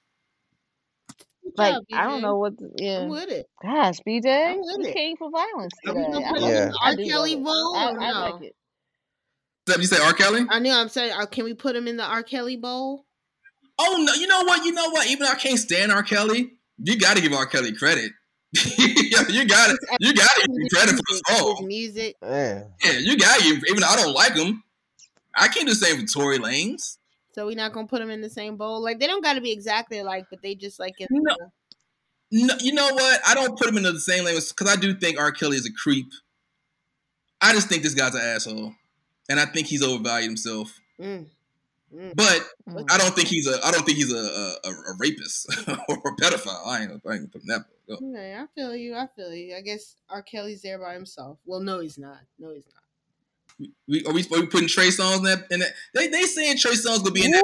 Good 1.44 1.54
Like 1.58 1.74
job, 1.74 1.84
I 1.94 2.04
don't 2.04 2.20
BJ. 2.20 2.22
know 2.22 2.38
what. 2.38 2.58
The, 2.58 2.72
yeah. 2.78 3.00
I'm 3.00 3.10
with 3.10 3.30
it. 3.30 3.48
Gosh, 3.64 4.00
BJ, 4.08 4.52
I'm 4.52 4.58
with 4.60 4.78
you 4.80 4.86
it. 4.90 4.94
came 4.96 5.18
for 5.18 5.30
violence 5.32 5.74
Are 5.88 5.94
we 5.96 6.02
today. 6.02 6.12
gonna 6.14 6.26
I 6.26 6.30
put 6.32 6.42
love 6.42 6.50
it 6.50 6.54
Yeah. 6.54 6.62
in 6.64 6.68
it. 6.68 6.72
the 6.72 6.80
I 6.82 6.90
R. 6.90 6.96
do 6.96 7.06
Kelly 7.08 7.34
it. 7.34 7.44
bowl 7.44 7.76
I, 7.76 7.92
or 7.92 8.02
I 8.02 8.12
no? 8.12 8.20
like 8.36 8.44
it. 8.44 8.56
Except 9.68 9.82
you 9.82 9.88
say 9.88 10.04
R. 10.04 10.14
Kelly? 10.14 10.46
I 10.50 10.60
know. 10.60 10.80
I'm 10.80 10.90
saying, 10.90 11.14
uh, 11.14 11.26
can 11.26 11.44
we 11.46 11.54
put 11.54 11.76
him 11.76 11.88
in 11.88 11.98
the 11.98 12.04
R. 12.04 12.24
Kelly 12.24 12.58
bowl? 12.58 13.06
Oh 13.80 14.04
no, 14.06 14.14
you 14.14 14.28
know 14.28 14.44
what? 14.44 14.64
You 14.66 14.72
know 14.74 14.90
what? 14.90 15.08
Even 15.08 15.26
though 15.26 15.32
I 15.32 15.36
can't 15.36 15.58
stand 15.60 15.92
R. 15.92 16.04
Kelly, 16.04 16.52
you 16.78 16.98
got 17.00 17.16
to 17.16 17.22
give 17.22 17.34
R. 17.34 17.46
Kelly 17.46 17.74
credit. 17.74 18.12
you 18.78 19.10
got 19.12 19.28
to 19.28 19.34
You 19.34 19.48
got 19.48 19.68
to 19.70 19.78
give 20.00 20.14
him 20.56 20.68
credit 20.74 20.90
for 20.96 21.02
the 21.08 21.22
His 21.30 21.38
song. 21.40 21.64
music. 21.68 22.16
Man. 22.22 22.66
Yeah, 22.84 22.92
you 23.00 23.18
got 23.18 23.40
to 23.40 23.46
Even 23.48 23.80
though 23.80 23.88
I 23.88 23.96
don't 23.96 24.14
like 24.14 24.34
him, 24.36 24.64
I 25.36 25.48
can't 25.48 25.68
do 25.68 25.74
the 25.74 25.76
same 25.76 25.98
with 26.02 26.14
Tory 26.14 26.38
Lanez. 26.38 26.98
So 27.34 27.46
we're 27.46 27.56
not 27.56 27.74
gonna 27.74 27.88
put 27.88 28.00
them 28.00 28.10
in 28.10 28.22
the 28.22 28.30
same 28.30 28.58
bowl. 28.58 28.82
Like 28.82 29.00
they 29.00 29.08
don't 29.08 29.24
got 29.24 29.34
to 29.34 29.42
be 29.42 29.52
exactly 29.52 30.00
alike, 30.00 30.26
but 30.30 30.42
they 30.42 30.56
just 30.56 30.80
like 30.80 31.00
in 31.00 31.08
No. 31.12 31.36
No, 32.34 32.56
you 32.62 32.72
know 32.74 32.88
what? 32.94 33.20
I 33.28 33.34
don't 33.34 33.58
put 33.58 33.68
him 33.68 33.78
into 33.78 33.92
the 33.92 34.00
same 34.00 34.24
language 34.24 34.48
because 34.50 34.70
I 34.72 34.80
do 34.80 34.94
think 34.94 35.20
R. 35.20 35.32
Kelly 35.34 35.58
is 35.58 35.66
a 35.66 35.74
creep. 35.74 36.08
I 37.42 37.52
just 37.52 37.68
think 37.68 37.84
this 37.84 37.94
guy's 37.94 38.16
an 38.16 38.22
asshole, 38.22 38.74
and 39.30 39.40
I 39.40 39.46
think 39.46 39.68
he's 39.68 39.84
overvalued 39.84 40.30
himself. 40.30 40.80
Mm. 41.00 41.26
Mm. 41.94 42.16
But 42.16 42.48
Mm. 42.70 42.86
I 42.90 42.98
don't 42.98 43.14
think 43.14 43.28
he's 43.28 43.48
a. 43.48 43.60
I 43.66 43.72
don't 43.72 43.86
think 43.86 43.98
he's 43.98 44.14
a 44.14 44.18
a, 44.18 44.56
a, 44.64 44.70
a 44.70 44.96
rapist 45.00 45.48
or 45.68 45.98
a 45.98 46.16
pedophile. 46.22 46.66
I 46.66 46.84
ain't. 46.84 47.02
I 47.06 47.14
ain't 47.16 47.32
putting 47.32 47.48
that. 47.48 47.66
Okay, 47.90 48.36
I 48.40 48.46
feel 48.56 48.74
you. 48.76 48.96
I 48.96 49.08
feel 49.14 49.34
you. 49.34 49.56
I 49.56 49.62
guess 49.62 49.96
R. 50.10 50.22
Kelly's 50.22 50.62
there 50.62 50.80
by 50.80 50.94
himself. 50.94 51.38
Well, 51.46 51.60
no, 51.60 51.80
he's 51.82 51.98
not. 51.98 52.20
No, 52.40 52.54
he's 52.54 52.64
not. 52.74 52.84
We 53.88 54.06
are 54.06 54.14
we, 54.14 54.22
are 54.24 54.40
we 54.42 54.46
putting 54.48 54.68
Trey 54.68 54.88
Songz 54.88 55.18
in 55.18 55.24
that? 55.24 55.48
In 55.52 55.60
that? 55.60 55.74
They 55.94 56.08
they 56.08 56.24
saying 56.24 56.58
Trey 56.58 56.72
Songz 56.74 57.00
gonna 57.00 57.12
be 57.12 57.26
in 57.26 57.32
that. 57.32 57.44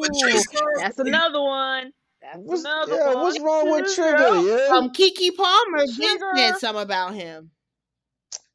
But 0.00 0.10
Trey 0.20 0.32
Ooh, 0.32 0.42
Songz, 0.42 0.78
that's 0.78 0.98
another 0.98 1.40
one. 1.42 1.92
That's 2.22 2.38
What's, 2.38 2.64
another 2.64 2.94
yeah, 2.94 3.06
one. 3.14 3.22
what's 3.22 3.40
wrong 3.40 3.70
with 3.70 3.84
Trigga? 3.86 4.68
Yeah. 4.70 4.76
Um, 4.76 4.90
Keke 4.90 5.34
Palmer 5.36 5.86
did 5.86 6.20
said 6.36 6.58
something 6.58 6.82
about 6.82 7.14
him. 7.14 7.50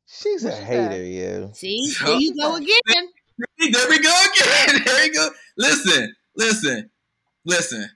She's 0.07 0.45
a 0.45 0.49
What'd 0.49 0.63
hater, 0.63 0.91
say? 0.91 1.07
yeah. 1.09 1.51
See, 1.53 1.93
there 2.03 2.15
you 2.19 2.35
go 2.39 2.55
again. 2.55 3.07
There 3.59 3.89
we 3.89 3.99
go 3.99 4.23
again. 4.31 4.81
There 4.85 5.01
we 5.03 5.13
go. 5.13 5.29
Listen, 5.57 6.15
listen, 6.37 6.89
listen. 7.43 7.89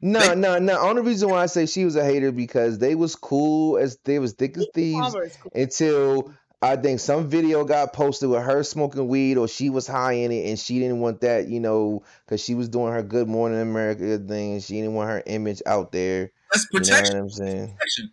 No, 0.00 0.20
They- 0.20 0.34
no, 0.36 0.58
no. 0.58 0.78
Only 0.78 1.02
reason 1.02 1.28
why 1.30 1.42
I 1.42 1.46
say 1.46 1.66
she 1.66 1.84
was 1.84 1.96
a 1.96 2.04
hater 2.04 2.30
because 2.30 2.78
they 2.78 2.94
was 2.94 3.16
cool 3.16 3.78
as 3.78 3.98
they 4.04 4.18
was 4.18 4.34
thick 4.34 4.56
as 4.58 4.66
thieves 4.74 5.12
cool. 5.12 5.50
until 5.54 6.34
I 6.62 6.76
think 6.76 7.00
some 7.00 7.28
video 7.28 7.64
got 7.64 7.92
posted 7.92 8.30
with 8.30 8.42
her 8.42 8.62
smoking 8.62 9.06
weed 9.08 9.36
or 9.36 9.46
she 9.46 9.68
was 9.70 9.86
high 9.86 10.12
in 10.14 10.32
it 10.32 10.48
and 10.48 10.58
she 10.58 10.78
didn't 10.78 11.00
want 11.00 11.20
that, 11.20 11.48
you 11.48 11.60
know, 11.60 12.02
because 12.24 12.42
she 12.42 12.54
was 12.54 12.68
doing 12.68 12.92
her 12.92 13.02
Good 13.02 13.28
Morning 13.28 13.60
America 13.60 14.18
thing 14.18 14.54
and 14.54 14.62
she 14.62 14.74
didn't 14.76 14.94
want 14.94 15.10
her 15.10 15.22
image 15.26 15.60
out 15.66 15.92
there. 15.92 16.32
That's 16.52 16.66
You 16.72 16.80
know 16.80 16.86
protection. 16.86 17.14
what 17.16 17.22
I'm 17.24 17.30
saying? 17.30 17.68
protection. 17.74 18.10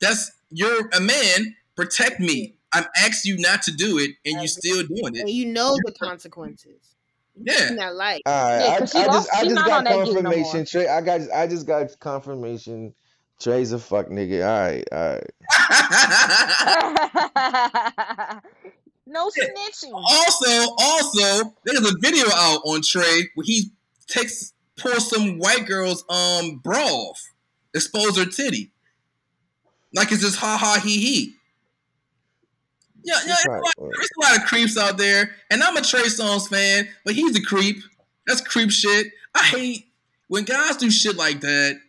That's 0.00 0.30
you're 0.50 0.88
a 0.96 1.00
man. 1.00 1.54
Protect 1.76 2.18
me. 2.18 2.54
I'm 2.72 2.84
asking 2.96 3.36
you 3.36 3.42
not 3.42 3.62
to 3.64 3.70
do 3.72 3.98
it, 3.98 4.12
and 4.24 4.36
you're 4.40 4.46
still 4.48 4.82
doing 4.86 5.18
And 5.18 5.28
it. 5.28 5.32
you 5.32 5.46
know 5.52 5.76
the 5.84 5.92
consequences. 5.92 6.94
Yeah. 7.36 7.68
You're 7.68 7.76
not 7.76 7.94
like 7.94 8.22
All 8.26 8.32
right, 8.32 8.64
Yeah, 8.64 8.72
I, 8.72 8.78
'cause 8.78 8.90
she 8.92 8.98
I 8.98 9.06
lost- 9.06 9.28
just 9.28 9.38
I 9.40 9.44
just 9.44 9.54
got 9.56 9.70
on 9.70 9.84
that 9.84 9.90
gig 9.90 10.14
no 10.14 10.22
confirmation. 10.22 10.64
Trey, 10.66 10.88
I 10.88 11.00
got 11.02 11.20
I 11.34 11.46
just 11.46 11.66
got 11.66 11.98
confirmation. 12.00 12.94
Trey's 13.42 13.72
a 13.72 13.78
fuck 13.78 14.06
nigga. 14.08 14.46
All 14.46 14.60
right, 14.60 14.84
all 14.92 15.14
right. 15.14 15.30
no 19.06 19.28
snitching. 19.30 19.92
also, 19.92 20.74
also, 20.78 21.54
there's 21.64 21.90
a 21.90 21.94
video 21.98 22.26
out 22.32 22.60
on 22.64 22.82
Trey 22.82 23.30
where 23.34 23.44
he 23.44 23.70
takes 24.06 24.52
pulls 24.76 25.10
some 25.10 25.38
white 25.38 25.66
girl's 25.66 26.04
um 26.08 26.60
bra 26.62 26.78
off, 26.78 27.20
expose 27.74 28.16
her 28.16 28.26
titty, 28.26 28.70
like 29.94 30.12
it's 30.12 30.22
just 30.22 30.38
ha 30.38 30.56
ha 30.56 30.80
he 30.82 30.98
he. 31.00 31.34
Yeah, 33.04 33.14
yeah, 33.14 33.26
That's 33.26 33.44
there's, 33.44 33.46
a 33.46 33.50
lot, 33.50 33.72
right. 33.78 33.90
there's 33.96 34.10
a 34.16 34.20
lot 34.22 34.36
of 34.36 34.44
creeps 34.46 34.78
out 34.78 34.96
there, 34.96 35.34
and 35.50 35.62
I'm 35.62 35.76
a 35.76 35.82
Trey 35.82 36.02
Songz 36.02 36.48
fan, 36.48 36.88
but 37.04 37.14
he's 37.14 37.36
a 37.36 37.42
creep. 37.42 37.82
That's 38.26 38.40
creep 38.40 38.70
shit. 38.70 39.08
I 39.34 39.42
hate 39.42 39.86
when 40.28 40.44
guys 40.44 40.76
do 40.76 40.88
shit 40.90 41.16
like 41.16 41.40
that. 41.40 41.80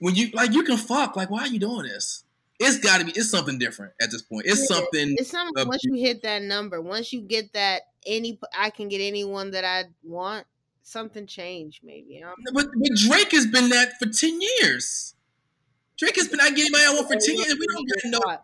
When 0.00 0.14
you 0.14 0.30
like, 0.32 0.52
you 0.52 0.64
can 0.64 0.76
fuck. 0.76 1.14
Like, 1.16 1.30
why 1.30 1.42
are 1.42 1.46
you 1.48 1.58
doing 1.58 1.84
this? 1.86 2.24
It's 2.58 2.78
got 2.78 2.98
to 2.98 3.06
be. 3.06 3.12
It's 3.12 3.30
something 3.30 3.58
different 3.58 3.92
at 4.02 4.10
this 4.10 4.22
point. 4.22 4.46
It's 4.46 4.60
Yeah, 4.60 4.76
something. 4.76 5.14
it's 5.18 5.30
something 5.30 5.66
once 5.68 5.82
you 5.84 5.94
hit 5.94 6.22
that 6.22 6.42
number, 6.42 6.80
once 6.82 7.12
you 7.12 7.20
get 7.22 7.52
that 7.54 7.82
any 8.06 8.38
I 8.58 8.70
can 8.70 8.88
get 8.88 9.00
anyone 9.00 9.52
that 9.52 9.64
I 9.64 9.84
want, 10.02 10.46
something 10.82 11.26
changed 11.26 11.80
maybe. 11.84 12.22
But, 12.52 12.54
but 12.54 12.66
Drake 12.96 13.32
has 13.32 13.46
been 13.46 13.68
that 13.70 13.98
for 13.98 14.06
ten 14.08 14.38
years. 14.60 15.14
Drake 15.98 16.16
has 16.16 16.28
been. 16.28 16.40
I 16.40 16.50
get 16.50 16.60
anybody 16.60 16.84
I 16.84 16.92
want 16.94 17.06
for 17.08 17.16
ten 17.16 17.36
years. 17.36 17.56
We 17.58 17.66
don't 17.66 17.88
get 17.88 18.10
no 18.10 18.38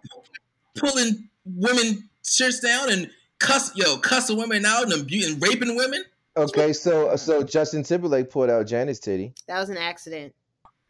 pulling 0.77 1.29
women 1.45 2.09
shirts 2.25 2.61
down 2.61 2.91
and 2.91 3.11
cuss 3.39 3.75
yo 3.77 3.99
cussing 3.99 4.37
women 4.37 4.65
out 4.65 4.85
and, 4.85 4.93
abu- 4.93 5.27
and 5.27 5.43
raping 5.43 5.77
women. 5.77 6.05
Okay, 6.37 6.73
so 6.75 7.17
so 7.17 7.43
Justin 7.43 7.83
Timberlake 7.83 8.31
pulled 8.31 8.51
out 8.51 8.67
Janet's 8.67 8.99
titty. 8.99 9.33
That 9.49 9.59
was 9.61 9.71
an 9.71 9.79
accident. 9.79 10.35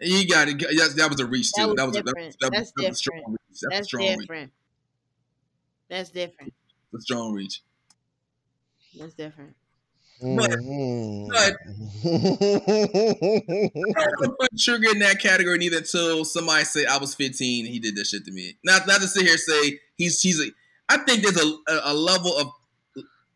You 0.00 0.28
got 0.28 0.48
it. 0.48 0.58
That, 0.58 0.94
that 0.96 1.10
was 1.10 1.20
a 1.20 1.26
reach 1.26 1.52
That 1.52 1.62
too. 1.62 1.68
was 1.68 1.76
That 1.76 1.86
was, 1.86 1.96
a, 1.96 2.02
that, 2.02 2.06
different. 2.06 2.36
that, 2.40 2.50
That's 2.52 2.72
that 2.76 2.88
was 2.88 2.90
a 2.90 2.94
strong 2.94 3.18
different. 3.18 3.40
reach. 3.48 3.60
That's, 3.62 3.74
That's 3.76 3.86
strong 3.86 4.02
reach. 4.06 4.18
different. 4.20 4.52
That's 5.88 6.10
different. 6.10 6.52
That's 6.92 7.02
a 7.02 7.04
strong 7.04 7.32
reach. 7.32 7.62
That's 8.98 9.14
different. 9.14 9.54
But- 10.20 10.50
Mhm. 10.50 11.28
I 11.36 11.52
don't 14.22 14.38
put 14.38 14.58
Sugar 14.58 14.90
in 14.90 14.98
that 15.00 15.18
category 15.20 15.58
neither 15.58 15.76
until 15.78 16.24
somebody 16.24 16.64
say 16.64 16.86
I 16.86 16.96
was 16.98 17.14
15 17.14 17.66
and 17.66 17.72
he 17.72 17.78
did 17.80 17.94
this 17.96 18.08
shit 18.10 18.24
to 18.24 18.32
me. 18.32 18.56
Not 18.64 18.86
not 18.86 19.00
to 19.02 19.08
sit 19.08 19.22
here 19.24 19.32
and 19.32 19.40
say 19.40 19.78
he's 19.96 20.20
he's 20.22 20.40
a. 20.40 20.50
I 20.88 20.98
think 20.98 21.22
there's 21.22 21.36
a, 21.40 21.46
a, 21.72 21.92
a 21.92 21.94
level 21.94 22.36
of 22.36 22.48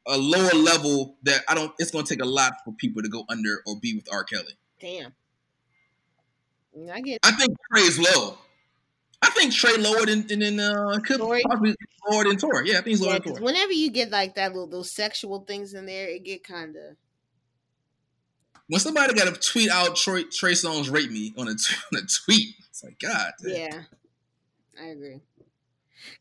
a 0.06 0.16
lower 0.16 0.52
level 0.54 1.16
that 1.24 1.42
I 1.48 1.54
don't. 1.54 1.72
It's 1.78 1.90
going 1.90 2.04
to 2.06 2.14
take 2.14 2.22
a 2.24 2.28
lot 2.28 2.54
for 2.64 2.72
people 2.72 3.02
to 3.02 3.08
go 3.08 3.24
under 3.28 3.62
or 3.66 3.78
be 3.78 3.94
with 3.94 4.06
R. 4.12 4.24
Kelly. 4.24 4.54
Damn. 4.80 5.12
I 6.92 7.00
get 7.00 7.20
I 7.22 7.32
think 7.32 7.56
Trey's 7.72 7.98
low. 7.98 8.38
I 9.22 9.30
think 9.30 9.52
Trey 9.52 9.76
lower 9.76 10.06
than 10.06 10.26
than, 10.26 10.38
than 10.40 10.60
uh 10.60 10.98
could 11.04 11.18
Tory? 11.18 11.42
possibly 11.42 11.74
lower 12.10 12.24
than 12.24 12.36
Tor. 12.38 12.64
Yeah, 12.64 12.74
I 12.74 12.76
think 12.76 12.88
he's 12.88 13.00
lower 13.00 13.12
yeah, 13.12 13.18
than 13.18 13.22
'cause 13.32 13.38
Tor. 13.38 13.44
whenever 13.44 13.72
you 13.72 13.90
get 13.90 14.10
like 14.10 14.34
that 14.36 14.52
little 14.52 14.66
those 14.68 14.90
sexual 14.90 15.40
things 15.40 15.74
in 15.74 15.86
there, 15.86 16.08
it 16.08 16.24
get 16.24 16.42
kind 16.44 16.76
of 16.76 16.96
When 18.68 18.80
somebody 18.80 19.12
got 19.14 19.32
to 19.34 19.40
tweet 19.40 19.68
out 19.70 19.96
Trey, 19.96 20.24
Trey 20.24 20.52
Songz 20.52 20.90
rate 20.90 21.10
me 21.10 21.34
on 21.36 21.48
a, 21.48 21.54
t- 21.54 21.74
on 21.92 21.98
a 21.98 22.06
tweet, 22.24 22.54
it's 22.68 22.82
like 22.84 22.98
God. 23.00 23.32
damn. 23.42 23.54
yeah. 23.56 23.82
I 24.80 24.86
agree. 24.86 25.20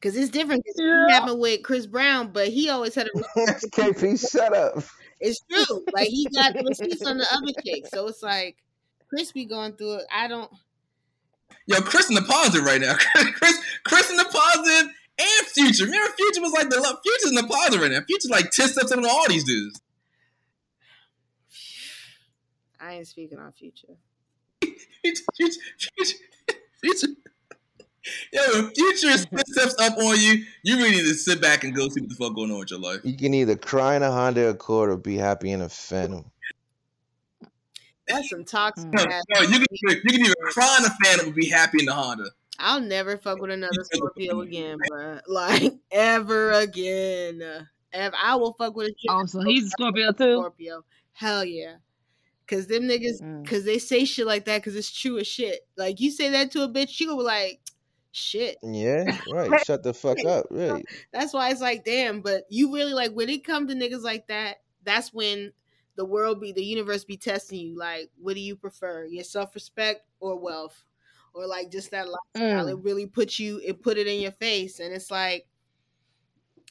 Cause 0.02 0.18
it's 0.18 0.30
different. 0.30 0.66
'cause 0.66 0.76
Yeah. 0.78 1.06
It 1.08 1.12
happened 1.12 1.40
with 1.40 1.64
Chris 1.64 1.86
Brown, 1.86 2.32
but 2.34 2.50
he 2.50 2.70
always 2.70 2.96
had 2.96 3.08
a. 3.08 3.12
KP, 3.72 4.30
shut 4.30 4.54
up. 4.54 4.84
It's 5.22 5.40
true. 5.50 5.86
Like 5.94 6.08
he 6.10 6.28
got 6.36 6.54
the 6.54 6.64
receipts 6.68 7.06
on 7.06 7.18
the 7.18 7.26
other 7.32 7.54
cake, 7.64 7.86
so 7.88 8.08
it's 8.08 8.22
like 8.24 8.58
Chris 9.10 9.32
be 9.32 9.46
going 9.46 9.74
through 9.74 9.96
it. 9.96 10.06
I 10.14 10.28
don't. 10.28 10.52
Yo, 11.66 11.82
Chris 11.82 12.10
in 12.10 12.16
the 12.16 12.22
positive 12.22 12.66
right 12.66 12.82
now. 12.82 12.96
Chris, 13.34 13.60
Chris 13.84 14.10
in 14.10 14.18
the 14.18 14.26
positive 14.26 14.92
and 15.20 15.48
Future. 15.48 15.86
Remember, 15.86 16.14
Future 16.16 16.42
was 16.42 16.54
like 16.54 16.70
the 16.70 16.80
lo- 16.80 16.98
Future's 17.04 17.30
in 17.30 17.36
the 17.36 17.44
positive 17.44 17.82
right 17.82 17.92
now. 17.92 18.02
Future 18.08 18.30
like 18.30 18.52
ten 18.52 18.68
steps 18.68 18.92
on 18.92 19.06
all 19.06 19.28
these 19.28 19.44
dudes. 19.44 19.82
I 22.82 22.94
ain't 22.94 23.08
speaking 23.08 23.40
on 23.40 23.52
future. 23.52 23.98
Future, 24.62 25.24
Future, 25.36 25.60
Future, 25.78 26.18
Future. 26.84 27.08
Yo, 28.32 28.42
if 28.42 28.74
Future 28.76 29.26
ten 29.28 29.46
steps 29.46 29.76
up 29.80 29.98
on 29.98 30.20
you, 30.20 30.44
you 30.64 30.78
really 30.78 30.92
need 30.92 31.08
to 31.08 31.14
sit 31.14 31.42
back 31.42 31.64
and 31.64 31.76
go 31.76 31.90
see 31.90 32.02
what 32.02 32.10
the 32.10 32.16
fuck 32.16 32.36
going 32.36 32.52
on 32.52 32.60
with 32.60 32.72
your 32.72 32.80
life. 32.80 33.02
You 33.04 33.18
can 33.18 33.34
either 33.34 33.56
cry 33.56 33.96
in 33.96 34.04
a 34.04 34.12
Honda 34.12 34.50
Accord 34.50 34.90
or 34.90 34.98
be 34.98 35.18
happy 35.18 35.52
in 35.52 35.62
a 35.62 35.70
Phantom. 35.70 36.32
That's 38.10 38.30
some 38.30 38.44
toxic. 38.44 38.90
Yo, 38.92 39.00
ass 39.06 39.24
you 39.42 39.48
can 39.48 39.66
either, 39.72 40.02
you 40.04 40.12
can 40.12 40.22
either 40.26 40.36
cry 40.50 40.76
in 40.78 40.84
the 40.84 40.92
Phantom 41.04 41.30
or 41.30 41.32
be 41.34 41.48
happy 41.48 41.78
in 41.80 41.86
the 41.86 41.94
Honda. 41.94 42.26
I'll 42.60 42.82
never 42.82 43.18
fuck 43.18 43.40
with 43.40 43.52
another 43.52 43.72
Scorpio 43.94 44.42
again, 44.42 44.78
bruh. 44.92 45.22
Like 45.28 45.74
ever 45.92 46.52
again. 46.52 47.42
Ever. 47.94 48.16
I 48.22 48.36
will 48.36 48.54
fuck 48.54 48.76
with 48.76 48.88
a 48.88 48.92
chick 48.92 49.10
Oh, 49.10 49.26
so 49.26 49.42
he's 49.42 49.66
a 49.66 49.70
Scorpio 49.70 50.12
too. 50.12 50.36
Scorpio. 50.36 50.84
Hell 51.14 51.46
yeah. 51.46 51.76
Cause 52.48 52.66
them 52.68 52.84
niggas, 52.84 53.22
Mm. 53.22 53.48
cause 53.48 53.64
they 53.64 53.78
say 53.78 54.06
shit 54.06 54.26
like 54.26 54.46
that, 54.46 54.64
cause 54.64 54.76
it's 54.76 54.92
true 54.92 55.20
as 55.20 55.28
shit. 55.28 55.60
Like 55.78 56.00
you 56.00 56.10
say 56.12 56.30
that 56.32 56.52
to 56.52 56.64
a 56.64 56.68
bitch, 56.68 56.90
she 56.90 57.06
gonna 57.06 57.18
be 57.18 57.24
like, 57.24 57.62
shit. 58.12 58.58
Yeah, 58.64 59.06
right. 59.32 59.52
Shut 59.66 59.84
the 59.84 59.94
fuck 59.94 60.18
up. 60.26 60.48
Right. 60.50 60.84
That's 61.14 61.32
why 61.34 61.52
it's 61.52 61.62
like, 61.62 61.86
damn. 61.86 62.22
But 62.22 62.44
you 62.50 62.74
really 62.74 62.94
like 62.94 63.12
when 63.14 63.30
it 63.30 63.44
come 63.46 63.68
to 63.68 63.76
niggas 63.76 64.02
like 64.04 64.28
that. 64.28 64.58
That's 64.84 65.14
when 65.14 65.52
the 66.00 66.06
world 66.06 66.40
be, 66.40 66.54
the 66.54 66.64
universe 66.64 67.04
be 67.04 67.18
testing 67.18 67.60
you. 67.60 67.78
Like, 67.78 68.10
what 68.22 68.34
do 68.34 68.40
you 68.40 68.56
prefer, 68.56 69.04
your 69.04 69.26
self 69.26 69.54
respect 69.54 70.06
or 70.22 70.40
wealth, 70.40 70.86
or 71.34 71.46
like 71.46 71.70
just 71.72 71.92
that 71.92 72.08
lifestyle? 72.08 72.68
Mm. 72.68 72.72
It 72.72 72.84
really 72.86 73.06
put 73.06 73.38
you, 73.38 73.60
it 73.66 73.84
put 73.84 73.98
it 73.98 74.08
in 74.08 74.22
your 74.22 74.32
face, 74.32 74.80
and 74.80 74.94
it's 74.94 75.12
like, 75.12 75.46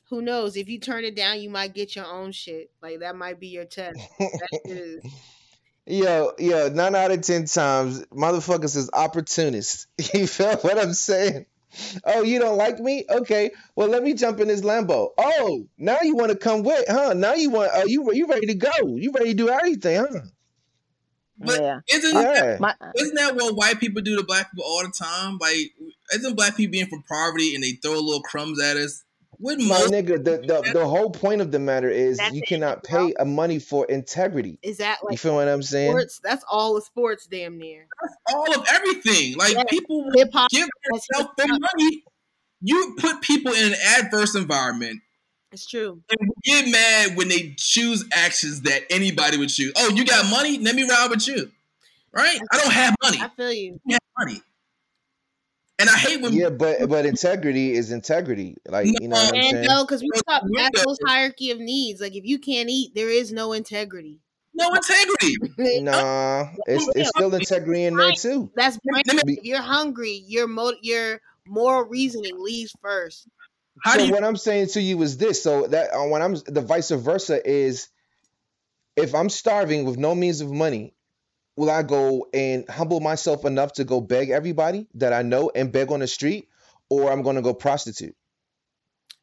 who 0.08 0.22
knows? 0.22 0.56
If 0.56 0.70
you 0.70 0.80
turn 0.80 1.04
it 1.04 1.14
down, 1.14 1.42
you 1.42 1.50
might 1.50 1.74
get 1.74 1.94
your 1.94 2.06
own 2.06 2.32
shit. 2.32 2.70
Like 2.80 3.00
that 3.00 3.16
might 3.16 3.38
be 3.38 3.48
your 3.48 3.66
test. 3.66 4.00
That 4.18 4.60
is. 4.64 5.04
Yo, 5.84 6.32
yo, 6.38 6.70
nine 6.70 6.94
out 6.94 7.10
of 7.10 7.20
ten 7.20 7.44
times, 7.44 8.06
motherfuckers 8.06 8.76
is 8.78 8.88
opportunists. 8.94 9.88
You 10.14 10.26
feel 10.26 10.56
what 10.56 10.78
I'm 10.78 10.94
saying? 10.94 11.44
Oh, 12.04 12.22
you 12.22 12.38
don't 12.38 12.56
like 12.56 12.78
me? 12.80 13.04
Okay, 13.10 13.50
well 13.76 13.88
let 13.88 14.02
me 14.02 14.14
jump 14.14 14.40
in 14.40 14.48
this 14.48 14.62
Lambo. 14.62 15.10
Oh, 15.18 15.66
now 15.76 15.98
you 16.02 16.16
want 16.16 16.32
to 16.32 16.36
come 16.36 16.62
with, 16.62 16.84
huh? 16.88 17.14
Now 17.14 17.34
you 17.34 17.50
want? 17.50 17.70
Oh, 17.74 17.84
you 17.84 18.12
you 18.12 18.26
ready 18.26 18.46
to 18.46 18.54
go? 18.54 18.96
You 18.96 19.12
ready 19.12 19.30
to 19.30 19.34
do 19.34 19.48
everything, 19.48 19.98
huh? 19.98 20.20
But 21.38 21.60
yeah. 21.60 21.80
isn't 21.92 22.14
that, 22.14 22.36
Yeah. 22.36 22.56
My, 22.58 22.74
isn't 22.96 23.14
that 23.14 23.36
what 23.36 23.54
white 23.54 23.78
people 23.78 24.02
do 24.02 24.16
to 24.16 24.24
black 24.24 24.50
people 24.50 24.64
all 24.64 24.82
the 24.82 24.90
time? 24.90 25.38
Like, 25.40 25.72
isn't 26.14 26.34
black 26.36 26.56
people 26.56 26.72
being 26.72 26.86
from 26.86 27.04
poverty 27.08 27.54
and 27.54 27.62
they 27.62 27.72
throw 27.72 27.94
little 27.94 28.22
crumbs 28.22 28.60
at 28.60 28.76
us? 28.76 29.04
Wouldn't 29.40 29.68
My 29.68 29.76
nigga, 29.82 30.22
the, 30.24 30.38
the 30.38 30.70
the 30.72 30.86
whole 30.86 31.10
point 31.10 31.40
of 31.40 31.52
the 31.52 31.58
matter 31.60 31.88
is 31.88 32.16
That's 32.18 32.34
you 32.34 32.42
cannot 32.42 32.82
bro. 32.82 33.06
pay 33.08 33.14
a 33.20 33.24
money 33.24 33.58
for 33.60 33.84
integrity. 33.86 34.58
Is 34.62 34.78
that 34.78 34.98
You 35.08 35.16
feel 35.16 35.36
what 35.36 35.46
I'm 35.48 35.62
saying? 35.62 35.92
sports? 35.92 36.20
That's 36.24 36.44
all 36.50 36.74
the 36.74 36.82
sports, 36.82 37.26
damn 37.26 37.56
near. 37.56 37.86
all 38.34 38.52
of 38.58 38.66
everything. 38.72 39.36
Like 39.36 39.54
Yeah. 39.54 39.62
people 39.68 40.04
will 40.04 40.12
Hip 40.16 40.30
hop. 40.32 40.50
give 40.50 40.68
That's 40.92 41.06
themselves 41.08 41.34
their 41.36 41.46
money. 41.48 42.02
You 42.62 42.96
put 42.98 43.20
people 43.20 43.52
in 43.52 43.72
an 43.72 43.78
adverse 43.98 44.34
environment 44.34 45.02
It's 45.52 45.66
true. 45.66 46.02
and 46.10 46.30
get 46.44 46.68
mad 46.68 47.16
when 47.16 47.28
they 47.28 47.54
choose 47.56 48.04
actions 48.12 48.62
that 48.62 48.82
anybody 48.90 49.38
would 49.38 49.50
choose. 49.50 49.72
Oh, 49.76 49.90
you 49.90 50.04
got 50.04 50.28
money? 50.30 50.58
Let 50.58 50.74
me 50.74 50.82
ride 50.88 51.10
with 51.10 51.28
you. 51.28 51.52
Right? 52.10 52.40
I 52.50 52.58
don't 52.58 52.72
have 52.72 52.96
money. 53.02 53.18
I 53.20 53.28
feel 53.28 53.52
you. 53.52 53.80
I 53.88 53.92
have 53.92 54.00
money. 54.18 54.42
And 55.78 55.88
I 55.88 55.96
hate 55.96 56.20
when 56.20 56.32
Yeah, 56.32 56.50
but 56.50 56.88
but 56.88 57.06
integrity 57.06 57.72
is 57.72 57.92
integrity. 57.92 58.56
Like 58.66 58.92
you 58.98 59.08
know 59.08 59.18
what 59.18 59.30
I'm 59.30 59.42
And 59.42 59.42
saying? 59.42 59.68
no, 59.68 59.84
because 59.84 60.02
we 60.02 60.12
Those 60.12 60.22
talk 60.28 60.42
Maslow's 60.44 60.98
hierarchy 61.06 61.50
of 61.50 61.58
needs. 61.58 62.00
Like 62.00 62.14
if 62.14 62.24
you 62.24 62.38
can't 62.38 62.68
eat, 62.68 62.94
there 62.94 63.08
is 63.10 63.32
no 63.32 63.52
integrity. 63.52 64.20
no 64.54 64.74
integrity. 64.74 65.36
Nah, 65.74 66.54
it's 66.66 66.88
it's 66.94 67.10
still 67.10 67.34
integrity 67.34 67.84
in 67.84 67.96
there 67.96 68.12
too. 68.12 68.50
That's 68.56 68.78
brain. 68.78 69.02
Let 69.06 69.24
me- 69.26 69.38
If 69.38 69.44
you're 69.44 69.62
hungry, 69.62 70.22
your 70.26 70.48
mo- 70.48 70.74
your 70.82 71.20
moral 71.46 71.84
reasoning 71.88 72.34
leads 72.38 72.72
first. 72.82 73.28
How 73.84 73.96
so 73.96 74.00
do 74.00 74.06
you 74.06 74.12
what 74.12 74.24
I'm 74.24 74.36
saying 74.36 74.68
to 74.68 74.80
you 74.80 75.00
is 75.02 75.16
this. 75.18 75.42
So 75.42 75.66
that 75.68 75.90
uh, 75.94 76.08
when 76.08 76.22
I'm 76.22 76.34
the 76.34 76.60
vice 76.62 76.90
versa 76.90 77.46
is, 77.48 77.88
if 78.96 79.14
I'm 79.14 79.28
starving 79.30 79.84
with 79.84 79.96
no 79.96 80.14
means 80.14 80.40
of 80.40 80.50
money, 80.50 80.94
will 81.58 81.70
I 81.70 81.82
go 81.84 82.28
and 82.34 82.68
humble 82.70 83.00
myself 83.00 83.44
enough 83.44 83.74
to 83.74 83.84
go 83.84 84.00
beg 84.00 84.30
everybody 84.30 84.88
that 84.94 85.12
I 85.12 85.22
know 85.22 85.50
and 85.54 85.72
beg 85.72 85.92
on 85.92 86.00
the 86.00 86.08
street, 86.08 86.48
or 86.90 87.12
I'm 87.12 87.22
gonna 87.22 87.42
go 87.42 87.54
prostitute? 87.54 88.16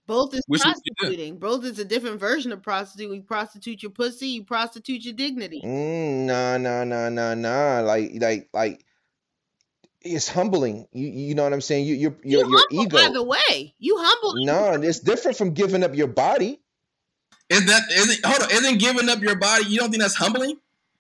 Both 0.08 0.36
is 0.36 0.44
Which 0.48 0.64
would 0.66 0.76
you 0.86 0.94
do? 1.00 1.08
prostituting. 1.08 1.40
Both 1.40 1.66
is 1.66 1.80
a 1.80 1.86
different 1.86 2.20
version 2.20 2.52
of 2.52 2.62
prostituting. 2.64 3.16
You 3.16 3.24
prostitute 3.24 3.84
your 3.84 3.92
pussy. 3.92 4.28
You 4.30 4.44
prostitute 4.46 5.06
your 5.06 5.16
dignity. 5.16 5.62
Mm, 5.66 6.26
nah, 6.26 6.58
nah, 6.58 6.84
nah, 6.86 7.10
nah, 7.10 7.36
nah. 7.36 7.82
Like, 7.82 8.12
like, 8.22 8.50
like. 8.54 8.82
it's 10.02 10.30
humbling. 10.30 10.88
You 10.94 11.08
you 11.08 11.36
know 11.36 11.44
what 11.44 11.54
I'm 11.54 11.62
saying? 11.62 11.86
You 11.86 11.96
your 11.96 12.16
You 12.24 12.40
your 12.40 12.46
your 12.50 12.64
humble 12.70 12.84
ego. 12.86 12.98
either 12.98 13.24
way. 13.24 13.76
You 13.80 13.98
humble. 14.00 14.34
No, 14.46 14.74
it's 14.82 15.00
different 15.00 15.38
from 15.38 15.52
giving 15.54 15.84
up 15.84 15.96
your 15.96 16.08
body. 16.08 16.62
Is 17.50 17.66
that 17.68 17.84
isn't 17.92 18.26
hold 18.26 18.44
on? 18.44 18.52
Isn't 18.52 18.80
giving 18.80 19.10
up 19.10 19.22
your 19.22 19.38
body? 19.38 19.66
You 19.68 19.80
don't 19.80 19.92
think 19.92 20.02
that's 20.02 20.16
humbling? 20.16 20.58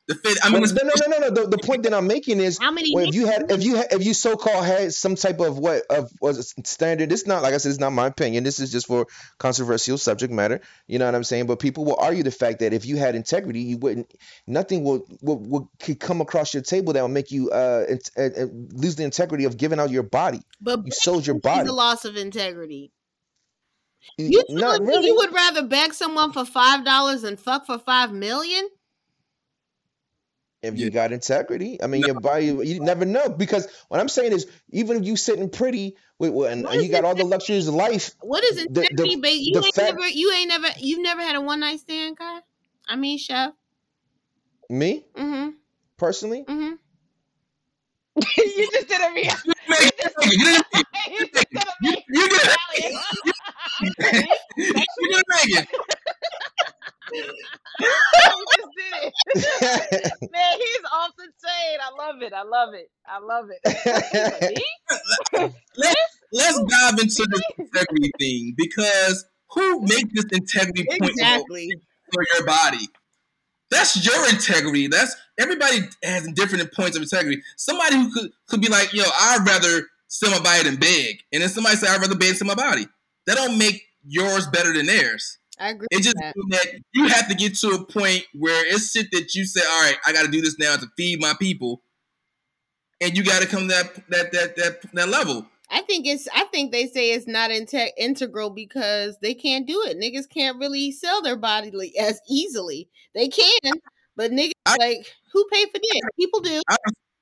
The 0.07 0.13
fit. 0.13 0.37
I 0.43 0.51
mean, 0.51 0.61
no, 0.61 0.67
no, 0.67 0.91
no, 1.07 1.07
no, 1.07 1.17
no. 1.17 1.29
The, 1.31 1.49
the 1.49 1.57
point 1.57 1.83
that 1.83 1.93
I'm 1.93 2.05
making 2.05 2.39
is, 2.39 2.59
How 2.59 2.71
many 2.71 2.91
well, 2.93 3.07
if 3.07 3.15
you 3.15 3.25
had, 3.25 3.51
if 3.51 3.63
you 3.63 3.75
had, 3.75 3.91
if 3.91 4.05
you 4.05 4.13
so 4.13 4.35
called 4.35 4.63
had 4.63 4.93
some 4.93 5.15
type 5.15 5.39
of 5.39 5.57
what 5.57 5.81
of 5.89 6.11
was 6.21 6.53
it 6.57 6.67
standard. 6.67 7.11
It's 7.11 7.25
not 7.25 7.41
like 7.41 7.55
I 7.55 7.57
said. 7.57 7.69
It's 7.69 7.79
not 7.79 7.91
my 7.91 8.05
opinion. 8.05 8.43
This 8.43 8.59
is 8.59 8.71
just 8.71 8.85
for 8.85 9.07
controversial 9.39 9.97
subject 9.97 10.31
matter. 10.31 10.61
You 10.85 10.99
know 10.99 11.05
what 11.05 11.15
I'm 11.15 11.23
saying? 11.23 11.47
But 11.47 11.59
people 11.59 11.85
will 11.85 11.97
argue 11.99 12.21
the 12.21 12.29
fact 12.29 12.59
that 12.59 12.71
if 12.71 12.85
you 12.85 12.97
had 12.97 13.15
integrity, 13.15 13.61
you 13.61 13.77
wouldn't. 13.77 14.13
Nothing 14.45 14.83
will 14.83 15.07
will, 15.21 15.39
will 15.39 15.71
could 15.79 15.99
come 15.99 16.21
across 16.21 16.53
your 16.53 16.61
table 16.61 16.93
that 16.93 17.01
will 17.01 17.07
make 17.07 17.31
you 17.31 17.49
uh, 17.49 17.85
int- 17.89 18.11
uh, 18.15 18.21
uh, 18.21 18.45
lose 18.73 18.95
the 18.97 19.03
integrity 19.03 19.45
of 19.45 19.57
giving 19.57 19.79
out 19.79 19.89
your 19.89 20.03
body. 20.03 20.41
But 20.61 20.85
You 20.85 20.91
sold 20.91 21.25
your 21.25 21.39
body. 21.39 21.65
The 21.65 21.73
loss 21.73 22.05
of 22.05 22.15
integrity. 22.15 22.91
You 24.19 24.43
Not 24.49 24.81
really. 24.81 25.07
you 25.07 25.15
would 25.15 25.33
rather 25.33 25.63
beg 25.63 25.95
someone 25.95 26.31
for 26.31 26.45
five 26.45 26.85
dollars 26.85 27.23
and 27.23 27.39
fuck 27.39 27.65
for 27.65 27.79
five 27.79 28.11
million? 28.11 28.69
If 30.65 30.75
Yeah. 30.75 30.85
you 30.85 30.91
got 30.91 31.11
integrity. 31.11 31.81
I 31.81 31.87
mean, 31.87 32.01
your 32.03 32.19
body, 32.19 32.45
you 32.47 32.79
never 32.79 33.05
know. 33.05 33.29
Because 33.29 33.67
what 33.89 33.99
I'm 33.99 34.09
saying 34.09 34.33
is, 34.33 34.47
even 34.71 34.97
if 34.97 35.05
you 35.05 35.15
sitting 35.17 35.49
pretty 35.49 35.95
with, 36.19 36.31
with- 36.33 36.51
and, 36.51 36.63
What 36.63 36.73
and 36.75 36.83
you 36.83 36.89
got 36.91 37.05
all 37.05 37.15
the 37.15 37.23
luxuries 37.25 37.67
of 37.67 37.75
life, 37.75 38.11
What 38.21 38.43
is 38.43 38.57
the 38.57 38.63
integrity? 38.67 39.15
the 39.15 39.21
ba- 39.21 39.31
you 39.35 39.53
the 39.53 39.65
ain't 39.65 39.75
fact 39.75 39.95
never, 39.95 40.07
you 40.09 40.31
ain't 40.33 40.49
never, 40.49 40.67
you've 40.79 41.01
never 41.01 41.21
had 41.21 41.35
a 41.35 41.41
one 41.41 41.59
night 41.61 41.79
stand, 41.79 42.17
Kai. 42.17 42.41
I 42.87 42.95
mean, 42.95 43.17
chef. 43.17 43.53
me 44.69 45.05
Mm-hmm. 45.15 45.49
personally, 45.97 46.43
Mm-hmm. 46.47 46.73
you 48.37 48.69
just 48.71 48.87
did 48.87 49.01
a 49.01 49.13
real. 49.13 49.23
you 49.25 49.53
didn't 49.53 49.69
make 49.69 49.93
it. 49.99 50.13
You 54.57 54.71
didn't 55.09 55.25
make 55.29 55.59
it. 55.59 55.94
You 57.13 57.23
just 57.23 57.33
did 57.33 57.79
a 57.79 57.79
You, 57.79 57.87
real. 57.87 58.33
you 58.51 58.73
didn't 58.73 58.73
Italian. 58.73 58.73
you 58.73 58.73
didn't 58.73 58.81
make 58.83 59.03
it. 59.03 59.13
you 59.27 59.35
just 59.35 59.89
did 59.91 60.13
it. 60.21 60.21
Man, 60.31 60.57
he's 60.57 60.79
off 60.93 61.11
the 61.17 61.25
chain. 61.45 61.79
I 61.81 62.05
love 62.05 62.21
it. 62.21 62.33
I 62.33 62.43
love 62.43 62.73
it. 62.73 62.89
I 63.07 63.19
love 63.19 63.45
it. 63.49 63.59
Like, 64.41 64.55
me? 64.55 65.53
Let's 65.77 66.17
let's 66.31 66.57
dive 66.57 66.99
into 66.99 67.27
this 67.29 67.41
integrity 67.57 68.11
thing 68.19 68.53
because 68.57 69.25
who 69.51 69.81
makes 69.81 70.09
this 70.13 70.25
integrity 70.31 70.85
point 70.89 71.11
Exactly. 71.11 71.71
for 72.13 72.23
your 72.35 72.45
body? 72.45 72.87
That's 73.71 74.05
your 74.05 74.29
integrity. 74.29 74.87
That's 74.87 75.15
everybody 75.37 75.79
has 76.03 76.27
different 76.33 76.71
points 76.73 76.95
of 76.97 77.03
integrity. 77.03 77.41
Somebody 77.57 77.95
who 77.97 78.11
could 78.13 78.31
could 78.47 78.61
be 78.61 78.69
like, 78.69 78.93
yo, 78.93 79.03
I'd 79.05 79.45
rather 79.45 79.87
sell 80.07 80.31
my 80.31 80.39
body 80.39 80.63
than 80.69 80.77
beg, 80.79 81.19
and 81.33 81.41
then 81.41 81.49
somebody 81.49 81.75
say 81.77 81.87
I'd 81.87 82.01
rather 82.01 82.15
beg 82.15 82.29
than 82.29 82.37
sell 82.37 82.47
my 82.47 82.55
body. 82.55 82.87
That 83.27 83.35
don't 83.35 83.57
make 83.57 83.81
yours 84.05 84.47
better 84.47 84.71
than 84.73 84.85
theirs. 84.85 85.37
I 85.59 85.69
agree. 85.69 85.87
It 85.91 86.03
just 86.03 86.15
that. 86.17 86.33
that 86.49 86.67
you 86.93 87.07
have 87.07 87.27
to 87.29 87.35
get 87.35 87.55
to 87.59 87.69
a 87.69 87.85
point 87.85 88.23
where 88.33 88.65
it's 88.65 88.91
shit 88.91 89.07
that 89.11 89.33
you 89.35 89.45
say, 89.45 89.61
all 89.61 89.83
right, 89.83 89.97
I 90.05 90.11
got 90.13 90.25
to 90.25 90.31
do 90.31 90.41
this 90.41 90.57
now 90.59 90.75
to 90.75 90.87
feed 90.97 91.21
my 91.21 91.33
people, 91.39 91.81
and 93.01 93.15
you 93.15 93.23
got 93.23 93.41
to 93.41 93.47
come 93.47 93.67
that 93.67 93.95
that 94.09 94.31
that 94.31 94.55
that 94.57 94.93
that 94.93 95.09
level. 95.09 95.45
I 95.69 95.81
think 95.81 96.05
it's. 96.05 96.27
I 96.33 96.43
think 96.45 96.71
they 96.71 96.87
say 96.87 97.11
it's 97.11 97.27
not 97.27 97.49
inte- 97.49 97.89
integral 97.97 98.49
because 98.51 99.17
they 99.21 99.33
can't 99.33 99.65
do 99.65 99.81
it. 99.83 99.97
Niggas 99.97 100.29
can't 100.29 100.59
really 100.59 100.91
sell 100.91 101.21
their 101.21 101.37
body 101.37 101.97
as 101.97 102.21
easily. 102.29 102.89
They 103.13 103.29
can, 103.29 103.73
but 104.15 104.31
niggas 104.31 104.51
I- 104.65 104.75
like 104.79 105.13
who 105.33 105.45
pay 105.51 105.65
for 105.65 105.79
this? 105.79 106.01
People 106.19 106.41
do. 106.41 106.61
I, 106.69 106.77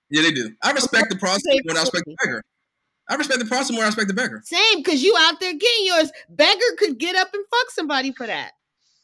yeah, 0.09 0.21
they 0.23 0.31
do. 0.31 0.51
I 0.61 0.71
respect 0.71 1.09
the 1.09 1.17
process 1.17 1.55
than 1.65 1.77
I 1.77 1.81
respect 1.81 2.03
the 2.05 2.15
beggar. 2.23 2.41
I 3.09 3.15
respect 3.15 3.39
the 3.39 3.45
process 3.45 3.71
more 3.71 3.83
I 3.83 3.87
respect 3.87 4.07
the 4.07 4.13
beggar. 4.13 4.41
Same, 4.45 4.77
because 4.77 5.03
you 5.03 5.15
out 5.19 5.39
there 5.39 5.53
getting 5.53 5.85
yours. 5.85 6.11
Beggar 6.29 6.59
could 6.77 6.97
get 6.97 7.15
up 7.15 7.33
and 7.33 7.43
fuck 7.49 7.71
somebody 7.71 8.11
for 8.11 8.25
that. 8.27 8.51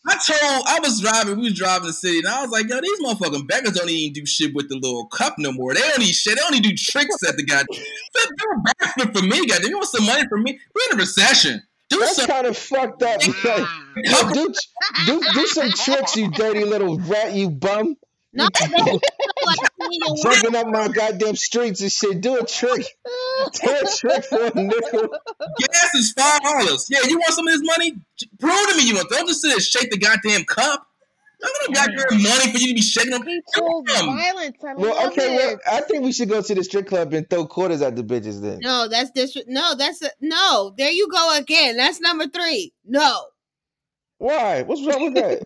I 0.07 0.13
told 0.13 0.63
I 0.65 0.79
was 0.79 1.01
driving, 1.01 1.37
we 1.37 1.43
was 1.49 1.57
driving 1.57 1.87
the 1.87 1.93
city, 1.93 2.19
and 2.19 2.27
I 2.27 2.41
was 2.41 2.51
like, 2.51 2.69
yo, 2.69 2.79
these 2.79 2.99
motherfucking 3.01 3.47
beggars 3.47 3.73
don't 3.73 3.89
even 3.89 4.13
do 4.13 4.25
shit 4.25 4.55
with 4.55 4.69
the 4.69 4.75
little 4.75 5.07
cup 5.07 5.35
no 5.37 5.51
more. 5.51 5.73
They 5.73 5.81
don't 5.81 5.99
need 5.99 6.13
shit. 6.13 6.37
They 6.37 6.43
only 6.45 6.61
do 6.61 6.73
tricks 6.75 7.17
at 7.27 7.35
the 7.35 7.43
goddamn. 7.43 7.67
Do 7.75 8.45
a 8.55 8.85
backflip 8.85 9.17
for 9.17 9.25
me, 9.25 9.45
goddamn. 9.45 9.69
You 9.69 9.77
want 9.77 9.89
some 9.89 10.05
money 10.05 10.25
from 10.29 10.43
me? 10.43 10.57
We're 10.73 10.93
in 10.93 10.99
a 10.99 11.01
recession. 11.01 11.61
Do 11.89 11.99
that's 11.99 12.15
something. 12.15 12.33
kind 12.33 12.47
of 12.47 12.57
fucked 12.57 13.03
up. 13.03 13.19
Because, 13.19 13.67
do, 14.33 14.53
do 15.05 15.21
do 15.33 15.47
some 15.47 15.71
tricks, 15.71 16.15
you 16.15 16.31
dirty 16.31 16.63
little 16.63 16.97
rat, 16.99 17.33
you 17.33 17.49
bum. 17.49 17.95
No, 18.31 18.43
like 18.61 19.57
seeing 19.81 20.01
your. 20.05 20.15
Jumping 20.17 20.55
up 20.55 20.67
my 20.67 20.87
goddamn 20.87 21.35
streets 21.35 21.81
and 21.81 21.91
shit. 21.91 22.21
Do 22.21 22.37
a 22.37 22.45
trick. 22.45 22.85
Do 23.05 23.71
a 23.71 23.97
trick 23.97 24.23
for 24.25 24.45
a 24.45 24.53
nickel. 24.53 25.09
Gas 25.57 25.95
is 25.95 26.13
five 26.13 26.41
dollars. 26.41 26.87
Yeah, 26.91 26.99
you 27.07 27.17
want 27.17 27.33
some 27.33 27.47
of 27.47 27.53
this 27.53 27.63
money? 27.63 27.93
Prove 28.39 28.69
to 28.69 28.77
me 28.77 28.87
you 28.87 28.95
want. 28.95 29.09
Don't 29.09 29.27
just 29.27 29.41
sit 29.41 29.51
and 29.51 29.61
shake 29.61 29.89
the 29.89 29.97
goddamn 29.97 30.43
cup. 30.43 30.85
I'm 31.41 31.73
gonna 31.73 31.87
goddamn 31.87 32.21
money 32.21 32.51
for 32.51 32.57
you 32.57 32.67
to 32.67 32.73
be 32.75 32.81
shaking 32.81 33.11
them. 33.11 33.23
He 33.25 33.41
violence. 33.55 34.57
I 34.63 34.73
Well, 34.75 34.93
love 34.95 35.11
okay, 35.11 35.35
well. 35.35 35.57
I 35.71 35.81
think 35.81 36.03
we 36.03 36.11
should 36.11 36.29
go 36.29 36.41
to 36.41 36.53
the 36.55 36.63
strip 36.63 36.87
club 36.87 37.13
and 37.13 37.27
throw 37.29 37.47
quarters 37.47 37.81
at 37.81 37.95
the 37.95 38.03
bitches 38.03 38.41
then. 38.41 38.59
No, 38.61 38.87
that's 38.89 39.09
dis. 39.11 39.37
No, 39.47 39.73
that's 39.73 40.01
a, 40.03 40.09
no. 40.21 40.73
There 40.77 40.91
you 40.91 41.07
go 41.09 41.37
again. 41.37 41.77
That's 41.77 41.99
number 42.01 42.27
three. 42.27 42.73
No. 42.85 43.25
Why? 44.17 44.63
What's 44.63 44.85
wrong 44.85 45.01
with 45.01 45.13
that? 45.15 45.41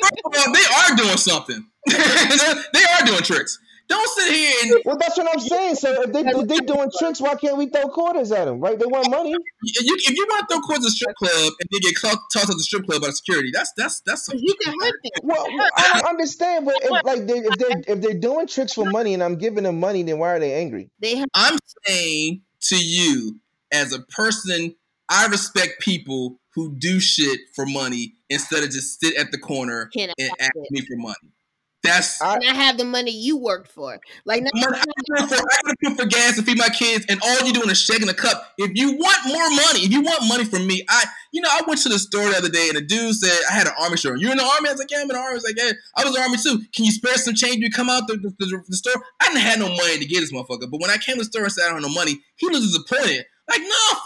First 0.00 0.20
of 0.24 0.46
all, 0.46 0.52
they 0.52 0.92
are 0.92 0.96
doing 0.96 1.16
something. 1.16 1.64
they 2.72 2.84
are 2.84 3.06
doing 3.06 3.22
tricks. 3.22 3.58
Don't 3.88 4.08
sit 4.18 4.34
here 4.34 4.52
and 4.64 4.82
Well, 4.84 4.96
that's 4.98 5.16
what 5.16 5.28
I'm 5.32 5.40
saying. 5.40 5.76
So 5.76 6.02
if 6.02 6.12
they 6.12 6.20
if 6.20 6.48
they 6.48 6.58
doing 6.58 6.90
tricks, 6.98 7.20
why 7.20 7.36
can't 7.36 7.56
we 7.56 7.66
throw 7.66 7.88
quarters 7.88 8.32
at 8.32 8.46
them? 8.46 8.58
Right? 8.58 8.78
They 8.78 8.86
want 8.86 9.08
money. 9.10 9.30
you, 9.30 9.38
if 9.62 10.16
you 10.16 10.26
want 10.28 10.48
to 10.48 10.54
throw 10.54 10.60
quarters 10.62 10.84
at 10.84 10.88
the 10.88 10.90
strip 10.90 11.16
club 11.16 11.52
and 11.60 11.68
they 11.72 11.78
get 11.78 11.94
tossed 12.00 12.50
at 12.50 12.56
the 12.56 12.64
strip 12.64 12.86
club 12.86 13.02
by 13.02 13.10
security, 13.10 13.50
that's 13.52 13.72
that's 13.76 14.00
that's 14.04 14.26
some 14.26 14.38
You 14.38 14.54
can 14.60 14.74
hurt 14.80 14.94
them. 15.04 15.12
Well, 15.22 15.46
I 15.76 15.92
don't 15.92 16.08
understand. 16.08 16.64
But 16.64 16.76
if 16.82 17.04
like 17.04 17.26
they, 17.26 17.38
if 17.38 17.58
they 17.58 17.92
if 17.92 18.00
they're 18.00 18.18
doing 18.18 18.48
tricks 18.48 18.72
for 18.72 18.86
money 18.86 19.14
and 19.14 19.22
I'm 19.22 19.36
giving 19.36 19.62
them 19.62 19.78
money, 19.78 20.02
then 20.02 20.18
why 20.18 20.30
are 20.30 20.40
they 20.40 20.54
angry? 20.54 20.90
They 20.98 21.16
have 21.16 21.28
I'm 21.34 21.58
saying 21.86 22.42
to 22.62 22.84
you, 22.84 23.38
as 23.70 23.92
a 23.92 24.00
person, 24.00 24.74
I 25.08 25.26
respect 25.26 25.80
people 25.80 26.40
who 26.54 26.74
do 26.74 26.98
shit 26.98 27.38
for 27.54 27.66
money 27.66 28.14
instead 28.30 28.64
of 28.64 28.70
just 28.70 28.98
sit 29.00 29.16
at 29.16 29.30
the 29.30 29.38
corner 29.38 29.90
can't 29.94 30.12
and 30.18 30.30
ask 30.40 30.52
it. 30.56 30.70
me 30.70 30.80
for 30.80 30.96
money. 30.96 31.35
That's 31.86 32.20
I- 32.22 32.38
not 32.38 32.56
have 32.56 32.78
the 32.78 32.84
money 32.84 33.10
you 33.10 33.36
worked 33.36 33.70
for. 33.72 33.98
Like 34.24 34.42
now, 34.42 34.50
money, 34.54 34.78
I 34.78 34.84
gotta 35.16 35.28
put 35.28 35.38
for, 35.38 35.44
I 35.44 35.56
gotta 35.64 35.76
put 35.84 35.96
for 36.02 36.06
gas 36.06 36.36
to 36.36 36.42
feed 36.42 36.58
my 36.58 36.68
kids, 36.68 37.06
and 37.08 37.20
all 37.22 37.40
you're 37.44 37.52
doing 37.54 37.70
is 37.70 37.80
shaking 37.80 38.08
a 38.08 38.14
cup. 38.14 38.52
If 38.58 38.72
you 38.74 38.92
want 38.92 39.18
more 39.26 39.48
money, 39.50 39.80
if 39.86 39.90
you 39.92 40.02
want 40.02 40.28
money 40.28 40.44
from 40.44 40.66
me, 40.66 40.84
I, 40.88 41.04
you 41.32 41.40
know, 41.40 41.48
I 41.50 41.62
went 41.66 41.80
to 41.82 41.88
the 41.88 41.98
store 41.98 42.30
the 42.30 42.36
other 42.36 42.48
day, 42.48 42.68
and 42.68 42.76
the 42.76 42.82
dude 42.82 43.14
said 43.14 43.32
I 43.50 43.54
had 43.54 43.66
an 43.66 43.72
army 43.80 43.96
shirt. 43.96 44.20
You 44.20 44.30
in 44.30 44.36
the 44.36 44.44
army? 44.44 44.68
I 44.68 44.72
was 44.72 44.78
like, 44.80 44.90
yeah, 44.90 44.98
I'm 44.98 45.02
in 45.02 45.08
the 45.08 45.16
army. 45.16 45.30
I 45.30 45.34
was 45.34 45.44
like, 45.44 45.56
yeah, 45.56 45.72
I 45.96 46.04
was 46.04 46.14
in 46.14 46.20
the 46.20 46.26
army 46.26 46.36
too. 46.38 46.64
Can 46.74 46.84
you 46.84 46.92
spare 46.92 47.14
some 47.16 47.34
change? 47.34 47.56
You 47.56 47.70
come 47.70 47.88
out 47.90 48.06
the, 48.08 48.16
the, 48.16 48.30
the, 48.38 48.62
the 48.68 48.76
store. 48.76 49.02
I 49.20 49.28
didn't 49.28 49.40
have 49.42 49.58
no 49.58 49.68
money 49.68 49.98
to 49.98 50.04
get 50.04 50.20
this 50.20 50.32
motherfucker, 50.32 50.70
but 50.70 50.80
when 50.80 50.90
I 50.90 50.96
came 50.96 51.16
to 51.16 51.20
the 51.20 51.24
store 51.24 51.44
and 51.44 51.52
said 51.52 51.64
I 51.66 51.68
don't 51.70 51.82
have 51.82 51.90
no 51.90 51.94
money, 51.94 52.20
he 52.36 52.48
was 52.48 52.60
disappointed. 52.60 53.26
Like, 53.48 53.60
no, 53.60 53.98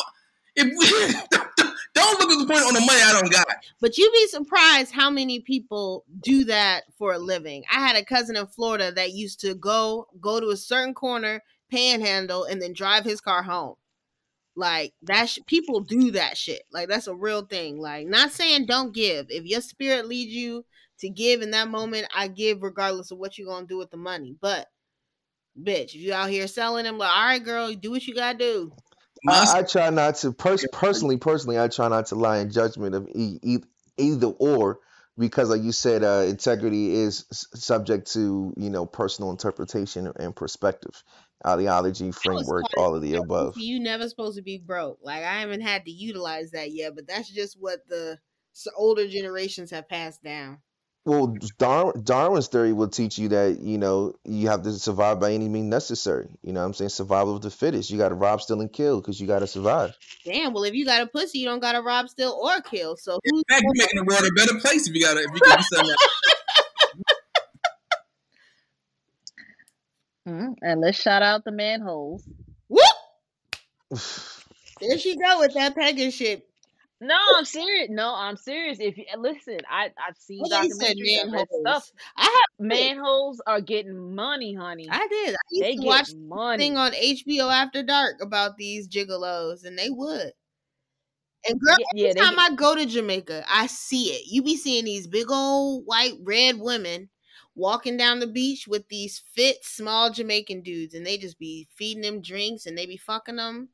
if 0.57 0.67
we 0.79 1.67
don't 1.95 2.21
look 2.21 2.31
at 2.31 2.39
the 2.39 2.53
point 2.53 2.67
on 2.67 2.75
the 2.75 2.81
money 2.81 3.01
I 3.03 3.19
don't 3.21 3.33
got. 3.33 3.47
but 3.81 3.99
you'd 3.99 4.13
be 4.13 4.27
surprised 4.29 4.93
how 4.93 5.11
many 5.11 5.41
people 5.41 6.05
do 6.21 6.45
that 6.45 6.85
for 6.99 7.13
a 7.13 7.19
living. 7.19 7.65
I 7.73 7.81
had 7.87 7.97
a 7.97 8.05
cousin 8.05 8.37
in 8.37 8.47
Florida 8.47 8.93
that 8.93 9.13
used 9.13 9.41
to 9.41 9.55
go 9.55 10.07
go 10.21 10.41
to 10.41 10.51
a 10.51 10.57
certain 10.57 10.95
corner, 10.95 11.43
panhandle, 11.71 12.45
and 12.45 12.61
then 12.61 12.73
drive 12.73 13.05
his 13.05 13.21
car 13.21 13.43
home. 13.43 13.75
Like 14.57 14.93
that, 15.03 15.29
sh- 15.29 15.39
people 15.47 15.81
do 15.81 16.11
that 16.13 16.37
shit. 16.37 16.63
Like 16.73 16.89
that's 16.89 17.07
a 17.07 17.15
real 17.15 17.43
thing. 17.43 17.79
Like 17.79 18.07
not 18.07 18.31
saying 18.33 18.67
don't 18.67 18.95
give. 18.95 19.27
If 19.29 19.45
your 19.45 19.61
spirit 19.61 20.07
leads 20.07 20.33
you 20.33 20.65
to 21.01 21.09
give 21.09 21.41
in 21.43 21.51
that 21.53 21.69
moment, 21.69 22.07
I 22.15 22.29
give 22.29 22.63
regardless 22.63 23.11
of 23.11 23.19
what 23.19 23.39
you're 23.39 23.49
gonna 23.49 23.67
do 23.67 23.79
with 23.79 23.91
the 23.91 23.97
money. 23.97 24.37
But 24.41 24.69
bitch, 25.61 25.95
if 25.95 25.97
you 25.97 26.13
out 26.13 26.31
here 26.31 26.47
selling 26.47 26.85
them, 26.85 26.99
like 26.99 27.11
all 27.11 27.25
right, 27.25 27.43
girl, 27.43 27.73
do 27.73 27.91
what 27.91 28.07
you 28.07 28.15
gotta 28.15 28.37
do. 28.39 28.73
My 29.23 29.35
I, 29.35 29.59
I 29.59 29.63
try 29.63 29.91
not 29.91 30.17
to 30.17 30.33
pers- 30.33 30.67
personally. 30.73 31.17
Personally, 31.17 31.59
I 31.59 31.69
try 31.69 31.89
not 31.89 32.07
to 32.07 32.15
lie 32.15 32.39
in 32.39 32.51
judgment 32.51 32.95
of 32.95 33.09
e- 33.09 33.39
e- 33.43 33.59
either 33.97 34.29
or 34.29 34.81
because, 35.19 35.51
like 35.51 35.63
you 35.63 35.73
said, 35.73 36.03
uh, 36.03 36.25
integrity 36.27 36.95
is 36.95 37.27
subject 37.31 38.13
to 38.13 38.55
you 38.57 38.71
know 38.71 38.87
personal 38.87 39.31
interpretation 39.31 40.11
and 40.17 40.35
perspective, 40.35 41.03
ideology, 41.47 42.13
framework, 42.13 42.65
all 42.77 42.95
of 42.95 43.03
the 43.03 43.15
above. 43.15 43.57
you 43.57 43.81
never 43.81 44.09
supposed 44.09 44.37
to 44.37 44.43
be 44.43 44.59
broke. 44.59 44.99
Like 45.03 45.23
I 45.25 45.41
haven't 45.41 45.63
had 45.63 45.85
to 45.85 45.91
utilize 45.91 46.53
that 46.53 46.73
yet, 46.73 46.95
but 46.95 47.07
that's 47.07 47.31
just 47.31 47.57
what 47.61 47.81
the 47.89 48.19
older 48.77 49.07
generations 49.07 49.71
have 49.71 49.89
passed 49.89 50.23
down. 50.23 50.59
Well, 51.07 51.35
Dar- 51.59 51.95
Darwin's 51.95 52.49
theory 52.49 52.73
will 52.75 52.89
teach 52.89 53.19
you 53.19 53.29
that, 53.29 53.59
you 53.61 53.79
know, 53.79 54.15
you 54.25 54.49
have 54.49 54.63
to 54.65 54.73
survive 54.73 55.19
by 55.19 55.33
any 55.33 55.49
means 55.49 55.67
necessary. 55.71 56.29
You 56.43 56.53
know 56.53 56.61
what 56.61 56.67
I'm 56.67 56.75
saying? 56.75 56.91
Survival 56.91 57.37
of 57.37 57.43
the 57.43 57.51
fittest. 57.51 57.91
You 57.91 57.97
got 57.97 58.11
to 58.11 58.15
rob, 58.15 58.43
steal, 58.43 58.61
and 58.61 58.71
kill 58.71 59.01
because 59.01 59.19
you 59.19 59.27
got 59.27 59.39
to 59.39 59.47
survive. 59.47 59.97
Damn. 60.25 60.53
Well, 60.53 60.65
if 60.65 60.75
you 60.75 60.85
got 60.85 61.01
a 61.03 61.07
pussy, 61.07 61.39
you 61.39 61.47
don't 61.47 61.61
got 61.61 61.73
to 61.73 61.81
rob, 61.81 62.11
steal, 62.11 62.39
or 62.41 62.61
kill. 62.61 62.97
So 62.99 63.19
who's 63.25 63.43
fact, 63.49 63.63
you're 63.63 63.73
making 63.77 63.97
the 63.99 64.05
world 64.05 64.25
a 64.25 64.33
better 64.35 64.61
place 64.61 64.87
if 64.87 64.95
you 64.95 65.01
got 65.03 65.17
if 65.17 65.25
you 65.35 65.41
can 65.41 65.57
do 65.57 65.63
something. 65.73 65.89
Like 65.89 65.97
Mm, 70.29 70.55
and 70.61 70.81
let's 70.83 71.01
shout 71.01 71.23
out 71.23 71.45
the 71.45 71.51
manholes. 71.53 72.29
woo? 72.69 72.79
There 74.81 74.99
she 74.99 75.15
go 75.17 75.41
with 75.41 75.53
that 75.55 75.75
pegging 75.75 76.11
shit. 76.11 76.49
No, 77.01 77.17
I'm 77.37 77.45
serious. 77.47 77.89
No, 77.91 78.15
I'm 78.15 78.37
serious. 78.37 78.79
If 78.79 78.99
you 78.99 79.05
listen, 79.19 79.59
I 79.71 79.91
I've 80.07 80.17
seen 80.19 80.41
Well, 80.41 80.51
documentaries. 80.51 81.25
Manholes. 81.25 81.49
stuff. 81.63 81.91
I 82.17 82.23
have 82.25 82.31
Manholes 82.67 83.41
are 83.47 83.61
getting 83.61 84.15
money, 84.15 84.55
honey. 84.55 84.87
I 84.91 85.07
did. 85.09 85.35
I 85.35 85.39
used 85.51 85.63
They 85.65 85.77
to 85.77 85.87
watch 85.87 86.11
money. 86.15 86.63
thing 86.65 86.77
on 86.77 86.93
HBO 86.93 87.51
After 87.51 87.83
Dark 87.83 88.21
about 88.21 88.57
these 88.59 88.87
gigolos, 88.87 89.65
and 89.65 89.79
they 89.79 89.89
would. 89.89 90.33
And 91.49 91.59
girl, 91.59 91.77
Yeah, 91.79 91.87
every 91.95 92.01
yeah, 92.09 92.13
time 92.23 92.35
get- 92.35 92.53
I 92.53 92.55
go 92.55 92.75
to 92.75 92.85
Jamaica, 92.85 93.45
I 93.49 93.67
see 93.67 94.11
it. 94.13 94.27
You 94.27 94.43
be 94.43 94.57
seeing 94.57 94.85
these 94.85 95.07
big 95.07 95.31
old 95.31 95.85
white 95.87 96.19
red 96.23 96.59
women 96.59 97.09
walking 97.55 97.97
down 97.97 98.21
the 98.21 98.27
beach 98.27 98.69
with 98.69 98.87
these 98.89 99.23
fit 99.35 99.65
small 99.65 100.11
Jamaican 100.11 100.61
dudes, 100.61 100.93
and 100.95 101.07
they 101.07 101.17
just 101.17 101.39
be 101.39 101.67
feeding 101.75 102.03
them 102.03 102.21
drinks 102.21 102.67
and 102.67 102.77
they 102.77 102.85
be 102.85 102.99
fucking 102.99 103.37
them, 103.37 103.71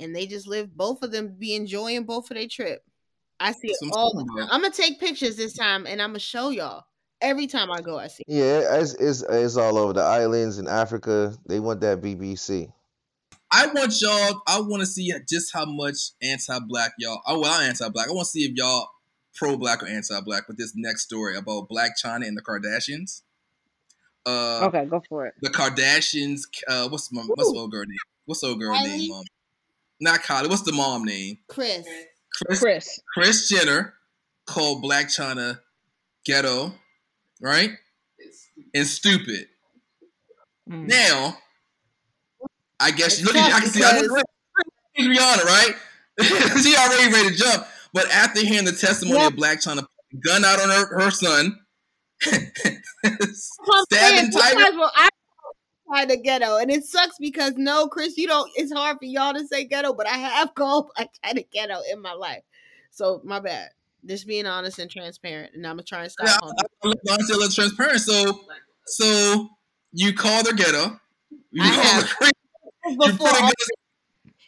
and 0.00 0.14
they 0.14 0.26
just 0.26 0.46
live. 0.46 0.76
Both 0.76 1.02
of 1.02 1.12
them 1.12 1.36
be 1.38 1.54
enjoying 1.54 2.04
both 2.04 2.30
of 2.30 2.36
their 2.36 2.48
trip. 2.48 2.82
I 3.38 3.52
see 3.52 3.68
it 3.68 3.76
That's 3.80 3.90
what 3.92 3.98
I'm 3.98 4.04
all. 4.04 4.14
the 4.14 4.40
time. 4.40 4.48
I'm 4.50 4.60
gonna 4.62 4.74
take 4.74 5.00
pictures 5.00 5.36
this 5.36 5.54
time, 5.54 5.86
and 5.86 6.00
I'm 6.02 6.10
gonna 6.10 6.18
show 6.18 6.50
y'all. 6.50 6.84
Every 7.22 7.46
time 7.46 7.70
I 7.70 7.80
go, 7.80 7.98
I 7.98 8.08
see. 8.08 8.24
Yeah, 8.26 8.80
it's, 8.80 8.94
it's 8.94 9.22
it's 9.28 9.56
all 9.56 9.76
over 9.78 9.92
the 9.92 10.02
islands 10.02 10.58
in 10.58 10.66
Africa. 10.66 11.34
They 11.46 11.60
want 11.60 11.80
that 11.82 12.00
BBC. 12.00 12.72
I 13.52 13.66
want 13.66 14.00
y'all. 14.00 14.40
I 14.46 14.60
want 14.60 14.80
to 14.80 14.86
see 14.86 15.12
just 15.28 15.52
how 15.52 15.64
much 15.64 15.96
anti-black 16.22 16.92
y'all. 16.98 17.20
Oh 17.26 17.40
well, 17.40 17.60
anti-black. 17.60 18.08
I 18.08 18.12
want 18.12 18.26
to 18.26 18.30
see 18.30 18.44
if 18.44 18.52
y'all 18.54 18.88
pro-black 19.34 19.82
or 19.82 19.86
anti-black 19.86 20.48
with 20.48 20.56
this 20.56 20.72
next 20.76 21.02
story 21.02 21.36
about 21.36 21.68
Blac 21.68 21.90
Chyna 22.02 22.26
and 22.26 22.36
the 22.36 22.42
Kardashians. 22.42 23.22
Uh, 24.26 24.66
okay, 24.66 24.84
go 24.84 25.02
for 25.08 25.26
it. 25.26 25.34
the 25.40 25.48
Kardashians. 25.50 26.42
Uh, 26.68 26.88
what's 26.88 27.12
my 27.12 27.22
what's 27.22 27.48
old 27.48 27.70
girl 27.70 27.84
name? 27.86 27.96
What's 28.26 28.42
the 28.42 28.48
old 28.48 28.60
girl 28.60 28.74
Kylie? 28.74 28.84
name? 28.84 29.12
Um, 29.12 29.24
not 30.00 30.20
Kylie. 30.20 30.48
What's 30.48 30.62
the 30.62 30.72
mom 30.72 31.04
name? 31.04 31.38
Chris, 31.48 31.86
Chris. 32.46 32.60
Chris. 32.60 33.00
Kris 33.14 33.48
Jenner 33.48 33.94
called 34.46 34.82
Blac 34.84 35.06
Chyna 35.06 35.60
ghetto, 36.24 36.72
right? 37.40 37.70
And 38.74 38.86
stupid. 38.86 39.46
Mm. 40.68 40.88
Now, 40.88 41.36
I 42.78 42.90
guess 42.92 43.18
It's 43.18 43.26
look 43.26 43.36
at 43.36 43.52
I 43.52 43.60
can 43.60 43.68
see 43.68 43.82
I 43.82 44.00
look 44.00 44.02
because- 44.02 44.22
at 44.22 45.04
Rihanna, 45.04 45.44
right? 45.44 45.74
she 46.62 46.76
already 46.76 47.12
ready 47.12 47.30
to 47.30 47.34
jump. 47.36 47.66
But 47.92 48.08
after 48.10 48.40
hearing 48.44 48.64
the 48.66 48.72
testimony 48.72 49.18
Yeah. 49.18 49.26
of 49.28 49.32
Blac 49.34 49.64
Chyna, 49.64 49.84
gun 50.24 50.44
out 50.44 50.60
on 50.60 50.68
her, 50.68 51.00
her 51.04 51.10
son, 51.10 51.58
That's 52.30 53.50
what 53.64 53.78
I'm 53.78 53.84
stabbing 53.90 54.30
saying. 54.30 54.32
Tyga. 54.32 54.58
guys 54.58 54.72
will 54.74 54.90
try 55.90 56.04
the 56.04 56.16
ghetto, 56.16 56.56
and 56.58 56.70
it 56.70 56.84
sucks 56.84 57.16
because 57.18 57.54
no, 57.56 57.88
Chris, 57.88 58.16
you 58.16 58.26
don't. 58.26 58.50
It's 58.56 58.72
hard 58.72 58.98
for 58.98 59.04
y'all 59.04 59.34
to 59.34 59.46
say 59.46 59.64
ghetto, 59.64 59.92
but 59.92 60.06
I 60.06 60.16
have 60.16 60.54
called 60.54 60.90
I 60.96 61.08
try 61.22 61.32
to 61.34 61.42
ghetto 61.42 61.80
in 61.92 62.00
my 62.00 62.12
life, 62.12 62.42
so 62.90 63.20
my 63.24 63.40
bad. 63.40 63.70
Just 64.06 64.26
being 64.26 64.46
honest 64.46 64.78
and 64.78 64.90
transparent, 64.90 65.54
and 65.54 65.66
I'm 65.66 65.74
gonna 65.74 65.82
try 65.82 66.02
and 66.02 66.10
stop. 66.12 66.26
Yeah, 66.26 66.38
I, 66.84 66.88
I, 66.88 66.92
I 67.12 67.36
let's 67.36 67.54
transparent. 67.54 68.00
So, 68.00 68.40
so 68.86 69.48
you 69.92 70.14
called 70.14 70.46
her 70.46 70.54
ghetto. 70.54 70.98
You 71.50 71.62
I 71.62 71.66
have. 71.66 72.02
her 72.08 72.16
crazy. 72.16 72.32
You 72.88 72.96
Before 72.96 73.50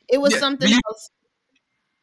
it 0.08 0.20
was 0.20 0.32
Yeah, 0.32 0.38
something 0.38 0.68
you- 0.68 0.80
else. 0.88 1.10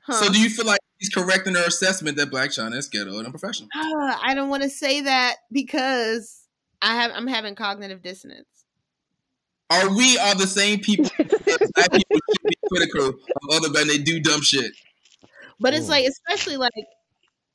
Huh. 0.01 0.13
So, 0.13 0.31
do 0.33 0.39
you 0.39 0.49
feel 0.49 0.65
like 0.65 0.79
he's 0.97 1.09
correcting 1.09 1.53
her 1.55 1.63
assessment 1.65 2.17
that 2.17 2.29
Blac 2.31 2.47
Chyna 2.47 2.75
is 2.75 2.87
ghetto 2.87 3.17
and 3.17 3.25
unprofessional? 3.27 3.69
Ah, 3.75 4.19
I 4.23 4.33
don't 4.33 4.49
want 4.49 4.63
to 4.63 4.69
say 4.69 5.01
that 5.01 5.35
because 5.51 6.45
I 6.81 6.95
have 6.95 7.11
I'm 7.13 7.27
having 7.27 7.53
cognitive 7.55 8.01
dissonance. 8.01 8.47
Are 9.69 9.95
we 9.95 10.17
are 10.17 10.35
the 10.35 10.47
same 10.47 10.79
people? 10.79 11.11
that 11.17 11.29
black 11.75 11.91
people 11.91 12.19
should 12.29 12.49
be 12.49 12.57
critical 12.71 13.07
of 13.09 13.49
other 13.51 13.69
men. 13.69 13.87
They 13.87 13.97
do 13.99 14.19
dumb 14.19 14.41
shit. 14.41 14.71
But 15.59 15.73
it's 15.73 15.85
Mm. 15.87 15.89
like, 15.89 16.05
especially 16.05 16.57
like 16.57 16.73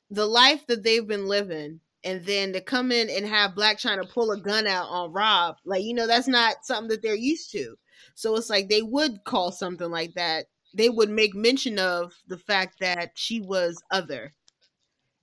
the 0.09 0.25
life 0.25 0.65
that 0.67 0.83
they've 0.83 1.05
been 1.07 1.27
living, 1.27 1.79
and 2.03 2.23
then 2.25 2.53
to 2.53 2.61
come 2.61 2.91
in 2.91 3.09
and 3.09 3.25
have 3.25 3.51
Blac 3.51 3.75
Chyna 3.81 4.07
pull 4.09 4.31
a 4.31 4.39
gun 4.39 4.67
out 4.67 4.87
on 4.89 5.11
Rob, 5.11 5.57
like 5.65 5.83
you 5.83 5.93
know, 5.93 6.07
that's 6.07 6.27
not 6.27 6.57
something 6.63 6.89
that 6.89 7.01
they're 7.01 7.15
used 7.15 7.51
to. 7.51 7.75
So 8.13 8.35
it's 8.35 8.49
like 8.49 8.69
they 8.69 8.81
would 8.83 9.23
call 9.23 9.51
something 9.51 9.89
like 9.89 10.13
that. 10.15 10.45
They 10.73 10.89
would 10.89 11.09
make 11.09 11.33
mention 11.35 11.79
of 11.79 12.13
the 12.27 12.37
fact 12.37 12.79
that 12.81 13.11
she 13.15 13.41
was 13.41 13.81
other, 13.91 14.33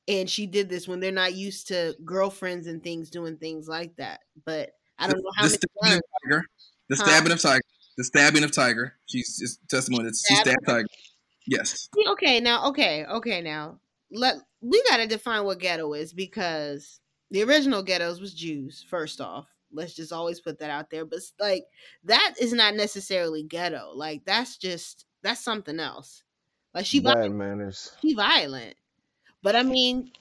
and 0.09 0.29
she 0.29 0.47
did 0.47 0.69
this 0.69 0.89
when 0.89 1.01
they're 1.01 1.13
not 1.13 1.35
used 1.35 1.69
to 1.69 1.95
girlfriends 2.05 2.67
and 2.67 2.83
things 2.83 3.11
doing 3.11 3.37
things 3.37 3.69
like 3.69 3.95
that. 3.97 4.21
But 4.45 4.71
I 4.99 5.07
don't 5.07 5.23
know 5.23 5.31
how 5.37 5.45
the 5.45 5.49
many 5.51 5.59
stabbing 5.59 5.71
guns. 5.83 6.03
of 6.25 6.31
Tyga. 6.31 6.43
The 6.89 6.97
Huh? 6.97 7.05
stabbing 7.05 7.33
of 7.33 7.39
Tyga. 7.39 7.61
The 7.99 8.05
stabbing 8.05 8.45
of 8.45 8.51
Tyga. 8.51 8.93
She's 9.07 9.39
just 9.39 9.61
testimony 9.69 10.05
that 10.05 10.17
she 10.27 10.35
stabbed 10.37 10.67
Tyga. 10.67 10.87
Yes. 11.47 11.89
See, 11.95 12.07
Okay, 12.09 12.41
now, 12.41 12.69
okay, 12.69 13.05
okay, 13.07 13.41
now 13.41 13.79
let 14.11 14.37
we 14.61 14.83
got 14.89 14.99
to 14.99 15.07
define 15.07 15.45
what 15.45 15.59
ghetto 15.59 15.93
is 15.95 16.13
because 16.13 17.01
the 17.31 17.43
original 17.43 17.83
ghettos 17.83 18.21
was 18.21 18.35
Jews. 18.35 18.85
First 18.89 19.21
off, 19.21 19.47
let's 19.73 19.95
just 19.95 20.13
always 20.13 20.41
put 20.41 20.59
that 20.61 20.71
out 20.71 20.91
there. 20.91 21.05
But 21.05 21.21
like 21.41 21.65
that 22.05 22.35
is 22.41 22.53
not 22.53 22.75
necessarily 22.75 23.43
ghetto. 23.43 23.93
Like 23.95 24.25
that's 24.25 24.57
just 24.57 25.07
that's 25.23 25.41
something 25.41 25.81
else. 25.81 26.23
Like 26.75 26.87
she 26.87 27.01
vi- 27.01 27.15
Bad 27.15 27.33
manners. 27.33 27.93
she 28.03 28.15
violent, 28.15 28.75
but 29.43 29.57
I 29.57 29.63
mean, 29.63 30.13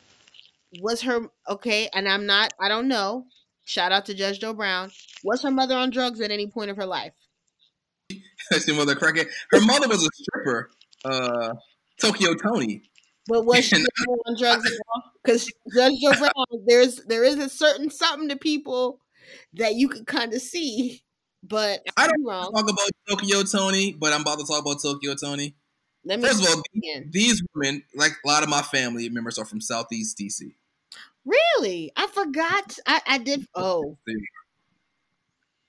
was 0.80 1.02
her 1.02 1.28
okay? 1.50 1.90
And 1.94 2.08
I'm 2.08 2.26
not. 2.26 2.54
I 2.60 2.70
don't 2.70 2.88
know. 2.88 3.26
Shout 3.72 3.94
out 3.94 4.08
to 4.08 4.14
Judge 4.14 4.42
Joe 4.42 4.52
Brown. 4.52 4.92
Was 5.24 5.44
her 5.44 5.50
mother 5.50 5.78
on 5.78 5.92
drugs 5.92 6.20
at 6.20 6.30
any 6.30 6.46
point 6.46 6.72
of 6.72 6.76
her 6.76 6.86
life? 6.86 7.14
That's 8.50 8.68
your 8.68 8.76
mother 8.76 8.96
crackhead. 8.96 9.28
Her 9.50 9.62
mother 9.62 9.88
was 9.88 10.04
a 10.04 10.10
stripper. 10.12 10.72
Uh, 11.06 11.54
Tokyo 12.02 12.34
Toni. 12.34 12.82
But 13.30 13.46
was 13.46 13.64
she 13.64 13.78
on 14.26 14.38
drugs 14.38 14.66
at 14.66 14.78
all? 14.94 15.04
Because 15.24 15.50
Judge 15.74 15.94
Joe 16.02 16.12
Brown, 16.20 16.64
there's 16.68 16.98
there 17.08 17.24
is 17.24 17.38
a 17.38 17.48
certain 17.48 17.90
something 17.90 18.28
to 18.28 18.36
people 18.36 19.00
that 19.54 19.76
you 19.76 19.88
can 19.88 20.04
kind 20.04 20.34
of 20.34 20.42
see. 20.42 21.02
But 21.42 21.80
I 21.96 22.08
don't 22.10 22.26
wrong. 22.26 22.52
Talk 22.54 22.70
about 22.70 22.90
Tokyo 23.10 23.44
Toni, 23.44 23.94
but 23.94 24.12
I'm 24.12 24.22
about 24.22 24.40
to 24.40 24.46
talk 24.46 24.60
about 24.60 24.82
Tokyo 24.82 25.16
Toni. 25.16 25.56
Let 26.04 26.20
me 26.20 26.28
First 26.28 26.44
of 26.44 26.50
all, 26.50 26.62
again. 26.76 27.10
these 27.10 27.42
women, 27.56 27.84
like 27.96 28.12
a 28.26 28.28
lot 28.28 28.44
of 28.44 28.50
my 28.50 28.64
family 28.64 29.08
members, 29.08 29.40
are 29.40 29.46
from 29.46 29.62
Southeast 29.62 30.18
DC. 30.18 30.56
Really, 31.26 31.92
I 31.96 32.08
forgot. 32.08 32.78
I 32.88 33.02
I 33.08 33.18
did. 33.20 33.46
Oh, 33.56 33.98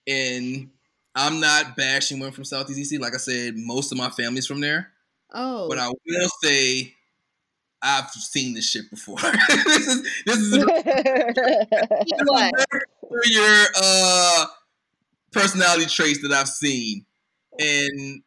And 0.06 0.70
I'm 1.14 1.40
not 1.40 1.76
bashing 1.76 2.18
women 2.18 2.32
from 2.32 2.44
Southeast 2.44 2.92
DC. 2.92 2.98
Like 3.00 3.14
I 3.14 3.18
said, 3.18 3.54
most 3.56 3.92
of 3.92 3.98
my 3.98 4.08
family's 4.10 4.46
from 4.46 4.60
there. 4.60 4.88
oh. 5.32 5.68
But 5.68 5.78
I 5.78 5.88
will 5.88 6.28
say, 6.42 6.94
I've 7.82 8.10
seen 8.10 8.54
this 8.54 8.68
shit 8.68 8.88
before. 8.90 9.18
this 9.48 9.86
is 9.88 10.02
this 10.24 10.38
is 10.38 10.58
what? 12.24 12.54
your 13.24 13.66
uh 13.76 14.46
personality 15.32 15.86
traits 15.86 16.22
that 16.22 16.32
I've 16.32 16.48
seen, 16.48 17.04
and 17.58 18.22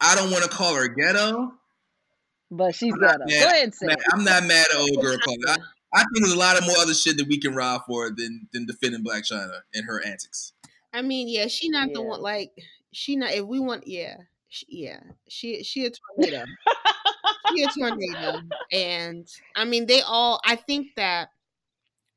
I 0.00 0.14
don't 0.14 0.30
want 0.30 0.44
to 0.44 0.50
call 0.50 0.74
her 0.74 0.88
ghetto. 0.88 1.52
but 2.50 2.74
she's 2.74 2.92
I'm 2.94 3.00
ghetto. 3.00 3.24
Go 3.26 3.46
ahead 3.48 3.74
say. 3.74 3.88
I'm 4.12 4.22
not 4.24 4.44
mad 4.44 4.66
at 4.72 4.76
old 4.78 5.00
girl 5.02 5.18
calling. 5.18 5.40
I, 5.92 6.00
I 6.00 6.04
think 6.04 6.24
there's 6.24 6.32
a 6.32 6.38
lot 6.38 6.58
of 6.58 6.66
more 6.66 6.76
other 6.78 6.94
shit 6.94 7.16
that 7.18 7.28
we 7.28 7.38
can 7.38 7.54
ride 7.54 7.80
for 7.86 8.10
than 8.10 8.48
than 8.52 8.66
defending 8.66 9.04
Blac 9.04 9.30
Chyna 9.30 9.60
and 9.74 9.86
her 9.86 10.04
antics. 10.04 10.52
I 10.92 11.02
mean, 11.02 11.28
yeah, 11.28 11.46
she 11.46 11.68
not 11.68 11.92
the 11.92 12.02
one. 12.02 12.20
Like 12.20 12.52
she 12.92 13.16
not. 13.16 13.32
If 13.32 13.46
we 13.46 13.60
want, 13.60 13.86
yeah, 13.86 14.16
she, 14.48 14.66
yeah, 14.68 15.00
she 15.28 15.62
she 15.62 15.86
a 15.86 15.90
tornado. 15.90 16.44
she 17.54 17.62
a 17.62 17.68
tornado, 17.68 18.40
and 18.72 19.28
I 19.56 19.64
mean, 19.64 19.86
they 19.86 20.02
all. 20.02 20.40
I 20.44 20.56
think 20.56 20.88
that 20.96 21.30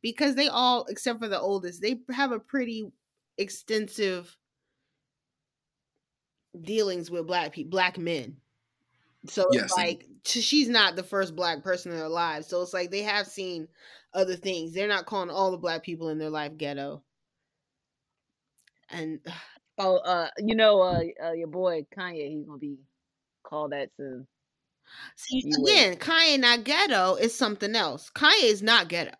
because 0.02 0.36
they 0.36 0.48
all, 0.48 0.86
except 0.90 1.20
for 1.20 1.28
the 1.28 1.40
oldest, 1.40 1.82
they 1.82 2.00
have 2.12 2.32
a 2.32 2.40
pretty 2.40 2.92
extensive 3.38 4.36
dealings 6.62 7.10
with 7.10 7.28
black 7.28 7.54
people, 7.54 7.72
black 7.72 7.98
men. 7.98 8.38
So 9.28 9.48
Yes. 9.52 9.64
it's 9.66 9.78
like 9.78 10.06
t- 10.24 10.42
she's 10.42 10.68
not 10.70 10.96
the 10.96 11.04
first 11.04 11.36
black 11.36 11.64
person 11.64 11.92
in 11.92 11.98
their 11.98 12.10
lives. 12.10 12.48
So 12.48 12.62
it's 12.62 12.74
like 12.74 12.92
they 12.92 13.04
have 13.04 13.28
seen 13.28 13.68
other 14.14 14.36
things. 14.36 14.74
They're 14.74 14.88
not 14.88 15.06
calling 15.06 15.30
all 15.30 15.52
the 15.52 15.58
black 15.58 15.84
people 15.84 16.10
in 16.10 16.18
their 16.18 16.30
life 16.30 16.58
ghetto. 16.58 17.04
And 18.90 19.20
Oh, 19.80 19.98
uh, 19.98 20.30
you 20.38 20.56
know, 20.56 20.82
uh, 20.82 21.02
uh, 21.24 21.32
your 21.32 21.48
boy 21.48 21.84
Kanye, 21.98 22.30
he's 22.30 22.46
gonna 22.46 22.60
be 22.60 22.78
called 23.44 23.72
that 23.72 23.90
soon. 23.98 24.28
see 25.16 25.42
You 25.44 25.56
wait. 25.64 25.72
again, 25.72 25.96
Kanye 25.98 26.40
not 26.40 26.64
ghetto 26.64 27.16
is 27.16 27.36
something 27.36 27.76
else. 27.76 28.12
Kanye 28.16 28.44
is 28.44 28.62
not 28.62 28.88
ghetto. 28.88 29.16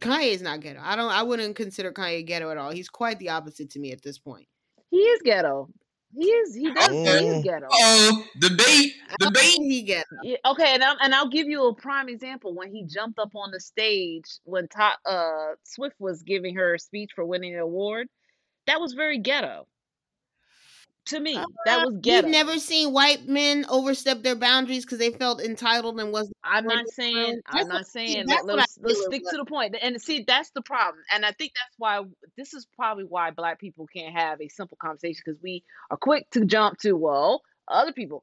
Kanye 0.00 0.32
is 0.32 0.40
not 0.40 0.60
ghetto. 0.60 0.80
I 0.82 0.96
don't. 0.96 1.10
I 1.10 1.22
wouldn't 1.24 1.56
consider 1.56 1.92
Kanye 1.92 2.24
ghetto 2.26 2.50
at 2.50 2.56
all. 2.56 2.70
He's 2.70 2.88
quite 2.88 3.18
the 3.18 3.28
opposite 3.28 3.68
to 3.72 3.78
me 3.80 3.92
at 3.92 4.00
this 4.00 4.18
point. 4.18 4.46
He 4.90 4.96
is 4.96 5.20
ghetto. 5.22 5.68
He 6.14 6.24
is. 6.24 6.54
He 6.54 6.72
does. 6.72 6.90
He 6.90 6.96
Mm. 7.04 7.38
is 7.38 7.44
ghetto. 7.44 7.68
Oh, 7.70 8.24
debate, 8.40 8.94
I 9.08 9.14
don't 9.18 9.34
debate. 9.34 9.54
he 9.58 9.82
ghetto. 9.82 10.06
Yeah, 10.24 10.36
okay, 10.46 10.74
and, 10.74 10.82
I'm, 10.82 10.96
and 11.00 11.14
I'll 11.14 11.28
give 11.28 11.46
you 11.48 11.66
a 11.66 11.74
prime 11.74 12.08
example. 12.08 12.54
When 12.54 12.72
he 12.72 12.84
jumped 12.84 13.18
up 13.18 13.34
on 13.34 13.50
the 13.50 13.60
stage 13.60 14.24
when 14.44 14.68
Ta- 14.68 14.98
uh, 15.04 15.54
Swift 15.64 15.96
was 15.98 16.22
giving 16.22 16.54
her 16.56 16.78
speech 16.78 17.10
for 17.14 17.24
winning 17.24 17.52
the 17.54 17.60
award, 17.62 18.08
that 18.66 18.80
was 18.80 18.94
very 18.94 19.18
ghetto. 19.18 19.66
To 21.08 21.20
me. 21.20 21.36
Uh, 21.36 21.44
that 21.64 21.84
was 21.84 21.96
ghetto. 22.00 22.26
You've 22.26 22.32
never 22.32 22.58
seen 22.58 22.92
white 22.92 23.26
men 23.26 23.66
overstep 23.68 24.22
their 24.22 24.36
boundaries 24.36 24.84
because 24.84 24.98
they 24.98 25.10
felt 25.10 25.40
entitled 25.40 26.00
and 26.00 26.12
wasn't. 26.12 26.36
I'm 26.44 26.66
not 26.66 26.88
saying. 26.88 27.40
I'm 27.46 27.68
not 27.68 27.86
saying 27.86 28.26
let, 28.26 28.44
what 28.44 28.54
I 28.54 28.56
let's 28.56 28.78
let's 28.80 29.04
stick 29.04 29.22
to 29.30 29.36
the 29.36 29.44
point. 29.44 29.76
And 29.80 30.00
see, 30.00 30.24
that's 30.26 30.50
the 30.50 30.62
problem. 30.62 31.02
And 31.12 31.24
I 31.24 31.32
think 31.32 31.52
that's 31.54 31.74
why 31.78 32.02
this 32.36 32.54
is 32.54 32.66
probably 32.76 33.04
why 33.04 33.30
black 33.30 33.60
people 33.60 33.86
can't 33.86 34.14
have 34.14 34.40
a 34.40 34.48
simple 34.48 34.78
conversation 34.80 35.22
because 35.24 35.40
we 35.42 35.64
are 35.90 35.96
quick 35.96 36.30
to 36.32 36.44
jump 36.44 36.78
to 36.80 36.92
well, 36.92 37.42
other 37.68 37.92
people. 37.92 38.22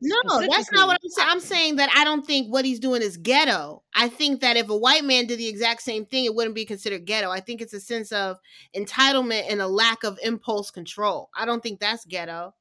No, 0.00 0.16
that's 0.50 0.70
not 0.72 0.86
what 0.86 1.00
I'm 1.02 1.10
saying. 1.10 1.28
I'm 1.30 1.40
saying 1.40 1.76
that 1.76 1.90
I 1.94 2.04
don't 2.04 2.26
think 2.26 2.52
what 2.52 2.64
he's 2.64 2.78
doing 2.78 3.02
is 3.02 3.16
ghetto. 3.16 3.82
I 3.94 4.08
think 4.08 4.40
that 4.40 4.56
if 4.56 4.68
a 4.68 4.76
white 4.76 5.04
man 5.04 5.26
did 5.26 5.38
the 5.38 5.48
exact 5.48 5.82
same 5.82 6.04
thing, 6.04 6.24
it 6.24 6.34
wouldn't 6.34 6.54
be 6.54 6.64
considered 6.64 7.06
ghetto. 7.06 7.30
I 7.30 7.40
think 7.40 7.60
it's 7.60 7.72
a 7.72 7.80
sense 7.80 8.12
of 8.12 8.38
entitlement 8.76 9.44
and 9.50 9.60
a 9.60 9.66
lack 9.66 10.04
of 10.04 10.18
impulse 10.22 10.70
control. 10.70 11.30
I 11.36 11.46
don't 11.46 11.62
think 11.62 11.80
that's 11.80 12.04
ghetto. 12.04 12.54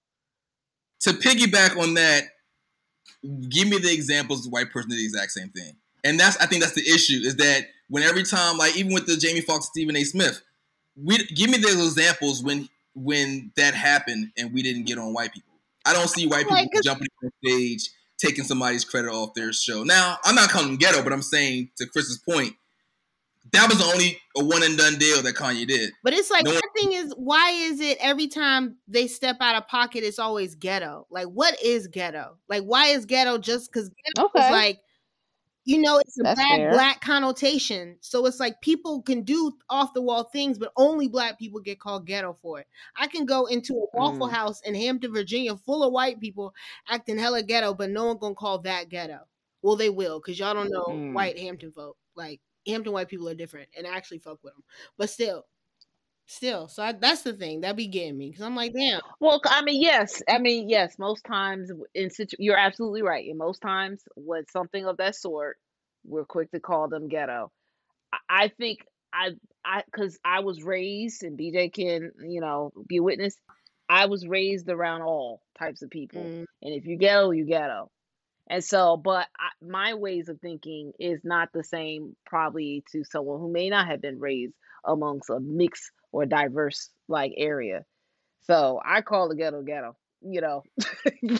To 1.01 1.11
piggyback 1.11 1.77
on 1.77 1.95
that, 1.95 2.23
give 3.49 3.67
me 3.67 3.77
the 3.77 3.91
examples 3.93 4.39
of 4.39 4.45
the 4.45 4.49
white 4.51 4.71
person 4.71 4.89
did 4.89 4.99
the 4.99 5.05
exact 5.05 5.31
same 5.31 5.49
thing. 5.49 5.75
And 6.03 6.19
that's 6.19 6.37
I 6.37 6.45
think 6.45 6.61
that's 6.61 6.75
the 6.75 6.87
issue 6.87 7.21
is 7.23 7.37
that 7.37 7.67
when 7.89 8.03
every 8.03 8.23
time, 8.23 8.57
like 8.57 8.75
even 8.75 8.93
with 8.93 9.05
the 9.05 9.17
Jamie 9.17 9.41
Foxx, 9.41 9.67
Stephen 9.67 9.95
A. 9.95 10.03
Smith, 10.03 10.41
we 10.95 11.17
give 11.17 11.49
me 11.49 11.57
those 11.57 11.97
examples 11.97 12.43
when 12.43 12.69
when 12.95 13.51
that 13.55 13.73
happened 13.73 14.31
and 14.37 14.53
we 14.53 14.61
didn't 14.61 14.85
get 14.85 14.97
on 14.97 15.13
white 15.13 15.33
people. 15.33 15.52
I 15.85 15.93
don't 15.93 16.09
see 16.09 16.27
white 16.27 16.39
people 16.43 16.53
Like, 16.55 16.69
'cause- 16.73 16.83
jumping 16.83 17.07
on 17.23 17.29
stage 17.43 17.89
taking 18.17 18.43
somebody's 18.45 18.85
credit 18.85 19.09
off 19.11 19.33
their 19.33 19.51
show. 19.51 19.83
Now, 19.83 20.17
I'm 20.23 20.35
not 20.35 20.49
calling 20.49 20.67
them 20.69 20.77
ghetto, 20.77 21.03
but 21.03 21.11
I'm 21.11 21.21
saying 21.21 21.71
to 21.77 21.85
Chris's 21.87 22.19
point, 22.19 22.55
that 23.51 23.67
was 23.67 23.79
the 23.79 23.83
only 23.85 24.17
a 24.37 24.43
one 24.43 24.63
and 24.63 24.77
done 24.77 24.97
deal 24.97 25.21
that 25.21 25.35
Kanye 25.35 25.67
did. 25.67 25.91
But 26.03 26.13
it's 26.13 26.31
like 26.31 26.45
No 26.45 26.51
my 26.51 26.55
one- 26.63 26.73
thing 26.77 26.93
is, 26.93 27.11
why 27.17 27.49
is 27.51 27.81
it 27.81 27.97
every 27.99 28.27
time 28.27 28.77
they 28.87 29.07
step 29.07 29.37
out 29.41 29.55
of 29.55 29.67
pocket, 29.67 30.03
it's 30.05 30.19
always 30.19 30.55
ghetto? 30.55 31.05
Like, 31.11 31.27
what 31.27 31.61
is 31.61 31.87
ghetto? 31.87 32.37
Like, 32.47 32.63
why 32.63 32.87
is 32.87 33.05
ghetto 33.05 33.37
just 33.37 33.71
because 33.71 33.89
ghetto 33.89 34.27
is 34.27 34.31
Okay. 34.35 34.51
like, 34.51 34.79
you 35.65 35.79
know, 35.81 35.97
it's 35.99 36.19
a 36.19 36.23
That's 36.23 36.35
bad 36.35 36.45
fair. 36.45 36.69
black 36.69 36.99
connotation. 37.01 37.97
So 38.01 38.25
it's 38.25 38.39
like 38.39 38.59
people 38.61 39.01
can 39.01 39.23
do 39.23 39.53
off 39.69 39.93
the 39.93 40.01
wall 40.01 40.25
things, 40.25 40.59
but 40.59 40.73
only 40.75 41.07
black 41.07 41.39
people 41.39 41.59
get 41.61 41.79
called 41.79 42.05
ghetto 42.05 42.33
for 42.41 42.59
it. 42.59 42.67
I 42.97 43.07
can 43.07 43.25
go 43.25 43.45
into 43.45 43.73
a 43.75 43.87
Waffle 43.93 44.27
Mm. 44.27 44.31
House 44.31 44.61
in 44.61 44.75
Hampton, 44.75 45.13
Virginia, 45.13 45.55
full 45.55 45.83
of 45.83 45.93
white 45.93 46.19
people 46.19 46.53
acting 46.89 47.17
hella 47.17 47.43
ghetto, 47.43 47.73
but 47.73 47.89
no 47.89 48.05
one 48.07 48.17
gonna 48.17 48.35
call 48.35 48.59
that 48.59 48.89
ghetto. 48.89 49.19
Well, 49.61 49.77
they 49.77 49.89
will, 49.89 50.19
cause 50.19 50.37
y'all 50.37 50.53
don't 50.53 50.69
know 50.71 50.83
Mm. 50.89 51.13
white 51.13 51.37
Hampton 51.39 51.71
folk. 51.71 51.97
Like 52.15 52.41
Hampton 52.67 52.93
white 52.93 53.07
people 53.07 53.29
are 53.29 53.35
different, 53.35 53.69
and 53.77 53.87
I 53.87 53.95
actually 53.95 54.19
fuck 54.19 54.43
with 54.43 54.53
them. 54.53 54.63
But 54.97 55.09
still, 55.09 55.45
still, 56.25 56.67
so 56.67 56.83
I, 56.83 56.91
that's 56.93 57.21
the 57.23 57.33
thing 57.33 57.61
that 57.61 57.75
be 57.75 57.87
getting 57.87 58.17
me, 58.17 58.31
cause 58.31 58.41
I'm 58.41 58.55
like, 58.55 58.73
damn. 58.73 59.01
Well, 59.19 59.41
I 59.45 59.61
mean, 59.63 59.81
yes. 59.81 60.21
I 60.29 60.39
mean, 60.39 60.69
yes. 60.69 60.97
Most 60.97 61.23
times, 61.25 61.71
in 61.93 62.09
situ- 62.09 62.37
you're 62.39 62.57
absolutely 62.57 63.01
right. 63.01 63.27
And 63.27 63.37
most 63.37 63.59
times, 63.61 64.01
with 64.15 64.45
something 64.51 64.85
of 64.85 64.97
that 64.97 65.15
sort, 65.15 65.57
we're 66.05 66.25
quick 66.25 66.51
to 66.51 66.59
call 66.59 66.87
them 66.87 67.07
ghetto. 67.07 67.51
I, 68.11 68.17
I 68.29 68.47
think 68.49 68.79
I, 69.13 69.31
I, 69.63 69.83
because 69.85 70.17
I 70.25 70.39
was 70.41 70.63
raised, 70.63 71.23
and 71.23 71.37
BJ 71.37 71.71
can, 71.73 72.11
you 72.27 72.41
know, 72.41 72.71
be 72.87 72.97
a 72.97 73.03
witness. 73.03 73.35
I 73.89 74.05
was 74.07 74.25
raised 74.27 74.69
around 74.69 75.01
all 75.03 75.41
types 75.59 75.81
of 75.81 75.89
people, 75.89 76.21
Mm. 76.23 76.45
and 76.61 76.73
if 76.73 76.85
you 76.85 76.97
ghetto, 76.97 77.31
you 77.31 77.45
ghetto. 77.45 77.89
And 78.49 78.63
so, 78.63 78.97
but 78.97 79.27
I, 79.39 79.65
my 79.65 79.93
ways 79.93 80.29
of 80.29 80.39
thinking 80.41 80.93
is 80.99 81.21
not 81.23 81.49
the 81.53 81.63
same, 81.63 82.15
probably, 82.25 82.83
to 82.91 83.03
someone 83.05 83.39
who 83.39 83.51
may 83.51 83.69
not 83.69 83.87
have 83.87 84.01
been 84.01 84.19
raised 84.19 84.53
amongst 84.85 85.29
a 85.29 85.39
mixed 85.39 85.91
or 86.13 86.25
diverse 86.25 86.89
like 87.09 87.33
area. 87.37 87.85
So 88.47 88.81
I 88.85 89.01
call 89.01 89.29
the 89.29 89.35
ghetto 89.35 89.61
ghetto, 89.63 89.97
you 90.21 90.41
know. 90.41 90.63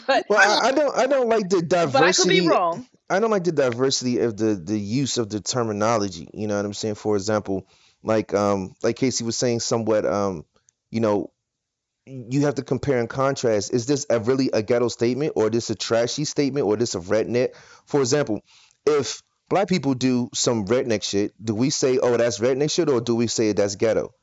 but 0.06 0.26
Well, 0.28 0.64
I, 0.64 0.68
I 0.68 0.72
don't 0.72 0.96
I 0.96 1.06
don't 1.06 1.28
like 1.28 1.48
the 1.48 1.62
but 1.62 2.02
I 2.04 2.12
could 2.12 2.28
diversity. 2.28 2.40
be 2.40 2.48
wrong. 2.48 2.86
I 3.10 3.20
don't 3.20 3.30
like 3.30 3.44
the 3.44 3.52
diversity 3.52 4.20
of 4.20 4.36
the 4.36 4.54
the 4.56 4.78
use 4.78 5.18
of 5.18 5.30
the 5.30 5.40
terminology. 5.40 6.28
You 6.34 6.48
know 6.48 6.56
what 6.56 6.64
I'm 6.66 6.74
saying? 6.74 6.96
For 6.96 7.16
example, 7.16 7.66
like 8.02 8.34
um 8.34 8.74
like 8.82 8.96
Casey 8.96 9.24
was 9.24 9.36
saying, 9.38 9.60
somewhat 9.60 10.06
um, 10.06 10.44
you 10.90 11.00
know, 11.00 11.30
you 12.06 12.42
have 12.42 12.56
to 12.56 12.62
compare 12.62 12.98
and 12.98 13.08
contrast. 13.08 13.72
Is 13.72 13.86
this 13.86 14.06
a 14.10 14.18
really 14.20 14.50
a 14.52 14.62
ghetto 14.62 14.88
statement, 14.88 15.34
or 15.36 15.50
this 15.50 15.70
a 15.70 15.74
trashy 15.74 16.24
statement, 16.24 16.66
or 16.66 16.76
this 16.76 16.94
a 16.94 17.00
redneck? 17.00 17.54
For 17.86 18.00
example, 18.00 18.40
if 18.86 19.22
black 19.48 19.68
people 19.68 19.94
do 19.94 20.30
some 20.34 20.66
redneck 20.66 21.02
shit, 21.02 21.32
do 21.42 21.54
we 21.54 21.70
say, 21.70 21.98
"Oh, 21.98 22.16
that's 22.16 22.40
redneck 22.40 22.72
shit," 22.72 22.88
or 22.88 23.00
do 23.00 23.14
we 23.14 23.26
say 23.26 23.52
that's 23.52 23.76
ghetto? 23.76 24.14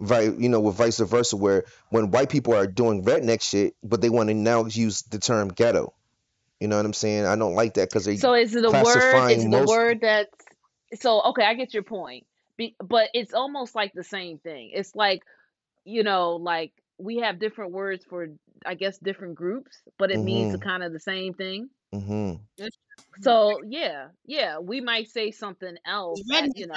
Right, 0.00 0.32
you 0.38 0.48
know, 0.48 0.60
with 0.60 0.76
vice 0.76 1.00
versa, 1.00 1.36
where 1.36 1.64
when 1.90 2.12
white 2.12 2.30
people 2.30 2.54
are 2.54 2.68
doing 2.68 3.02
redneck 3.04 3.42
shit, 3.42 3.74
but 3.82 4.00
they 4.00 4.08
want 4.10 4.28
to 4.28 4.34
now 4.34 4.64
use 4.66 5.02
the 5.02 5.18
term 5.18 5.48
ghetto. 5.48 5.92
You 6.60 6.68
know 6.68 6.76
what 6.76 6.86
I'm 6.86 6.92
saying? 6.92 7.26
I 7.26 7.34
don't 7.34 7.54
like 7.56 7.74
that 7.74 7.88
because 7.88 8.04
they 8.04 8.16
So 8.16 8.34
is 8.34 8.54
it 8.54 8.64
a 8.64 8.68
word? 8.68 8.70
classifying 8.70 9.38
Is 9.38 9.44
it 9.44 9.48
a 9.48 9.50
most- 9.50 9.68
word 9.68 9.98
that's 10.02 10.30
so 11.00 11.20
okay? 11.30 11.42
I 11.44 11.54
get 11.54 11.74
your 11.74 11.82
point, 11.82 12.26
Be, 12.56 12.76
but 12.80 13.08
it's 13.12 13.34
almost 13.34 13.74
like 13.74 13.92
the 13.92 14.04
same 14.04 14.38
thing. 14.38 14.70
It's 14.72 14.94
like 14.94 15.22
you 15.84 16.04
know, 16.04 16.36
like 16.36 16.72
we 16.98 17.16
have 17.18 17.38
different 17.40 17.72
words 17.72 18.04
for, 18.04 18.28
I 18.66 18.74
guess, 18.74 18.98
different 18.98 19.34
groups, 19.36 19.76
but 19.98 20.10
it 20.10 20.22
means 20.22 20.54
Mhm. 20.54 20.60
kind 20.60 20.82
of 20.84 20.92
the 20.92 21.00
same 21.00 21.34
thing. 21.34 21.70
hmm 21.92 22.34
So 23.22 23.62
yeah, 23.66 24.08
yeah, 24.26 24.58
we 24.58 24.80
might 24.80 25.08
say 25.08 25.30
something 25.32 25.76
else. 25.84 26.20
as, 26.20 26.26
Rednecks 26.26 26.52
you 26.56 26.66
know, 26.68 26.74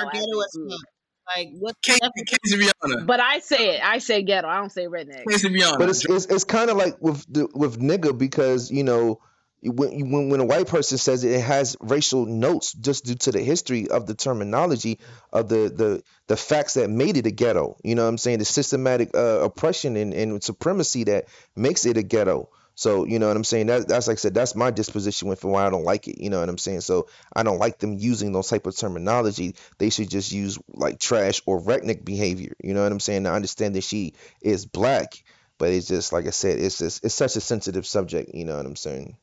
are 1.27 1.34
as 1.34 1.45
ghetto 1.45 1.45
a 1.45 1.48
as 1.48 1.49
group. 1.49 1.49
fuck. 1.49 1.49
Like 1.49 1.49
what? 1.60 1.81
Casey, 1.81 1.99
definition- 1.99 2.38
Casey 2.43 2.57
Rihanna. 2.57 3.06
But 3.07 3.19
I 3.19 3.39
say 3.39 3.76
it. 3.76 3.84
I 3.84 3.98
say 3.99 4.22
ghetto. 4.23 4.48
I 4.48 4.57
don't 4.60 4.72
say 4.72 4.85
redneck. 4.88 5.23
Casey 5.30 5.49
Rihanna. 5.49 5.77
But 5.77 5.89
it's 5.89 6.06
it's, 6.06 6.26
it's 6.26 6.43
kind 6.43 6.69
of 6.69 6.77
like 6.77 7.02
with 7.02 7.26
the, 7.31 7.48
with 7.53 7.80
nigga 7.80 8.18
because 8.18 8.72
you 8.72 8.84
know 8.84 9.22
when, 9.64 10.10
when 10.11 10.30
when 10.30 10.39
a 10.39 10.45
white 10.45 10.68
person 10.68 10.98
says 10.98 11.23
it, 11.23 11.34
it 11.34 11.41
has 11.41 11.77
racial 11.80 12.26
notes 12.26 12.73
just 12.73 13.06
due 13.06 13.14
to 13.15 13.31
the 13.31 13.39
history 13.41 13.88
of 13.89 14.07
the 14.07 14.15
terminology 14.15 14.99
of 15.31 15.49
the 15.49 15.69
the 15.69 16.03
the 16.27 16.35
facts 16.38 16.73
that 16.76 16.89
made 16.89 17.18
it 17.18 17.27
a 17.27 17.31
ghetto. 17.31 17.77
You 17.84 17.93
know 17.95 18.03
what 18.03 18.10
I'm 18.10 18.18
saying? 18.18 18.39
The 18.39 18.45
systematic 18.45 19.11
uh, 19.15 19.41
oppression 19.41 19.98
and, 19.98 20.14
and 20.14 20.43
supremacy 20.43 21.03
that 21.06 21.26
makes 21.56 21.85
it 21.85 21.98
a 21.98 22.03
ghetto. 22.03 22.49
So 22.76 23.06
you 23.06 23.19
know 23.19 23.27
what 23.27 23.38
I'm 23.38 23.43
saying? 23.43 23.68
That 23.68 23.88
that's 23.88 24.07
like 24.07 24.18
I 24.18 24.19
said, 24.19 24.34
that's 24.34 24.56
my 24.56 24.72
disposition 24.72 25.27
with 25.27 25.43
why 25.43 25.65
I 25.65 25.69
don't 25.69 25.84
like 25.84 26.07
it. 26.07 26.22
You 26.22 26.30
know 26.30 26.39
what 26.39 26.49
I'm 26.49 26.57
saying? 26.57 26.81
So 26.81 27.07
I 27.35 27.43
don't 27.43 27.60
like 27.60 27.80
them 27.80 27.93
using 27.93 28.31
those 28.31 28.49
type 28.49 28.65
of 28.65 28.76
terminology. 28.76 29.56
They 29.77 29.89
should 29.89 30.10
just 30.10 30.31
use 30.31 30.57
like 30.69 30.99
trash 30.99 31.41
or 31.45 31.61
redneck 31.61 32.03
behavior. 32.06 32.53
You 32.64 32.73
know 32.73 32.84
what 32.84 32.91
I'm 32.91 32.99
saying? 32.99 33.27
I 33.27 33.35
understand 33.35 33.76
that 33.76 33.84
she 33.84 34.15
is 34.41 34.65
black, 34.65 35.23
but 35.57 35.69
it's 35.72 35.88
just 35.88 36.14
like 36.14 36.27
I 36.27 36.31
said, 36.31 36.60
it's 36.60 36.80
just 36.80 37.06
it's 37.06 37.15
such 37.15 37.35
a 37.35 37.41
sensitive 37.41 37.85
subject. 37.85 38.31
You 38.34 38.45
know 38.45 38.57
what 38.57 38.65
I'm 38.65 38.76
saying? 38.76 39.18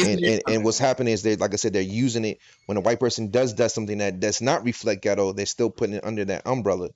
And 0.00 0.20
and, 0.24 0.42
and 0.46 0.64
what's 0.64 0.78
happening 0.78 1.12
is 1.12 1.22
they 1.22 1.36
like 1.36 1.52
I 1.52 1.56
said, 1.56 1.72
they're 1.72 1.82
using 1.82 2.24
it 2.24 2.38
when 2.66 2.78
a 2.78 2.80
white 2.80 3.00
person 3.00 3.30
does 3.30 3.52
does 3.54 3.74
something 3.74 3.98
that 3.98 4.20
does 4.20 4.40
not 4.42 4.64
reflect 4.64 5.02
ghetto. 5.02 5.32
They're 5.32 5.46
still 5.46 5.70
putting 5.70 5.96
it 5.96 6.04
under 6.04 6.24
that 6.26 6.46
umbrella. 6.46 6.90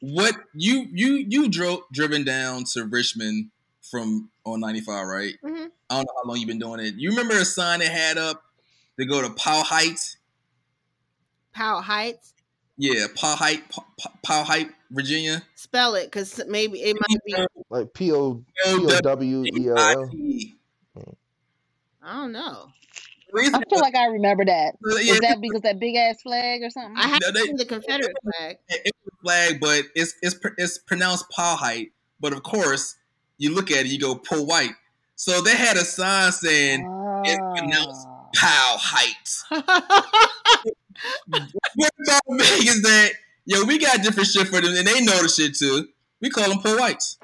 what 0.00 0.34
you 0.54 0.86
you 0.92 1.24
you 1.28 1.48
drove 1.48 1.80
driven 1.92 2.24
down 2.24 2.64
to 2.64 2.84
Richmond 2.84 3.50
from 3.94 4.28
on 4.44 4.58
95, 4.60 5.06
right? 5.06 5.34
Mhm. 5.44 5.70
I 5.88 5.94
don't 5.96 6.04
know 6.06 6.12
how 6.22 6.28
long 6.28 6.36
you've 6.38 6.48
been 6.48 6.58
doing 6.58 6.80
it. 6.80 6.94
You 6.96 7.10
remember 7.10 7.34
a 7.36 7.44
sign 7.44 7.78
they 7.78 7.86
had 7.88 8.18
up 8.18 8.42
to 8.98 9.06
go 9.06 9.22
to 9.22 9.30
Powell 9.30 9.62
Heights? 9.62 10.16
Powell 11.52 11.80
Heights. 11.80 12.34
Yeah, 12.76 13.06
Powell 13.14 13.36
Height, 13.36 13.62
Powell 14.24 14.42
Height, 14.44 14.70
Virginia. 14.90 15.42
Spell 15.54 15.94
it, 15.94 16.10
cause 16.10 16.40
maybe 16.48 16.82
it 16.82 16.96
might 17.08 17.20
be. 17.24 17.36
Like 17.70 17.94
P 17.94 18.10
O 18.12 18.34
P 18.34 18.44
O 18.66 19.00
W 19.00 19.44
E 19.44 19.68
L 19.68 19.78
L. 19.78 20.08
P-O-W-E-I-T. 20.08 20.56
I 22.02 22.14
don't 22.16 22.32
know. 22.32 22.66
Reason 23.32 23.54
I 23.54 23.62
feel 23.70 23.80
like 23.80 23.94
I 23.94 24.06
remember 24.06 24.44
that. 24.44 24.74
yeah, 25.02 25.18
that 25.20 25.40
because 25.40 25.62
that 25.62 25.78
big 25.80 25.94
ass 25.96 26.20
flag 26.22 26.62
or 26.62 26.70
something? 26.70 26.96
I 26.96 27.06
have 27.08 27.20
No, 27.22 27.30
they- 27.32 27.40
seen 27.42 27.56
the 27.56 27.64
Confederate 27.64 28.16
flag. 28.22 28.58
it 28.68 28.92
was 29.04 29.12
a 29.12 29.22
flag, 29.24 29.60
but 29.60 29.84
it's 29.94 30.14
it's 30.22 30.36
it's 30.58 30.78
pronounced 30.78 31.28
Powell 31.30 31.56
Height. 31.56 31.92
But 32.20 32.32
of 32.32 32.42
course, 32.42 32.96
you 33.38 33.54
look 33.54 33.70
at 33.70 33.78
it, 33.78 33.86
you 33.86 33.98
go 33.98 34.14
Poe 34.14 34.42
White. 34.42 34.72
So 35.16 35.40
they 35.40 35.54
had 35.56 35.76
a 35.76 35.84
sign 35.84 36.32
saying 36.32 36.80
it's 37.24 37.38
pronounced 37.38 38.06
Ah. 38.08 38.28
Powell 38.34 38.78
Heights. 38.80 39.44
What 41.76 41.90
about 42.06 42.22
me 42.28 42.44
is 42.44 42.82
that 42.82 43.10
yo, 43.44 43.64
we 43.64 43.78
got 43.78 44.02
different 44.02 44.28
shit 44.28 44.46
for 44.48 44.60
them, 44.60 44.74
and 44.76 44.86
they 44.86 45.00
know 45.04 45.20
the 45.22 45.28
shit 45.28 45.54
too. 45.54 45.88
We 46.20 46.30
call 46.30 46.48
them 46.48 46.60
Poe 46.62 46.76
Whites. 46.78 47.18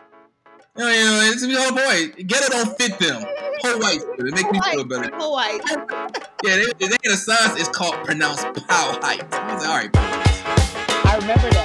You 0.76 0.84
know, 0.84 0.90
you 0.90 1.04
know, 1.04 1.30
it's 1.32 1.46
we 1.46 1.54
call 1.54 1.66
them 1.66 1.76
Poe 1.76 1.84
White. 1.86 2.26
Get 2.26 2.42
it 2.44 2.50
don't 2.50 2.76
fit 2.76 2.98
them. 2.98 3.22
Poe 3.62 3.78
Whites. 3.78 4.04
It 4.18 4.34
make 4.34 4.50
me 4.50 4.60
feel 4.70 4.84
better. 4.84 5.10
Powell 5.10 5.32
White. 5.32 5.60
Yeah, 6.42 6.56
they, 6.56 6.86
they 6.86 6.96
had 7.04 7.12
a 7.12 7.16
sign. 7.16 7.58
It's 7.60 7.68
called 7.68 7.94
pronounced 8.04 8.46
Powell 8.66 8.98
Heights. 9.02 9.24
I 9.30 9.54
was 9.54 9.62
like, 9.62 9.68
all 9.68 9.76
right, 9.76 9.90
I 11.06 11.16
remember 11.20 11.50
that. 11.50 11.59